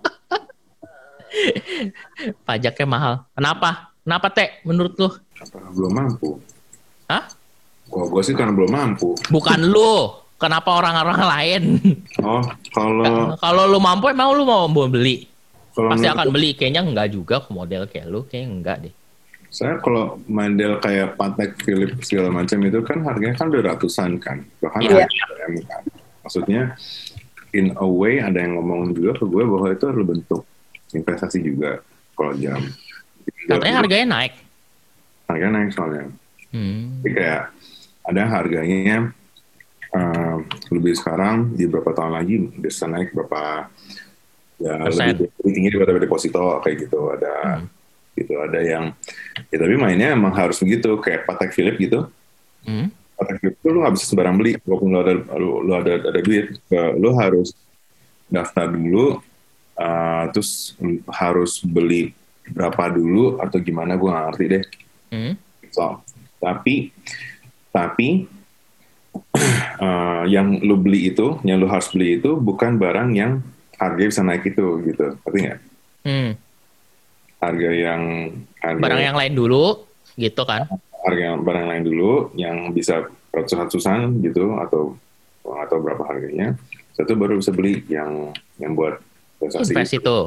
pajaknya 2.48 2.86
mahal. 2.88 3.14
Kenapa? 3.34 3.94
Kenapa 4.04 4.28
teh 4.32 4.50
menurut 4.68 4.94
lu? 5.00 5.10
Apa, 5.40 5.58
belum 5.72 5.92
mampu. 5.96 6.40
Hah? 7.08 7.24
Gua, 7.88 8.06
gua 8.10 8.22
sih 8.24 8.36
karena 8.36 8.52
belum 8.56 8.72
mampu. 8.72 9.16
Bukan 9.32 9.60
lu. 9.70 10.24
Kenapa 10.42 10.76
orang-orang 10.76 11.22
lain? 11.24 11.64
Oh, 12.20 12.44
kalau 12.76 13.38
Kalau 13.40 13.64
lu 13.64 13.80
mampu 13.80 14.12
emang 14.12 14.36
lu 14.36 14.44
mau 14.44 14.68
mau 14.68 14.92
beli? 14.92 15.24
kalau 15.72 15.90
Pasti 15.96 16.08
akan 16.10 16.28
beli. 16.36 16.52
Kayaknya 16.54 16.82
enggak 16.84 17.16
juga 17.16 17.48
model 17.48 17.88
kayak 17.88 18.08
lu, 18.12 18.28
kayaknya 18.28 18.50
enggak 18.52 18.78
deh. 18.88 18.96
saya 19.54 19.78
kalau 19.86 20.18
model 20.26 20.82
kayak 20.82 21.14
Patek 21.14 21.62
Philip 21.62 22.02
segala 22.02 22.34
macam 22.34 22.58
itu 22.66 22.82
kan 22.82 23.06
harganya 23.06 23.38
kan 23.38 23.54
udah 23.54 23.62
ratusan 23.62 24.18
kan, 24.18 24.42
bahkan 24.58 24.82
ada 24.82 25.06
M 25.46 25.62
kan. 25.70 25.86
Maksudnya 26.26 26.74
in 27.54 27.70
a 27.78 27.86
way 27.86 28.18
ada 28.18 28.42
yang 28.42 28.58
ngomong 28.58 28.98
juga 28.98 29.14
ke 29.22 29.30
gue 29.30 29.44
bahwa 29.46 29.70
itu 29.70 29.86
adalah 29.86 30.10
bentuk 30.10 30.42
investasi 30.94 31.42
juga 31.42 31.82
kalau 32.14 32.34
jam. 32.36 32.62
Katanya 33.44 33.76
harganya 33.80 34.08
naik. 34.14 34.34
harganya 35.24 35.52
naik 35.58 35.72
soalnya. 35.74 36.06
Hmm. 36.54 37.02
Jadi 37.02 37.10
kayak 37.14 37.44
ada 38.04 38.22
harganya 38.30 39.00
eh, 39.90 40.36
lebih 40.70 40.94
sekarang 40.94 41.54
di 41.54 41.66
beberapa 41.66 41.94
tahun 41.94 42.14
lagi 42.14 42.36
bisa 42.54 42.86
naik 42.86 43.14
berapa 43.14 43.70
ya 44.58 44.74
Persen. 44.86 45.18
lebih, 45.18 45.28
lebih 45.40 45.52
tinggi 45.54 45.70
daripada 45.72 46.00
deposito 46.00 46.44
kayak 46.62 46.78
gitu 46.86 47.00
ada 47.10 47.34
Hmm. 47.58 47.68
gitu 48.14 48.34
ada 48.38 48.60
yang 48.62 48.86
ya 49.50 49.58
tapi 49.58 49.74
mainnya 49.74 50.14
emang 50.14 50.30
harus 50.32 50.62
begitu 50.62 50.94
kayak 50.98 51.26
Patek 51.26 51.52
Philip 51.52 51.76
gitu 51.80 52.00
Hmm. 52.62 52.94
Patek 53.18 53.36
Philip 53.42 53.56
itu 53.58 53.68
lu 53.70 53.82
nggak 53.82 53.94
bisa 53.98 54.06
sembarang 54.06 54.36
beli 54.38 54.52
walaupun 54.62 54.88
lu 54.88 54.98
ada 55.02 55.14
lu, 55.36 55.50
lu 55.66 55.72
ada 55.74 55.94
ada 56.00 56.20
duit 56.22 56.54
lu 56.98 57.10
harus 57.18 57.58
daftar 58.28 58.70
dulu 58.70 59.18
eh, 59.76 60.24
terus 60.34 60.78
harus 61.10 61.62
beli 61.64 62.14
berapa 62.44 62.92
dulu 62.92 63.40
atau 63.40 63.58
gimana 63.58 63.96
gue 63.96 64.10
nggak 64.12 64.26
ngerti 64.32 64.46
deh 64.52 64.66
Hmm. 65.14 65.38
So, 65.70 66.02
tapi 66.42 66.90
tapi 67.70 68.26
eh, 69.86 70.24
yang 70.26 70.58
lu 70.66 70.74
beli 70.82 71.14
itu, 71.14 71.38
yang 71.46 71.62
lu 71.62 71.70
harus 71.70 71.94
beli 71.94 72.18
itu 72.18 72.34
bukan 72.34 72.82
barang 72.82 73.14
yang 73.14 73.46
harganya 73.78 74.10
bisa 74.10 74.26
naik 74.26 74.50
itu 74.50 74.66
gitu. 74.90 75.14
Tapi 75.22 75.38
nggak? 75.46 75.60
Hmm. 76.10 76.32
Harga 77.38 77.70
yang 77.70 78.02
harga, 78.58 78.82
Barang 78.82 79.04
yang 79.06 79.18
lain 79.18 79.34
dulu, 79.38 79.86
gitu 80.18 80.42
kan? 80.50 80.66
harga 81.04 81.20
yang 81.36 81.44
barang 81.44 81.68
lain 81.68 81.84
dulu 81.84 82.32
yang 82.40 82.72
bisa 82.72 83.04
ratus-ratusan 83.36 84.24
gitu 84.24 84.56
atau 84.58 84.96
atau 85.46 85.78
berapa 85.78 86.02
harganya. 86.10 86.58
Satu 86.98 87.14
baru 87.14 87.38
bisa 87.38 87.54
beli 87.54 87.86
yang 87.86 88.34
yang 88.58 88.74
buat 88.74 88.98
investasi 89.44 89.74
Invest 89.76 89.94
itu. 90.00 90.18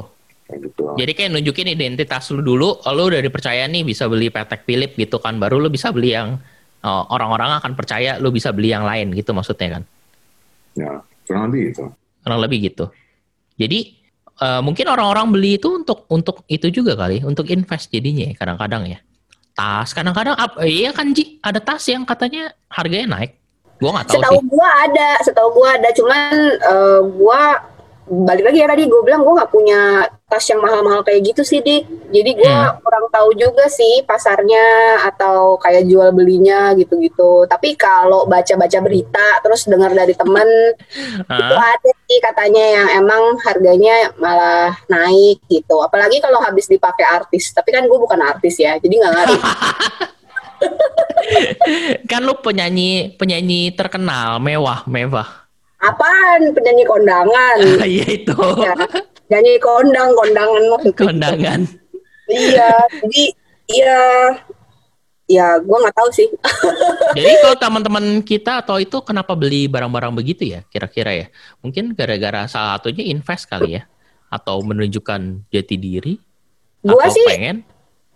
gitu. 0.47 0.85
Jadi 0.95 1.11
kayak 1.11 1.29
nunjukin 1.35 1.67
identitas 1.67 2.31
lu 2.31 2.39
dulu, 2.39 2.79
oh, 2.79 2.93
lu 2.95 3.11
udah 3.11 3.19
dipercaya 3.19 3.67
nih 3.67 3.83
bisa 3.83 4.07
beli 4.07 4.31
Patek 4.31 4.63
Philip 4.63 4.95
gitu 4.95 5.19
kan, 5.19 5.35
baru 5.35 5.59
lu 5.59 5.67
bisa 5.67 5.91
beli 5.91 6.15
yang 6.15 6.39
oh, 6.87 7.03
orang-orang 7.11 7.59
akan 7.59 7.75
percaya 7.75 8.15
lu 8.15 8.31
bisa 8.31 8.55
beli 8.55 8.71
yang 8.71 8.87
lain 8.87 9.11
gitu 9.11 9.35
maksudnya 9.35 9.79
kan. 9.79 9.83
Ya, 10.77 11.03
kurang 11.27 11.51
lebih 11.51 11.73
gitu. 11.73 11.83
Kurang 12.23 12.39
lebih 12.39 12.57
gitu. 12.63 12.85
Jadi 13.59 13.97
eh, 14.39 14.61
mungkin 14.61 14.85
orang-orang 14.87 15.33
beli 15.33 15.57
itu 15.57 15.67
untuk 15.73 16.05
untuk 16.07 16.47
itu 16.47 16.69
juga 16.69 16.95
kali, 16.95 17.25
untuk 17.25 17.49
invest 17.49 17.91
jadinya 17.91 18.31
ya, 18.31 18.33
kadang-kadang 18.37 18.87
ya. 18.87 18.99
Tas 19.57 19.89
kadang-kadang 19.91 20.37
ap- 20.37 20.61
eh, 20.61 20.69
iya 20.85 20.93
kan 20.93 21.09
Ji, 21.11 21.41
ada 21.41 21.57
tas 21.57 21.81
yang 21.89 22.05
katanya 22.05 22.53
harganya 22.69 23.19
naik. 23.19 23.35
Gua 23.81 23.99
nggak 23.99 24.05
tahu 24.09 24.21
Setahu 24.21 24.37
sih. 24.37 24.45
gua 24.53 24.69
ada, 24.85 25.09
setahu 25.25 25.49
gua 25.53 25.67
ada, 25.75 25.89
cuman 25.97 26.29
eh, 26.55 27.01
gua 27.17 27.41
balik 28.07 28.47
lagi 28.47 28.63
ya 28.63 28.67
tadi 28.71 28.87
gue 28.87 29.01
bilang 29.03 29.21
gua 29.27 29.43
nggak 29.43 29.51
punya 29.51 30.07
tas 30.27 30.43
yang 30.47 30.63
mahal-mahal 30.63 31.03
kayak 31.03 31.31
gitu 31.31 31.43
sih 31.43 31.59
dik. 31.63 31.87
Jadi 32.11 32.39
gua 32.39 32.75
kurang 32.79 33.07
tahu 33.11 33.35
juga 33.35 33.67
sih 33.71 34.03
pasarnya 34.03 34.99
atau 35.07 35.55
kayak 35.59 35.87
jual 35.87 36.11
belinya 36.15 36.71
gitu-gitu. 36.75 37.47
Tapi 37.47 37.75
kalau 37.79 38.27
baca-baca 38.27 38.79
berita 38.83 39.39
terus 39.43 39.67
dengar 39.67 39.91
dari 39.95 40.15
temen 40.15 40.47
itu 41.23 41.55
ada 41.55 41.91
sih 42.07 42.19
katanya 42.19 42.63
yang 42.63 42.87
emang 43.03 43.39
harganya 43.43 44.11
malah 44.19 44.75
naik 44.91 45.43
gitu. 45.47 45.79
Apalagi 45.79 46.19
kalau 46.19 46.43
habis 46.43 46.67
dipakai 46.67 47.07
artis. 47.07 47.55
Tapi 47.55 47.71
kan 47.71 47.87
gue 47.87 47.99
bukan 47.99 48.19
artis 48.19 48.59
ya, 48.59 48.75
jadi 48.79 48.93
nggak 48.99 49.13
ngaruh. 49.15 49.41
kan 52.09 52.21
lu 52.23 52.35
penyanyi 52.39 53.15
penyanyi 53.15 53.73
terkenal, 53.73 54.41
mewah, 54.41 54.83
mewah. 54.87 55.46
Apaan 55.77 56.53
penyanyi 56.57 56.83
kondangan? 56.89 57.57
Iya 57.85 58.05
itu. 58.09 58.39
Ya, 58.61 58.73
nyanyi 59.29 59.61
kondang, 59.61 60.09
kondangan. 60.17 60.63
Kondangan. 60.97 61.61
Iya, 62.27 62.71
jadi 63.07 63.23
iya, 63.71 64.01
ya 65.31 65.47
gue 65.59 65.77
nggak 65.77 65.95
tahu 65.95 66.09
sih. 66.11 66.27
Jadi 67.17 67.33
kalau 67.39 67.55
teman-teman 67.55 68.05
kita 68.19 68.59
atau 68.63 68.83
itu 68.83 68.99
kenapa 68.99 69.31
beli 69.31 69.71
barang-barang 69.71 70.11
begitu 70.11 70.43
ya 70.43 70.59
kira-kira 70.67 71.15
ya? 71.15 71.27
Mungkin 71.63 71.95
gara-gara 71.95 72.47
salah 72.51 72.79
satunya 72.79 73.07
invest 73.07 73.47
kali 73.47 73.79
ya? 73.79 73.87
Atau 74.27 74.59
menunjukkan 74.59 75.47
jati 75.47 75.75
diri? 75.79 76.19
Gue 76.83 76.99
atau 76.99 77.15
sih 77.15 77.23
pengen? 77.27 77.63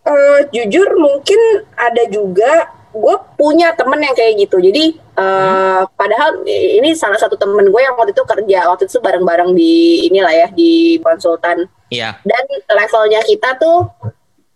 eh, 0.02 0.40
jujur 0.52 0.88
mungkin 0.98 1.40
ada 1.78 2.04
juga 2.12 2.81
gue 2.92 3.16
punya 3.40 3.72
temen 3.74 4.00
yang 4.04 4.16
kayak 4.16 4.36
gitu. 4.40 4.60
Jadi 4.60 5.00
eh, 5.00 5.82
padahal 5.96 6.44
ini 6.48 6.92
salah 6.94 7.18
satu 7.18 7.40
temen 7.40 7.72
gue 7.72 7.82
yang 7.82 7.96
waktu 7.96 8.12
itu 8.12 8.24
kerja 8.28 8.68
waktu 8.68 8.88
itu 8.88 9.00
bareng-bareng 9.00 9.56
di 9.56 10.08
inilah 10.12 10.34
ya 10.36 10.48
di 10.52 11.00
konsultan. 11.00 11.66
Iya. 11.92 12.20
Dan 12.24 12.44
levelnya 12.68 13.24
kita 13.24 13.56
tuh 13.60 13.88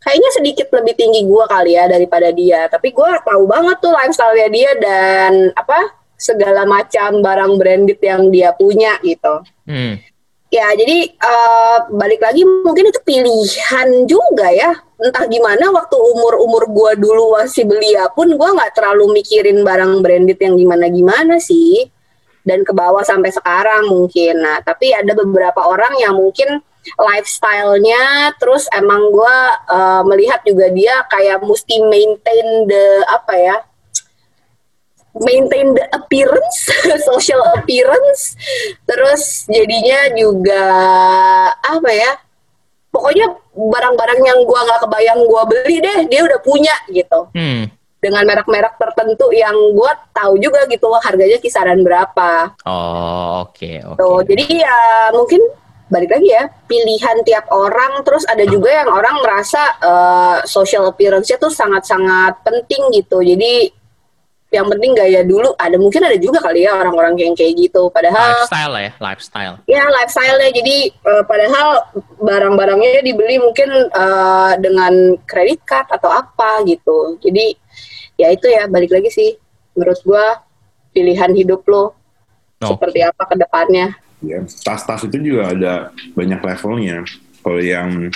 kayaknya 0.04 0.30
sedikit 0.38 0.68
lebih 0.76 0.94
tinggi 0.94 1.26
gue 1.26 1.44
kali 1.48 1.76
ya 1.76 1.88
daripada 1.90 2.30
dia. 2.32 2.68
Tapi 2.68 2.92
gue 2.92 3.10
tahu 3.24 3.44
banget 3.48 3.78
tuh 3.80 3.92
lifestyle-nya 3.96 4.48
dia 4.52 4.72
dan 4.78 5.32
apa 5.56 5.96
segala 6.16 6.64
macam 6.64 7.20
barang 7.20 7.54
branded 7.60 8.00
yang 8.00 8.32
dia 8.32 8.56
punya 8.56 9.00
gitu. 9.04 9.44
Hmm. 9.68 10.00
Ya, 10.56 10.72
jadi 10.72 10.98
eh, 11.12 11.78
balik 11.92 12.24
lagi 12.24 12.48
mungkin 12.48 12.88
itu 12.88 13.00
pilihan 13.04 13.90
juga 14.08 14.48
ya. 14.56 14.72
Entah 14.96 15.28
gimana 15.28 15.68
waktu 15.68 16.00
umur-umur 16.00 16.72
gua 16.72 16.92
dulu 16.96 17.36
masih 17.36 17.68
belia 17.68 18.08
pun 18.16 18.32
gua 18.40 18.56
nggak 18.56 18.72
terlalu 18.72 19.20
mikirin 19.20 19.68
barang 19.68 20.00
branded 20.00 20.40
yang 20.40 20.56
gimana-gimana 20.56 21.44
sih. 21.44 21.92
Dan 22.48 22.64
ke 22.64 22.72
bawah 22.72 23.04
sampai 23.04 23.36
sekarang 23.36 23.92
mungkin. 23.92 24.40
Nah, 24.40 24.64
tapi 24.64 24.96
ada 24.96 25.12
beberapa 25.12 25.66
orang 25.66 26.00
yang 26.00 26.16
mungkin 26.16 26.64
lifestyle-nya 26.86 28.38
terus 28.40 28.72
emang 28.72 29.12
gua 29.12 29.60
eh, 29.68 30.02
melihat 30.08 30.40
juga 30.48 30.72
dia 30.72 31.04
kayak 31.12 31.44
mesti 31.44 31.84
maintain 31.84 32.48
the 32.64 33.04
apa 33.12 33.34
ya? 33.36 33.58
Maintain 35.24 35.72
the 35.72 35.86
appearance, 35.96 36.68
social 37.10 37.40
appearance, 37.56 38.36
terus 38.84 39.48
jadinya 39.48 40.12
juga 40.16 40.66
apa 41.64 41.92
ya? 41.92 42.12
Pokoknya 42.92 43.28
barang-barang 43.52 44.20
yang 44.24 44.40
gua 44.48 44.60
nggak 44.68 44.82
kebayang 44.88 45.20
gua 45.28 45.44
beli 45.48 45.84
deh, 45.84 46.08
dia 46.08 46.22
udah 46.24 46.40
punya 46.44 46.76
gitu. 46.92 47.28
Hmm. 47.36 47.68
Dengan 48.00 48.24
merek-merek 48.28 48.78
tertentu 48.78 49.32
yang 49.34 49.56
gua 49.76 49.96
tahu 50.12 50.40
juga 50.40 50.68
gitu 50.68 50.92
harganya 51.00 51.40
kisaran 51.40 51.80
berapa. 51.84 52.56
Oh, 52.68 53.48
oke, 53.48 53.96
oke. 53.96 54.00
Tuh, 54.00 54.20
jadi 54.24 54.46
ya 54.64 54.78
mungkin 55.12 55.42
balik 55.86 56.18
lagi 56.18 56.34
ya 56.34 56.50
pilihan 56.66 57.22
tiap 57.22 57.46
orang 57.54 58.02
terus 58.02 58.26
ada 58.26 58.42
juga 58.50 58.74
yang 58.74 58.90
orang 58.90 59.22
merasa 59.22 59.62
eh, 59.78 60.38
social 60.50 60.90
appearance-nya 60.90 61.38
tuh 61.38 61.54
sangat-sangat 61.54 62.42
penting 62.42 62.90
gitu 62.90 63.22
jadi 63.22 63.70
yang 64.56 64.72
penting 64.72 64.96
gaya 64.96 65.22
dulu 65.28 65.52
ada 65.60 65.76
mungkin 65.76 66.08
ada 66.08 66.16
juga 66.16 66.40
kali 66.40 66.64
ya 66.64 66.72
orang-orang 66.80 67.20
yang 67.20 67.36
kayak 67.36 67.60
gitu. 67.60 67.92
Padahal 67.92 68.40
lifestyle 68.40 68.72
lah 68.72 68.82
ya, 68.88 68.92
lifestyle. 69.04 69.56
ya 69.68 69.84
lifestyle-nya. 69.92 70.50
Jadi 70.56 70.78
eh, 70.96 71.24
padahal 71.28 71.68
barang-barangnya 72.24 73.04
dibeli 73.04 73.36
mungkin 73.44 73.70
eh, 73.92 74.54
dengan 74.64 75.20
kredit 75.28 75.60
card 75.68 75.92
atau 75.92 76.08
apa 76.08 76.64
gitu. 76.64 77.20
Jadi 77.20 77.52
ya 78.16 78.32
itu 78.32 78.48
ya 78.48 78.72
balik 78.72 78.96
lagi 78.96 79.12
sih. 79.12 79.36
Menurut 79.76 80.00
gua 80.08 80.40
pilihan 80.96 81.36
hidup 81.36 81.68
lo 81.68 81.92
Oh. 82.64 82.72
seperti 82.72 83.04
apa 83.04 83.28
ke 83.28 83.36
depannya. 83.36 84.00
Ya 84.24 84.40
tas-tas 84.64 85.04
itu 85.04 85.20
juga 85.20 85.52
ada 85.52 85.74
banyak 86.16 86.40
levelnya. 86.40 87.04
Kalau 87.44 87.60
yang 87.60 88.10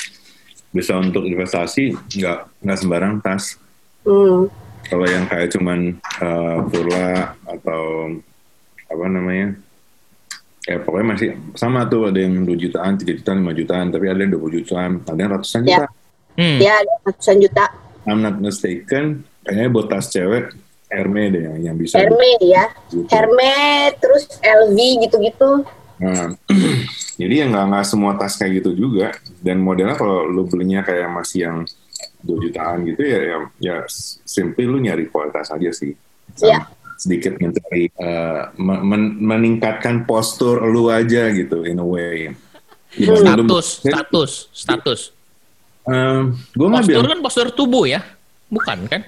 bisa 0.72 0.96
untuk 0.96 1.28
investasi 1.28 1.92
nggak 1.92 2.64
nggak 2.64 2.78
sembarang 2.80 3.14
tas. 3.20 3.60
Hmm. 4.08 4.48
Kalau 4.90 5.06
yang 5.06 5.26
kayak 5.26 5.54
cuman 5.54 5.80
uh, 6.20 6.58
purla 6.68 7.38
atau 7.46 8.12
apa 8.90 9.06
namanya 9.06 9.54
ya 10.66 10.82
pokoknya 10.82 11.08
masih 11.08 11.28
sama 11.54 11.86
tuh 11.86 12.10
ada 12.10 12.20
yang 12.20 12.42
2 12.44 12.58
jutaan, 12.58 12.98
3 12.98 13.06
jutaan, 13.22 13.38
5 13.42 13.54
jutaan 13.56 13.86
tapi 13.90 14.06
ada 14.06 14.20
yang 14.20 14.34
20 14.36 14.60
jutaan, 14.66 14.92
ada 15.06 15.20
yang 15.20 15.32
ratusan 15.32 15.62
Ya. 15.64 15.78
juta 15.78 15.88
Hmm. 16.40 16.56
ya 16.58 16.72
ada 16.78 16.94
ratusan 17.04 17.38
juta 17.38 17.66
I'm 18.08 18.20
not 18.20 18.38
mistaken 18.40 19.22
kayaknya 19.44 19.68
buat 19.70 19.88
tas 19.88 20.08
cewek 20.08 20.56
Hermes 20.90 21.30
deh 21.30 21.42
yang, 21.46 21.58
yang 21.62 21.76
bisa. 21.78 22.02
Hermes 22.02 22.42
ya. 22.42 22.66
gitu. 22.90 23.06
Hermes 23.14 23.94
terus 24.02 24.26
LV 24.42 24.78
gitu-gitu. 25.06 25.52
Nah, 26.02 26.34
jadi 27.22 27.34
ya 27.34 27.46
nggak 27.46 27.66
nggak 27.70 27.86
semua 27.86 28.18
tas 28.18 28.34
kayak 28.34 28.66
gitu 28.66 28.74
juga. 28.74 29.14
Dan 29.38 29.62
modelnya 29.62 29.94
kalau 29.94 30.26
lu 30.26 30.50
belinya 30.50 30.82
kayak 30.82 31.06
masih 31.14 31.40
yang 31.46 31.58
2 32.22 32.44
jutaan 32.44 32.84
gitu 32.84 33.02
ya, 33.02 33.20
ya, 33.22 33.38
ya 33.60 33.76
simply 34.24 34.64
lu 34.64 34.78
nyari 34.78 35.08
kualitas 35.08 35.50
aja 35.50 35.72
sih. 35.72 35.96
Sama 36.36 36.48
Iya. 36.48 36.60
Sedikit 37.00 37.40
mencari 37.40 37.88
eh, 37.88 38.42
men- 38.60 38.84
men- 38.84 39.16
meningkatkan 39.18 40.04
postur 40.04 40.60
lu 40.68 40.92
aja 40.92 41.32
gitu 41.32 41.64
in 41.64 41.80
a 41.80 41.86
way. 41.86 42.36
Gimana 42.92 43.40
lu- 43.40 43.48
Status, 43.48 43.68
status, 43.80 44.32
status. 44.52 45.02
gue 46.52 46.68
mah 46.68 46.84
Postur 46.84 47.06
kan 47.08 47.20
postur 47.24 47.48
tubuh 47.50 47.88
ya, 47.88 48.04
bukan 48.48 48.84
kan? 48.86 49.02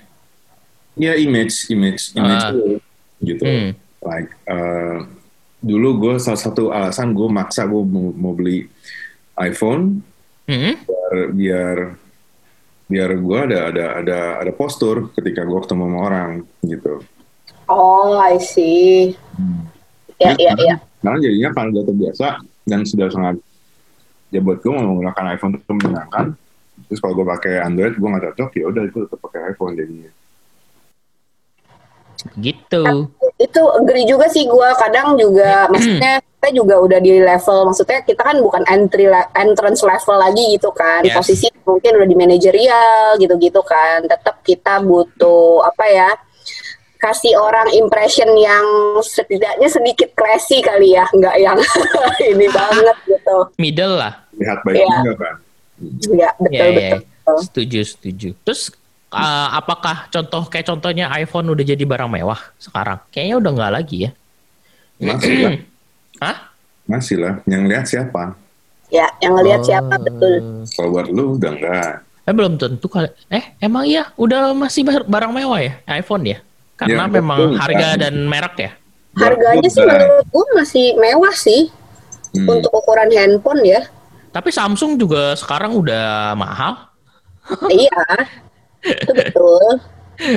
ya 0.94 1.14
image, 1.16 1.68
image, 1.68 2.16
image 2.16 2.42
Ah. 2.42 2.52
lu, 2.52 2.80
gitu. 3.20 3.44
Hmm. 3.44 3.70
Like 4.02 4.32
eh, 4.46 4.98
dulu 5.60 5.90
gue 6.00 6.14
salah 6.18 6.40
satu 6.40 6.72
alasan 6.72 7.12
gue 7.12 7.28
maksa 7.28 7.68
gue 7.68 7.84
mau, 7.84 8.10
mau 8.12 8.34
beli 8.34 8.66
iPhone 9.38 10.00
Hmm. 10.48 10.74
biar 10.80 11.16
biar 11.32 11.78
biar 12.92 13.16
gue 13.16 13.38
ada 13.40 13.72
ada 13.72 13.86
ada 14.04 14.20
ada 14.44 14.52
postur 14.52 15.16
ketika 15.16 15.48
gue 15.48 15.60
ketemu 15.64 15.84
sama 15.88 16.00
orang 16.04 16.30
gitu. 16.62 17.00
Oh, 17.72 18.20
I 18.20 18.36
see. 18.38 19.16
Ya, 20.20 20.36
Jadi 20.36 20.44
ya, 20.44 20.52
sekarang- 20.54 20.68
ya. 20.68 20.76
Sekarang 21.02 21.20
jadinya 21.24 21.50
karena 21.56 21.70
udah 21.72 21.86
terbiasa 21.88 22.28
dan 22.68 22.80
sudah 22.86 23.08
sangat 23.10 23.36
ya 24.30 24.40
buat 24.44 24.60
gue 24.60 24.70
mau 24.70 24.86
menggunakan 24.86 25.24
iPhone 25.34 25.56
itu 25.56 25.72
menyenangkan. 25.72 26.26
Terus 26.86 27.00
kalau 27.00 27.14
gue 27.16 27.26
pakai 27.26 27.54
Android 27.64 27.96
gue 27.96 28.10
nggak 28.12 28.26
cocok 28.36 28.50
ya 28.54 28.66
udah 28.68 28.84
gue 28.86 29.02
tetap 29.08 29.20
pakai 29.24 29.56
iPhone 29.56 29.74
jadinya. 29.74 30.12
Gitu. 32.38 32.84
Itu 33.36 33.62
agree 33.74 34.06
juga 34.06 34.26
sih 34.28 34.46
gua 34.46 34.74
kadang 34.76 35.16
juga 35.16 35.66
maksudnya 35.68 36.20
kita 36.22 36.50
juga 36.54 36.76
udah 36.78 36.98
di 36.98 37.18
level 37.18 37.70
maksudnya 37.70 38.02
kita 38.02 38.22
kan 38.22 38.38
bukan 38.40 38.66
entry 38.66 39.06
le- 39.06 39.30
entrance 39.36 39.82
level 39.82 40.18
lagi 40.18 40.58
gitu 40.58 40.70
kan. 40.72 41.02
Yes. 41.02 41.14
Posisi 41.14 41.48
mungkin 41.62 41.98
udah 41.98 42.08
di 42.08 42.18
manajerial 42.18 43.18
gitu-gitu 43.18 43.62
kan. 43.62 44.06
Tetap 44.06 44.42
kita 44.42 44.82
butuh 44.82 45.62
apa 45.64 45.86
ya? 45.86 46.12
kasih 47.02 47.34
orang 47.34 47.66
impression 47.74 48.30
yang 48.38 48.62
setidaknya 49.02 49.66
sedikit 49.66 50.14
classy 50.14 50.62
kali 50.62 50.94
ya, 50.94 51.10
nggak 51.10 51.34
yang 51.42 51.58
ini 52.30 52.46
banget 52.46 52.94
gitu. 53.10 53.50
Middle 53.58 53.98
lah. 53.98 54.22
Lihat 54.38 54.62
baik 54.62 54.78
Iya. 54.78 54.96
juga 55.02 55.14
kan. 55.18 55.36
Ya, 56.14 56.30
betul 56.38 56.54
Ya, 56.54 56.62
ya, 56.62 56.74
betul. 56.78 57.00
betul. 57.02 57.38
Setuju, 57.42 57.80
setuju. 57.82 58.30
Terus 58.46 58.62
uh, 59.12 59.48
apakah 59.54 60.08
contoh 60.08 60.48
kayak 60.48 60.68
contohnya 60.68 61.12
iPhone 61.14 61.52
udah 61.52 61.64
jadi 61.64 61.84
barang 61.84 62.10
mewah 62.10 62.40
sekarang? 62.58 63.00
Kayaknya 63.12 63.36
udah 63.38 63.52
nggak 63.52 63.74
lagi 63.74 63.98
ya. 64.08 64.12
Masih 65.02 65.34
lah, 65.40 65.54
Hah? 66.24 66.38
masih 66.88 67.16
lah. 67.20 67.34
Yang 67.46 67.64
lihat 67.68 67.86
siapa? 67.88 68.24
Ya, 68.92 69.08
yang 69.24 69.64
siapa 69.64 69.96
Oh. 69.96 70.04
betul. 70.04 70.34
Kalau 70.68 70.90
buat 70.92 71.08
lu 71.08 71.40
udah 71.40 71.52
enggak. 71.56 71.94
Eh 72.28 72.34
belum 72.36 72.60
tentu 72.60 72.86
kali. 72.86 73.08
Eh 73.32 73.56
emang 73.58 73.88
iya 73.88 74.12
udah 74.14 74.52
masih 74.52 74.84
bar- 74.84 75.08
barang 75.08 75.32
mewah 75.32 75.60
ya 75.64 75.74
iPhone 75.96 76.28
ya? 76.28 76.38
Karena 76.76 77.08
Ya, 77.08 77.14
memang 77.14 77.40
betul, 77.40 77.60
harga 77.62 77.88
kan. 77.96 78.02
dan 78.02 78.14
merek 78.28 78.56
ya. 78.60 78.72
Harganya 79.12 79.70
sih 79.70 79.84
menurut 79.84 80.26
gua 80.32 80.46
masih 80.56 80.86
mewah 80.96 81.36
sih 81.36 81.62
Hmm. 82.32 82.48
untuk 82.48 82.72
ukuran 82.72 83.12
handphone 83.12 83.60
ya. 83.64 83.84
Tapi 84.32 84.56
Samsung 84.56 84.96
juga 84.96 85.36
sekarang 85.36 85.76
udah 85.76 86.32
mahal. 86.36 86.88
iya, 87.68 87.92
itu 88.86 89.12
betul. 89.14 89.66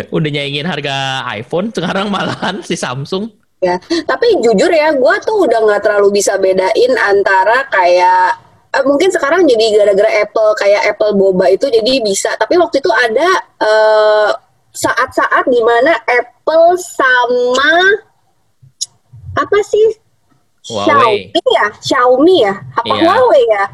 Udah 0.09 0.31
nyaingin 0.33 0.65
harga 0.65 1.25
iPhone 1.37 1.69
sekarang 1.69 2.09
malahan 2.09 2.65
si 2.65 2.77
Samsung. 2.77 3.29
Ya, 3.65 3.81
tapi 4.05 4.29
jujur 4.45 4.69
ya, 4.69 4.93
gua 4.97 5.17
tuh 5.25 5.49
udah 5.49 5.65
nggak 5.65 5.83
terlalu 5.85 6.21
bisa 6.21 6.37
bedain 6.37 6.93
antara 7.01 7.65
kayak 7.73 8.37
eh, 8.77 8.85
mungkin 8.85 9.09
sekarang 9.09 9.49
jadi 9.49 9.65
gara-gara 9.81 10.11
Apple 10.21 10.53
kayak 10.61 10.83
Apple 10.93 11.17
Boba 11.17 11.49
itu 11.49 11.69
jadi 11.73 12.01
bisa. 12.05 12.37
Tapi 12.37 12.61
waktu 12.61 12.85
itu 12.85 12.93
ada 12.93 13.29
eh, 13.65 14.31
saat-saat 14.75 15.49
di 15.49 15.61
mana 15.65 15.97
Apple 16.05 16.77
sama 16.77 17.73
apa 19.35 19.59
sih 19.65 19.97
Huawei. 20.65 21.29
Xiaomi 21.33 21.43
ya, 21.53 21.67
Xiaomi 21.81 22.37
ya, 22.41 22.55
apa 22.57 22.89
Iya. 22.89 23.01
Huawei 23.05 23.45
ya? 23.49 23.65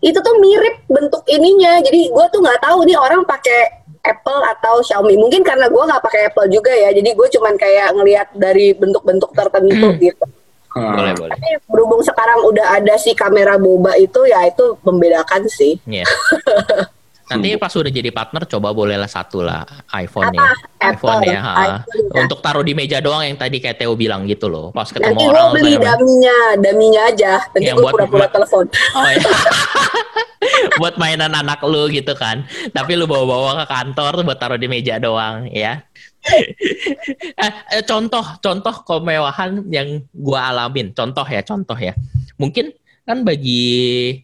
Itu 0.00 0.18
tuh 0.18 0.34
mirip 0.38 0.82
bentuk 0.90 1.22
ininya. 1.30 1.78
Jadi 1.82 2.10
gua 2.10 2.26
tuh 2.30 2.42
nggak 2.42 2.58
tahu 2.62 2.86
nih 2.86 2.98
orang 2.98 3.22
pakai 3.26 3.79
Apple 4.00 4.40
atau 4.56 4.80
Xiaomi. 4.80 5.16
Mungkin 5.20 5.44
karena 5.44 5.68
gua 5.68 5.84
nggak 5.88 6.02
pakai 6.04 6.20
Apple 6.32 6.48
juga 6.48 6.72
ya. 6.72 6.90
Jadi 6.92 7.12
gue 7.12 7.28
cuman 7.36 7.54
kayak 7.56 7.88
ngelihat 7.96 8.28
dari 8.32 8.72
bentuk-bentuk 8.72 9.30
tertentu 9.36 9.88
gitu. 10.00 10.24
Ah, 10.70 10.94
Boleh, 10.94 11.14
boleh. 11.18 11.34
Tapi 11.34 11.48
berhubung 11.66 12.02
sekarang 12.06 12.46
udah 12.46 12.78
ada 12.78 12.94
si 12.94 13.10
kamera 13.10 13.58
boba 13.58 13.98
itu 13.98 14.22
ya 14.30 14.46
itu 14.46 14.78
membedakan 14.86 15.50
sih. 15.50 15.82
Iya. 15.82 16.06
Nanti 17.30 17.48
pas 17.54 17.70
udah 17.70 17.92
jadi 17.94 18.10
partner 18.10 18.42
coba 18.50 18.68
bolehlah 18.74 19.06
satu 19.06 19.46
lah 19.46 19.62
iPhone 19.94 20.34
ya. 20.34 20.42
Apa? 20.42 20.90
iPhone 20.90 21.20
ya. 21.22 21.38
ha. 21.38 21.52
iPhone 21.80 22.04
ya. 22.10 22.18
Untuk 22.26 22.38
taruh 22.42 22.66
di 22.66 22.74
meja 22.74 22.98
doang 22.98 23.22
yang 23.22 23.38
tadi 23.38 23.62
kayak 23.62 23.78
Theo 23.78 23.94
bilang 23.94 24.26
gitu 24.26 24.50
loh. 24.50 24.74
Pas 24.74 24.90
ketemu 24.90 25.14
Nanti 25.14 25.24
gue 25.24 25.30
orang 25.30 25.48
beli 25.54 25.74
daminya, 25.78 26.38
daminya 26.58 27.02
aja. 27.06 27.32
Nanti 27.54 27.66
Yang 27.70 27.76
gue 27.78 27.84
buat- 27.86 27.94
pura-pura 27.94 28.18
buat- 28.26 28.32
telepon. 28.34 28.64
Oh 28.98 29.06
ya. 29.06 29.22
buat 30.80 30.96
mainan 30.96 31.32
anak 31.32 31.60
lu 31.64 31.88
gitu 31.92 32.12
kan. 32.16 32.44
Tapi 32.72 32.96
lu 32.96 33.04
bawa-bawa 33.04 33.64
ke 33.64 33.66
kantor 33.68 34.24
buat 34.24 34.38
taruh 34.40 34.58
di 34.60 34.66
meja 34.66 34.96
doang 34.96 35.48
ya. 35.52 35.84
eh, 37.44 37.52
eh, 37.72 37.82
contoh 37.88 38.20
contoh 38.44 38.74
kemewahan 38.84 39.64
yang 39.72 40.04
gua 40.12 40.52
alamin. 40.52 40.92
Contoh 40.92 41.24
ya, 41.24 41.40
contoh 41.44 41.76
ya. 41.76 41.96
Mungkin 42.36 42.72
kan 43.08 43.24
bagi 43.24 44.20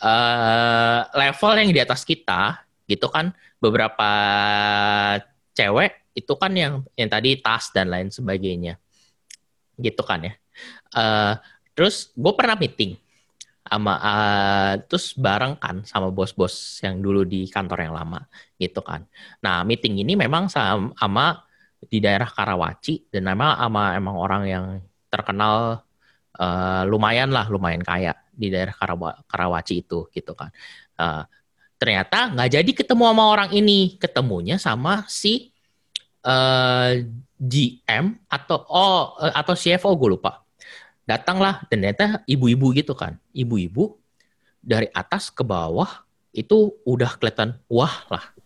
eh, 0.00 1.00
level 1.14 1.52
yang 1.56 1.70
di 1.72 1.80
atas 1.80 2.02
kita 2.04 2.62
gitu 2.86 3.10
kan 3.10 3.34
beberapa 3.58 4.10
cewek 5.56 6.14
itu 6.16 6.32
kan 6.38 6.52
yang 6.56 6.74
yang 6.96 7.08
tadi 7.12 7.36
tas 7.40 7.72
dan 7.72 7.92
lain 7.92 8.08
sebagainya. 8.08 8.80
Gitu 9.76 10.02
kan 10.04 10.24
ya. 10.24 10.32
Eh, 10.96 11.34
terus 11.76 12.12
gue 12.16 12.32
pernah 12.32 12.56
meeting 12.56 12.96
sama 13.66 13.94
eh, 13.98 14.72
terus 14.86 15.12
bareng 15.18 15.58
kan 15.58 15.82
sama 15.82 16.08
bos-bos 16.14 16.80
yang 16.80 17.02
dulu 17.02 17.26
di 17.26 17.50
kantor 17.50 17.90
yang 17.90 17.94
lama 17.96 18.20
gitu 18.56 18.80
kan. 18.80 19.04
Nah 19.42 19.66
meeting 19.66 20.00
ini 20.00 20.14
memang 20.14 20.48
sama, 20.48 20.94
sama 20.96 21.26
di 21.82 22.00
daerah 22.00 22.26
Karawaci 22.26 23.12
dan 23.12 23.28
memang 23.28 23.58
sama 23.60 23.82
emang 23.98 24.16
orang 24.16 24.42
yang 24.48 24.66
terkenal 25.12 25.85
eh, 26.36 26.82
lumayan 26.86 27.32
lah 27.32 27.48
lumayan 27.48 27.80
kaya 27.82 28.14
di 28.32 28.52
daerah 28.52 28.76
Karawa- 28.76 29.18
Karawaci 29.24 29.84
itu 29.84 30.06
gitu 30.12 30.32
kan. 30.36 30.52
Eh, 30.96 31.24
ternyata 31.76 32.32
nggak 32.32 32.50
jadi 32.60 32.70
ketemu 32.72 33.02
sama 33.08 33.24
orang 33.28 33.50
ini, 33.52 33.96
ketemunya 33.96 34.56
sama 34.60 35.04
si 35.08 35.52
eh, 36.24 36.92
GM 37.36 38.16
atau 38.28 38.64
oh 38.68 39.16
atau 39.20 39.54
CFO 39.56 39.92
gue 39.96 40.16
lupa. 40.16 40.44
Datanglah 41.06 41.62
dan 41.70 41.84
ternyata 41.84 42.24
ibu-ibu 42.26 42.72
gitu 42.74 42.96
kan. 42.96 43.16
Ibu-ibu 43.30 43.94
dari 44.58 44.90
atas 44.90 45.30
ke 45.30 45.46
bawah 45.46 46.02
itu 46.34 46.74
udah 46.84 47.16
kelihatan 47.16 47.56
wah 47.70 48.04
lah. 48.12 48.36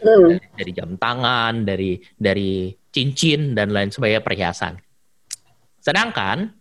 Hmm. 0.00 0.40
dari 0.56 0.72
jam 0.72 0.96
tangan 0.96 1.60
dari 1.60 2.00
dari 2.16 2.72
cincin 2.88 3.52
dan 3.52 3.68
lain 3.68 3.92
sebagainya 3.92 4.24
perhiasan. 4.24 4.80
Sedangkan 5.76 6.59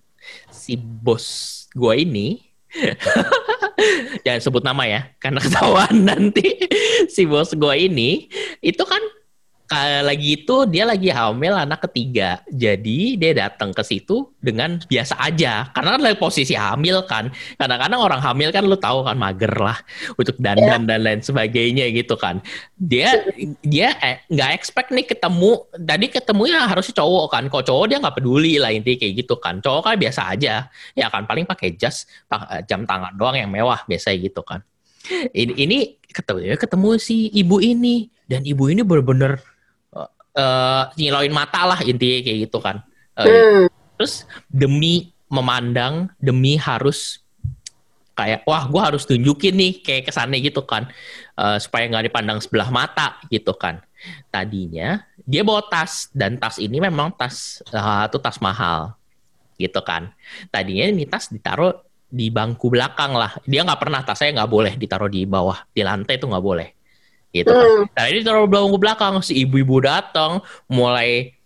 si 0.50 0.76
bos 0.78 1.26
gua 1.74 1.96
ini 1.98 2.42
jangan 4.26 4.42
sebut 4.42 4.62
nama 4.62 4.84
ya 4.86 5.02
karena 5.18 5.42
ketahuan 5.42 6.06
nanti. 6.06 6.46
Si 7.10 7.24
bos 7.26 7.56
gua 7.56 7.80
ini 7.80 8.28
itu 8.60 8.84
kan 8.84 9.00
ka- 9.00 9.19
lagi 9.78 10.42
itu 10.42 10.66
dia 10.66 10.82
lagi 10.82 11.14
hamil 11.14 11.54
anak 11.54 11.86
ketiga. 11.86 12.42
Jadi 12.50 13.22
dia 13.22 13.32
datang 13.46 13.70
ke 13.70 13.86
situ 13.86 14.34
dengan 14.42 14.82
biasa 14.82 15.14
aja. 15.22 15.70
Karena 15.70 15.94
kan 15.94 16.02
lagi 16.02 16.18
posisi 16.18 16.58
hamil 16.58 17.06
kan. 17.06 17.30
Kadang-kadang 17.62 18.02
orang 18.02 18.22
hamil 18.22 18.50
kan 18.50 18.66
lu 18.66 18.74
tahu 18.74 19.06
kan 19.06 19.14
mager 19.14 19.54
lah 19.54 19.78
untuk 20.18 20.34
dandan 20.42 20.90
dan 20.90 21.06
lain 21.06 21.22
sebagainya 21.22 21.94
gitu 21.94 22.18
kan. 22.18 22.42
Dia 22.82 23.30
dia 23.62 23.94
eh, 24.02 24.26
nggak 24.26 24.52
expect 24.58 24.90
nih 24.90 25.06
ketemu. 25.06 25.70
Tadi 25.78 26.06
ketemunya 26.10 26.66
harusnya 26.66 26.98
cowok 26.98 27.26
kan. 27.30 27.44
Kok 27.46 27.64
cowok 27.70 27.86
dia 27.94 27.98
nggak 28.02 28.16
peduli 28.18 28.58
lah 28.58 28.74
intinya 28.74 28.98
kayak 28.98 29.14
gitu 29.22 29.38
kan. 29.38 29.62
Cowok 29.62 29.82
kan 29.86 29.96
biasa 30.02 30.22
aja. 30.34 30.66
Ya 30.98 31.08
kan 31.14 31.30
paling 31.30 31.46
pakai 31.46 31.78
jas, 31.78 32.10
pak- 32.26 32.66
jam 32.66 32.90
tangan 32.90 33.14
doang 33.14 33.38
yang 33.38 33.54
mewah 33.54 33.86
biasa 33.86 34.18
gitu 34.18 34.42
kan. 34.42 34.66
Ini, 35.10 35.54
ini 35.58 35.78
ketemu 36.10 36.58
ketemu 36.58 36.90
si 36.98 37.30
ibu 37.34 37.62
ini 37.62 38.10
dan 38.30 38.46
ibu 38.46 38.70
ini 38.70 38.82
bener-bener 38.86 39.42
eh 40.36 40.84
nyilauin 40.98 41.34
mata 41.34 41.66
lah 41.66 41.80
intinya 41.82 42.20
kayak 42.22 42.38
gitu 42.50 42.60
kan. 42.62 42.82
Eh, 43.20 43.26
Hmm. 43.26 43.66
Terus 44.00 44.24
demi 44.48 45.12
memandang, 45.28 46.08
demi 46.24 46.56
harus 46.56 47.20
kayak 48.16 48.44
wah 48.48 48.68
gue 48.68 48.82
harus 48.84 49.04
tunjukin 49.08 49.56
nih 49.56 49.74
kayak 49.84 50.08
kesannya 50.08 50.40
gitu 50.40 50.64
kan. 50.64 50.88
Eh, 51.36 51.58
supaya 51.60 51.88
nggak 51.90 52.12
dipandang 52.12 52.40
sebelah 52.40 52.70
mata 52.72 53.20
gitu 53.28 53.52
kan. 53.56 53.84
Tadinya 54.32 55.04
dia 55.30 55.44
bawa 55.44 55.62
tas 55.68 56.08
dan 56.16 56.40
tas 56.40 56.58
ini 56.58 56.80
memang 56.80 57.14
tas 57.14 57.62
uh, 57.70 58.08
itu 58.08 58.18
tas 58.18 58.40
mahal 58.40 58.96
gitu 59.60 59.84
kan. 59.84 60.10
Tadinya 60.50 60.88
ini 60.90 61.04
tas 61.06 61.28
ditaruh 61.28 61.76
di 62.10 62.32
bangku 62.32 62.72
belakang 62.72 63.14
lah. 63.14 63.36
Dia 63.44 63.68
nggak 63.68 63.78
pernah 63.78 64.02
tasnya 64.02 64.42
nggak 64.42 64.50
boleh 64.50 64.74
ditaruh 64.80 65.12
di 65.12 65.28
bawah 65.28 65.60
di 65.76 65.84
lantai 65.84 66.16
itu 66.16 66.26
nggak 66.26 66.46
boleh 66.46 66.79
gitu 67.30 67.50
kan. 67.50 67.86
Nah 67.94 68.06
ini 68.10 68.26
ditaruh 68.26 68.46
di 68.46 68.52
bangku 68.52 68.78
belakang. 68.82 69.14
Si 69.22 69.34
ibu-ibu 69.46 69.82
datang 69.86 70.42
mulai 70.66 71.38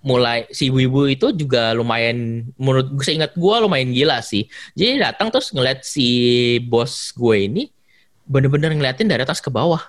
mulai 0.00 0.48
si 0.48 0.72
ibu-ibu 0.72 1.12
itu 1.12 1.28
juga 1.36 1.76
lumayan 1.76 2.48
menurut 2.56 2.88
gue 2.96 3.04
seingat 3.04 3.36
gue 3.36 3.54
lumayan 3.60 3.92
gila 3.92 4.24
sih. 4.24 4.48
Jadi 4.72 5.00
datang 5.00 5.28
terus 5.28 5.52
ngeliat 5.52 5.84
si 5.84 6.08
bos 6.64 7.12
gue 7.12 7.36
ini 7.36 7.62
bener-bener 8.24 8.72
ngeliatin 8.72 9.08
dari 9.08 9.24
atas 9.24 9.40
ke 9.40 9.52
bawah. 9.52 9.80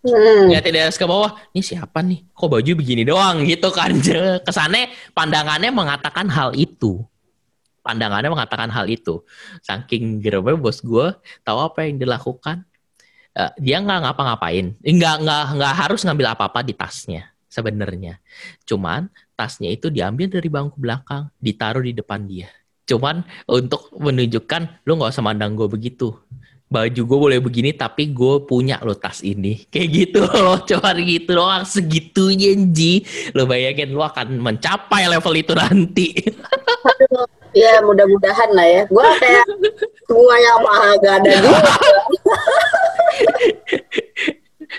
Hmm. 0.00 0.48
ngeliatin 0.48 0.72
dari 0.72 0.84
atas 0.88 0.96
ke 0.96 1.04
bawah 1.04 1.36
ini 1.52 1.60
siapa 1.60 2.00
nih? 2.00 2.24
Kok 2.32 2.48
baju 2.48 2.70
begini 2.72 3.04
doang? 3.04 3.44
Gitu 3.48 3.68
kan. 3.72 3.92
Kesannya 4.46 4.92
pandangannya 5.12 5.72
mengatakan 5.72 6.28
hal 6.28 6.56
itu. 6.56 7.04
Pandangannya 7.80 8.28
mengatakan 8.28 8.68
hal 8.68 8.88
itu. 8.88 9.24
Saking 9.64 10.20
geremnya 10.20 10.56
bos 10.56 10.84
gue 10.84 11.16
tahu 11.44 11.58
apa 11.64 11.88
yang 11.88 11.96
dilakukan 12.00 12.64
Eh, 13.30 13.52
dia 13.62 13.78
nggak 13.78 14.10
ngapa-ngapain. 14.10 14.74
Eh, 14.82 14.94
nggak 14.94 15.16
nggak 15.22 15.44
nggak 15.54 15.74
harus 15.86 16.02
ngambil 16.02 16.34
apa-apa 16.34 16.66
di 16.66 16.74
tasnya 16.74 17.30
sebenarnya. 17.46 18.18
Cuman 18.66 19.06
tasnya 19.38 19.70
itu 19.70 19.86
diambil 19.86 20.26
dari 20.26 20.50
bangku 20.50 20.78
belakang 20.78 21.30
ditaruh 21.38 21.82
di 21.82 21.94
depan 21.94 22.26
dia. 22.26 22.50
Cuman 22.90 23.22
untuk 23.46 23.94
menunjukkan 23.94 24.82
lu 24.82 24.98
nggak 24.98 25.14
usah 25.14 25.22
mandang 25.22 25.54
gue 25.54 25.70
begitu. 25.70 26.10
Baju 26.70 27.02
gue 27.02 27.18
boleh 27.18 27.38
begini 27.42 27.74
tapi 27.74 28.10
gue 28.10 28.42
punya 28.46 28.82
lo 28.82 28.98
tas 28.98 29.22
ini. 29.22 29.62
Kayak 29.72 29.88
gitu 29.94 30.20
loh 30.26 30.58
cuman 30.66 30.96
gitu 31.06 31.30
doang. 31.30 31.62
Segitunya 31.62 32.58
Ji. 32.74 33.06
Lo 33.38 33.46
bayangin 33.46 33.94
lo 33.94 34.02
akan 34.10 34.42
mencapai 34.42 35.06
level 35.06 35.34
itu 35.38 35.54
nanti 35.54 36.18
Ya 37.56 37.82
mudah-mudahan 37.82 38.50
lah 38.54 38.66
ya. 38.66 38.82
Gua 38.86 39.06
kayak 39.18 39.46
semuanya 40.06 40.52
mah 40.62 40.94
gak 41.02 41.14
ada 41.22 41.32
juga. 41.38 41.60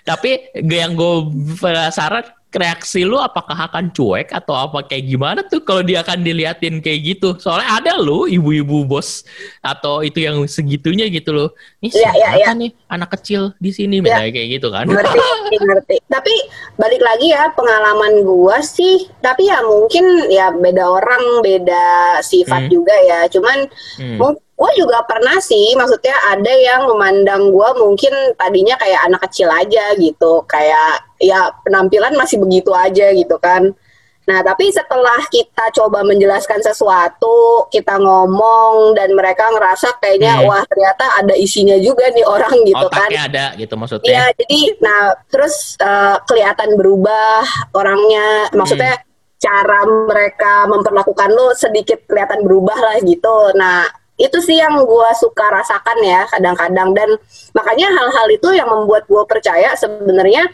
tapi 0.07 0.39
yang 0.55 0.95
gue 0.95 1.15
penasaran 1.59 2.25
reaksi 2.51 3.07
lu 3.07 3.15
apakah 3.15 3.55
akan 3.55 3.89
cuek 3.89 4.29
atau 4.29 4.51
apa 4.53 4.83
kayak 4.83 5.07
gimana 5.07 5.39
tuh 5.41 5.63
kalau 5.63 5.79
dia 5.79 6.03
akan 6.03 6.19
diliatin 6.19 6.83
kayak 6.83 7.15
gitu 7.15 7.39
soalnya 7.39 7.79
ada 7.79 7.93
lo 7.95 8.27
ibu-ibu 8.27 8.83
bos 8.83 9.23
atau 9.59 10.03
itu 10.03 10.19
yang 10.19 10.35
segitunya 10.45 11.07
gitu 11.07 11.31
loh 11.31 11.49
ini 11.79 11.89
Iya, 11.89 12.11
siapa 12.11 12.17
iya, 12.17 12.29
iya. 12.35 12.49
nih 12.51 12.71
anak 12.87 13.09
kecil 13.15 13.55
di 13.55 13.71
sini 13.71 13.97
Iya. 13.97 14.03
misalnya 14.03 14.31
kayak 14.35 14.49
gitu 14.51 14.67
kan 14.67 14.85
ngerti 14.85 15.19
ngerti 15.55 15.95
tapi 16.05 16.33
balik 16.75 16.99
lagi 16.99 17.27
ya 17.31 17.43
pengalaman 17.51 18.13
gua 18.21 18.59
sih 18.59 19.07
tapi 19.19 19.47
ya 19.47 19.63
mungkin 19.63 20.03
ya 20.27 20.51
beda 20.51 20.83
orang 20.83 21.23
beda 21.39 21.87
sifat 22.21 22.67
Hmm. 22.67 22.71
juga 22.71 22.95
ya 23.01 23.19
cuman 23.27 23.57
Hmm. 23.95 24.17
Gue 24.61 24.71
juga 24.77 25.01
pernah 25.09 25.41
sih 25.41 25.73
maksudnya 25.73 26.13
ada 26.29 26.53
yang 26.53 26.85
memandang 26.85 27.49
gua 27.49 27.73
mungkin 27.73 28.13
tadinya 28.37 28.77
kayak 28.77 29.09
anak 29.09 29.25
kecil 29.25 29.49
aja 29.49 29.97
gitu 29.97 30.45
kayak 30.45 31.01
ya 31.17 31.49
penampilan 31.65 32.13
masih 32.13 32.37
begitu 32.37 32.69
aja 32.69 33.09
gitu 33.09 33.41
kan. 33.41 33.73
Nah 34.21 34.39
tapi 34.45 34.69
setelah 34.69 35.17
kita 35.33 35.73
coba 35.73 36.05
menjelaskan 36.05 36.61
sesuatu 36.61 37.65
kita 37.73 37.97
ngomong 37.97 38.93
dan 38.93 39.17
mereka 39.17 39.49
ngerasa 39.49 39.97
kayaknya 39.97 40.37
Hmm. 40.37 40.45
wah 40.45 40.61
ternyata 40.69 41.05
ada 41.17 41.33
isinya 41.33 41.73
juga 41.81 42.05
nih 42.13 42.21
orang 42.21 42.53
gitu 42.61 42.85
kan. 42.85 43.09
otaknya 43.09 43.21
ada 43.25 43.45
gitu 43.57 43.73
Iya, 43.73 43.81
maksudnya 43.81 44.23
jadi 44.37 44.61
nah 44.77 45.01
terus 45.25 45.73
eh, 45.81 46.15
kelihatan 46.29 46.77
berubah 46.77 47.41
orangnya, 47.73 48.53
maksudnya 48.53 49.01
cara 49.41 49.89
mereka 49.89 50.69
memperlakukan 50.69 51.29
lo 51.33 51.57
sedikit 51.57 52.05
kelihatan 52.05 52.45
berubah 52.45 52.77
lah 52.77 52.97
gitu. 53.01 53.57
Nah 53.57 53.89
itu 54.21 54.37
sih 54.39 54.61
yang 54.61 54.77
gue 54.85 55.09
suka 55.17 55.45
rasakan 55.49 55.97
ya 56.05 56.21
kadang-kadang 56.29 56.93
dan 56.93 57.09
makanya 57.57 57.89
hal-hal 57.89 58.27
itu 58.29 58.49
yang 58.53 58.69
membuat 58.69 59.09
gue 59.09 59.23
percaya 59.25 59.73
sebenarnya 59.73 60.45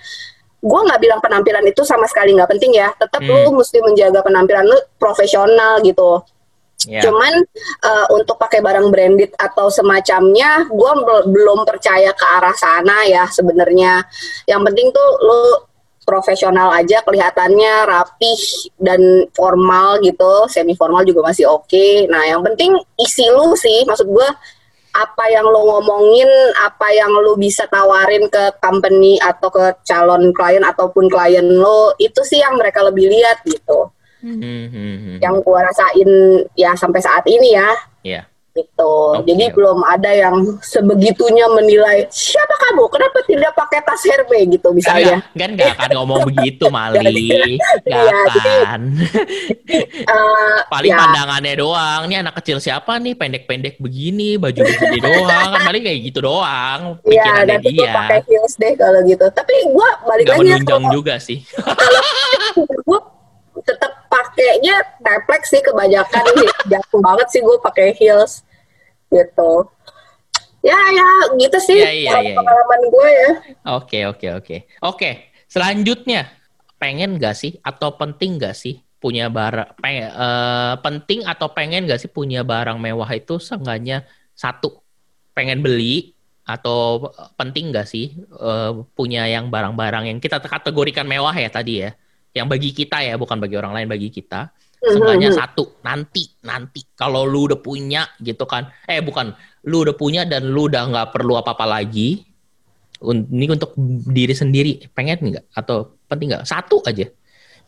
gue 0.57 0.79
nggak 0.89 0.99
bilang 0.99 1.19
penampilan 1.21 1.61
itu 1.69 1.85
sama 1.85 2.09
sekali 2.09 2.33
nggak 2.33 2.49
penting 2.49 2.73
ya. 2.75 2.89
Tetap 2.97 3.21
Hmm. 3.21 3.45
lu 3.45 3.61
mesti 3.61 3.77
menjaga 3.83 4.25
penampilan 4.25 4.65
lu 4.65 4.77
profesional 4.97 5.79
gitu. 5.85 6.25
Ya. 6.89 7.01
Cuman 7.05 7.45
eh, 7.85 8.05
untuk 8.13 8.37
pakai 8.41 8.61
barang 8.61 8.89
branded 8.89 9.31
atau 9.37 9.69
semacamnya, 9.69 10.65
gue 10.69 10.91
belum 11.29 11.65
percaya 11.65 12.13
ke 12.13 12.25
arah 12.37 12.53
sana 12.57 13.05
ya 13.05 13.29
sebenarnya. 13.29 14.05
Yang 14.49 14.61
penting 14.65 14.87
tuh 14.93 15.09
lo 15.21 15.41
profesional 16.07 16.71
aja, 16.71 17.03
kelihatannya 17.03 17.83
rapih 17.83 18.39
dan 18.79 19.27
formal 19.35 19.99
gitu, 19.99 20.47
semi 20.47 20.71
formal 20.79 21.03
juga 21.03 21.27
masih 21.27 21.51
oke. 21.51 22.07
Nah, 22.07 22.23
yang 22.23 22.39
penting 22.47 22.79
isi 22.95 23.27
lu 23.27 23.51
sih, 23.59 23.83
maksud 23.83 24.07
gue 24.07 24.29
apa 24.95 25.25
yang 25.29 25.43
lo 25.43 25.67
ngomongin, 25.67 26.31
apa 26.63 26.87
yang 26.95 27.11
lo 27.11 27.35
bisa 27.35 27.67
tawarin 27.67 28.31
ke 28.31 28.55
company 28.63 29.19
atau 29.19 29.51
ke 29.51 29.83
calon 29.83 30.31
klien 30.31 30.63
ataupun 30.63 31.11
klien 31.11 31.43
lo, 31.43 31.91
itu 31.99 32.23
sih 32.23 32.39
yang 32.39 32.55
mereka 32.55 32.87
lebih 32.87 33.11
lihat 33.11 33.43
gitu 33.43 33.91
Hmm, 34.17 34.41
hmm, 34.41 34.67
hmm. 34.73 35.17
yang 35.21 35.45
gua 35.45 35.61
rasain 35.69 36.09
ya 36.57 36.73
sampai 36.73 36.97
saat 37.05 37.21
ini 37.29 37.53
ya 37.53 37.69
Iya. 38.01 38.21
Gitu. 38.57 38.93
Oke, 39.15 39.29
Jadi 39.29 39.45
belum 39.53 39.79
ada 39.83 40.09
yang 40.09 40.35
sebegitunya 40.59 41.45
menilai 41.47 42.09
siapa 42.09 42.57
kamu, 42.59 42.89
kenapa 42.89 43.17
tidak 43.23 43.53
pakai 43.53 43.79
tas 43.81 44.01
Hermes? 44.01 44.49
gitu 44.49 44.67
misalnya. 44.71 45.21
nggak- 45.21 45.37
kan 45.37 45.49
nggak 45.53 45.69
akan 45.77 45.89
ngomong 45.95 46.19
begitu 46.25 46.65
Mali. 46.67 47.29
Nggak 47.87 48.01
Iya, 48.03 48.17
jadi- 48.33 48.61
akan. 48.65 48.81
Eh, 50.07 50.57
paling 50.67 50.89
ya, 50.89 50.97
pandangannya 50.97 51.53
doang 51.53 52.01
nih 52.07 52.17
anak 52.19 52.39
kecil 52.39 52.57
siapa 52.57 52.95
nih? 52.97 53.13
Pendek-pendek 53.13 53.77
begini 53.77 54.35
baju 54.35 54.55
begini 54.57 54.97
doang. 54.97 55.49
Kan 55.51 55.61
paling 55.63 55.83
kayak 55.83 55.99
gitu 56.01 56.19
doang 56.21 56.97
ya 57.03 57.21
pikirannya 57.21 57.53
nanti 57.53 57.69
dia. 57.69 57.91
pakai 57.93 58.19
heels 58.23 58.53
deh 58.55 58.73
kalau 58.73 58.99
gitu. 59.03 59.25
Tapi 59.29 59.53
gua 59.69 59.89
balik 60.03 60.23
nggak 60.25 60.37
lagi 60.39 60.49
ya, 60.49 60.57
kalau 60.63 60.89
juga 60.89 61.13
sih. 61.19 61.39
gue 62.87 62.99
tetap 63.63 63.91
pakainya 64.07 64.75
triplek 64.97 65.43
sih 65.43 65.59
kebanyakan. 65.59 66.23
Jatuh 66.65 67.01
banget 67.03 67.27
sih 67.29 67.41
gue 67.41 67.57
pakai 67.59 67.91
heels 67.93 68.46
gitu. 69.11 69.51
Ya 70.65 70.75
ya 70.91 71.09
gitu 71.39 71.57
sih 71.63 71.77
Iya, 71.79 71.91
iya, 71.93 72.11
iya, 72.19 72.31
iya. 72.33 72.35
pengalaman 72.35 72.81
gue 72.91 73.07
ya. 73.07 73.29
Oke 73.77 73.99
oke 74.09 74.27
oke 74.41 74.57
oke 74.83 75.09
selanjutnya 75.47 76.27
pengen 76.77 77.15
gak 77.17 77.37
sih 77.37 77.55
atau 77.63 77.95
penting 77.95 78.35
gak 78.37 78.53
sih 78.57 78.83
punya 78.97 79.29
barang 79.29 79.77
peng- 79.79 80.11
eh, 80.11 80.75
penting 80.81 81.23
atau 81.23 81.47
pengen 81.53 81.87
gak 81.87 82.01
sih 82.03 82.09
punya 82.11 82.41
barang 82.43 82.77
mewah 82.81 83.07
itu 83.15 83.39
seenggaknya 83.39 84.03
satu 84.33 84.81
pengen 85.37 85.61
beli 85.61 86.13
atau 86.43 87.11
penting 87.39 87.71
gak 87.71 87.87
sih 87.87 88.17
eh, 88.19 88.71
punya 88.97 89.29
yang 89.29 89.47
barang-barang 89.47 90.11
yang 90.11 90.19
kita 90.19 90.41
kategorikan 90.43 91.07
mewah 91.07 91.33
ya 91.33 91.47
tadi 91.47 91.85
ya 91.85 91.95
yang 92.35 92.45
bagi 92.49 92.75
kita 92.75 93.01
ya 93.01 93.15
bukan 93.15 93.39
bagi 93.39 93.55
orang 93.55 93.73
lain 93.73 93.87
bagi 93.87 94.09
kita 94.11 94.51
seenggaknya 94.77 95.29
Mhm. 95.33 95.37
satu 95.37 95.63
nanti 95.81 96.23
nanti. 96.41 96.81
Kalau 96.93 97.25
lu 97.25 97.49
udah 97.49 97.59
punya 97.59 98.05
gitu 98.21 98.45
kan. 98.45 98.69
Eh 98.85 99.01
bukan. 99.01 99.33
Lu 99.65 99.81
udah 99.83 99.95
punya 99.97 100.21
dan 100.23 100.47
lu 100.49 100.69
udah 100.69 100.87
nggak 100.87 101.07
perlu 101.13 101.35
apa-apa 101.35 101.65
lagi 101.65 102.23
Un- 102.97 103.29
ini 103.29 103.45
untuk 103.45 103.77
diri 104.09 104.33
sendiri. 104.33 104.89
Pengen 104.89 105.21
nggak? 105.21 105.53
Atau 105.53 106.01
penting 106.09 106.33
nggak? 106.33 106.49
Satu 106.49 106.81
aja. 106.81 107.05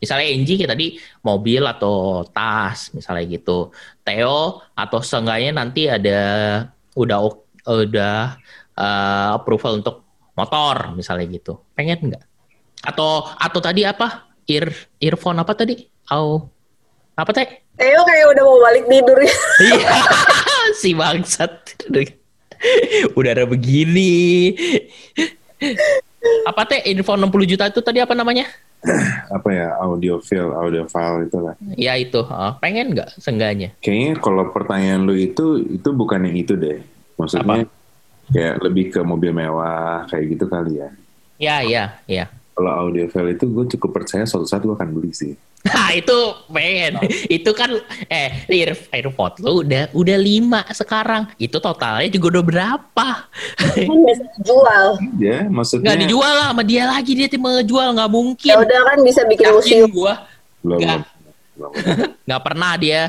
Misalnya 0.00 0.26
Enji 0.26 0.58
kayak 0.58 0.74
tadi 0.74 0.96
mobil 1.22 1.62
atau 1.62 2.26
tas 2.26 2.90
misalnya 2.90 3.30
gitu. 3.30 3.70
Theo 4.02 4.58
atau 4.74 4.98
seenggaknya 4.98 5.54
nanti 5.54 5.86
ada 5.86 6.18
udah 6.96 7.18
udah 7.62 8.18
eh, 8.74 9.28
approval 9.36 9.78
untuk 9.84 10.02
motor 10.34 10.96
misalnya 10.96 11.30
gitu. 11.30 11.62
Pengen 11.76 12.10
nggak? 12.10 12.24
Atau 12.90 13.28
atau 13.38 13.60
tadi 13.62 13.84
apa? 13.84 14.24
Ear 14.48 14.72
earphone 14.98 15.38
apa 15.38 15.52
tadi? 15.54 15.78
Au 16.10 16.48
apa 17.20 17.30
teh? 17.36 17.46
Theo 17.76 18.00
kayak 18.08 18.26
udah 18.32 18.42
mau 18.48 18.58
balik 18.64 18.84
tidur 18.88 19.18
Iya, 19.68 19.92
si 20.72 20.96
bangsat. 20.96 21.52
Udara 23.12 23.44
begini. 23.44 24.52
Apa 26.48 26.64
teh? 26.64 26.80
Info 26.88 27.12
60 27.12 27.28
juta 27.44 27.68
itu 27.68 27.80
tadi 27.84 28.00
apa 28.00 28.16
namanya? 28.16 28.48
apa 29.36 29.48
ya? 29.52 29.76
Audiophile 29.84 30.56
audiophile 30.56 31.28
itu 31.28 31.38
lah. 31.44 31.54
Ya 31.76 32.00
itu, 32.00 32.24
ah, 32.32 32.56
pengen 32.56 32.96
nggak 32.96 33.20
sengganya? 33.20 33.76
kayaknya 33.84 34.16
kalau 34.16 34.48
pertanyaan 34.48 35.04
lu 35.04 35.12
itu 35.12 35.60
itu 35.60 35.88
bukan 35.92 36.24
yang 36.24 36.36
itu 36.40 36.56
deh. 36.56 36.80
Maksudnya 37.20 37.68
kayak 38.32 38.56
lebih 38.64 38.84
ke 38.96 39.00
mobil 39.04 39.36
mewah 39.36 40.08
kayak 40.08 40.24
gitu 40.36 40.48
kali 40.48 40.80
ya. 40.80 40.88
Ya, 41.40 41.56
ya, 41.64 41.84
ya. 42.04 42.28
kalau 42.52 42.88
audiophile 42.88 43.32
itu 43.32 43.48
gue 43.48 43.64
cukup 43.76 44.04
percaya 44.04 44.28
suatu 44.28 44.44
saat 44.44 44.60
gue 44.60 44.76
akan 44.76 44.92
beli 44.92 45.16
sih 45.16 45.32
Nah 45.60 45.92
itu 45.92 46.18
pengen, 46.48 46.96
itu 47.28 47.50
kan 47.52 47.68
eh 48.08 48.48
Air 48.48 48.72
AirPod 48.88 49.44
lu 49.44 49.60
udah 49.60 49.92
udah 49.92 50.16
lima 50.16 50.64
sekarang, 50.72 51.28
itu 51.36 51.60
totalnya 51.60 52.08
juga 52.08 52.40
udah 52.40 52.44
berapa? 52.44 53.08
Kan 53.60 53.98
bisa 54.08 54.24
jual. 54.40 54.84
Ya, 55.20 55.44
maksudnya 55.52 55.92
Nggak 55.92 55.98
dijual 56.08 56.32
lah 56.32 56.48
sama 56.56 56.62
dia 56.64 56.88
lagi 56.88 57.12
dia 57.12 57.28
tipe 57.28 57.44
ngejual 57.44 57.92
nggak 57.92 58.08
mungkin. 58.08 58.48
Ya 58.48 58.56
udah 58.56 58.80
kan 58.88 58.98
bisa 59.04 59.20
bikin 59.28 59.52
Yakin 59.52 59.56
museum. 59.60 59.88
gua 59.92 60.14
belum. 60.64 60.78
Nggak. 60.80 61.00
belum. 61.56 61.72
nggak 62.24 62.42
pernah 62.42 62.72
dia. 62.80 63.02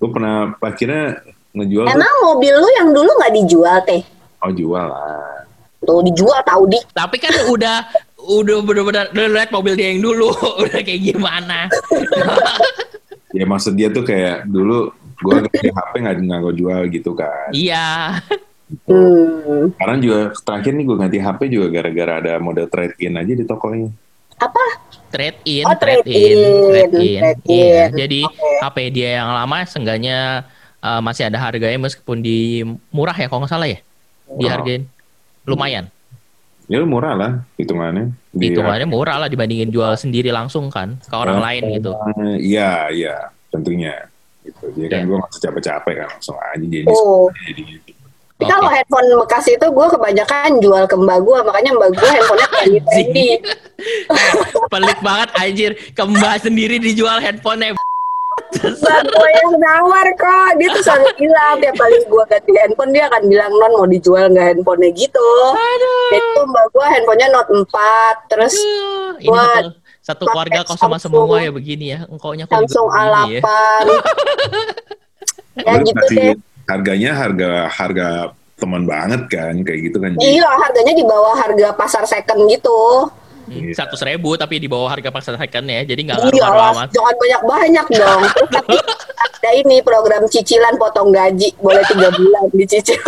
Gue 0.00 0.10
pernah 0.10 0.36
akhirnya 0.58 1.04
ngejual 1.54 1.84
tuh, 1.86 1.92
Emang 1.94 2.14
mobil 2.24 2.54
lu 2.56 2.68
yang 2.82 2.88
dulu 2.90 3.10
nggak 3.14 3.34
dijual 3.42 3.76
teh? 3.86 4.02
oh 4.40 4.50
jual 4.50 4.86
lah. 4.90 5.44
Tuh 5.80 6.00
dijual 6.04 6.40
tahu 6.44 6.68
di. 6.68 6.78
Tapi 6.92 7.16
kan 7.16 7.32
udah 7.48 7.88
udah 8.22 8.56
bener-bener 8.60 9.06
udah 9.08 9.26
lihat 9.30 9.50
mobil 9.50 9.74
dia 9.74 9.92
yang 9.92 10.02
dulu 10.02 10.28
udah 10.62 10.80
kayak 10.80 11.02
gimana. 11.02 11.66
Ya 13.30 13.46
maksud 13.46 13.78
dia 13.78 13.86
tuh 13.86 14.02
kayak 14.02 14.50
dulu 14.50 14.90
gue 15.22 15.34
ganti 15.46 15.70
HP 15.70 15.92
nggak 16.02 16.16
nggak 16.18 16.40
gue 16.42 16.54
jual 16.58 16.82
gitu 16.90 17.14
kan. 17.14 17.54
iya. 17.54 18.18
Hmm. 18.90 19.70
Sekarang 19.70 19.98
juga 20.02 20.18
terakhir 20.42 20.72
nih 20.74 20.82
gue 20.82 20.96
ganti 20.98 21.18
HP 21.22 21.40
juga 21.46 21.66
gara-gara 21.70 22.12
ada 22.18 22.32
model 22.42 22.66
trade 22.66 22.98
in 22.98 23.14
aja 23.14 23.30
di 23.30 23.46
tokonya. 23.46 23.86
Apa? 24.34 24.64
Trade 25.14 25.38
in, 25.46 25.62
Oh, 25.62 25.78
trade, 25.78 26.02
trade 26.02 26.10
in, 26.10 26.26
in, 26.26 26.42
trade 26.74 26.90
in. 26.90 27.20
trade 27.22 27.40
Iya, 27.46 27.82
in. 27.86 27.90
jadi 28.02 28.20
Oke. 28.26 28.58
HP 28.62 28.76
dia 28.90 29.10
yang 29.22 29.28
lama 29.30 29.56
seenggaknya 29.62 30.18
uh, 30.82 30.98
masih 30.98 31.30
ada 31.30 31.38
harganya 31.38 31.78
meskipun 31.78 32.18
di 32.18 32.66
murah 32.90 33.14
ya 33.14 33.30
kalau 33.30 33.46
nggak 33.46 33.52
salah 33.54 33.70
ya. 33.70 33.78
Dihargain 34.26 34.90
lumayan. 35.46 35.86
Ya 36.70 36.78
lu 36.78 36.86
murah 36.86 37.12
lah 37.12 37.32
hitungannya. 37.56 38.14
Di- 38.30 38.54
Hitungannya 38.54 38.86
murah 38.86 39.18
lah 39.18 39.26
dibandingin 39.26 39.68
jual 39.68 39.90
sendiri 39.92 40.30
langsung 40.30 40.70
kan 40.70 41.02
ke 41.02 41.12
orang 41.12 41.36
Oh, 41.36 41.42
lain 41.42 41.62
gitu. 41.74 41.90
Iya, 42.38 42.86
iya, 42.88 43.16
tentunya. 43.50 44.06
Gitu. 44.40 44.70
Jadi 44.70 44.86
kan 44.86 44.98
Iya. 45.00 45.04
gue 45.04 45.16
nggak 45.18 45.30
usah 45.30 45.42
capek-capek 45.42 45.94
kan 45.96 46.06
langsung 46.08 46.36
aja 46.38 46.62
jadi 46.62 46.86
Oh. 46.88 47.26
jadi 47.44 47.62
gitu. 47.66 47.90
Oke. 48.40 48.48
kalau 48.48 48.72
handphone 48.72 49.04
bekas 49.20 49.44
itu 49.46 49.66
gue 49.68 49.86
kebanyakan 49.90 50.50
jual 50.58 50.84
ke 50.86 50.96
mbak 50.96 51.18
gue, 51.20 51.38
makanya 51.42 51.70
mbak 51.74 51.90
gue 51.92 52.08
handphonenya. 52.08 52.50
Eh, 54.10 54.32
pelik 54.66 54.98
banget 55.00 55.28
anjir. 55.34 55.70
Kembah 55.90 56.36
sendiri 56.38 56.76
dijual 56.76 57.18
handphonenya. 57.18 57.74
Gue 58.50 59.28
yang 59.30 59.54
nawar 59.56 60.06
kok, 60.14 60.58
dia 60.58 60.68
tuh 60.70 60.82
selalu 60.82 61.08
bilang 61.16 61.54
tiap 61.58 61.76
kali 61.78 61.96
gue 62.02 62.24
ganti 62.26 62.52
handphone 62.58 62.90
dia 62.90 63.04
akan 63.06 63.22
bilang 63.26 63.52
non 63.54 63.72
mau 63.72 63.86
dijual 63.86 64.26
nggak 64.28 64.46
handphonenya 64.50 64.90
gitu. 64.92 65.28
Aduh. 65.54 66.10
Itu 66.18 66.40
mbak 66.44 66.66
gue 66.74 66.86
handphonenya 66.90 67.28
Note 67.30 67.52
4, 67.54 68.30
terus 68.30 68.54
Aduh. 68.58 69.14
Ini 69.20 69.28
Buat 69.30 69.62
satu, 69.62 69.70
satu 70.02 70.24
keluarga 70.26 70.60
kau 70.64 70.74
sama 70.74 70.96
Samsung. 70.98 71.28
semua 71.28 71.36
ya 71.38 71.50
begini 71.54 71.86
ya. 71.94 71.98
Engkaunya 72.10 72.44
kok 72.44 72.54
Samsung 72.56 72.86
begini 72.88 73.30
ya. 73.30 73.40
A8. 73.40 73.84
ya 75.66 75.72
Lu 75.76 75.84
gitu 75.84 76.04
deh. 76.10 76.34
harganya 76.66 77.10
harga 77.12 77.50
harga 77.68 78.08
teman 78.56 78.84
banget 78.84 79.22
kan 79.32 79.54
kayak 79.64 79.80
gitu 79.90 79.96
kan. 79.98 80.12
Iya, 80.18 80.46
harganya 80.46 80.92
di 80.92 81.04
bawah 81.04 81.34
harga 81.34 81.68
pasar 81.74 82.04
second 82.04 82.44
gitu. 82.46 83.08
Hmm, 83.50 83.74
Satu 83.74 83.98
seribu 83.98 84.38
tapi 84.38 84.56
di 84.56 84.70
bawah 84.70 84.86
harga 84.86 85.10
pasar 85.10 85.34
second 85.34 85.66
ya. 85.66 85.82
Jadi 85.82 86.00
nggak 86.06 86.16
ngaruh 86.16 86.30
Iya 86.32 86.46
lah, 86.46 86.70
amat. 86.70 86.88
jangan 86.94 87.14
banyak-banyak 87.18 87.86
dong. 87.92 88.20
Terus 88.22 88.50
tapi 88.56 88.76
ada 89.18 89.50
ini 89.58 89.76
program 89.82 90.22
cicilan 90.24 90.74
potong 90.78 91.10
gaji, 91.10 91.50
boleh 91.58 91.82
tiga 91.82 92.08
bulan 92.08 92.46
dicicil. 92.54 93.00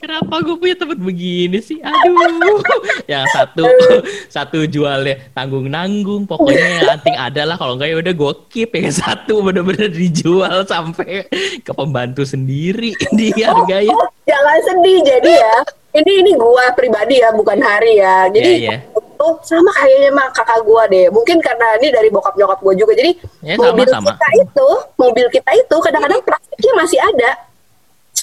Kenapa 0.00 0.40
gue 0.40 0.56
punya 0.56 0.72
tempat 0.72 0.96
begini 0.96 1.60
sih? 1.60 1.76
Aduh. 1.76 2.64
Yang 3.04 3.24
satu 3.36 3.64
satu 4.40 4.58
jualnya 4.64 5.28
tanggung-nanggung. 5.36 6.24
Pokoknya 6.24 6.80
yang 6.80 6.88
penting 6.96 7.16
ada 7.20 7.42
lah. 7.44 7.56
Kalau 7.60 7.76
enggak 7.76 7.92
ya 7.92 7.96
udah 8.00 8.14
gue 8.16 8.32
keep. 8.48 8.70
Yang 8.72 9.04
satu 9.04 9.44
bener-bener 9.44 9.92
dijual 9.92 10.64
sampai 10.64 11.28
ke 11.60 11.72
pembantu 11.76 12.24
sendiri 12.24 12.96
di 13.18 13.28
harganya. 13.44 13.92
Oh, 13.92 14.08
jangan 14.24 14.58
sedih 14.64 14.98
jadi 15.04 15.32
ya. 15.36 15.56
Ini 15.90 16.12
ini 16.22 16.32
gua 16.34 16.70
pribadi 16.70 17.18
ya, 17.18 17.34
bukan 17.34 17.58
hari 17.58 17.98
ya. 17.98 18.30
Jadi 18.30 18.50
Iya, 18.62 18.70
iya. 18.70 18.76
itu 18.86 19.26
sama 19.42 19.70
kayaknya 19.74 20.08
sama 20.10 20.24
kakak 20.30 20.60
gua 20.62 20.82
deh. 20.86 21.10
Mungkin 21.10 21.42
karena 21.42 21.66
ini 21.76 21.90
dari 21.90 22.08
bokap 22.08 22.34
nyokap 22.34 22.58
gua 22.58 22.74
juga. 22.74 22.94
Jadi 22.94 23.18
Ya, 23.42 23.58
mobil 23.58 23.84
sama-sama. 23.84 24.14
kita 24.14 24.28
itu, 24.38 24.68
mobil 24.94 25.26
kita 25.28 25.50
itu 25.52 25.76
kadang-kadang 25.78 26.20
plastiknya 26.22 26.72
masih 26.74 26.98
ada. 27.00 27.30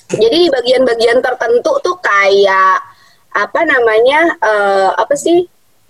Jadi 0.08 0.38
di 0.40 0.50
bagian-bagian 0.50 1.20
tertentu 1.20 1.72
tuh 1.82 1.96
kayak 2.00 2.80
apa 3.30 3.62
namanya 3.62 4.20
eh, 4.40 4.90
apa 4.96 5.14
sih 5.14 5.44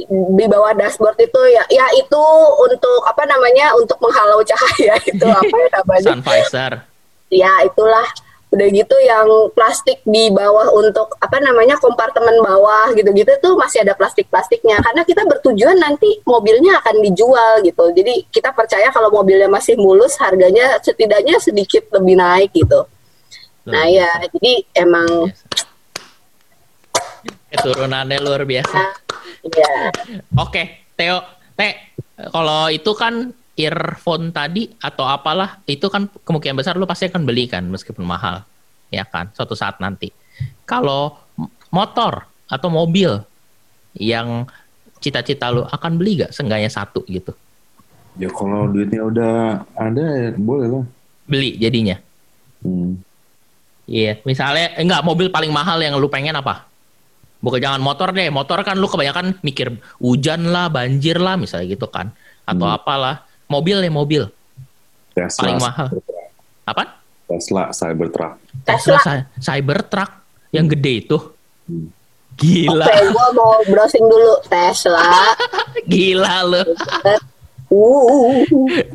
di 0.09 0.45
bawah 0.45 0.73
dashboard 0.73 1.17
itu 1.17 1.41
ya 1.47 1.63
ya 1.71 1.86
itu 1.93 2.23
untuk 2.59 3.01
apa 3.01 3.23
namanya 3.23 3.73
untuk 3.73 3.97
menghalau 3.97 4.41
cahaya 4.41 4.93
itu 5.09 5.25
apa 5.25 5.55
ya 5.55 5.67
namanya 5.73 6.05
Sun 6.05 6.21
visor. 6.21 6.73
ya 7.30 7.49
itulah 7.63 8.05
udah 8.47 8.67
gitu 8.71 8.95
yang 9.03 9.27
plastik 9.51 9.99
di 10.07 10.31
bawah 10.31 10.71
untuk 10.71 11.19
apa 11.19 11.35
namanya 11.43 11.75
kompartemen 11.83 12.39
bawah 12.39 12.95
gitu-gitu 12.95 13.35
tuh 13.43 13.59
masih 13.59 13.83
ada 13.83 13.91
plastik-plastiknya. 13.91 14.79
Karena 14.79 15.03
kita 15.03 15.27
bertujuan 15.27 15.75
nanti 15.75 16.23
mobilnya 16.23 16.79
akan 16.79 17.03
dijual 17.03 17.59
gitu. 17.67 17.91
Jadi 17.91 18.23
kita 18.31 18.55
percaya 18.55 18.87
kalau 18.95 19.11
mobilnya 19.11 19.51
masih 19.51 19.75
mulus 19.75 20.15
harganya 20.15 20.79
setidaknya 20.79 21.35
sedikit 21.43 21.91
lebih 21.91 22.15
naik 22.15 22.55
gitu. 22.55 22.87
Nah 23.67 23.83
ya 23.91 24.07
jadi 24.31 24.63
emang 24.79 25.27
Keturunannya 27.47 28.19
luar 28.19 28.43
biasa. 28.43 28.79
ya 29.47 29.91
Oke, 30.35 30.91
Theo, 30.99 31.23
Teh, 31.55 31.73
kalau 32.31 32.67
itu 32.67 32.91
kan 32.91 33.31
earphone 33.58 34.30
tadi 34.30 34.70
atau 34.78 35.10
apalah, 35.10 35.60
itu 35.66 35.89
kan 35.89 36.05
kemungkinan 36.24 36.55
besar 36.55 36.78
lu 36.78 36.86
pasti 36.86 37.10
akan 37.10 37.26
beli 37.26 37.49
kan 37.49 37.66
meskipun 37.66 38.05
mahal, 38.05 38.45
ya 38.93 39.03
kan, 39.03 39.34
suatu 39.34 39.58
saat 39.58 39.82
nanti. 39.82 40.14
Kalau 40.70 41.18
motor 41.74 42.30
atau 42.47 42.70
mobil 42.70 43.18
yang 43.97 44.45
cita-cita 45.01 45.49
lu 45.49 45.66
akan 45.66 45.97
beli 45.97 46.22
gak 46.22 46.32
seenggaknya 46.32 46.70
satu 46.70 47.01
gitu? 47.10 47.34
Ya 48.18 48.30
kalau 48.34 48.70
duitnya 48.70 49.01
udah 49.05 49.34
ada 49.78 50.05
ya 50.05 50.30
boleh 50.38 50.68
lah. 50.70 50.86
Beli 51.26 51.58
jadinya. 51.58 51.97
Hmm. 52.62 52.97
Iya, 53.86 54.22
misalnya 54.26 54.74
eh, 54.74 54.84
enggak 54.84 55.05
mobil 55.05 55.30
paling 55.30 55.53
mahal 55.53 55.82
yang 55.82 55.97
lu 55.97 56.10
pengen 56.10 56.34
apa? 56.34 56.66
Bukan 57.38 57.62
jangan 57.62 57.78
motor 57.78 58.10
deh, 58.12 58.34
motor 58.34 58.66
kan 58.66 58.76
lu 58.82 58.89
kebanyakan 58.89 59.38
mikir 59.45 59.78
hujan 60.01 60.49
lah, 60.49 60.68
banjir 60.74 61.22
lah, 61.22 61.38
misalnya 61.38 61.70
gitu 61.70 61.86
kan, 61.86 62.10
atau 62.43 62.66
Hmm. 62.66 62.78
apalah. 62.78 63.26
Mobil 63.47 63.77
ya 63.79 63.89
mobil, 63.89 64.23
Tesla. 65.15 65.39
Paling 65.39 65.57
mahal. 65.57 65.87
Cybertruck. 65.87 66.27
apa? 66.63 66.83
Tesla 67.27 67.63
Cybertruck. 67.71 68.33
Tesla 68.63 68.95
Tesla 68.95 68.97
Cy- 68.99 69.25
Cybertruck 69.39 70.11
yang 70.51 70.67
gede 70.67 70.93
itu. 71.01 71.17
Hmm. 71.63 71.87
Gila, 72.37 72.85
oke 72.85 73.01
gua 73.09 73.27
mau 73.33 73.57
browsing 73.65 74.05
dulu 74.05 74.37
Tesla 74.45 75.33
gila 75.89 76.45
lu. 76.45 76.61
uh 77.67 78.45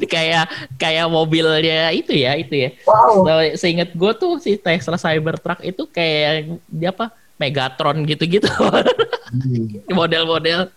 kayak 0.07 0.47
kayak 0.79 1.11
mobilnya 1.11 1.91
itu 1.91 2.23
ya, 2.23 2.39
itu 2.39 2.55
ya. 2.55 2.71
wow 2.87 3.27
So, 3.27 3.33
seinget 3.59 3.93
gue 3.93 4.13
tuh 4.15 4.39
si 4.39 4.55
Tesla 4.57 4.95
Cybertruck 4.95 5.59
itu 5.61 5.85
kayak 5.91 6.55
dia 6.71 6.95
apa? 6.95 7.11
Megatron 7.37 8.07
gitu-gitu. 8.07 8.47
Model-model. 9.99 10.71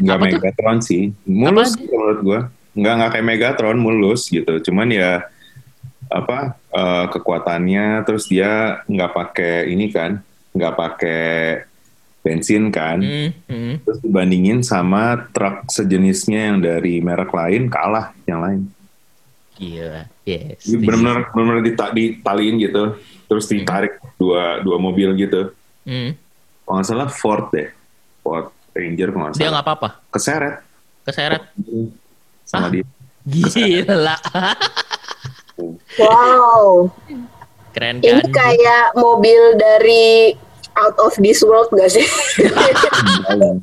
Nggak 0.00 0.16
Apa 0.18 0.24
tuh? 0.26 0.38
Megatron 0.40 0.78
sih. 0.82 1.02
Mulus 1.26 1.70
menurut 1.78 2.18
gua. 2.22 2.40
Nggak 2.74 2.94
nggak 2.98 3.10
kayak 3.14 3.26
Megatron 3.26 3.78
mulus 3.78 4.26
gitu. 4.26 4.52
Cuman 4.70 4.90
ya 4.90 5.26
apa 6.10 6.58
eh, 6.70 7.04
kekuatannya 7.10 8.02
terus 8.06 8.28
dia 8.30 8.82
nggak 8.86 9.12
pakai 9.14 9.70
ini 9.70 9.90
kan, 9.90 10.22
nggak 10.54 10.74
pakai 10.74 11.24
bensin 12.24 12.72
kan. 12.72 12.98
Hmm, 13.04 13.30
hmm. 13.46 13.74
Terus 13.84 13.98
dibandingin 14.00 14.64
sama 14.64 15.28
truk 15.30 15.68
sejenisnya 15.68 16.50
yang 16.50 16.58
dari 16.64 16.98
merek 17.04 17.30
lain 17.30 17.68
kalah 17.68 18.16
yang 18.24 18.40
lain. 18.40 18.60
Gila. 19.54 20.08
Yes. 20.24 20.66
Benar-benar 20.66 21.30
benar-benar 21.30 21.62
dita- 21.62 21.92
ditaliin 21.94 22.56
gitu. 22.58 22.98
Terus 23.28 23.44
ditarik 23.46 24.00
dua 24.18 24.64
dua 24.64 24.80
mobil 24.80 25.14
gitu. 25.20 25.52
Hmm. 25.84 26.16
Kalau 26.64 26.74
nggak 26.80 26.86
salah 26.88 27.08
Ford 27.12 27.52
deh. 27.52 27.68
Ford 28.24 28.53
Ranger 28.74 29.08
kalau 29.08 29.24
nggak 29.24 29.36
Dia 29.36 29.48
nggak 29.48 29.64
apa-apa. 29.64 29.88
Keseret 30.10 30.54
Keseret. 31.02 31.42
sama 32.44 32.66
Ah. 32.66 32.70
dia. 32.70 32.84
Gila. 33.24 34.16
wow 35.96 36.90
Keren 37.70 37.98
Ini 37.98 38.22
kan? 38.22 38.30
kayak 38.30 38.84
mobil 38.94 39.40
dari 39.54 40.34
out 40.74 40.94
of 41.00 41.14
this 41.16 41.40
world 41.40 41.66
gak 41.70 41.88
sih? 41.88 42.02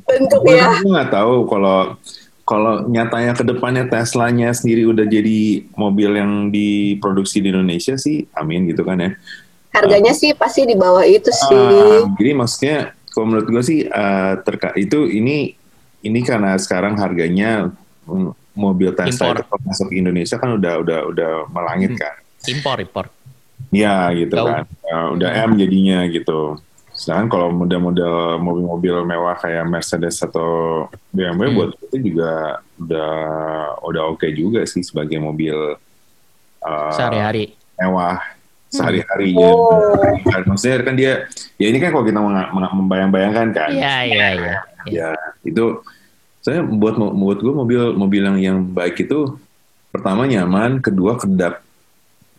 Bentuknya. 0.04 0.68
Gue 0.80 0.90
nggak 0.90 1.10
tahu 1.10 1.34
kalau 1.46 1.96
kalau 2.42 2.84
nyatanya 2.84 3.32
ke 3.32 3.40
depannya 3.42 3.86
Teslanya 3.86 4.50
sendiri 4.50 4.84
udah 4.84 5.04
jadi 5.04 5.40
mobil 5.72 6.10
yang 6.12 6.32
diproduksi 6.48 7.38
di 7.38 7.48
Indonesia 7.48 7.94
sih, 7.94 8.28
amin 8.34 8.68
gitu 8.68 8.82
kan 8.82 8.98
ya. 8.98 9.10
Harganya 9.70 10.12
sih 10.12 10.34
pasti 10.34 10.66
di 10.66 10.74
bawah 10.74 11.00
itu 11.02 11.30
Ah, 11.30 11.38
sih. 11.38 11.56
jadi 12.18 12.30
maksudnya 12.34 12.76
kalau 13.12 13.26
menurut 13.26 13.46
gue 13.46 13.62
sih 13.62 13.80
eh, 13.84 14.32
terka 14.40 14.72
itu 14.74 15.06
ini 15.06 15.52
ini 16.00 16.20
karena 16.20 16.56
sekarang 16.56 16.96
harganya 16.96 17.70
mm, 18.04 18.30
mobil 18.52 18.90
Tesla 18.92 19.32
Impor. 19.32 19.36
itu 19.38 19.56
masuk 19.62 19.86
ke 19.88 19.94
Indonesia 19.96 20.36
kan 20.36 20.50
udah 20.52 20.74
udah 20.78 20.98
udah 21.06 21.30
melangit 21.48 21.92
Hmm. 21.92 22.00
kan. 22.00 22.14
Impor, 22.44 22.76
impor. 22.78 23.06
Ya 23.70 24.10
gitu 24.10 24.34
Tahu. 24.34 24.46
kan. 24.46 24.64
Ya, 24.82 24.98
udah 25.10 25.30
M 25.46 25.50
jadinya 25.54 26.04
gitu. 26.06 26.58
Sedangkan 26.92 27.28
kalau 27.30 27.48
model-model 27.50 28.36
mobil-mobil 28.36 29.00
mewah 29.02 29.32
kayak 29.34 29.64
Mercedes 29.64 30.20
atau 30.20 30.84
BMW 31.08 31.48
Hmm. 31.48 31.56
buat 31.56 31.70
itu 31.80 31.96
juga 32.02 32.32
udah 32.76 33.12
udah 33.80 34.02
oke 34.10 34.28
juga 34.28 34.60
sih 34.64 34.82
sebagai 34.82 35.16
mobil 35.16 35.56
uh, 36.60 36.92
Sehari-hari. 36.92 37.56
mewah 37.74 38.20
sehari-hari 38.72 39.36
Oh. 39.36 39.92
ya. 40.16 40.32
Kan, 40.32 40.42
Maksudnya 40.48 40.76
kan 40.80 40.94
dia 40.94 41.12
ya 41.56 41.66
ini 41.68 41.76
kan 41.76 41.92
kalau 41.92 42.02
kita 42.02 42.18
membayang-bayangkan 42.72 43.48
kan. 43.52 43.68
Iya, 43.70 43.94
iya, 44.02 44.26
iya. 44.34 44.56
Ya 44.84 45.08
itu 45.42 45.84
saya 46.40 46.58
buat 46.60 46.96
buat 46.96 47.38
gue 47.38 47.54
mobil 47.54 47.80
mobil 47.92 48.18
yang 48.20 48.38
yang 48.40 48.58
baik 48.64 48.98
itu 48.98 49.38
pertama 49.88 50.24
nyaman, 50.24 50.80
kedua 50.80 51.14
kedap 51.14 51.60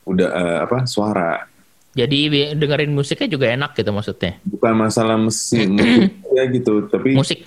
udah 0.04 0.28
eh, 0.28 0.58
apa 0.62 0.84
suara 0.84 1.48
Jadi 1.94 2.26
dengerin 2.52 2.90
musiknya 2.90 3.30
juga 3.30 3.48
enak 3.48 3.72
gitu 3.74 3.94
maksudnya. 3.94 4.42
bukan 4.44 4.74
masalah 4.76 5.14
mesin 5.16 5.72
musik 5.72 6.10
ya 6.36 6.44
gitu 6.50 6.74
tapi 6.90 7.14
Musik. 7.14 7.46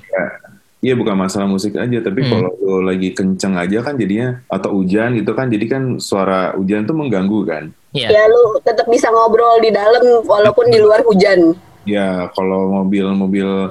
iya 0.78 0.94
bukan 0.94 1.18
masalah 1.18 1.44
musik 1.44 1.74
aja 1.74 1.98
tapi 1.98 2.22
Hmm. 2.22 2.30
kalau 2.30 2.50
lo 2.56 2.78
lagi 2.80 3.10
kenceng 3.10 3.58
aja 3.58 3.82
kan 3.82 3.98
jadinya 3.98 4.38
atau 4.46 4.70
hujan 4.72 5.18
gitu 5.18 5.34
kan 5.34 5.50
jadi 5.50 5.66
kan 5.66 5.82
suara 5.98 6.54
hujan 6.54 6.86
tuh 6.86 6.94
mengganggu 6.94 7.40
kan 7.42 7.64
Iya. 7.96 8.08
Ya 8.12 8.22
lu 8.28 8.60
tetap 8.60 8.86
bisa 8.92 9.08
ngobrol 9.08 9.56
di 9.64 9.72
dalam 9.72 10.04
walaupun 10.28 10.68
di 10.68 10.76
luar 10.76 11.00
hujan. 11.08 11.56
ya 11.86 12.26
kalau 12.34 12.82
mobil-mobil 12.82 13.70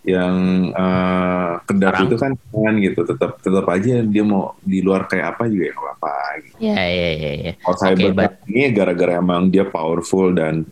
yang 0.00 0.36
eh, 0.72 1.50
kedap 1.68 2.08
itu 2.08 2.16
kan 2.16 2.32
kan 2.32 2.74
gitu 2.80 3.04
tetap 3.04 3.36
tetap 3.44 3.68
aja 3.68 4.00
dia 4.00 4.24
mau 4.24 4.56
di 4.64 4.80
luar 4.80 5.04
kayak 5.04 5.36
apa 5.36 5.44
juga 5.44 5.64
ya 5.68 5.72
nggak 5.76 5.84
apa-apa 5.84 6.14
gitu. 6.40 6.56
Iya, 6.56 6.82
iya, 6.88 7.10
iya, 7.12 7.32
iya. 7.36 7.52
Kalau 7.60 7.76
Oke, 7.76 7.82
Cybertruck 7.84 8.34
ini 8.48 8.62
gara-gara 8.72 9.12
emang 9.20 9.52
dia 9.52 9.64
powerful 9.68 10.32
dan 10.32 10.64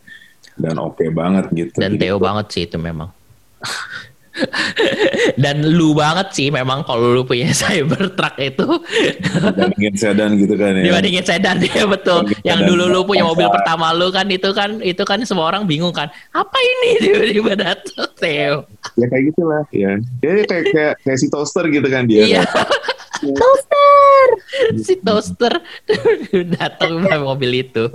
dan 0.57 0.75
oke 0.81 1.05
banget 1.13 1.45
gitu. 1.53 1.77
Dan 1.77 2.01
Theo 2.01 2.17
banget 2.17 2.45
sih 2.51 2.63
itu 2.65 2.81
memang. 2.81 3.13
Dan 5.35 5.63
lu 5.75 5.95
banget 5.95 6.31
sih 6.35 6.47
memang 6.51 6.83
kalau 6.83 7.15
lu 7.15 7.21
punya 7.23 7.51
Cybertruck 7.59 8.35
itu 8.39 8.67
Dibandingin 9.23 9.95
sedan 9.95 10.35
gitu 10.39 10.55
kan 10.55 10.71
ya. 10.75 10.83
dibandingin 10.89 11.23
sedan 11.25 11.57
ya 11.67 11.85
betul. 11.87 12.25
Dibandingin 12.27 12.47
Yang 12.47 12.59
sedan 12.59 12.69
dulu 12.71 12.83
lu 12.89 12.99
punya 13.07 13.23
mobil 13.27 13.47
pertama 13.51 13.91
lu 13.95 14.07
kan 14.11 14.27
itu 14.31 14.49
kan 14.55 14.79
itu 14.83 15.03
kan 15.03 15.19
semua 15.27 15.51
orang 15.51 15.63
bingung 15.67 15.91
kan. 15.91 16.07
Apa 16.31 16.57
ini 16.57 16.89
tiba-tiba 17.03 17.53
datang 17.55 18.09
Theo? 18.17 18.67
Ya 18.99 19.05
kayak 19.07 19.23
gitulah 19.33 19.63
ya. 19.71 19.91
Ya 20.23 20.31
kayak 20.47 20.65
kayak, 20.71 20.93
kayak 21.03 21.17
si 21.19 21.27
toaster 21.31 21.65
gitu 21.67 21.87
kan 21.87 22.03
dia. 22.07 22.23
Iya. 22.25 22.43
Toaster, 23.19 24.27
si 24.79 24.95
toaster 25.03 25.53
datang 26.55 27.03
mobil 27.19 27.67
itu. 27.67 27.91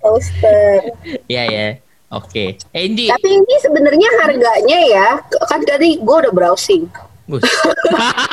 toaster. 0.00 0.96
Iya 1.28 1.44
ya. 1.48 1.68
Oke. 2.10 2.58
Andy. 2.74 3.06
Tapi 3.06 3.28
ini 3.38 3.54
sebenarnya 3.62 4.10
harganya 4.26 4.78
ya, 4.82 5.08
kan 5.46 5.62
tadi 5.62 6.02
gue 6.02 6.16
udah 6.26 6.34
browsing. 6.34 6.90
Bus. 7.30 7.46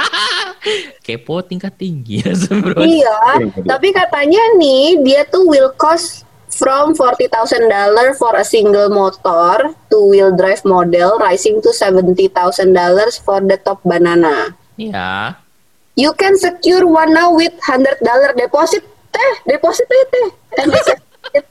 Kepo 1.05 1.45
tingkat 1.45 1.78
tinggi 1.78 2.25
ya 2.25 2.34
bro. 2.34 2.82
Iya, 2.82 3.38
tapi 3.69 3.93
katanya 3.93 4.41
nih 4.57 4.97
dia 5.05 5.21
tuh 5.30 5.45
will 5.45 5.69
cost 5.78 6.25
from 6.49 6.97
$40,000 6.97 7.69
for 8.17 8.34
a 8.34 8.41
single 8.41 8.89
motor 8.89 9.78
two 9.93 10.09
wheel 10.09 10.34
drive 10.34 10.65
model 10.65 11.21
rising 11.21 11.61
to 11.61 11.69
$70,000 11.69 12.34
for 13.21 13.39
the 13.45 13.61
top 13.61 13.78
banana. 13.86 14.57
Ya. 14.82 15.38
You 15.93 16.17
can 16.17 16.34
secure 16.38 16.89
one 16.89 17.13
now 17.13 17.30
with 17.38 17.53
$100 17.61 18.01
deposit. 18.34 18.82
Teh, 19.13 19.34
deposit 19.45 19.86
teh 19.86 20.03
teh. 20.09 20.28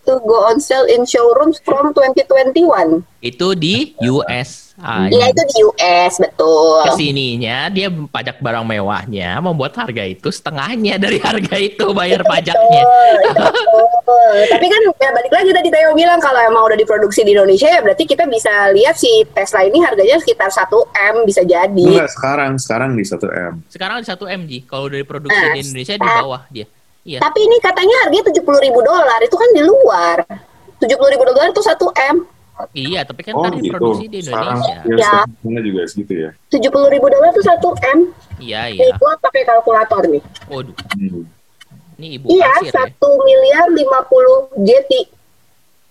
To 0.07 0.23
go 0.23 0.47
on 0.47 0.63
sale 0.63 0.87
in 0.87 1.03
showrooms 1.03 1.59
from 1.61 1.91
2021. 1.91 3.03
Itu 3.21 3.59
di 3.59 3.99
US. 4.07 4.77
Ah, 4.77 5.09
Iya 5.09 5.33
itu 5.33 5.43
di 5.51 5.57
US 5.67 6.13
betul. 6.21 6.85
Ke 6.85 6.93
sininya 7.01 7.67
dia 7.73 7.89
pajak 7.89 8.39
barang 8.39 8.63
mewahnya 8.63 9.41
membuat 9.41 9.75
harga 9.75 10.05
itu 10.05 10.29
setengahnya 10.29 11.01
dari 11.01 11.17
harga 11.19 11.57
itu 11.59 11.91
bayar 11.91 12.23
pajaknya. 12.23 12.83
Betul. 13.67 14.33
Tapi 14.53 14.67
kan 14.69 14.81
ya 15.01 15.11
balik 15.11 15.33
lagi 15.33 15.51
tadi 15.51 15.69
Theo 15.73 15.91
bilang 15.97 16.21
kalau 16.23 16.39
emang 16.45 16.63
udah 16.71 16.79
diproduksi 16.79 17.25
di 17.27 17.35
Indonesia 17.35 17.67
ya 17.67 17.81
berarti 17.83 18.05
kita 18.07 18.29
bisa 18.31 18.71
lihat 18.71 18.95
si 18.95 19.25
Tesla 19.33 19.65
ini 19.67 19.83
harganya 19.83 20.21
sekitar 20.23 20.53
1 20.53 20.71
M 21.17 21.17
bisa 21.27 21.43
jadi. 21.43 21.89
Enggak 21.89 22.13
sekarang 22.15 22.53
sekarang 22.61 22.91
di 22.95 23.05
1 23.05 23.17
m. 23.27 23.53
Sekarang 23.67 23.97
di 24.01 24.07
1 24.07 24.37
MG, 24.45 24.53
kalau 24.69 24.87
dari 24.87 25.03
produksi 25.03 25.35
Nah, 25.37 25.53
di 25.57 25.61
Indonesia 25.67 25.95
di 25.99 26.09
bawah 26.09 26.43
dia. 26.53 26.67
Iya. 27.07 27.23
Tapi 27.23 27.39
ini 27.39 27.57
katanya 27.63 27.95
harganya 28.03 28.35
70 28.35 28.43
ribu 28.67 28.83
dolar 28.83 29.21
itu 29.23 29.37
kan 29.39 29.49
di 29.55 29.63
luar. 29.63 30.19
70 30.77 30.91
ribu 31.09 31.23
dolar 31.23 31.47
itu 31.49 31.63
1 31.63 31.79
M. 32.11 32.17
Iya, 32.73 33.05
tapi 33.05 33.21
kan 33.23 33.37
Oh 33.37 33.45
tadi 33.47 33.63
gitu. 33.63 33.71
produksi 33.71 34.05
di 34.09 34.19
Indonesia. 34.19 34.75
ya, 34.83 35.15
Ya. 35.47 35.61
juga 35.63 35.83
segitu 35.87 36.13
ya. 36.19 36.31
70 36.51 36.89
ribu 36.91 37.07
dolar 37.07 37.31
itu 37.31 37.43
1 37.45 37.71
M. 37.95 37.99
Iya, 38.43 38.75
iya. 38.75 38.81
Nih 38.83 38.91
gua 38.99 39.15
pakai 39.23 39.47
kalkulator 39.47 40.03
nih. 40.09 40.23
Waduh, 40.49 40.75
Hmm. 40.99 41.25
ini 41.97 42.19
ibu 42.19 42.27
Iya, 42.27 42.49
kasir 42.59 42.73
ya. 42.75 42.91
1 42.91 43.09
miliar 43.23 43.67
50 43.71 44.35
JT. 44.59 44.93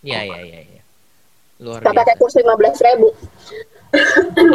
Iya, 0.04 0.20
iya, 0.22 0.40
iya, 0.44 0.60
iya. 0.68 0.82
Luar 1.64 1.80
Kita 1.80 1.96
pakai 1.96 2.14
biasa. 2.14 2.20
kurs 2.20 2.36
15 2.36 2.78
ribu. 2.84 3.08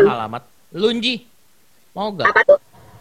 Alamat. 0.05 0.43
Lunji. 0.71 1.25
Mau 1.91 2.13
gak? 2.13 2.29
Apa 2.29 2.43
tuh? 2.45 2.59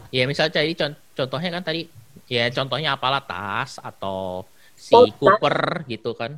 Ya 0.09 0.25
misalnya 0.25 0.55
tadi 0.55 0.73
con- 0.73 0.97
contohnya 1.13 1.49
kan 1.51 1.63
tadi 1.63 1.85
ya 2.29 2.43
contohnya 2.57 2.89
apalah 2.95 3.21
tas 3.29 3.71
atau 3.81 4.45
si 4.77 4.95
Oh, 4.95 5.05
tas. 5.05 5.15
Cooper 5.19 5.57
gitu 5.91 6.11
kan. 6.19 6.31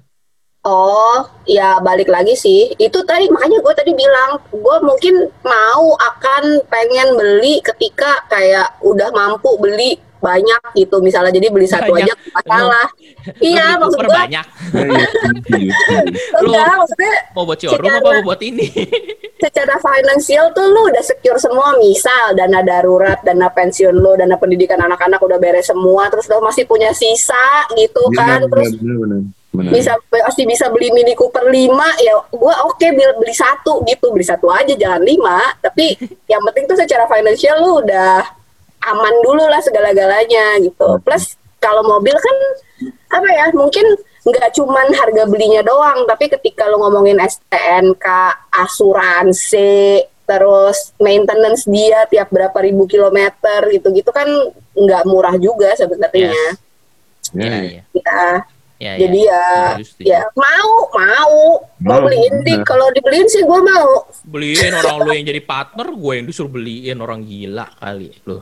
Oh, 0.61 1.25
ya 1.49 1.81
balik 1.81 2.05
lagi 2.05 2.37
sih. 2.37 2.69
Itu 2.77 3.01
tadi 3.01 3.25
makanya 3.33 3.57
gue 3.65 3.73
tadi 3.73 3.91
bilang, 3.97 4.37
gue 4.53 4.77
mungkin 4.85 5.15
mau 5.41 5.97
akan 5.97 6.43
pengen 6.69 7.17
beli 7.17 7.65
ketika 7.65 8.29
kayak 8.29 8.77
udah 8.85 9.09
mampu 9.09 9.57
beli 9.57 9.97
banyak 10.21 10.61
gitu. 10.73 11.01
Misalnya 11.01 11.33
jadi 11.33 11.47
beli 11.49 11.65
satu 11.65 11.89
Banyak. 11.89 12.05
aja 12.05 12.13
nggak 12.13 12.33
masalah. 12.37 12.87
Iya, 13.37 13.65
maksud 13.75 13.97
gue 13.97 14.07
banyak. 14.07 14.45
Ya, 14.71 14.83
ya, 14.87 15.05
setuju, 15.09 15.69
setuju. 15.73 16.09
Lu- 16.39 16.53
enggak, 16.53 16.73
maksudnya 16.77 17.13
Mau 17.31 17.43
buat 17.43 17.57
showroom 17.57 17.81
apa 17.81 17.91
Secara- 17.91 18.13
mau 18.13 18.23
buat 18.23 18.41
ini? 18.41 18.65
secara 19.41 19.75
finansial 19.75 20.45
tuh 20.53 20.65
lu 20.65 20.81
udah 20.87 21.01
secure 21.01 21.37
semua. 21.37 21.73
Misal 21.75 22.33
dana 22.33 22.61
darurat, 22.61 23.19
dana 23.19 23.49
pensiun 23.49 23.93
lu, 23.93 24.13
dana 24.13 24.37
pendidikan 24.37 24.77
anak-anak 24.77 25.17
udah 25.17 25.37
beres 25.37 25.65
semua. 25.65 26.07
Terus 26.07 26.29
lu 26.29 26.39
masih 26.39 26.63
punya 26.63 26.93
sisa 26.93 27.35
gitu 27.73 28.05
kan. 28.13 28.45
Benar, 28.45 28.53
Terus 28.53 28.69
benar, 28.77 28.95
benar, 28.95 29.19
benar. 29.19 29.21
Benar. 29.51 29.67
bisa 29.75 29.91
masih 30.07 30.47
bisa 30.47 30.71
beli 30.71 30.95
Mini 30.95 31.11
Cooper 31.11 31.43
5 31.43 31.67
ya 31.99 32.15
gue 32.23 32.55
oke 32.63 32.87
beli, 32.87 33.03
beli 33.19 33.35
satu 33.35 33.83
gitu 33.83 34.07
beli 34.07 34.23
satu 34.23 34.47
aja 34.47 34.71
jangan 34.71 35.03
lima 35.03 35.43
tapi 35.59 35.91
yang 36.23 36.39
penting 36.47 36.71
tuh 36.71 36.79
secara 36.79 37.03
finansial 37.03 37.59
lu 37.59 37.83
udah 37.83 38.23
aman 38.83 39.15
dulu 39.21 39.43
lah 39.43 39.61
segala-galanya 39.61 40.59
gitu 40.59 40.97
plus 41.01 41.35
kalau 41.57 41.83
mobil 41.83 42.13
kan 42.13 42.37
apa 43.11 43.27
ya 43.27 43.45
mungkin 43.53 43.85
nggak 44.21 44.53
cuman 44.53 44.87
harga 44.91 45.23
belinya 45.25 45.61
doang 45.61 46.05
tapi 46.05 46.29
ketika 46.29 46.65
lu 46.65 46.77
ngomongin 46.77 47.17
STNK 47.17 48.05
asuransi 48.53 50.01
terus 50.23 50.93
maintenance 50.97 51.65
dia 51.65 52.05
tiap 52.07 52.29
berapa 52.29 52.55
ribu 52.61 52.85
kilometer 52.85 53.67
gitu-gitu 53.69 54.09
kan 54.09 54.27
nggak 54.73 55.03
murah 55.05 55.35
juga 55.35 55.73
sebenarnya 55.75 56.57
Ya, 57.31 57.37
Iya, 57.37 57.53
ya. 57.53 57.61
iya. 57.63 57.81
kita 57.91 58.21
Ya, 58.81 58.97
jadi 58.97 59.19
ya 59.29 59.45
setuju. 59.77 60.05
ya 60.09 60.21
mau 60.33 60.89
mau 60.89 61.37
mau 61.77 62.01
Mau, 62.01 62.01
beliin 62.01 62.41
di 62.41 62.57
bener. 62.57 62.65
kalau 62.65 62.89
dibeliin 62.89 63.29
sih 63.29 63.45
gue 63.45 63.59
mau 63.61 64.09
beliin 64.25 64.73
orang 64.73 64.95
lu 64.99 65.13
yang 65.13 65.25
jadi 65.29 65.41
partner, 65.45 65.87
gue 65.93 66.13
yang 66.17 66.25
disuruh 66.25 66.49
beliin 66.49 66.97
orang 66.97 67.21
gila 67.21 67.69
kali 67.77 68.09
lu. 68.25 68.41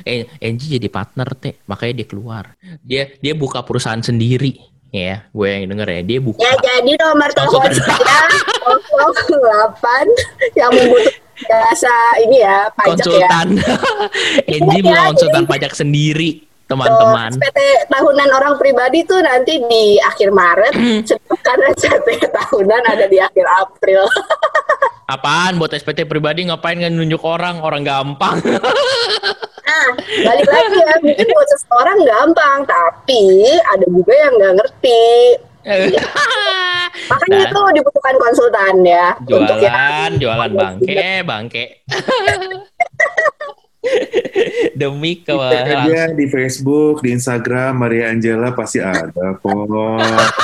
Eh, 0.00 0.24
Angie 0.40 0.78
jadi 0.78 0.88
partner 0.88 1.28
teh, 1.34 1.60
makanya 1.64 2.00
dia 2.00 2.06
keluar. 2.06 2.44
Dia 2.80 3.10
dia 3.18 3.34
buka 3.34 3.60
perusahaan 3.60 4.00
sendiri, 4.00 4.56
ya. 4.88 5.28
Gue 5.28 5.48
yang 5.50 5.68
denger 5.68 5.88
ya, 5.90 6.00
dia 6.02 6.18
buka. 6.18 6.40
ya 6.40 6.54
jadi 6.56 6.92
nomor 6.96 7.28
telepon 7.30 7.68
saya 7.68 8.24
08 8.90 10.56
yang 10.56 10.70
membutuhkan 10.72 11.20
jasa 11.40 11.94
ini 12.20 12.36
ya 12.40 12.68
pajak 12.72 13.00
ya 13.00 13.04
konsultan. 13.04 13.48
Angie 14.54 14.80
Iya, 14.80 14.82
jadi- 14.84 15.06
konsultan 15.08 15.44
pajak 15.46 15.72
sendiri, 15.74 16.30
teman-teman. 16.70 17.34
SPT 17.34 17.58
tahunan 17.90 18.28
orang 18.30 18.54
pribadi 18.54 19.02
tuh 19.02 19.18
nanti 19.18 19.58
di 19.66 19.98
akhir 19.98 20.30
Maret 20.30 20.74
sedangkan 21.10 21.58
SPT 21.74 22.08
tahunan 22.30 22.82
ada 22.86 23.10
di 23.10 23.18
akhir 23.18 23.42
April 23.58 24.06
Apaan 25.10 25.58
buat 25.58 25.74
SPT 25.74 26.06
pribadi 26.06 26.46
ngapain 26.46 26.78
nunjuk 26.78 27.26
orang? 27.26 27.58
Orang 27.66 27.82
gampang. 27.82 28.38
nah 29.70 29.86
balik 30.26 30.46
lagi 30.46 30.78
ya 30.78 30.94
mungkin 30.98 31.26
buat 31.30 31.48
seseorang 31.50 31.98
gampang 32.02 32.58
tapi 32.66 33.22
ada 33.70 33.86
juga 33.86 34.14
yang 34.18 34.32
nggak 34.34 34.54
ngerti 34.58 35.06
makanya 37.10 37.38
Nah. 37.46 37.52
tuh 37.54 37.66
dibutuhkan 37.70 38.16
konsultan 38.18 38.74
ya 38.82 39.14
untuk 39.20 39.62
yang 39.62 39.70
jualan, 39.70 40.10
jualan 40.18 40.50
bangke, 40.58 41.22
bangke. 41.22 41.64
Demi 44.80 45.24
ke 45.24 45.32
aja 45.32 46.12
di 46.12 46.26
Facebook, 46.28 47.00
di 47.00 47.16
Instagram 47.16 47.80
Maria 47.80 48.12
Angela 48.12 48.52
pasti 48.52 48.78
ada 48.80 49.36
kok. 49.40 49.68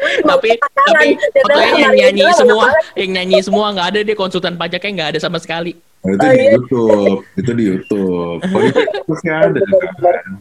tapi 0.00 0.56
tapi 0.56 1.08
fotonya 1.16 1.68
yang 1.76 1.92
"Maria 1.92 2.08
nyanyi 2.08 2.22
Angela 2.24 2.32
semua, 2.36 2.66
mana-mana." 2.68 2.96
yang 2.96 3.10
nyanyi 3.16 3.38
semua 3.44 3.66
nggak 3.72 3.88
ada 3.92 3.98
deh 4.04 4.16
konsultan 4.16 4.54
pajaknya 4.56 4.90
nggak 4.96 5.10
ada 5.16 5.20
sama 5.20 5.38
sekali. 5.40 5.76
Nah, 6.00 6.16
itu 6.16 6.24
Oh, 6.24 6.32
di 6.32 6.40
iya. 6.40 6.52
YouTube, 6.56 7.20
itu 7.36 7.50
di 7.52 7.64
YouTube. 7.68 8.38
Kalau 8.40 8.60
di 8.64 8.72
Facebook 8.72 9.20
ada 9.28 9.60
kan. 9.60 10.32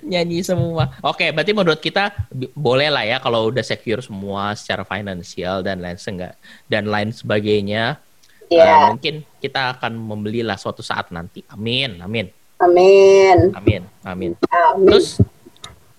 nyanyi 0.00 0.40
semua. 0.40 0.96
Oke, 1.04 1.28
berarti 1.28 1.52
menurut 1.52 1.76
kita 1.76 2.08
boleh 2.56 2.88
lah 2.88 3.04
ya 3.04 3.20
kalau 3.20 3.52
udah 3.52 3.60
secure 3.60 4.00
semua 4.00 4.56
secara 4.56 4.88
finansial 4.88 5.60
dan 5.60 5.84
lain 5.84 6.00
enggak 6.00 6.34
dan 6.72 6.88
lain 6.88 7.12
sebagainya. 7.12 8.00
Iya, 8.48 8.64
eh, 8.64 8.86
mungkin 8.96 9.14
kita 9.36 9.76
akan 9.76 9.92
membelilah 9.92 10.56
suatu 10.56 10.80
saat 10.80 11.12
nanti. 11.12 11.44
Amin, 11.52 12.00
amin, 12.00 12.32
amin. 12.64 13.36
amin, 13.52 13.82
amin. 14.04 14.32
Amin. 14.48 14.88
Terus, 14.88 15.20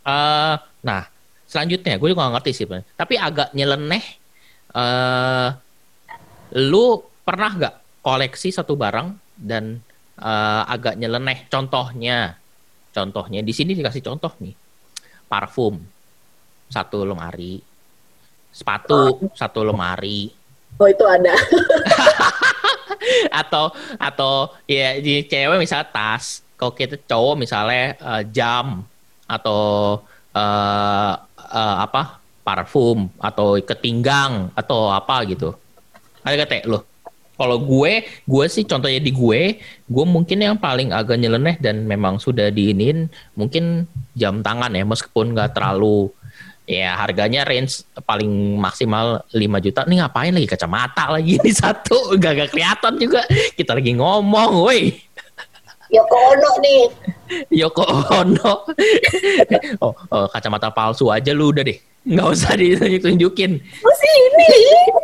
eh 0.03 0.55
nah 0.81 1.03
selanjutnya 1.45 2.01
gue 2.01 2.09
juga 2.09 2.25
gak 2.25 2.33
ngerti 2.41 2.51
sih, 2.53 2.65
tapi 2.97 3.15
agak 3.17 3.53
nyeleneh. 3.53 4.05
eh 4.69 5.49
lu 6.57 7.01
pernah 7.25 7.51
nggak 7.57 7.75
koleksi 8.05 8.49
satu 8.49 8.73
barang 8.73 9.13
dan 9.37 9.77
eh, 10.17 10.63
agak 10.65 10.97
nyeleneh? 10.97 11.45
Contohnya, 11.49 12.33
contohnya 12.89 13.45
di 13.45 13.53
sini 13.53 13.77
dikasih 13.77 14.01
contoh 14.01 14.33
nih, 14.41 14.53
parfum 15.29 15.77
satu 16.69 17.05
lemari, 17.05 17.61
sepatu 18.53 19.29
satu 19.33 19.61
lemari, 19.65 20.38
Oh 20.79 20.87
itu 20.87 21.03
ada. 21.03 21.35
atau 23.31 23.71
atau 23.97 24.53
ya 24.67 24.99
di 24.99 25.23
cewek 25.25 25.59
misalnya 25.59 25.87
tas 25.89 26.43
kalau 26.59 26.75
kita 26.75 26.99
cowok 27.07 27.35
misalnya 27.39 27.95
eh, 27.95 28.23
jam 28.29 28.83
atau 29.25 29.61
eh, 30.35 31.13
eh, 31.51 31.75
apa 31.83 32.19
parfum 32.43 33.07
atau 33.21 33.57
ketinggang 33.61 34.51
atau 34.57 34.91
apa 34.91 35.23
gitu 35.29 35.53
ada 36.25 36.45
teh 36.45 36.65
lo 36.65 36.83
kalau 37.39 37.55
gue 37.55 38.03
gue 38.27 38.45
sih 38.51 38.67
contohnya 38.67 38.99
di 38.99 39.15
gue 39.15 39.41
gue 39.63 40.05
mungkin 40.05 40.43
yang 40.43 40.59
paling 40.59 40.91
agak 40.91 41.15
nyeleneh 41.15 41.55
dan 41.63 41.87
memang 41.87 42.19
sudah 42.19 42.51
diinin 42.51 43.07
mungkin 43.31 43.87
jam 44.11 44.43
tangan 44.43 44.75
ya 44.75 44.83
meskipun 44.83 45.31
nggak 45.31 45.55
terlalu 45.55 46.11
ya 46.69 46.93
harganya 46.93 47.41
range 47.49 47.81
paling 48.05 48.29
maksimal 48.61 49.25
5 49.33 49.65
juta. 49.65 49.81
Nih 49.89 50.05
ngapain 50.05 50.29
lagi? 50.29 50.45
Kacamata 50.45 51.09
lagi 51.09 51.41
ini 51.41 51.49
satu. 51.65 52.13
Gak, 52.21 52.33
gak 52.37 52.49
kelihatan 52.53 52.93
juga. 53.01 53.25
Kita 53.57 53.73
lagi 53.73 53.97
ngomong 53.97 54.51
woi. 54.61 54.93
Yoko 55.89 56.17
Ono 56.37 56.51
nih. 56.61 56.83
Yoko 57.49 57.81
Ono. 58.21 58.53
Oh, 59.81 59.95
oh, 60.13 60.25
kacamata 60.29 60.69
palsu 60.69 61.09
aja 61.09 61.33
lu 61.33 61.49
udah 61.49 61.65
deh. 61.65 61.79
Nggak 62.05 62.27
usah 62.31 62.53
ditunjukin 62.55 63.59
Oh 63.59 63.95
sih 63.97 64.13
ini, 64.31 64.47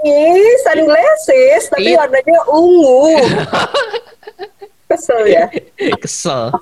ini. 0.05 0.21
Sunglasses, 0.63 1.63
tapi 1.73 1.91
Iya. 1.91 2.05
warnanya 2.05 2.39
ungu. 2.47 3.19
Kesel 4.89 5.21
ya. 5.27 5.45
kesel. 5.97 6.53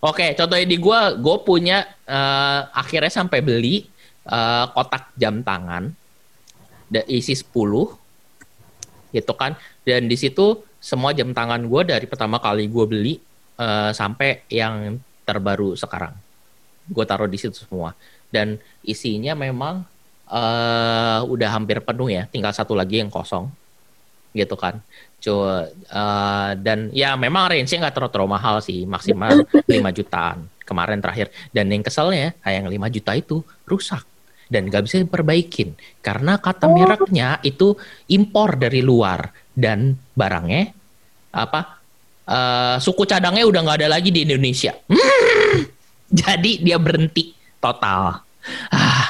Oke 0.00 0.32
contohnya 0.32 0.64
di 0.64 0.80
gua 0.80 1.12
gue 1.12 1.36
punya 1.44 1.84
eh, 2.08 2.60
akhirnya 2.72 3.12
sampai 3.12 3.44
beli 3.44 3.84
eh, 4.30 4.66
kotak 4.70 5.12
jam 5.18 5.42
tangan 5.42 5.90
isi 7.06 7.34
10 7.38 9.14
gitu 9.14 9.32
kan. 9.34 9.54
Dan 9.86 10.06
di 10.10 10.16
situ 10.18 10.62
semua 10.80 11.12
jam 11.12 11.30
tangan 11.30 11.60
gue 11.62 11.82
dari 11.86 12.06
pertama 12.06 12.40
kali 12.42 12.66
gue 12.66 12.84
beli 12.86 13.14
eh, 13.58 13.90
sampai 13.94 14.46
yang 14.50 14.98
terbaru 15.26 15.78
sekarang. 15.78 16.14
Gue 16.90 17.04
taruh 17.06 17.30
di 17.30 17.38
situ 17.38 17.54
semua. 17.54 17.94
Dan 18.30 18.58
isinya 18.82 19.34
memang 19.34 19.86
eh 20.30 21.20
udah 21.26 21.50
hampir 21.50 21.82
penuh 21.82 22.06
ya 22.06 22.22
tinggal 22.30 22.54
satu 22.54 22.78
lagi 22.78 23.02
yang 23.02 23.10
kosong 23.10 23.50
gitu 24.30 24.54
kan. 24.54 24.78
Coba 25.20 25.66
eh, 25.70 26.50
dan 26.62 26.88
ya 26.94 27.18
memang 27.18 27.50
range-nya 27.50 27.86
nggak 27.86 27.94
terlalu, 27.98 28.12
terlalu 28.14 28.30
mahal 28.38 28.56
sih 28.62 28.86
maksimal 28.86 29.42
5 29.66 29.98
jutaan 29.98 30.46
kemarin 30.62 31.02
terakhir. 31.02 31.34
Dan 31.50 31.66
yang 31.74 31.82
keselnya 31.82 32.38
yang 32.46 32.70
5 32.70 32.94
juta 32.94 33.12
itu 33.18 33.42
rusak 33.66 34.06
dan 34.50 34.66
nggak 34.66 34.84
bisa 34.84 34.98
diperbaikin. 34.98 35.72
Karena 36.02 36.36
kata 36.36 36.66
mereknya 36.66 37.38
itu 37.40 37.78
impor 38.10 38.58
dari 38.58 38.82
luar. 38.82 39.30
Dan 39.50 39.92
barangnya 40.12 40.74
apa 41.30 41.60
eh, 42.26 42.76
suku 42.76 43.06
cadangnya 43.06 43.46
udah 43.46 43.60
nggak 43.62 43.78
ada 43.80 43.88
lagi 43.88 44.10
di 44.10 44.26
Indonesia. 44.26 44.74
Hmm, 44.90 45.70
jadi 46.20 46.52
dia 46.60 46.76
berhenti. 46.76 47.32
Total. 47.56 48.18
Ah, 48.72 49.06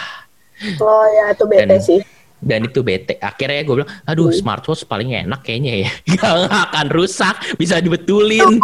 Oh 0.77 1.05
ya 1.09 1.33
itu 1.33 1.49
bete 1.49 1.65
Dan- 1.65 1.81
sih. 1.81 2.01
dan 2.37 2.61
itu 2.65 2.81
bete. 2.81 3.17
Akhirnya 3.17 3.65
gue 3.65 3.75
bilang 3.81 3.93
aduh 4.05 4.29
smartwatch 4.29 4.85
paling 4.85 5.13
enak 5.15 5.41
kayaknya 5.41 5.89
ya. 5.89 5.91
Gak, 6.21 6.49
akan 6.49 6.87
rusak 6.93 7.33
bisa 7.57 7.81
dibetulin. 7.81 8.61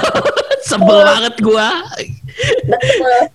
Sebel 0.66 0.98
banget 0.98 1.34
gua. 1.38 1.70
Betul. 2.66 3.30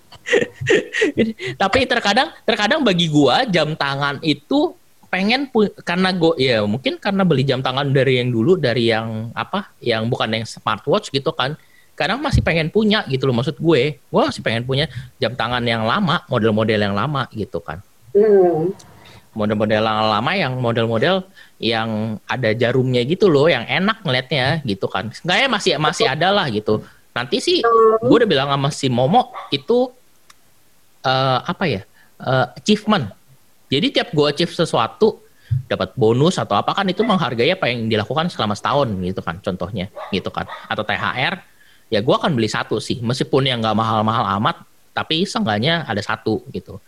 Tapi 1.60 1.84
terkadang 1.84 2.30
terkadang 2.46 2.80
bagi 2.86 3.10
gua 3.10 3.42
jam 3.46 3.74
tangan 3.74 4.22
itu 4.22 4.74
pengen 5.12 5.44
karena 5.84 6.08
gue 6.16 6.32
ya 6.40 6.64
mungkin 6.64 6.96
karena 6.96 7.20
beli 7.20 7.44
jam 7.44 7.60
tangan 7.60 7.92
dari 7.92 8.16
yang 8.16 8.32
dulu 8.32 8.56
dari 8.56 8.88
yang 8.88 9.28
apa 9.36 9.68
yang 9.84 10.08
bukan 10.08 10.40
yang 10.40 10.48
smartwatch 10.48 11.12
gitu 11.12 11.28
kan. 11.36 11.52
Kadang 11.92 12.24
masih 12.24 12.40
pengen 12.40 12.72
punya 12.72 13.04
gitu 13.04 13.28
loh 13.28 13.36
maksud 13.36 13.60
gue. 13.60 14.00
Gue 14.00 14.22
masih 14.24 14.40
pengen 14.40 14.64
punya 14.64 14.88
jam 15.20 15.36
tangan 15.36 15.60
yang 15.68 15.84
lama 15.84 16.24
model-model 16.32 16.80
yang 16.80 16.96
lama 16.96 17.28
gitu 17.36 17.60
kan. 17.60 17.84
Hmm. 18.16 18.72
model-model 19.32 19.80
yang 19.80 20.12
lama 20.12 20.32
yang 20.36 20.52
model-model 20.60 21.24
yang 21.56 22.20
ada 22.28 22.52
jarumnya 22.52 23.00
gitu 23.08 23.32
loh 23.32 23.48
yang 23.48 23.68
enak 23.68 24.00
ngeliatnya 24.04 24.64
gitu 24.64 24.88
kan. 24.88 25.12
Kayaknya 25.12 25.48
masih 25.52 25.72
masih 25.76 26.04
ada 26.08 26.32
lah 26.32 26.48
gitu. 26.48 26.80
Nanti 27.12 27.44
sih 27.44 27.60
gue 28.00 28.16
udah 28.16 28.28
bilang 28.28 28.48
sama 28.48 28.72
si 28.72 28.88
Momo 28.88 29.32
itu 29.52 29.92
eh, 31.02 31.38
apa 31.42 31.64
ya 31.66 31.82
eh, 32.22 32.46
achievement. 32.58 33.10
Jadi 33.72 33.86
tiap 33.88 34.08
gue 34.12 34.26
achieve 34.28 34.52
sesuatu 34.52 35.22
dapat 35.68 35.92
bonus 35.96 36.40
atau 36.40 36.56
apa 36.56 36.72
kan 36.72 36.88
itu 36.88 37.04
menghargai 37.04 37.52
apa 37.52 37.68
yang 37.68 37.88
dilakukan 37.88 38.32
selama 38.32 38.56
setahun 38.56 38.88
gitu 39.04 39.20
kan 39.20 39.36
contohnya 39.42 39.86
gitu 40.12 40.28
kan. 40.32 40.48
Atau 40.68 40.84
THR 40.86 41.34
ya 41.92 42.00
gue 42.00 42.14
akan 42.14 42.32
beli 42.36 42.48
satu 42.48 42.80
sih. 42.80 43.00
Meskipun 43.00 43.48
yang 43.48 43.60
nggak 43.60 43.76
mahal-mahal 43.76 44.24
amat 44.40 44.64
tapi 44.92 45.24
seenggaknya 45.24 45.84
ada 45.88 46.00
satu 46.00 46.44
gitu. 46.52 46.80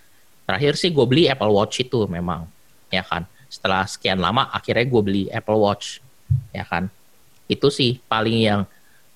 Terakhir 0.45 0.77
sih 0.77 0.93
gue 0.93 1.05
beli 1.09 1.25
Apple 1.29 1.53
Watch 1.53 1.81
itu 1.81 2.05
memang 2.09 2.45
ya 2.93 3.05
kan. 3.05 3.25
Setelah 3.49 3.89
sekian 3.89 4.21
lama 4.21 4.49
akhirnya 4.53 4.85
gue 4.85 5.03
beli 5.05 5.23
Apple 5.33 5.57
Watch 5.57 6.01
ya 6.53 6.65
kan. 6.69 6.89
Itu 7.49 7.69
sih 7.73 8.01
paling 8.09 8.39
yang 8.45 8.61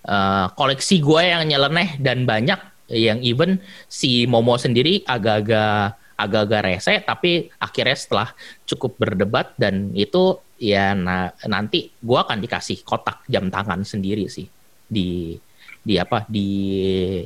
eh, 0.08 0.46
koleksi 0.56 1.00
gue 1.04 1.22
yang 1.24 1.44
nyeleneh 1.44 2.00
dan 2.00 2.24
banyak 2.24 2.77
yang 2.88 3.20
even 3.20 3.60
si 3.86 4.24
Momo 4.24 4.56
sendiri 4.56 5.04
agak-agak 5.04 5.96
agak-agak 6.18 6.60
rese 6.66 6.94
tapi 7.06 7.46
akhirnya 7.62 7.94
setelah 7.94 8.28
cukup 8.66 8.98
berdebat 8.98 9.54
dan 9.54 9.94
itu 9.94 10.40
ya 10.58 10.90
na- 10.90 11.30
nanti 11.46 11.94
gue 11.94 12.18
akan 12.18 12.42
dikasih 12.42 12.82
kotak 12.82 13.22
jam 13.30 13.46
tangan 13.52 13.86
sendiri 13.86 14.26
sih. 14.26 14.48
Di 14.88 15.38
di 15.78 15.94
apa 15.94 16.26
di 16.26 16.48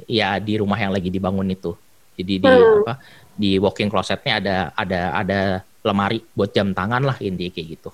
ya 0.05 0.36
di 0.36 0.60
rumah 0.60 0.76
yang 0.76 0.93
lagi 0.93 1.09
dibangun 1.09 1.48
itu. 1.48 1.72
Jadi 2.20 2.34
di 2.36 2.52
Hmm. 2.52 2.84
apa 2.84 2.94
di 3.32 3.56
walking 3.56 3.89
closetnya 3.89 4.43
ada 4.44 4.56
ada 4.76 5.01
ada 5.16 5.40
lemari 5.80 6.20
buat 6.36 6.52
jam 6.52 6.76
tangan 6.76 7.01
lah 7.01 7.16
intinya 7.22 7.48
kayak 7.48 7.68
gitu. 7.80 7.90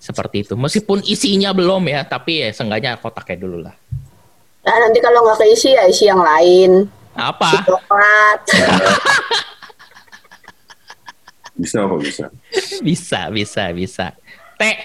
Seperti 0.00 0.48
itu. 0.48 0.54
Meskipun 0.56 1.04
isinya 1.04 1.52
belum 1.52 1.92
ya 1.92 2.08
tapi 2.08 2.40
ya 2.40 2.48
seenggaknya 2.56 2.96
kotaknya 2.96 3.36
dulu 3.36 3.58
lah 3.68 3.76
Nah, 4.62 4.76
nanti 4.78 4.98
kalau 5.02 5.26
nggak 5.26 5.42
keisi 5.42 5.74
ya 5.74 5.90
isi 5.90 6.06
yang 6.06 6.22
lain. 6.22 6.86
apa 7.12 7.60
Coklat. 7.68 8.40
Bisa 11.52 11.84
kok 11.84 12.00
bisa. 12.00 12.26
bisa 12.80 13.20
bisa 13.28 13.64
bisa 13.76 14.06
teh 14.56 14.76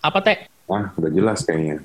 apa 0.00 0.18
teh 0.24 0.38
Ah, 0.70 0.94
udah 0.96 1.10
jelas 1.12 1.42
kayaknya. 1.44 1.82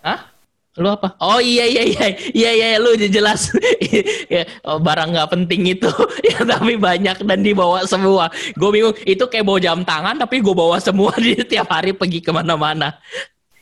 Hah? 0.00 0.30
Lu 0.78 0.86
apa? 0.86 1.18
Oh 1.18 1.42
iya 1.42 1.66
iya 1.66 1.82
iya 1.82 2.06
iya 2.30 2.50
iya 2.54 2.66
lu 2.78 2.94
udah 2.94 3.10
jelas 3.10 3.50
Ya, 4.34 4.46
oh, 4.62 4.78
barang 4.78 5.10
nggak 5.10 5.28
penting 5.34 5.74
itu 5.74 5.90
ya 6.30 6.38
tapi 6.46 6.78
banyak 6.78 7.18
dan 7.26 7.42
dibawa 7.42 7.82
semua. 7.84 8.30
Gue 8.54 8.70
bingung 8.72 8.94
itu 9.02 9.26
kayak 9.26 9.42
bawa 9.42 9.58
jam 9.58 9.82
tangan 9.82 10.16
tapi 10.16 10.38
gue 10.38 10.54
bawa 10.54 10.78
semua 10.78 11.10
di 11.18 11.34
tiap 11.44 11.66
hari 11.68 11.90
pergi 11.92 12.22
ke 12.22 12.30
mana-mana. 12.30 12.94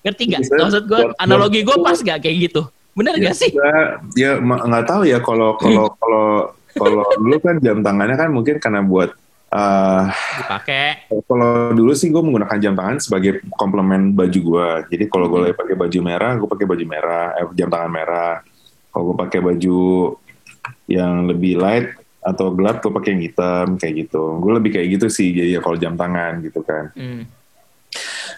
Ngerti 0.04 0.22
nggak? 0.28 0.42
Bisa. 0.44 0.54
Maksud 0.60 0.82
gue 0.86 1.02
analogi 1.16 1.64
gue 1.64 1.76
pas 1.80 1.96
gak 1.96 2.20
kayak 2.20 2.36
gitu? 2.52 2.62
Bener 2.96 3.12
Ya, 3.20 3.28
gak 3.30 3.36
sih? 3.36 3.50
ya, 3.52 3.72
ya 4.16 4.30
ma- 4.40 4.64
nggak 4.64 4.86
tahu 4.88 5.02
ya 5.04 5.20
kalau 5.20 5.60
kalau 5.60 5.92
kalau 6.00 6.26
kalau 6.72 7.04
dulu 7.20 7.36
kan 7.44 7.56
jam 7.60 7.84
tangannya 7.84 8.16
kan 8.16 8.28
mungkin 8.32 8.56
karena 8.56 8.80
buat 8.80 9.12
eh, 9.52 10.02
Dipakai. 10.40 11.12
kalau 11.28 11.76
dulu 11.76 11.92
sih 11.92 12.08
gue 12.08 12.18
menggunakan 12.24 12.58
jam 12.58 12.74
tangan 12.74 12.98
sebagai 12.98 13.44
komplement 13.54 14.16
baju 14.16 14.40
gue. 14.40 14.68
Jadi 14.96 15.04
kalau 15.12 15.28
gue 15.28 15.40
lagi 15.48 15.56
pakai 15.56 15.76
baju 15.76 15.98
merah, 16.02 16.32
gue 16.34 16.48
pakai 16.48 16.66
baju 16.66 16.84
merah, 16.88 17.26
eh, 17.36 17.46
jam 17.54 17.68
tangan 17.68 17.92
merah. 17.92 18.34
Kalau 18.90 19.12
gue 19.12 19.16
pakai 19.28 19.40
baju 19.44 19.80
yang 20.88 21.28
lebih 21.30 21.60
light 21.60 21.94
atau 22.24 22.50
gelap, 22.56 22.82
gue 22.82 22.90
pakai 22.90 23.10
yang 23.14 23.22
hitam 23.22 23.66
kayak 23.78 23.94
gitu. 24.08 24.40
Gue 24.42 24.52
lebih 24.58 24.70
kayak 24.74 24.88
gitu 24.98 25.06
sih. 25.12 25.30
Jadi 25.30 25.54
ya 25.54 25.60
kalau 25.62 25.76
jam 25.78 25.94
tangan 25.94 26.42
gitu 26.42 26.64
kan. 26.64 26.90
Hmm. 26.96 27.22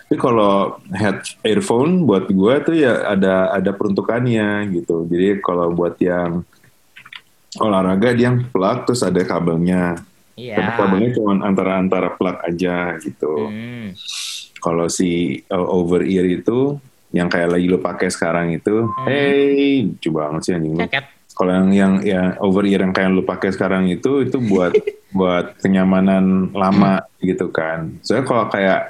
Tapi 0.09 0.16
kalau 0.16 0.80
head 0.89 1.20
earphone 1.44 2.09
buat 2.09 2.32
gue 2.32 2.55
tuh 2.64 2.72
ya 2.72 3.12
ada 3.12 3.52
ada 3.52 3.76
peruntukannya 3.76 4.72
gitu. 4.72 5.05
Jadi 5.05 5.44
kalau 5.44 5.68
buat 5.76 6.01
yang 6.01 6.48
olahraga 7.60 8.16
dia 8.16 8.32
yang 8.32 8.48
plug 8.48 8.89
terus 8.89 9.05
ada 9.05 9.20
kabelnya. 9.20 10.01
Iya. 10.32 10.64
Tapi 10.64 10.70
kabelnya 10.80 11.10
cuma 11.12 11.36
antara 11.44 11.76
antara 11.76 12.09
plug 12.16 12.40
aja 12.40 12.97
gitu. 13.05 13.52
Hmm. 13.52 13.93
Kalau 14.64 14.89
si 14.89 15.44
uh, 15.52 15.68
over 15.76 16.01
ear 16.09 16.24
itu 16.24 16.80
yang 17.12 17.28
kayak 17.28 17.52
lagi 17.56 17.68
lo 17.68 17.76
pakai 17.76 18.09
sekarang 18.09 18.56
itu, 18.56 18.89
Hmm. 18.89 19.05
hey, 19.09 19.85
lucu 19.93 20.09
banget 20.09 20.40
sih 20.40 20.52
anjing 20.56 20.72
lu. 20.72 20.89
Kalau 21.36 21.52
yang 21.52 21.68
yang 21.76 21.93
ya 22.01 22.22
over 22.40 22.64
ear 22.64 22.80
yang 22.80 22.97
kayak 22.97 23.12
lo 23.12 23.28
pakai 23.28 23.52
sekarang 23.52 23.93
itu 23.93 24.24
itu 24.24 24.40
buat 24.40 24.72
buat 25.18 25.60
kenyamanan 25.60 26.48
lama 26.56 27.05
gitu 27.20 27.52
kan. 27.52 28.01
Soalnya 28.01 28.24
kalau 28.24 28.44
kayak 28.48 28.80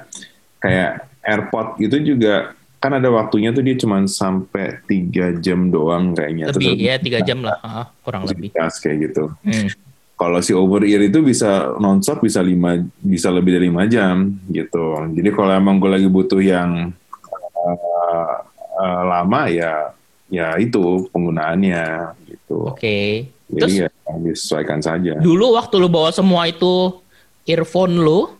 kayak 0.63 1.08
AirPod 1.23 1.77
gitu 1.79 1.97
juga 2.15 2.55
kan 2.79 2.95
ada 2.95 3.11
waktunya 3.11 3.51
tuh 3.51 3.59
dia 3.59 3.75
cuma 3.75 3.99
sampai 4.07 4.79
tiga 4.87 5.35
jam 5.35 5.67
doang 5.67 6.15
kayaknya. 6.15 6.47
Lebih 6.55 6.79
Terus 6.79 6.79
ya 6.79 6.95
tiga 6.95 7.19
jam 7.19 7.43
lah, 7.43 7.59
Ah, 7.59 7.85
kurang 8.07 8.23
lebih. 8.23 8.55
kayak 8.55 8.97
gitu. 9.11 9.35
Hmm. 9.43 9.67
Kalau 10.15 10.39
si 10.43 10.51
over 10.51 10.83
ear 10.83 11.03
itu 11.07 11.19
bisa 11.23 11.75
nonstop 11.79 12.23
bisa 12.23 12.43
lima 12.43 12.79
bisa 12.99 13.31
lebih 13.31 13.55
dari 13.55 13.67
lima 13.71 13.87
jam 13.87 14.35
gitu. 14.51 14.95
Jadi 15.15 15.29
kalau 15.31 15.51
emang 15.55 15.79
gue 15.79 15.91
lagi 15.91 16.07
butuh 16.07 16.39
yang 16.43 16.91
uh, 17.55 18.35
uh, 18.79 19.01
lama 19.07 19.47
ya 19.51 19.91
ya 20.31 20.55
itu 20.59 21.07
penggunaannya 21.11 22.15
gitu. 22.31 22.67
Oke. 22.71 23.27
Terus 23.49 23.71
Jadi 23.75 23.83
ya 23.83 23.89
disesuaikan 24.23 24.79
saja. 24.79 25.17
dulu 25.19 25.55
waktu 25.57 25.75
lu 25.81 25.89
bawa 25.89 26.13
semua 26.15 26.45
itu 26.47 26.95
earphone 27.47 27.97
lu 27.99 28.38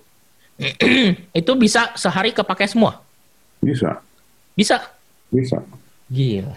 itu 1.39 1.51
bisa 1.55 1.95
sehari 1.95 2.31
kepake 2.31 2.67
semua. 2.67 2.99
Bisa, 3.59 3.99
Bisa. 4.53 4.77
bisa. 5.27 5.59
Gila. 6.09 6.51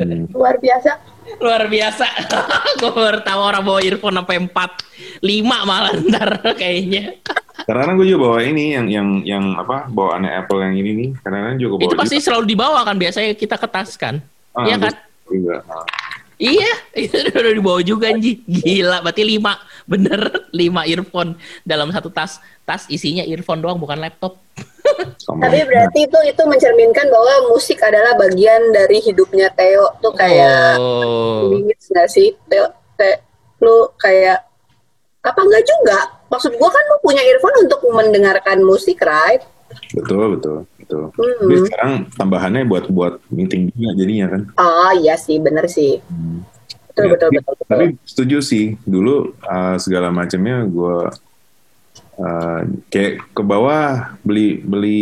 Hmm. 0.00 0.24
Luar 0.32 0.56
biasa. 0.56 0.96
Luar 1.36 1.68
biasa. 1.68 2.06
Gue 2.80 2.88
baru 2.90 3.20
tahu 3.20 3.40
orang 3.42 3.60
bawa 3.60 3.80
earphone 3.84 4.16
sampai 4.16 4.40
4 4.40 5.20
5 5.20 5.68
malah 5.68 5.92
ntar 6.08 6.30
kayaknya. 6.60 7.20
Karena 7.60 7.92
gue 7.92 8.08
juga 8.08 8.20
bawa 8.24 8.40
ini 8.40 8.72
yang 8.72 8.86
yang 8.88 9.08
yang 9.20 9.44
apa 9.54 9.84
bawaannya 9.92 10.32
Apple 10.32 10.64
yang 10.64 10.74
ini 10.80 10.90
nih. 10.96 11.08
Karena 11.20 11.52
juga 11.54 11.76
bawa 11.76 11.84
Itu 11.84 11.96
pasti 12.00 12.16
juga. 12.16 12.24
selalu 12.24 12.44
dibawa 12.48 12.80
kan 12.88 12.96
biasanya 12.96 13.36
kita 13.36 13.60
ke 13.60 13.68
tas 13.68 13.92
kan. 14.00 14.24
Ah, 14.56 14.64
Iya 14.64 14.76
kan? 14.80 14.92
terus 14.96 14.96
juga. 15.28 15.54
Ah. 15.68 15.84
Iya, 16.40 16.72
itu 16.96 17.12
udah 17.36 17.52
dibawa 17.52 17.80
juga 17.84 18.08
Nji. 18.08 18.40
Gila, 18.42 19.04
berarti 19.04 19.22
5. 19.22 19.44
Bener, 19.84 20.20
5 20.48 20.88
earphone 20.88 21.36
dalam 21.62 21.92
satu 21.92 22.08
tas. 22.08 22.40
Tas 22.64 22.88
isinya 22.88 23.20
earphone 23.22 23.60
doang 23.60 23.76
bukan 23.76 24.00
laptop. 24.00 24.40
Sama. 25.20 25.44
Tapi 25.44 25.68
berarti 25.68 26.08
itu 26.08 26.18
itu 26.24 26.42
mencerminkan 26.42 27.12
bahwa 27.12 27.52
musik 27.52 27.76
adalah 27.84 28.16
bagian 28.16 28.72
dari 28.72 28.98
hidupnya 28.98 29.52
Theo 29.52 30.00
tuh 30.00 30.16
kayak 30.16 30.80
Oh. 30.80 31.52
nggak 31.60 32.08
sih 32.08 32.32
Theo, 32.48 32.72
Te- 32.96 33.20
lu 33.60 33.92
kayak 33.96 34.40
apa 35.20 35.36
enggak 35.36 35.64
juga 35.68 35.98
maksud 36.32 36.56
gua 36.56 36.72
kan 36.72 36.80
lu 36.88 36.96
punya 37.04 37.20
earphone 37.20 37.68
untuk 37.68 37.80
mendengarkan 37.92 38.64
musik 38.64 39.04
right 39.04 39.44
Betul, 39.92 40.40
betul, 40.40 40.56
betul. 40.90 41.04
Hmm. 41.14 41.38
Tapi 41.40 41.56
sekarang 41.64 41.90
tambahannya 42.12 42.62
buat 42.64 42.84
buat 42.88 43.14
meeting 43.28 43.70
juga 43.70 43.90
jadinya 43.94 44.26
kan. 44.28 44.42
oh 44.52 44.92
iya 44.96 45.14
sih 45.14 45.38
bener 45.38 45.64
sih 45.66 46.02
Hmm. 46.04 46.42
betul 46.88 47.00
Ya, 47.00 47.08
betul 47.08 47.28
tapi- 47.28 47.36
betul, 47.38 47.54
betul. 47.54 47.66
Tapi 47.70 47.84
setuju 48.02 48.36
sih, 48.40 48.64
dulu 48.82 49.14
uh, 49.40 49.76
segala 49.76 50.10
macamnya 50.10 50.66
gue 50.66 50.96
uh, 52.16 52.60
kayak 52.88 53.12
ke 53.30 53.42
bawah 53.42 53.88
beli 54.20 54.58
beli 54.58 55.00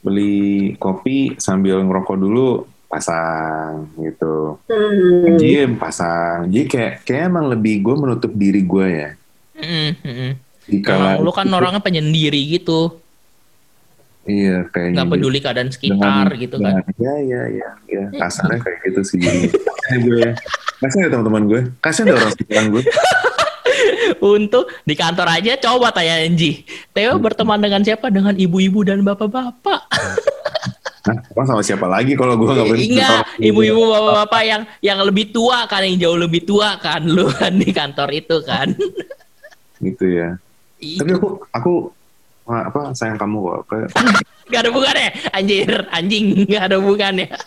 beli 0.00 0.36
kopi 0.76 1.34
sambil 1.36 1.82
ngerokok 1.82 2.16
dulu 2.16 2.48
pasang 2.86 3.90
gitu. 3.98 4.62
Hmm. 4.70 5.74
Pasang. 5.76 6.46
Jadi 6.46 6.64
kayak 6.64 6.92
kayak 7.02 7.22
emang 7.26 7.50
lebih 7.50 7.82
gue 7.82 7.94
menutup 7.96 8.30
diri 8.30 8.62
gue 8.62 8.86
ya. 8.86 9.10
Mm, 9.56 9.90
mm, 9.96 10.14
mm. 10.14 10.32
Di 10.66 10.78
kala- 10.80 11.18
Emang 11.18 11.26
lu 11.26 11.30
kan 11.30 11.48
orangnya 11.48 11.82
penyendiri 11.82 12.38
gitu. 12.48 12.94
Iya 14.26 14.66
kayaknya. 14.68 14.94
nggak 14.96 15.08
peduli 15.08 15.38
keadaan 15.38 15.70
sekitar 15.70 15.96
Dengan- 16.26 16.34
gitu 16.36 16.56
kan. 16.58 16.72
dengan- 16.82 16.98
Ya 16.98 17.14
ya 17.22 17.42
ya 17.48 17.68
ya 17.86 18.04
kasarnya 18.18 18.58
kayak 18.58 18.78
gitu 18.84 19.00
sih. 19.06 19.18
Kasian 19.86 19.98
gue. 20.02 20.28
Kasian 20.76 21.00
ya 21.00 21.10
teman-teman 21.10 21.42
gue. 21.46 21.60
Kasian 21.78 22.10
orang 22.10 22.30
sekitar 22.30 22.66
gue. 22.68 22.82
Untuk 24.18 24.66
di 24.82 24.94
kantor 24.94 25.28
aja 25.32 25.54
coba 25.60 25.90
tanya 25.90 26.18
Enji. 26.20 26.66
Theo 26.90 27.16
berteman 27.16 27.58
dengan 27.58 27.82
siapa? 27.82 28.08
Dengan 28.08 28.34
ibu-ibu 28.34 28.82
dan 28.82 29.02
bapak-bapak. 29.02 29.86
Emang 31.06 31.46
sama 31.46 31.62
siapa 31.62 31.86
lagi 31.86 32.18
kalau 32.18 32.34
gue 32.34 32.50
nggak 32.50 32.66
Enggak, 32.66 33.22
sama- 33.22 33.38
ibu-ibu 33.38 33.78
bapak-bapak 33.86 34.42
yang 34.42 34.62
yang 34.80 34.98
lebih 35.00 35.30
tua 35.30 35.70
kan, 35.70 35.86
yang 35.86 35.96
jauh 36.00 36.18
lebih 36.18 36.42
tua 36.42 36.74
kan, 36.76 36.98
lu 37.14 37.30
kan 37.30 37.54
di 37.54 37.70
kantor 37.70 38.08
itu 38.10 38.36
kan. 38.42 38.74
Gitu 39.78 40.04
ya. 40.08 40.34
Tapi 40.76 41.10
aku 41.14 41.28
aku 41.48 41.72
apa 42.46 42.94
sayang 42.94 43.18
kamu 43.18 43.38
kok. 43.42 43.60
Kayak, 43.68 43.88
Gak 44.50 44.60
ada 44.62 44.70
hubungannya, 44.70 45.08
anjir, 45.34 45.70
anjing, 45.90 46.46
gak 46.46 46.62
ada 46.70 46.76
hubungannya. 46.78 47.26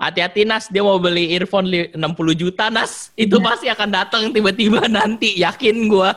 Hati-hati 0.00 0.48
Nas, 0.48 0.72
dia 0.72 0.80
mau 0.80 0.96
beli 0.96 1.36
earphone 1.36 1.68
li- 1.68 1.92
60 1.92 2.00
juta 2.32 2.72
Nas, 2.72 3.12
itu 3.18 3.36
pasti 3.42 3.68
akan 3.68 3.88
datang 3.90 4.22
tiba-tiba 4.32 4.88
nanti, 4.88 5.36
yakin 5.36 5.90
gua. 5.90 6.14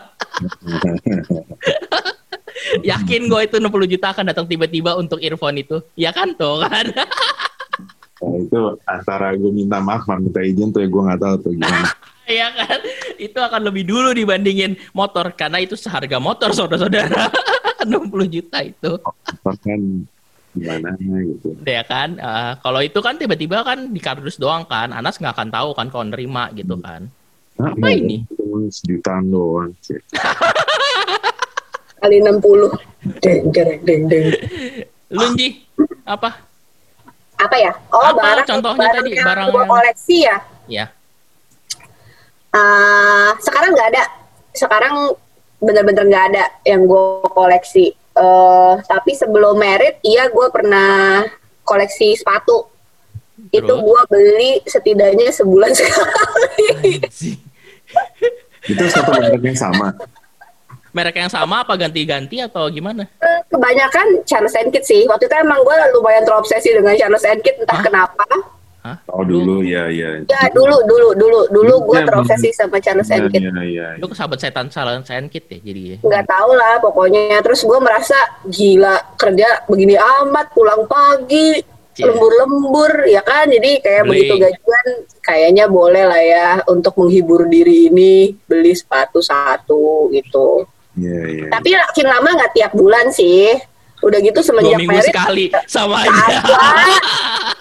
yakin 2.94 3.28
gua 3.28 3.44
itu 3.44 3.60
60 3.60 3.92
juta 3.92 4.16
akan 4.16 4.32
datang 4.32 4.46
tiba-tiba 4.48 4.96
untuk 4.96 5.20
earphone 5.20 5.60
itu. 5.60 5.84
Ya 6.00 6.16
kan 6.16 6.32
tuh 6.38 6.64
kan? 6.64 6.96
Nah, 8.24 8.40
itu 8.40 8.62
antara 8.88 9.36
gue 9.36 9.52
minta 9.52 9.84
maaf 9.84 10.08
sama 10.08 10.24
minta 10.24 10.40
izin 10.40 10.72
tuh 10.72 10.80
ya 10.80 10.88
gue 10.88 11.02
nggak 11.04 11.20
tahu 11.20 11.36
tuh 11.44 11.52
gimana. 11.60 11.92
ya 12.40 12.48
kan? 12.52 12.80
Itu 13.16 13.38
akan 13.38 13.62
lebih 13.64 13.84
dulu 13.84 14.12
dibandingin 14.12 14.76
motor 14.92 15.32
karena 15.32 15.58
itu 15.58 15.74
seharga 15.74 16.18
motor 16.18 16.52
saudara-saudara. 16.52 17.28
60 17.84 18.00
juta 18.30 18.60
itu. 18.62 18.92
Apa 19.04 19.52
kan 19.60 19.80
gimana 20.54 20.94
gitu. 21.20 21.58
ya 21.64 21.82
kan 21.82 22.14
Eh, 22.14 22.54
kalau 22.60 22.78
itu 22.78 22.96
kan 22.98 23.18
tiba-tiba 23.18 23.60
kan 23.62 23.90
di 23.90 23.98
kardus 23.98 24.38
doang 24.38 24.62
kan 24.64 24.94
Anas 24.94 25.18
nggak 25.18 25.34
akan 25.34 25.50
tahu 25.50 25.70
kan 25.74 25.90
kalau 25.90 26.06
nerima 26.06 26.48
gitu 26.54 26.78
kan 26.78 27.10
Nah, 27.54 27.70
Apa 27.70 27.90
ini? 27.90 28.22
Cuma 28.30 28.66
sejutaan 28.68 29.28
doang 29.28 29.74
sih. 29.80 29.98
kali 31.98 32.18
60 32.20 32.70
deng 33.18 33.42
deng 33.50 33.72
deng 33.82 34.02
deng 34.06 34.26
lu 35.16 35.26
Nji 35.34 35.64
apa 36.04 36.30
apa 37.36 37.56
ya 37.56 37.72
oh 37.90 38.04
Apa 38.04 38.22
barang 38.22 38.48
contohnya 38.48 38.88
tadi? 38.92 39.10
yang 39.12 39.26
Barang 39.26 39.48
yang- 39.50 39.70
koleksi 39.70 40.16
ya 40.22 40.38
ya 40.68 40.86
Eh, 42.54 43.30
sekarang 43.42 43.74
nggak 43.74 43.90
ada. 43.98 44.04
Sekarang 44.54 45.18
bener-bener 45.58 46.06
nggak 46.06 46.26
ada 46.34 46.44
yang 46.64 46.86
gue 46.86 47.26
koleksi. 47.34 47.92
Eh, 47.94 48.74
tapi 48.86 49.18
sebelum 49.18 49.58
merit 49.58 49.98
iya 50.06 50.30
gue 50.30 50.48
pernah 50.54 51.26
koleksi 51.66 52.14
sepatu. 52.14 52.70
Itu 53.50 53.66
Terus? 53.66 53.82
gue 53.82 54.02
beli 54.14 54.52
setidaknya 54.70 55.34
sebulan 55.34 55.74
sekali. 55.78 57.02
Itu 58.64 58.84
satu 58.88 59.10
merek 59.18 59.42
yang 59.42 59.58
sama. 59.58 59.98
merek 60.94 61.18
yang 61.18 61.32
sama 61.34 61.66
apa 61.66 61.74
ganti-ganti 61.74 62.38
atau 62.38 62.70
gimana? 62.70 63.10
Eh, 63.18 63.40
kebanyakan 63.50 64.22
Charles 64.30 64.54
and 64.54 64.70
Kit 64.70 64.86
sih. 64.86 65.10
Waktu 65.10 65.26
itu 65.26 65.36
emang 65.42 65.66
gue 65.66 65.74
lumayan 65.98 66.22
terobsesi 66.22 66.70
dengan 66.70 66.94
Charles 66.94 67.26
and 67.26 67.42
Kit 67.42 67.58
entah 67.58 67.82
Hah? 67.82 67.84
kenapa 67.84 68.26
Hah? 68.84 69.00
Oh 69.08 69.24
dulu. 69.24 69.64
Ya 69.64 69.88
ya. 69.88 70.20
ya 70.28 70.42
dulu 70.52 70.84
dulu 70.84 71.16
dulu. 71.16 71.40
Dulu 71.48 71.74
gue 71.88 72.00
Ya, 72.04 72.06
terobsesi 72.06 72.52
sama 72.52 72.84
Charles 72.84 73.08
Ya, 73.08 73.16
and 73.24 73.32
Kit 73.32 73.40
ya, 73.40 73.64
ya. 73.64 73.88
lu 73.96 74.12
ke 74.12 74.16
sahabat 74.20 74.44
setan 74.44 74.68
salah 74.68 75.00
kit 75.32 75.48
ya 75.48 75.60
jadi 75.64 76.04
nggak 76.04 76.26
tahu 76.28 76.52
lah 76.52 76.84
pokoknya. 76.84 77.40
Terus 77.40 77.64
gue 77.64 77.80
merasa 77.80 78.20
gila 78.44 79.16
kerja 79.16 79.64
begini 79.72 79.96
amat 79.96 80.52
pulang 80.52 80.84
pagi 80.84 81.64
lembur-lembur 81.96 83.08
ya 83.08 83.24
kan? 83.24 83.48
Jadi 83.48 83.80
kayak 83.80 84.04
Beli. 84.04 84.12
begitu 84.12 84.34
gajian 84.44 84.88
kayaknya 85.24 85.66
boleh 85.72 86.04
lah 86.04 86.20
ya 86.22 86.48
untuk 86.68 87.00
menghibur 87.00 87.48
diri 87.48 87.88
ini 87.88 88.36
beli 88.44 88.76
sepatu 88.76 89.24
satu 89.24 90.12
gitu. 90.12 90.68
Iya, 90.94 91.22
iya. 91.26 91.46
tapi 91.50 91.74
makin 91.74 92.06
lama 92.06 92.30
nggak 92.36 92.52
tiap 92.52 92.72
bulan 92.76 93.08
sih. 93.16 93.56
Udah 94.04 94.20
gitu 94.20 94.44
dua 94.44 94.44
semenjak 94.44 94.80
minggu 94.84 95.00
merit 95.00 95.16
sekali 95.16 95.46
sama 95.72 96.04
aja 96.04 96.36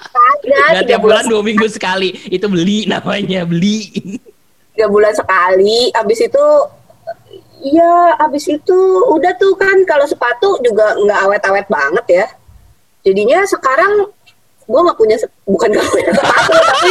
nggak 0.43 0.83
tiga 0.83 0.89
tiap 0.91 1.01
bulan 1.01 1.25
dua 1.25 1.41
minggu 1.41 1.67
sekali 1.67 2.11
itu 2.27 2.47
beli 2.47 2.85
namanya 2.85 3.47
beli 3.47 3.89
tiga 4.75 4.87
bulan 4.91 5.15
sekali 5.15 5.89
abis 5.95 6.27
itu 6.27 6.47
Iya, 7.63 8.19
abis 8.19 8.51
itu 8.51 8.79
udah 9.07 9.39
tuh 9.39 9.55
kan 9.55 9.87
kalau 9.87 10.03
sepatu 10.03 10.59
juga 10.67 10.99
nggak 10.99 11.19
awet-awet 11.31 11.67
banget 11.71 12.07
ya. 12.11 12.27
Jadinya 13.07 13.47
sekarang 13.47 14.11
gue 14.67 14.81
nggak 14.83 14.99
punya 14.99 15.15
bukan 15.47 15.71
nggak 15.71 15.87
punya 15.87 16.11
sepatu 16.11 16.53
tapi 16.59 16.91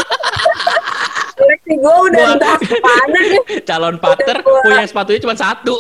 koleksi 1.36 1.74
gue 1.76 1.96
udah 2.08 2.24
Gua- 2.24 2.34
entah 2.40 2.56
ke 2.56 2.76
mana 2.80 3.20
deh. 3.20 3.44
Calon 3.68 3.96
partner 4.00 4.38
gua- 4.40 4.64
punya 4.64 4.88
sepatunya 4.88 5.20
cuma 5.20 5.36
satu. 5.36 5.76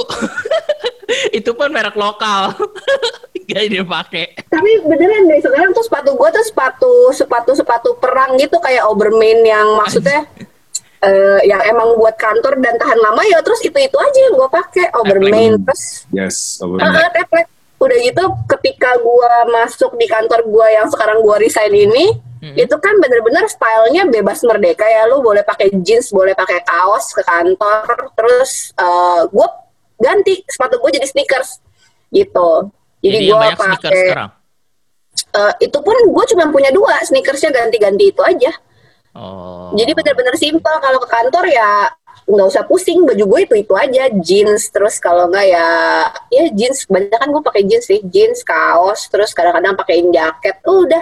itu 1.39 1.51
pun 1.55 1.71
merek 1.71 1.95
lokal. 1.95 2.51
Gak 3.47 3.67
dipakai. 3.67 4.30
Tapi 4.61 4.71
beneran 4.85 5.25
deh 5.25 5.41
sekarang 5.41 5.73
tuh 5.73 5.81
sepatu 5.81 6.13
gue 6.13 6.29
tuh 6.29 6.45
sepatu 6.45 6.93
sepatu 7.17 7.51
sepatu 7.57 7.89
perang 7.97 8.37
gitu 8.37 8.61
kayak 8.61 8.85
Obermain 8.85 9.41
yang 9.41 9.73
maksudnya 9.73 10.29
eh, 11.01 11.39
yang 11.49 11.65
emang 11.65 11.97
buat 11.97 12.13
kantor 12.13 12.61
dan 12.61 12.77
tahan 12.77 12.99
lama 13.01 13.25
ya 13.25 13.41
terus 13.41 13.57
itu 13.65 13.73
itu 13.73 13.97
aja 13.97 14.19
yang 14.29 14.37
gue 14.37 14.49
pakai 14.53 14.85
Obermain 15.01 15.57
Teplek. 15.57 15.65
terus 15.65 15.83
Yes, 16.13 16.61
Ah, 16.61 17.09
teplek. 17.09 17.49
Udah 17.81 17.97
gitu 17.97 18.21
ketika 18.45 18.93
gua 19.01 19.49
masuk 19.49 19.97
di 19.97 20.05
kantor 20.05 20.45
gua 20.45 20.69
yang 20.69 20.85
sekarang 20.93 21.25
gua 21.25 21.41
resign 21.41 21.73
ini, 21.73 22.13
Hmm. 22.37 22.53
itu 22.53 22.73
kan 22.77 22.93
bener-bener 23.01 23.49
stylenya 23.49 24.05
bebas 24.05 24.45
merdeka 24.45 24.85
ya. 24.85 25.09
Lu 25.09 25.25
boleh 25.25 25.41
pakai 25.41 25.73
jeans, 25.81 26.13
boleh 26.13 26.37
pakai 26.37 26.61
kaos 26.61 27.09
ke 27.09 27.25
kantor. 27.25 28.13
Terus 28.13 28.69
eh 28.77 29.21
gua 29.33 29.49
ganti 29.97 30.45
sepatu 30.45 30.77
gua 30.77 30.93
jadi 30.93 31.09
sneakers 31.09 31.57
gitu. 32.13 32.69
Jadi, 33.01 33.33
Jadi 33.33 33.57
sneakers 33.57 33.57
pakai 33.81 34.01
eh, 35.31 35.53
itu 35.61 35.77
pun 35.77 35.95
gua 36.07 36.23
cuma 36.25 36.47
punya 36.47 36.69
dua 36.69 36.99
sneakersnya 37.01 37.49
ganti-ganti 37.49 38.09
itu 38.09 38.21
aja. 38.21 38.51
Oh. 39.11 39.71
Jadi 39.73 39.91
bener-bener 39.91 40.35
simpel 40.35 40.71
kalau 40.77 40.95
ke 40.97 41.07
kantor 41.07 41.45
ya 41.45 41.91
nggak 42.21 42.47
usah 42.47 42.63
pusing 42.63 43.03
baju 43.03 43.23
gue 43.27 43.39
itu 43.43 43.55
itu 43.59 43.73
aja 43.75 44.07
jeans 44.13 44.69
terus 44.69 45.01
kalau 45.01 45.27
nggak 45.27 45.51
ya 45.51 45.67
ya 46.29 46.43
jeans 46.53 46.85
banyak 46.85 47.11
kan 47.11 47.27
gue 47.27 47.43
pakai 47.43 47.65
jeans 47.65 47.83
sih 47.83 47.99
jeans 48.07 48.45
kaos 48.45 49.09
terus 49.09 49.33
kadang-kadang 49.33 49.75
pakein 49.75 50.13
jaket 50.13 50.55
udah 50.63 51.01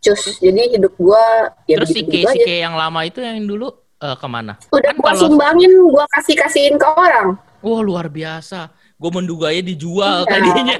cus 0.00 0.40
jadi 0.40 0.74
hidup 0.74 0.96
gue 0.96 1.24
ya 1.66 1.76
Terus 1.78 1.90
si 1.92 2.00
begitu 2.02 2.26
K, 2.26 2.40
si 2.40 2.54
yang 2.58 2.74
lama 2.74 3.04
itu 3.04 3.20
yang 3.20 3.46
dulu 3.46 3.68
eh, 3.96 4.16
ke 4.16 4.26
mana? 4.26 4.58
udah 4.68 4.90
Kan 4.90 4.96
gue 4.96 5.06
kalau- 5.06 5.22
sumbangin 5.22 5.70
gue 5.70 6.04
kasih 6.10 6.34
kasihin 6.34 6.74
ke 6.76 6.88
orang 6.88 7.38
Wah 7.62 7.80
luar 7.80 8.08
biasa. 8.08 8.68
Gue 9.04 9.12
menduganya 9.12 9.60
dijual 9.62 10.24
Iya. 10.24 10.32
tadinya. 10.32 10.76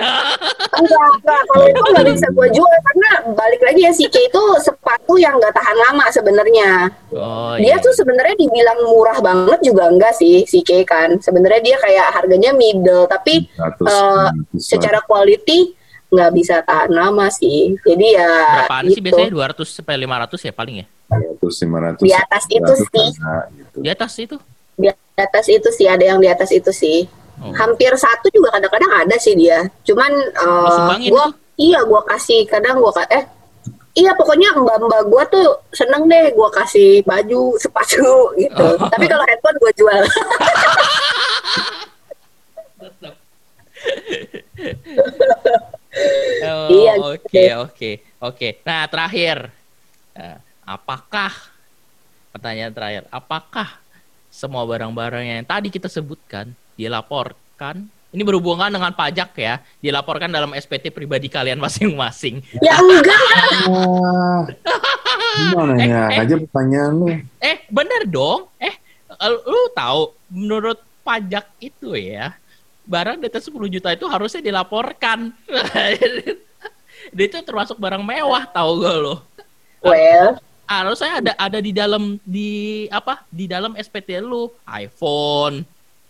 enggak 0.74 1.06
enggak 1.14 1.40
kalau 1.46 1.64
itu 1.68 1.80
nggak 1.84 2.06
bisa 2.08 2.26
gue 2.30 2.48
jual 2.50 2.66
karena 2.82 3.08
balik 3.30 3.60
lagi 3.62 3.80
ya 3.80 3.92
si 3.92 4.08
K 4.08 4.16
itu 4.18 4.42
sepatu 4.58 5.14
yang 5.14 5.36
nggak 5.36 5.52
tahan 5.52 5.76
lama 5.78 6.08
sebenarnya 6.08 6.88
Oh 7.12 7.54
dia 7.54 7.68
iya. 7.70 7.76
tuh 7.78 7.92
sebenarnya 7.92 8.34
dibilang 8.34 8.82
murah 8.82 9.20
banget 9.20 9.60
juga 9.62 9.86
enggak 9.86 10.16
sih 10.16 10.42
si 10.42 10.64
K 10.64 10.82
kan 10.82 11.20
sebenarnya 11.20 11.60
dia 11.62 11.76
kayak 11.78 12.06
harganya 12.12 12.50
middle 12.50 13.06
tapi 13.06 13.46
100, 13.52 13.86
eh, 13.86 14.28
100 14.56 14.58
secara 14.58 14.98
quality 15.00 15.76
nggak 16.10 16.30
bisa 16.32 16.58
tahan 16.60 16.90
lama 16.90 17.28
sih 17.28 17.76
jadi 17.80 18.06
ya 18.16 18.30
Berapaan 18.64 18.84
sih 18.84 18.92
gitu. 18.94 19.04
biasanya 19.04 19.30
200 19.30 19.68
sampai 19.68 19.94
500 20.00 20.40
ya 20.40 20.52
paling 20.52 20.76
ya? 20.80 20.86
400, 21.06 21.54
500. 21.60 22.02
Di 22.02 22.12
atas 22.16 22.44
itu 22.48 22.72
100 22.72 22.88
sih. 22.88 23.08
gitu. 23.54 23.76
Di 23.78 23.88
atas 23.90 24.12
itu. 24.16 24.36
di 24.74 24.88
atas 25.16 25.46
itu 25.46 25.68
sih 25.70 25.86
ada 25.86 26.02
yang 26.02 26.18
di 26.18 26.26
atas 26.26 26.50
itu 26.50 26.72
sih 26.72 27.06
Oh. 27.36 27.50
hampir 27.52 27.90
satu 27.94 28.30
juga 28.30 28.52
kadang-kadang 28.52 28.92
ada 29.04 29.16
sih 29.18 29.34
dia 29.34 29.66
cuman 29.82 30.10
sumbangin 30.70 31.10
gua 31.10 31.26
iya 31.56 31.82
gua 31.82 32.00
kasih 32.06 32.46
kadang 32.46 32.78
gua 32.78 32.94
eh 33.10 33.24
iya 33.94 34.14
pokoknya 34.14 34.54
mbak-mbak 34.54 35.02
gua 35.06 35.22
tuh 35.26 35.44
seneng 35.70 36.06
deh 36.06 36.30
gua 36.32 36.48
kasih 36.50 37.02
baju 37.02 37.42
sepatu 37.62 38.06
gitu 38.38 38.66
Oh. 38.78 38.88
tapi 38.92 39.06
kalau 39.06 39.24
handphone 39.24 39.58
gua 39.58 39.72
jual 39.74 40.00
Oh, 46.44 46.68
Iya, 46.70 46.92
Oke 46.98 47.30
gitu. 47.30 47.54
oke 47.62 47.90
oke. 48.20 48.48
Nah 48.66 48.86
terakhir, 48.90 49.38
Eh, 50.14 50.38
apakah 50.62 51.34
pertanyaan 52.30 52.70
terakhir, 52.70 53.02
apakah 53.10 53.66
semua 54.30 54.62
barang-barang 54.62 55.26
yang 55.26 55.42
tadi 55.42 55.74
kita 55.74 55.90
sebutkan 55.90 56.54
dilaporkan? 56.74 57.86
Ini 58.14 58.22
berhubungan 58.22 58.70
dengan 58.70 58.94
pajak 58.94 59.34
ya, 59.34 59.58
dilaporkan 59.82 60.30
dalam 60.30 60.54
SPT 60.54 60.94
pribadi 60.94 61.26
kalian 61.26 61.58
masing-masing. 61.58 62.38
ya 62.62 62.78
enggak 62.78 63.18
gimana 65.34 65.72
Eh, 65.74 65.88
ya? 65.90 66.02
eh. 66.14 66.22
Aja 66.22 66.34
pertanyaan 66.38 66.92
lu. 66.94 67.06
Eh 67.42 67.56
bener 67.66 68.06
dong, 68.06 68.46
eh 68.56 68.74
lu 69.26 69.38
lu 69.44 69.62
tahu 69.74 70.14
menurut 70.30 70.78
pajak 71.02 71.50
itu 71.58 71.94
ya 71.94 72.38
barang 72.84 73.18
di 73.18 73.26
atas 73.26 73.50
10 73.50 73.58
juta 73.66 73.90
itu 73.90 74.06
harusnya 74.06 74.38
dilaporkan. 74.40 75.34
Dia 77.14 77.24
itu 77.26 77.36
termasuk 77.42 77.76
barang 77.76 78.00
mewah 78.00 78.46
tahu 78.46 78.80
gak 78.80 78.96
lo? 78.96 79.14
well 79.84 80.40
harusnya 80.64 81.20
ada 81.20 81.32
ada 81.36 81.58
di 81.60 81.68
dalam 81.68 82.16
di 82.24 82.50
apa 82.88 83.20
di 83.28 83.44
dalam 83.44 83.76
SPT 83.76 84.16
lu 84.16 84.48
iPhone 84.64 85.60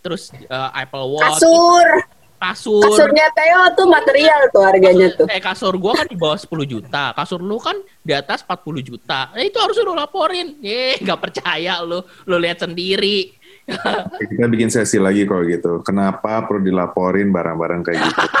terus 0.05 0.29
eh, 0.37 0.69
Apple 0.77 1.09
Watch 1.09 1.41
kasur. 1.41 1.87
Kasur. 2.35 2.83
Kasurnya 2.83 3.31
Theo 3.33 3.63
tuh 3.73 3.87
material 3.89 4.41
tuh 4.53 4.61
harganya 4.61 5.07
tuh. 5.17 5.25
Eh 5.33 5.41
kasur 5.41 5.73
gua 5.81 5.97
kan 5.97 6.05
di 6.05 6.13
bawah 6.13 6.37
10 6.37 6.45
juta. 6.69 7.09
Kasur 7.17 7.41
lu 7.41 7.57
kan 7.57 7.73
di 8.05 8.13
atas 8.13 8.45
40 8.45 8.85
juta. 8.85 9.33
Nah, 9.33 9.41
itu 9.41 9.57
harus 9.57 9.73
lu 9.81 9.97
laporin. 9.97 10.61
Eh 10.61 11.01
nggak 11.01 11.17
percaya 11.17 11.81
lu. 11.81 12.05
Lu 12.29 12.37
lihat 12.37 12.61
sendiri. 12.61 13.33
Kita 14.29 14.45
bikin 14.45 14.69
sesi 14.69 15.01
lagi 15.01 15.25
kalau 15.25 15.41
gitu. 15.49 15.81
Kenapa 15.81 16.45
perlu 16.45 16.69
dilaporin 16.69 17.33
barang-barang 17.33 17.81
kayak 17.81 17.99
gitu? 18.05 18.25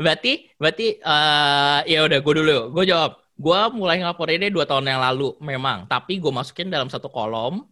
berarti 0.00 0.32
berarti 0.56 0.86
eh 0.98 1.80
ya 1.86 2.02
udah 2.02 2.18
gue 2.18 2.34
dulu. 2.42 2.74
Gue 2.74 2.90
jawab 2.90 3.29
gue 3.40 3.60
mulai 3.72 3.96
ngelaporinnya 4.04 4.52
dua 4.52 4.68
tahun 4.68 4.84
yang 4.84 5.00
lalu 5.00 5.32
memang. 5.40 5.88
Tapi 5.88 6.20
gue 6.20 6.28
masukin 6.28 6.68
dalam 6.68 6.92
satu 6.92 7.08
kolom 7.08 7.64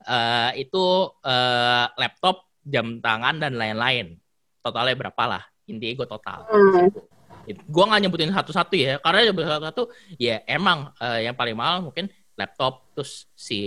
eh 0.00 0.50
itu 0.56 0.84
eh, 1.20 1.86
laptop 2.00 2.48
jam 2.64 3.04
tangan 3.04 3.36
dan 3.36 3.60
lain-lain. 3.60 4.16
Totalnya 4.64 4.96
berapa 4.96 5.22
lah 5.28 5.42
intinya 5.68 5.94
gue 6.00 6.08
total. 6.08 6.40
Hmm. 6.48 6.88
gue 7.50 7.84
nggak 7.88 8.00
nyebutin 8.04 8.30
satu-satu 8.30 8.74
ya 8.78 8.94
karena 9.00 9.32
nyebutin 9.32 9.50
satu-satu 9.58 9.82
ya 10.20 10.44
emang 10.46 10.92
eh, 11.02 11.26
yang 11.28 11.34
paling 11.34 11.56
mahal 11.56 11.82
mungkin 11.88 12.06
laptop 12.36 12.88
terus 12.94 13.26
si 13.36 13.60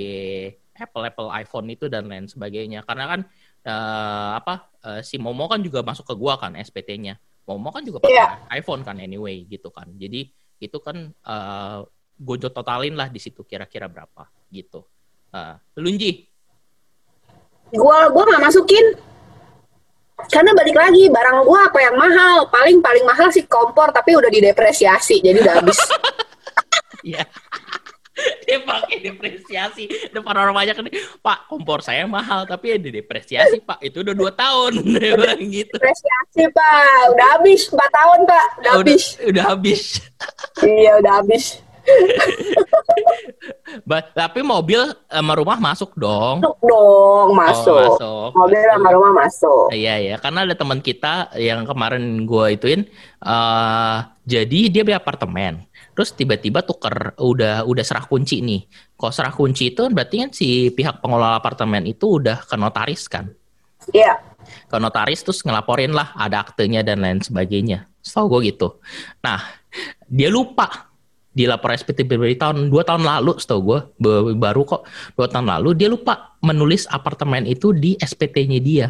Apple 0.74 1.06
Apple 1.06 1.30
iPhone 1.38 1.68
itu 1.70 1.86
dan 1.92 2.10
lain 2.10 2.26
sebagainya. 2.26 2.82
Karena 2.88 3.06
kan 3.14 3.20
eh, 3.66 4.32
apa 4.40 4.74
eh, 4.90 5.02
si 5.06 5.22
Momo 5.22 5.46
kan 5.46 5.62
juga 5.62 5.86
masuk 5.86 6.06
ke 6.10 6.16
gua 6.18 6.38
kan 6.42 6.58
SPT-nya 6.58 7.18
Momo 7.46 7.70
kan 7.70 7.84
juga 7.84 8.00
pakai 8.02 8.14
Iya. 8.16 8.28
iPhone 8.58 8.82
kan 8.88 8.98
anyway 8.98 9.44
gitu 9.46 9.68
kan. 9.70 9.92
Jadi 10.00 10.32
itu 10.64 10.78
kan 10.80 11.12
eh 11.12 11.80
gue 12.14 12.38
totalin 12.48 12.96
lah 12.96 13.12
di 13.12 13.20
situ 13.20 13.44
kira-kira 13.44 13.92
berapa 13.92 14.30
gitu. 14.54 14.86
Uh, 15.34 15.58
Lunji? 15.82 16.30
Gua 17.74 18.06
gua 18.14 18.24
nggak 18.30 18.44
masukin. 18.48 18.86
Karena 20.30 20.54
balik 20.54 20.78
lagi 20.78 21.10
barang 21.10 21.42
gua 21.42 21.74
apa 21.74 21.80
yang 21.82 21.96
mahal? 21.98 22.48
Paling 22.54 22.80
paling 22.86 23.04
mahal 23.04 23.34
sih 23.34 23.44
kompor 23.50 23.90
tapi 23.90 24.14
udah 24.14 24.30
didepresiasi 24.30 25.20
jadi 25.20 25.42
udah 25.42 25.56
habis. 25.62 25.80
Iya. 27.04 27.28
dia 28.44 28.58
pakai 28.60 28.98
depresiasi 29.02 29.84
depan 30.10 30.36
orang 30.36 30.54
banyak 30.54 30.76
kan 30.76 30.86
pak 31.20 31.40
kompor 31.46 31.80
saya 31.80 32.04
mahal 32.06 32.44
tapi 32.44 32.74
ya 32.74 32.78
didepresiasi 32.78 33.60
pak. 33.60 33.80
Itu 33.80 34.02
udah 34.02 34.14
dua 34.14 34.32
tahun. 34.32 34.80
Dia 34.94 35.14
bilang 35.16 35.42
gitu. 35.44 35.74
Depresiasi 35.74 36.44
pak. 36.50 37.02
Udah 37.12 37.28
habis 37.36 37.62
empat 37.68 37.90
tahun 37.92 38.20
pak. 38.24 38.46
Udah 38.58 38.72
udah, 38.74 38.74
habis. 38.80 39.04
udah 39.22 39.44
habis. 39.46 39.82
Iya 40.64 40.92
udah 40.98 41.14
habis. 41.20 41.60
Ba- 43.84 44.06
tapi 44.06 44.40
mobil 44.40 44.80
sama 45.10 45.34
rumah 45.36 45.60
masuk 45.60 45.92
dong. 45.98 46.40
Masuk 46.40 46.60
dong 46.64 47.28
masuk, 47.36 47.76
Oh, 47.76 47.84
masuk. 47.92 48.28
mobil 48.40 48.62
sama 48.72 48.90
rumah 48.96 49.12
masuk. 49.20 49.66
Iya 49.74 49.96
ya, 50.00 50.16
karena 50.16 50.48
ada 50.48 50.56
teman 50.56 50.80
kita 50.80 51.34
yang 51.36 51.68
kemarin 51.68 52.24
gua 52.24 52.54
ituin, 52.54 52.88
eh 53.20 53.96
jadi 54.24 54.60
dia 54.72 54.82
beli 54.88 54.96
apartemen, 54.96 55.68
terus 55.94 56.12
tiba-tiba 56.14 56.66
tuker 56.66 57.14
udah 57.18 57.64
udah 57.64 57.84
serah 57.86 58.06
kunci 58.06 58.42
nih. 58.42 58.66
Kok 58.98 59.14
serah 59.14 59.34
kunci 59.34 59.74
itu 59.74 59.86
berarti 59.90 60.16
kan 60.26 60.30
si 60.34 60.70
pihak 60.74 61.00
pengelola 61.00 61.38
apartemen 61.38 61.86
itu 61.86 62.20
udah 62.20 62.44
ke 62.44 62.56
notaris 62.58 63.06
kan? 63.10 63.30
iya 63.94 64.20
Ke 64.68 64.78
notaris 64.80 65.24
terus 65.24 65.40
ngelaporin 65.46 65.92
lah 65.96 66.12
ada 66.18 66.44
aktenya 66.44 66.84
dan 66.84 67.00
lain 67.02 67.22
sebagainya. 67.24 67.88
Setahu 68.04 68.38
gue 68.40 68.52
gitu. 68.52 68.82
Nah 69.24 69.40
dia 70.10 70.28
lupa 70.28 70.94
di 71.34 71.50
lapor 71.50 71.74
SPT 71.74 72.06
pribadi 72.06 72.38
tahun 72.38 72.70
dua 72.70 72.86
tahun 72.86 73.10
lalu 73.10 73.42
setahu 73.42 73.60
gue 73.66 73.80
Ba- 73.98 74.38
baru 74.38 74.62
kok 74.70 74.86
dua 75.18 75.26
tahun 75.26 75.50
lalu 75.50 75.74
dia 75.74 75.90
lupa 75.90 76.38
menulis 76.46 76.86
apartemen 76.94 77.50
itu 77.50 77.74
di 77.74 77.98
SPT-nya 77.98 78.62
dia 78.62 78.88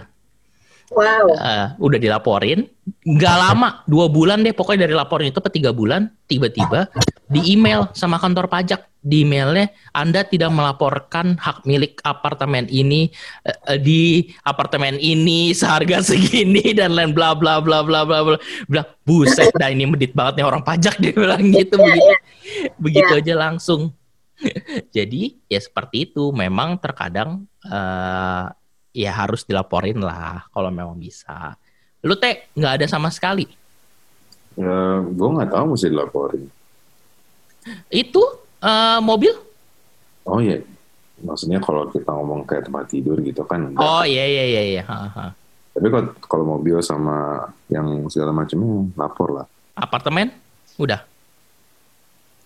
wow. 0.92 1.28
Eh, 1.32 1.68
udah 1.80 2.00
dilaporin. 2.02 2.68
Nggak 3.08 3.36
lama 3.40 3.70
dua 3.88 4.12
bulan 4.12 4.44
deh 4.44 4.52
pokoknya 4.52 4.84
dari 4.84 4.96
laporan 4.96 5.32
itu 5.32 5.40
ke 5.40 5.48
tiga 5.48 5.72
bulan 5.72 6.12
tiba-tiba 6.28 6.92
di 7.32 7.56
email 7.56 7.88
sama 7.96 8.20
kantor 8.20 8.52
pajak. 8.52 8.92
Di 9.04 9.28
emailnya 9.28 9.68
Anda 9.92 10.24
tidak 10.24 10.52
melaporkan 10.56 11.36
hak 11.36 11.68
milik 11.68 12.00
apartemen 12.04 12.68
ini 12.72 13.12
eh, 13.44 13.80
di 13.80 14.32
apartemen 14.44 14.96
ini 15.00 15.52
seharga 15.52 16.00
segini 16.00 16.72
dan 16.80 16.96
lain 16.96 17.12
bla 17.12 17.36
bla 17.36 17.60
bla 17.64 17.84
bla 17.84 18.04
bla 18.04 18.20
bla. 18.24 18.38
Bla 18.68 18.84
buset 19.04 19.52
dah 19.60 19.68
ini 19.72 19.84
medit 19.88 20.16
banget 20.16 20.40
nih 20.40 20.48
orang 20.48 20.64
pajak 20.64 20.96
dia 21.04 21.12
bilang 21.12 21.44
gitu 21.52 21.76
Iya, 21.76 21.84
begitu. 21.84 22.08
iya. 22.08 22.18
begitu 22.80 23.14
Iya. 23.16 23.22
aja 23.24 23.34
langsung. 23.36 23.82
Jadi 24.96 25.40
ya 25.48 25.60
seperti 25.60 26.12
itu. 26.12 26.32
Memang 26.32 26.80
terkadang 26.80 27.48
ya 28.94 29.12
harus 29.12 29.42
dilaporin 29.44 29.98
lah 30.00 30.46
kalau 30.54 30.70
memang 30.70 30.96
bisa. 30.96 31.58
Lu 32.06 32.14
teh 32.16 32.48
nggak 32.54 32.74
ada 32.80 32.86
sama 32.86 33.10
sekali? 33.10 33.50
Ya, 34.54 35.02
gue 35.02 35.30
nggak 35.34 35.50
tahu 35.50 35.74
mesti 35.74 35.90
dilaporin. 35.90 36.46
itu 37.90 38.22
eh, 38.62 39.00
mobil? 39.02 39.34
Oh 40.28 40.40
iya, 40.40 40.62
maksudnya 41.26 41.58
kalau 41.60 41.90
kita 41.90 42.12
ngomong 42.14 42.46
kayak 42.46 42.70
tempat 42.70 42.86
tidur 42.92 43.18
gitu 43.24 43.42
kan. 43.44 43.74
oh 43.76 44.06
iya 44.06 44.24
iya 44.30 44.44
iya 44.46 44.64
iya. 44.78 44.84
Ha, 44.86 44.98
ha. 45.10 45.26
Tapi 45.74 45.88
kalau 45.90 46.08
kalau 46.22 46.46
mobil 46.60 46.78
sama 46.86 47.50
yang 47.66 48.06
segala 48.14 48.30
macamnya 48.30 48.94
lapor 48.94 49.42
lah. 49.42 49.48
apartemen? 49.74 50.30
Udah. 50.78 51.02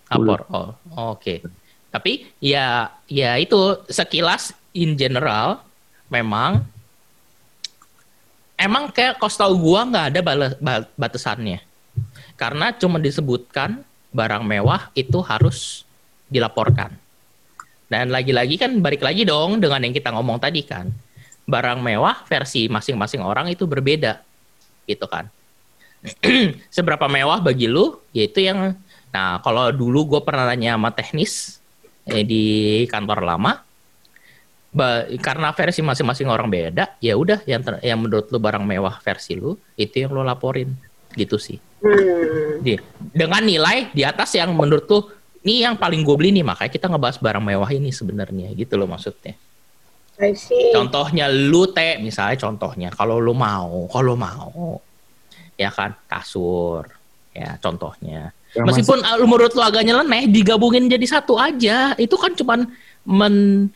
Lapor 0.08 0.48
oh 0.48 0.72
oke. 1.12 1.44
Tapi 1.92 2.24
ya 2.40 2.88
ya 3.04 3.36
itu 3.36 3.84
sekilas 3.92 4.56
in 4.72 4.96
general 4.96 5.67
memang 6.08 6.64
emang 8.58 8.90
kayak 8.90 9.20
kos 9.22 9.38
tau 9.38 9.54
gua 9.54 9.86
nggak 9.86 10.06
ada 10.12 10.20
batasannya. 10.98 11.62
Karena 12.34 12.70
cuma 12.74 12.98
disebutkan 12.98 13.82
barang 14.12 14.44
mewah 14.44 14.90
itu 14.96 15.20
harus 15.22 15.84
dilaporkan. 16.30 16.94
Dan 17.88 18.12
lagi-lagi 18.12 18.60
kan 18.60 18.78
balik 18.84 19.00
lagi 19.00 19.24
dong 19.24 19.64
dengan 19.64 19.80
yang 19.80 19.94
kita 19.96 20.12
ngomong 20.12 20.36
tadi 20.36 20.60
kan. 20.62 20.92
Barang 21.48 21.80
mewah 21.80 22.28
versi 22.28 22.68
masing-masing 22.68 23.24
orang 23.24 23.48
itu 23.48 23.64
berbeda 23.64 24.20
gitu 24.84 25.08
kan. 25.08 25.32
Seberapa 26.76 27.08
mewah 27.08 27.40
bagi 27.40 27.66
lu 27.66 27.98
yaitu 28.12 28.44
yang 28.44 28.76
nah 29.08 29.40
kalau 29.40 29.72
dulu 29.72 30.04
gue 30.16 30.20
pernah 30.20 30.44
nanya 30.52 30.76
sama 30.76 30.92
teknis 30.92 31.58
eh, 32.04 32.22
di 32.22 32.44
kantor 32.92 33.24
lama 33.24 33.64
karena 35.18 35.48
versi 35.56 35.80
masing-masing 35.80 36.28
orang 36.28 36.48
beda 36.52 37.00
ya 37.00 37.16
udah 37.16 37.40
yang 37.48 37.64
ter- 37.64 37.80
yang 37.80 37.98
menurut 37.98 38.28
lu 38.28 38.36
barang 38.36 38.62
mewah 38.62 39.00
versi 39.00 39.32
lu 39.34 39.56
itu 39.74 40.04
yang 40.04 40.12
lu 40.12 40.20
laporin 40.22 40.72
gitu 41.16 41.40
sih 41.40 41.58
Hmm. 41.78 42.58
Di- 42.58 42.82
dengan 43.14 43.38
nilai 43.38 43.94
di 43.94 44.02
atas 44.02 44.34
yang 44.34 44.50
menurut 44.50 44.90
lu 44.90 44.98
ini 45.46 45.62
yang 45.62 45.78
paling 45.78 46.02
gue 46.02 46.16
beli 46.18 46.34
nih 46.34 46.42
makanya 46.42 46.74
kita 46.74 46.90
ngebahas 46.90 47.22
barang 47.22 47.38
mewah 47.38 47.70
ini 47.70 47.94
sebenarnya 47.94 48.50
gitu 48.58 48.74
loh 48.74 48.90
maksudnya 48.90 49.38
I 50.18 50.34
see. 50.34 50.74
Contohnya 50.74 51.30
lu 51.30 51.70
teh, 51.70 52.02
misalnya 52.02 52.34
contohnya 52.34 52.90
kalau 52.90 53.22
lu 53.22 53.38
mau, 53.38 53.86
kalau 53.86 54.18
mau, 54.18 54.82
ya 55.54 55.70
kan 55.70 55.94
kasur, 56.10 56.90
ya 57.30 57.54
contohnya. 57.62 58.34
Ya, 58.50 58.66
Meskipun 58.66 58.98
ah, 59.06 59.14
lu 59.14 59.30
menurut 59.30 59.54
lu 59.54 59.62
agak 59.62 59.86
nyeleneh, 59.86 60.26
digabungin 60.26 60.90
jadi 60.90 61.06
satu 61.06 61.38
aja, 61.38 61.94
itu 61.94 62.18
kan 62.18 62.34
cuman 62.34 62.66
men 63.06 63.70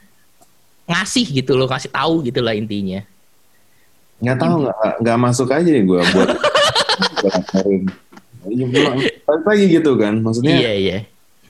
ngasih 0.85 1.27
gitu 1.43 1.55
loh, 1.55 1.67
kasih 1.67 1.89
tahu 1.89 2.23
gitu 2.23 2.41
lah 2.41 2.53
intinya. 2.53 3.03
nggak 4.23 4.39
tahu 4.39 4.55
nggak 4.63 4.79
nggak 5.03 5.19
masuk 5.19 5.49
aja 5.51 5.67
nih 5.67 5.83
gue 5.83 5.99
buat. 5.99 6.29
Ya, 8.43 8.91
balik 9.27 9.45
lagi 9.47 9.65
gitu 9.71 9.95
kan, 9.95 10.15
maksudnya 10.19 10.55
Iya 10.59 10.73
iya. 10.75 10.99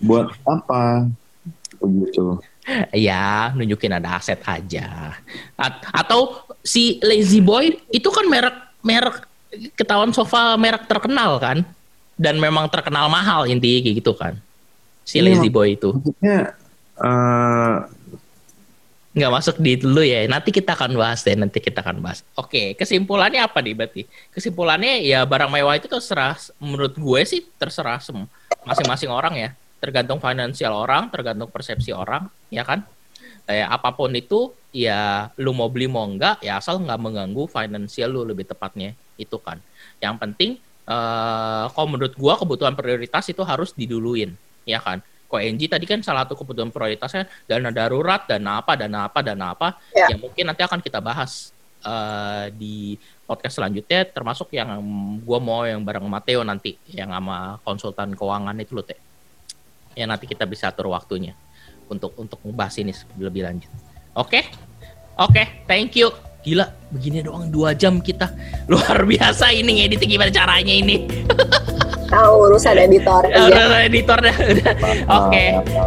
buat 0.01 0.33
apa 0.45 1.09
begitu? 1.77 2.37
Ya, 2.93 3.51
nunjukin 3.53 3.93
ada 3.93 4.17
aset 4.17 4.41
aja. 4.45 5.17
At- 5.57 5.85
atau 5.91 6.37
si 6.61 6.97
Lazy 7.01 7.41
Boy 7.41 7.77
itu 7.91 8.09
kan 8.09 8.25
merek 8.25 8.57
merek 8.81 9.25
ketahuan 9.75 10.13
sofa 10.13 10.57
merek 10.57 10.85
terkenal 10.87 11.37
kan, 11.37 11.65
dan 12.17 12.37
memang 12.37 12.69
terkenal 12.69 13.09
mahal 13.09 13.45
intinya 13.45 13.91
gitu 13.91 14.13
kan. 14.13 14.37
Si 15.03 15.19
Iya. 15.19 15.29
Lazy 15.29 15.49
Boy 15.49 15.77
itu. 15.77 15.93
Maksudnya 15.93 16.57
eh, 17.03 17.75
nggak 19.13 19.33
masuk 19.33 19.57
di 19.61 19.77
dulu 19.77 20.01
ya. 20.01 20.25
Nanti 20.25 20.49
kita 20.49 20.73
akan 20.73 20.97
bahas 20.97 21.21
deh. 21.21 21.37
Nanti 21.37 21.61
kita 21.61 21.85
akan 21.85 22.01
bahas. 22.01 22.25
Oke, 22.37 22.73
kesimpulannya 22.77 23.45
apa 23.45 23.61
nih 23.61 23.75
berarti? 23.77 24.03
Kesimpulannya 24.33 25.05
ya 25.05 25.25
barang 25.29 25.53
mewah 25.53 25.77
itu 25.77 25.89
terserah. 25.89 26.37
Menurut 26.57 26.97
gue 26.97 27.21
sih 27.29 27.45
terserah 27.61 28.01
sem- 28.01 28.29
masing-masing 28.65 29.13
orang 29.13 29.35
ya. 29.37 29.51
Tergantung 29.83 30.23
finansial 30.23 30.73
orang, 30.73 31.11
tergantung 31.11 31.51
persepsi 31.51 31.91
orang, 31.91 32.31
ya 32.49 32.63
kan? 32.63 32.87
Kayak 33.43 33.69
apa 33.75 33.91
pun 33.91 34.15
itu, 34.15 34.55
ya 34.71 35.27
lu 35.35 35.51
mau 35.51 35.67
beli 35.67 35.91
mau 35.91 36.07
enggak, 36.07 36.39
ya 36.39 36.63
asal 36.63 36.79
nggak 36.79 37.01
mengganggu 37.03 37.51
finansial 37.51 38.15
lu 38.15 38.23
lebih 38.23 38.47
tepatnya 38.47 38.95
itu 39.19 39.35
kan. 39.43 39.59
Yang 39.99 40.15
penting, 40.23 40.51
eh 40.87 41.65
kalau 41.75 41.89
menurut 41.91 42.15
gua 42.15 42.39
kebutuhan 42.39 42.79
prioritas 42.79 43.27
itu 43.27 43.43
harus 43.43 43.75
diduluin, 43.75 44.39
ya 44.63 44.79
kan? 44.79 45.03
Kok 45.33 45.41
NG 45.41 45.65
tadi 45.65 45.89
kan 45.89 46.05
salah 46.05 46.29
satu 46.29 46.37
kebutuhan 46.37 46.69
prioritasnya 46.69 47.25
dana 47.49 47.73
darurat, 47.73 48.29
dana 48.29 48.61
apa, 48.61 48.77
dana 48.77 49.09
apa, 49.09 49.19
dana 49.25 49.57
apa, 49.57 49.81
Ya. 49.97 50.13
yang 50.13 50.21
mungkin 50.21 50.45
nanti 50.45 50.61
akan 50.61 50.85
kita 50.85 51.01
bahas 51.01 51.57
eh, 51.81 52.53
di 52.53 53.01
podcast 53.25 53.57
selanjutnya, 53.57 54.05
termasuk 54.13 54.53
yang 54.53 54.77
gua 55.25 55.41
mau 55.41 55.65
yang 55.65 55.81
bareng 55.81 56.05
Mateo 56.05 56.45
nanti, 56.45 56.77
yang 56.93 57.17
sama 57.17 57.57
konsultan 57.65 58.13
keuangan 58.13 58.53
itu 58.61 58.77
loh 58.77 58.85
teh. 58.85 59.01
Ya 59.97 60.05
nanti 60.05 60.29
kita 60.29 60.45
bisa 60.45 60.69
atur 60.69 60.93
waktunya 60.93 61.33
untuk 61.89 62.13
untuk 62.21 62.37
membahas 62.45 62.77
ini 62.77 62.93
lebih 63.17 63.49
lanjut. 63.49 63.73
Oke, 64.13 64.45
oke, 65.17 65.65
thank 65.65 65.97
you. 65.97 66.13
Gila, 66.43 66.69
begini 66.93 67.25
doang 67.25 67.49
dua 67.49 67.73
jam 67.73 68.05
kita 68.05 68.29
luar 68.69 69.09
biasa 69.09 69.49
ini 69.55 69.81
ngedit 69.81 70.05
gimana 70.05 70.29
caranya 70.29 70.75
ini. 70.77 70.97
Tahu 72.13 72.33
urusan 72.53 72.77
editor. 72.77 73.25
Udah, 73.25 73.49
udah, 73.49 73.81
editor 73.89 74.19
dah. 74.21 74.37
udah. 74.37 74.75
Oke, 75.09 75.45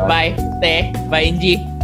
bye 0.10 0.34
Teh, 0.58 0.90
bye 1.06 1.22
Inji. 1.22 1.75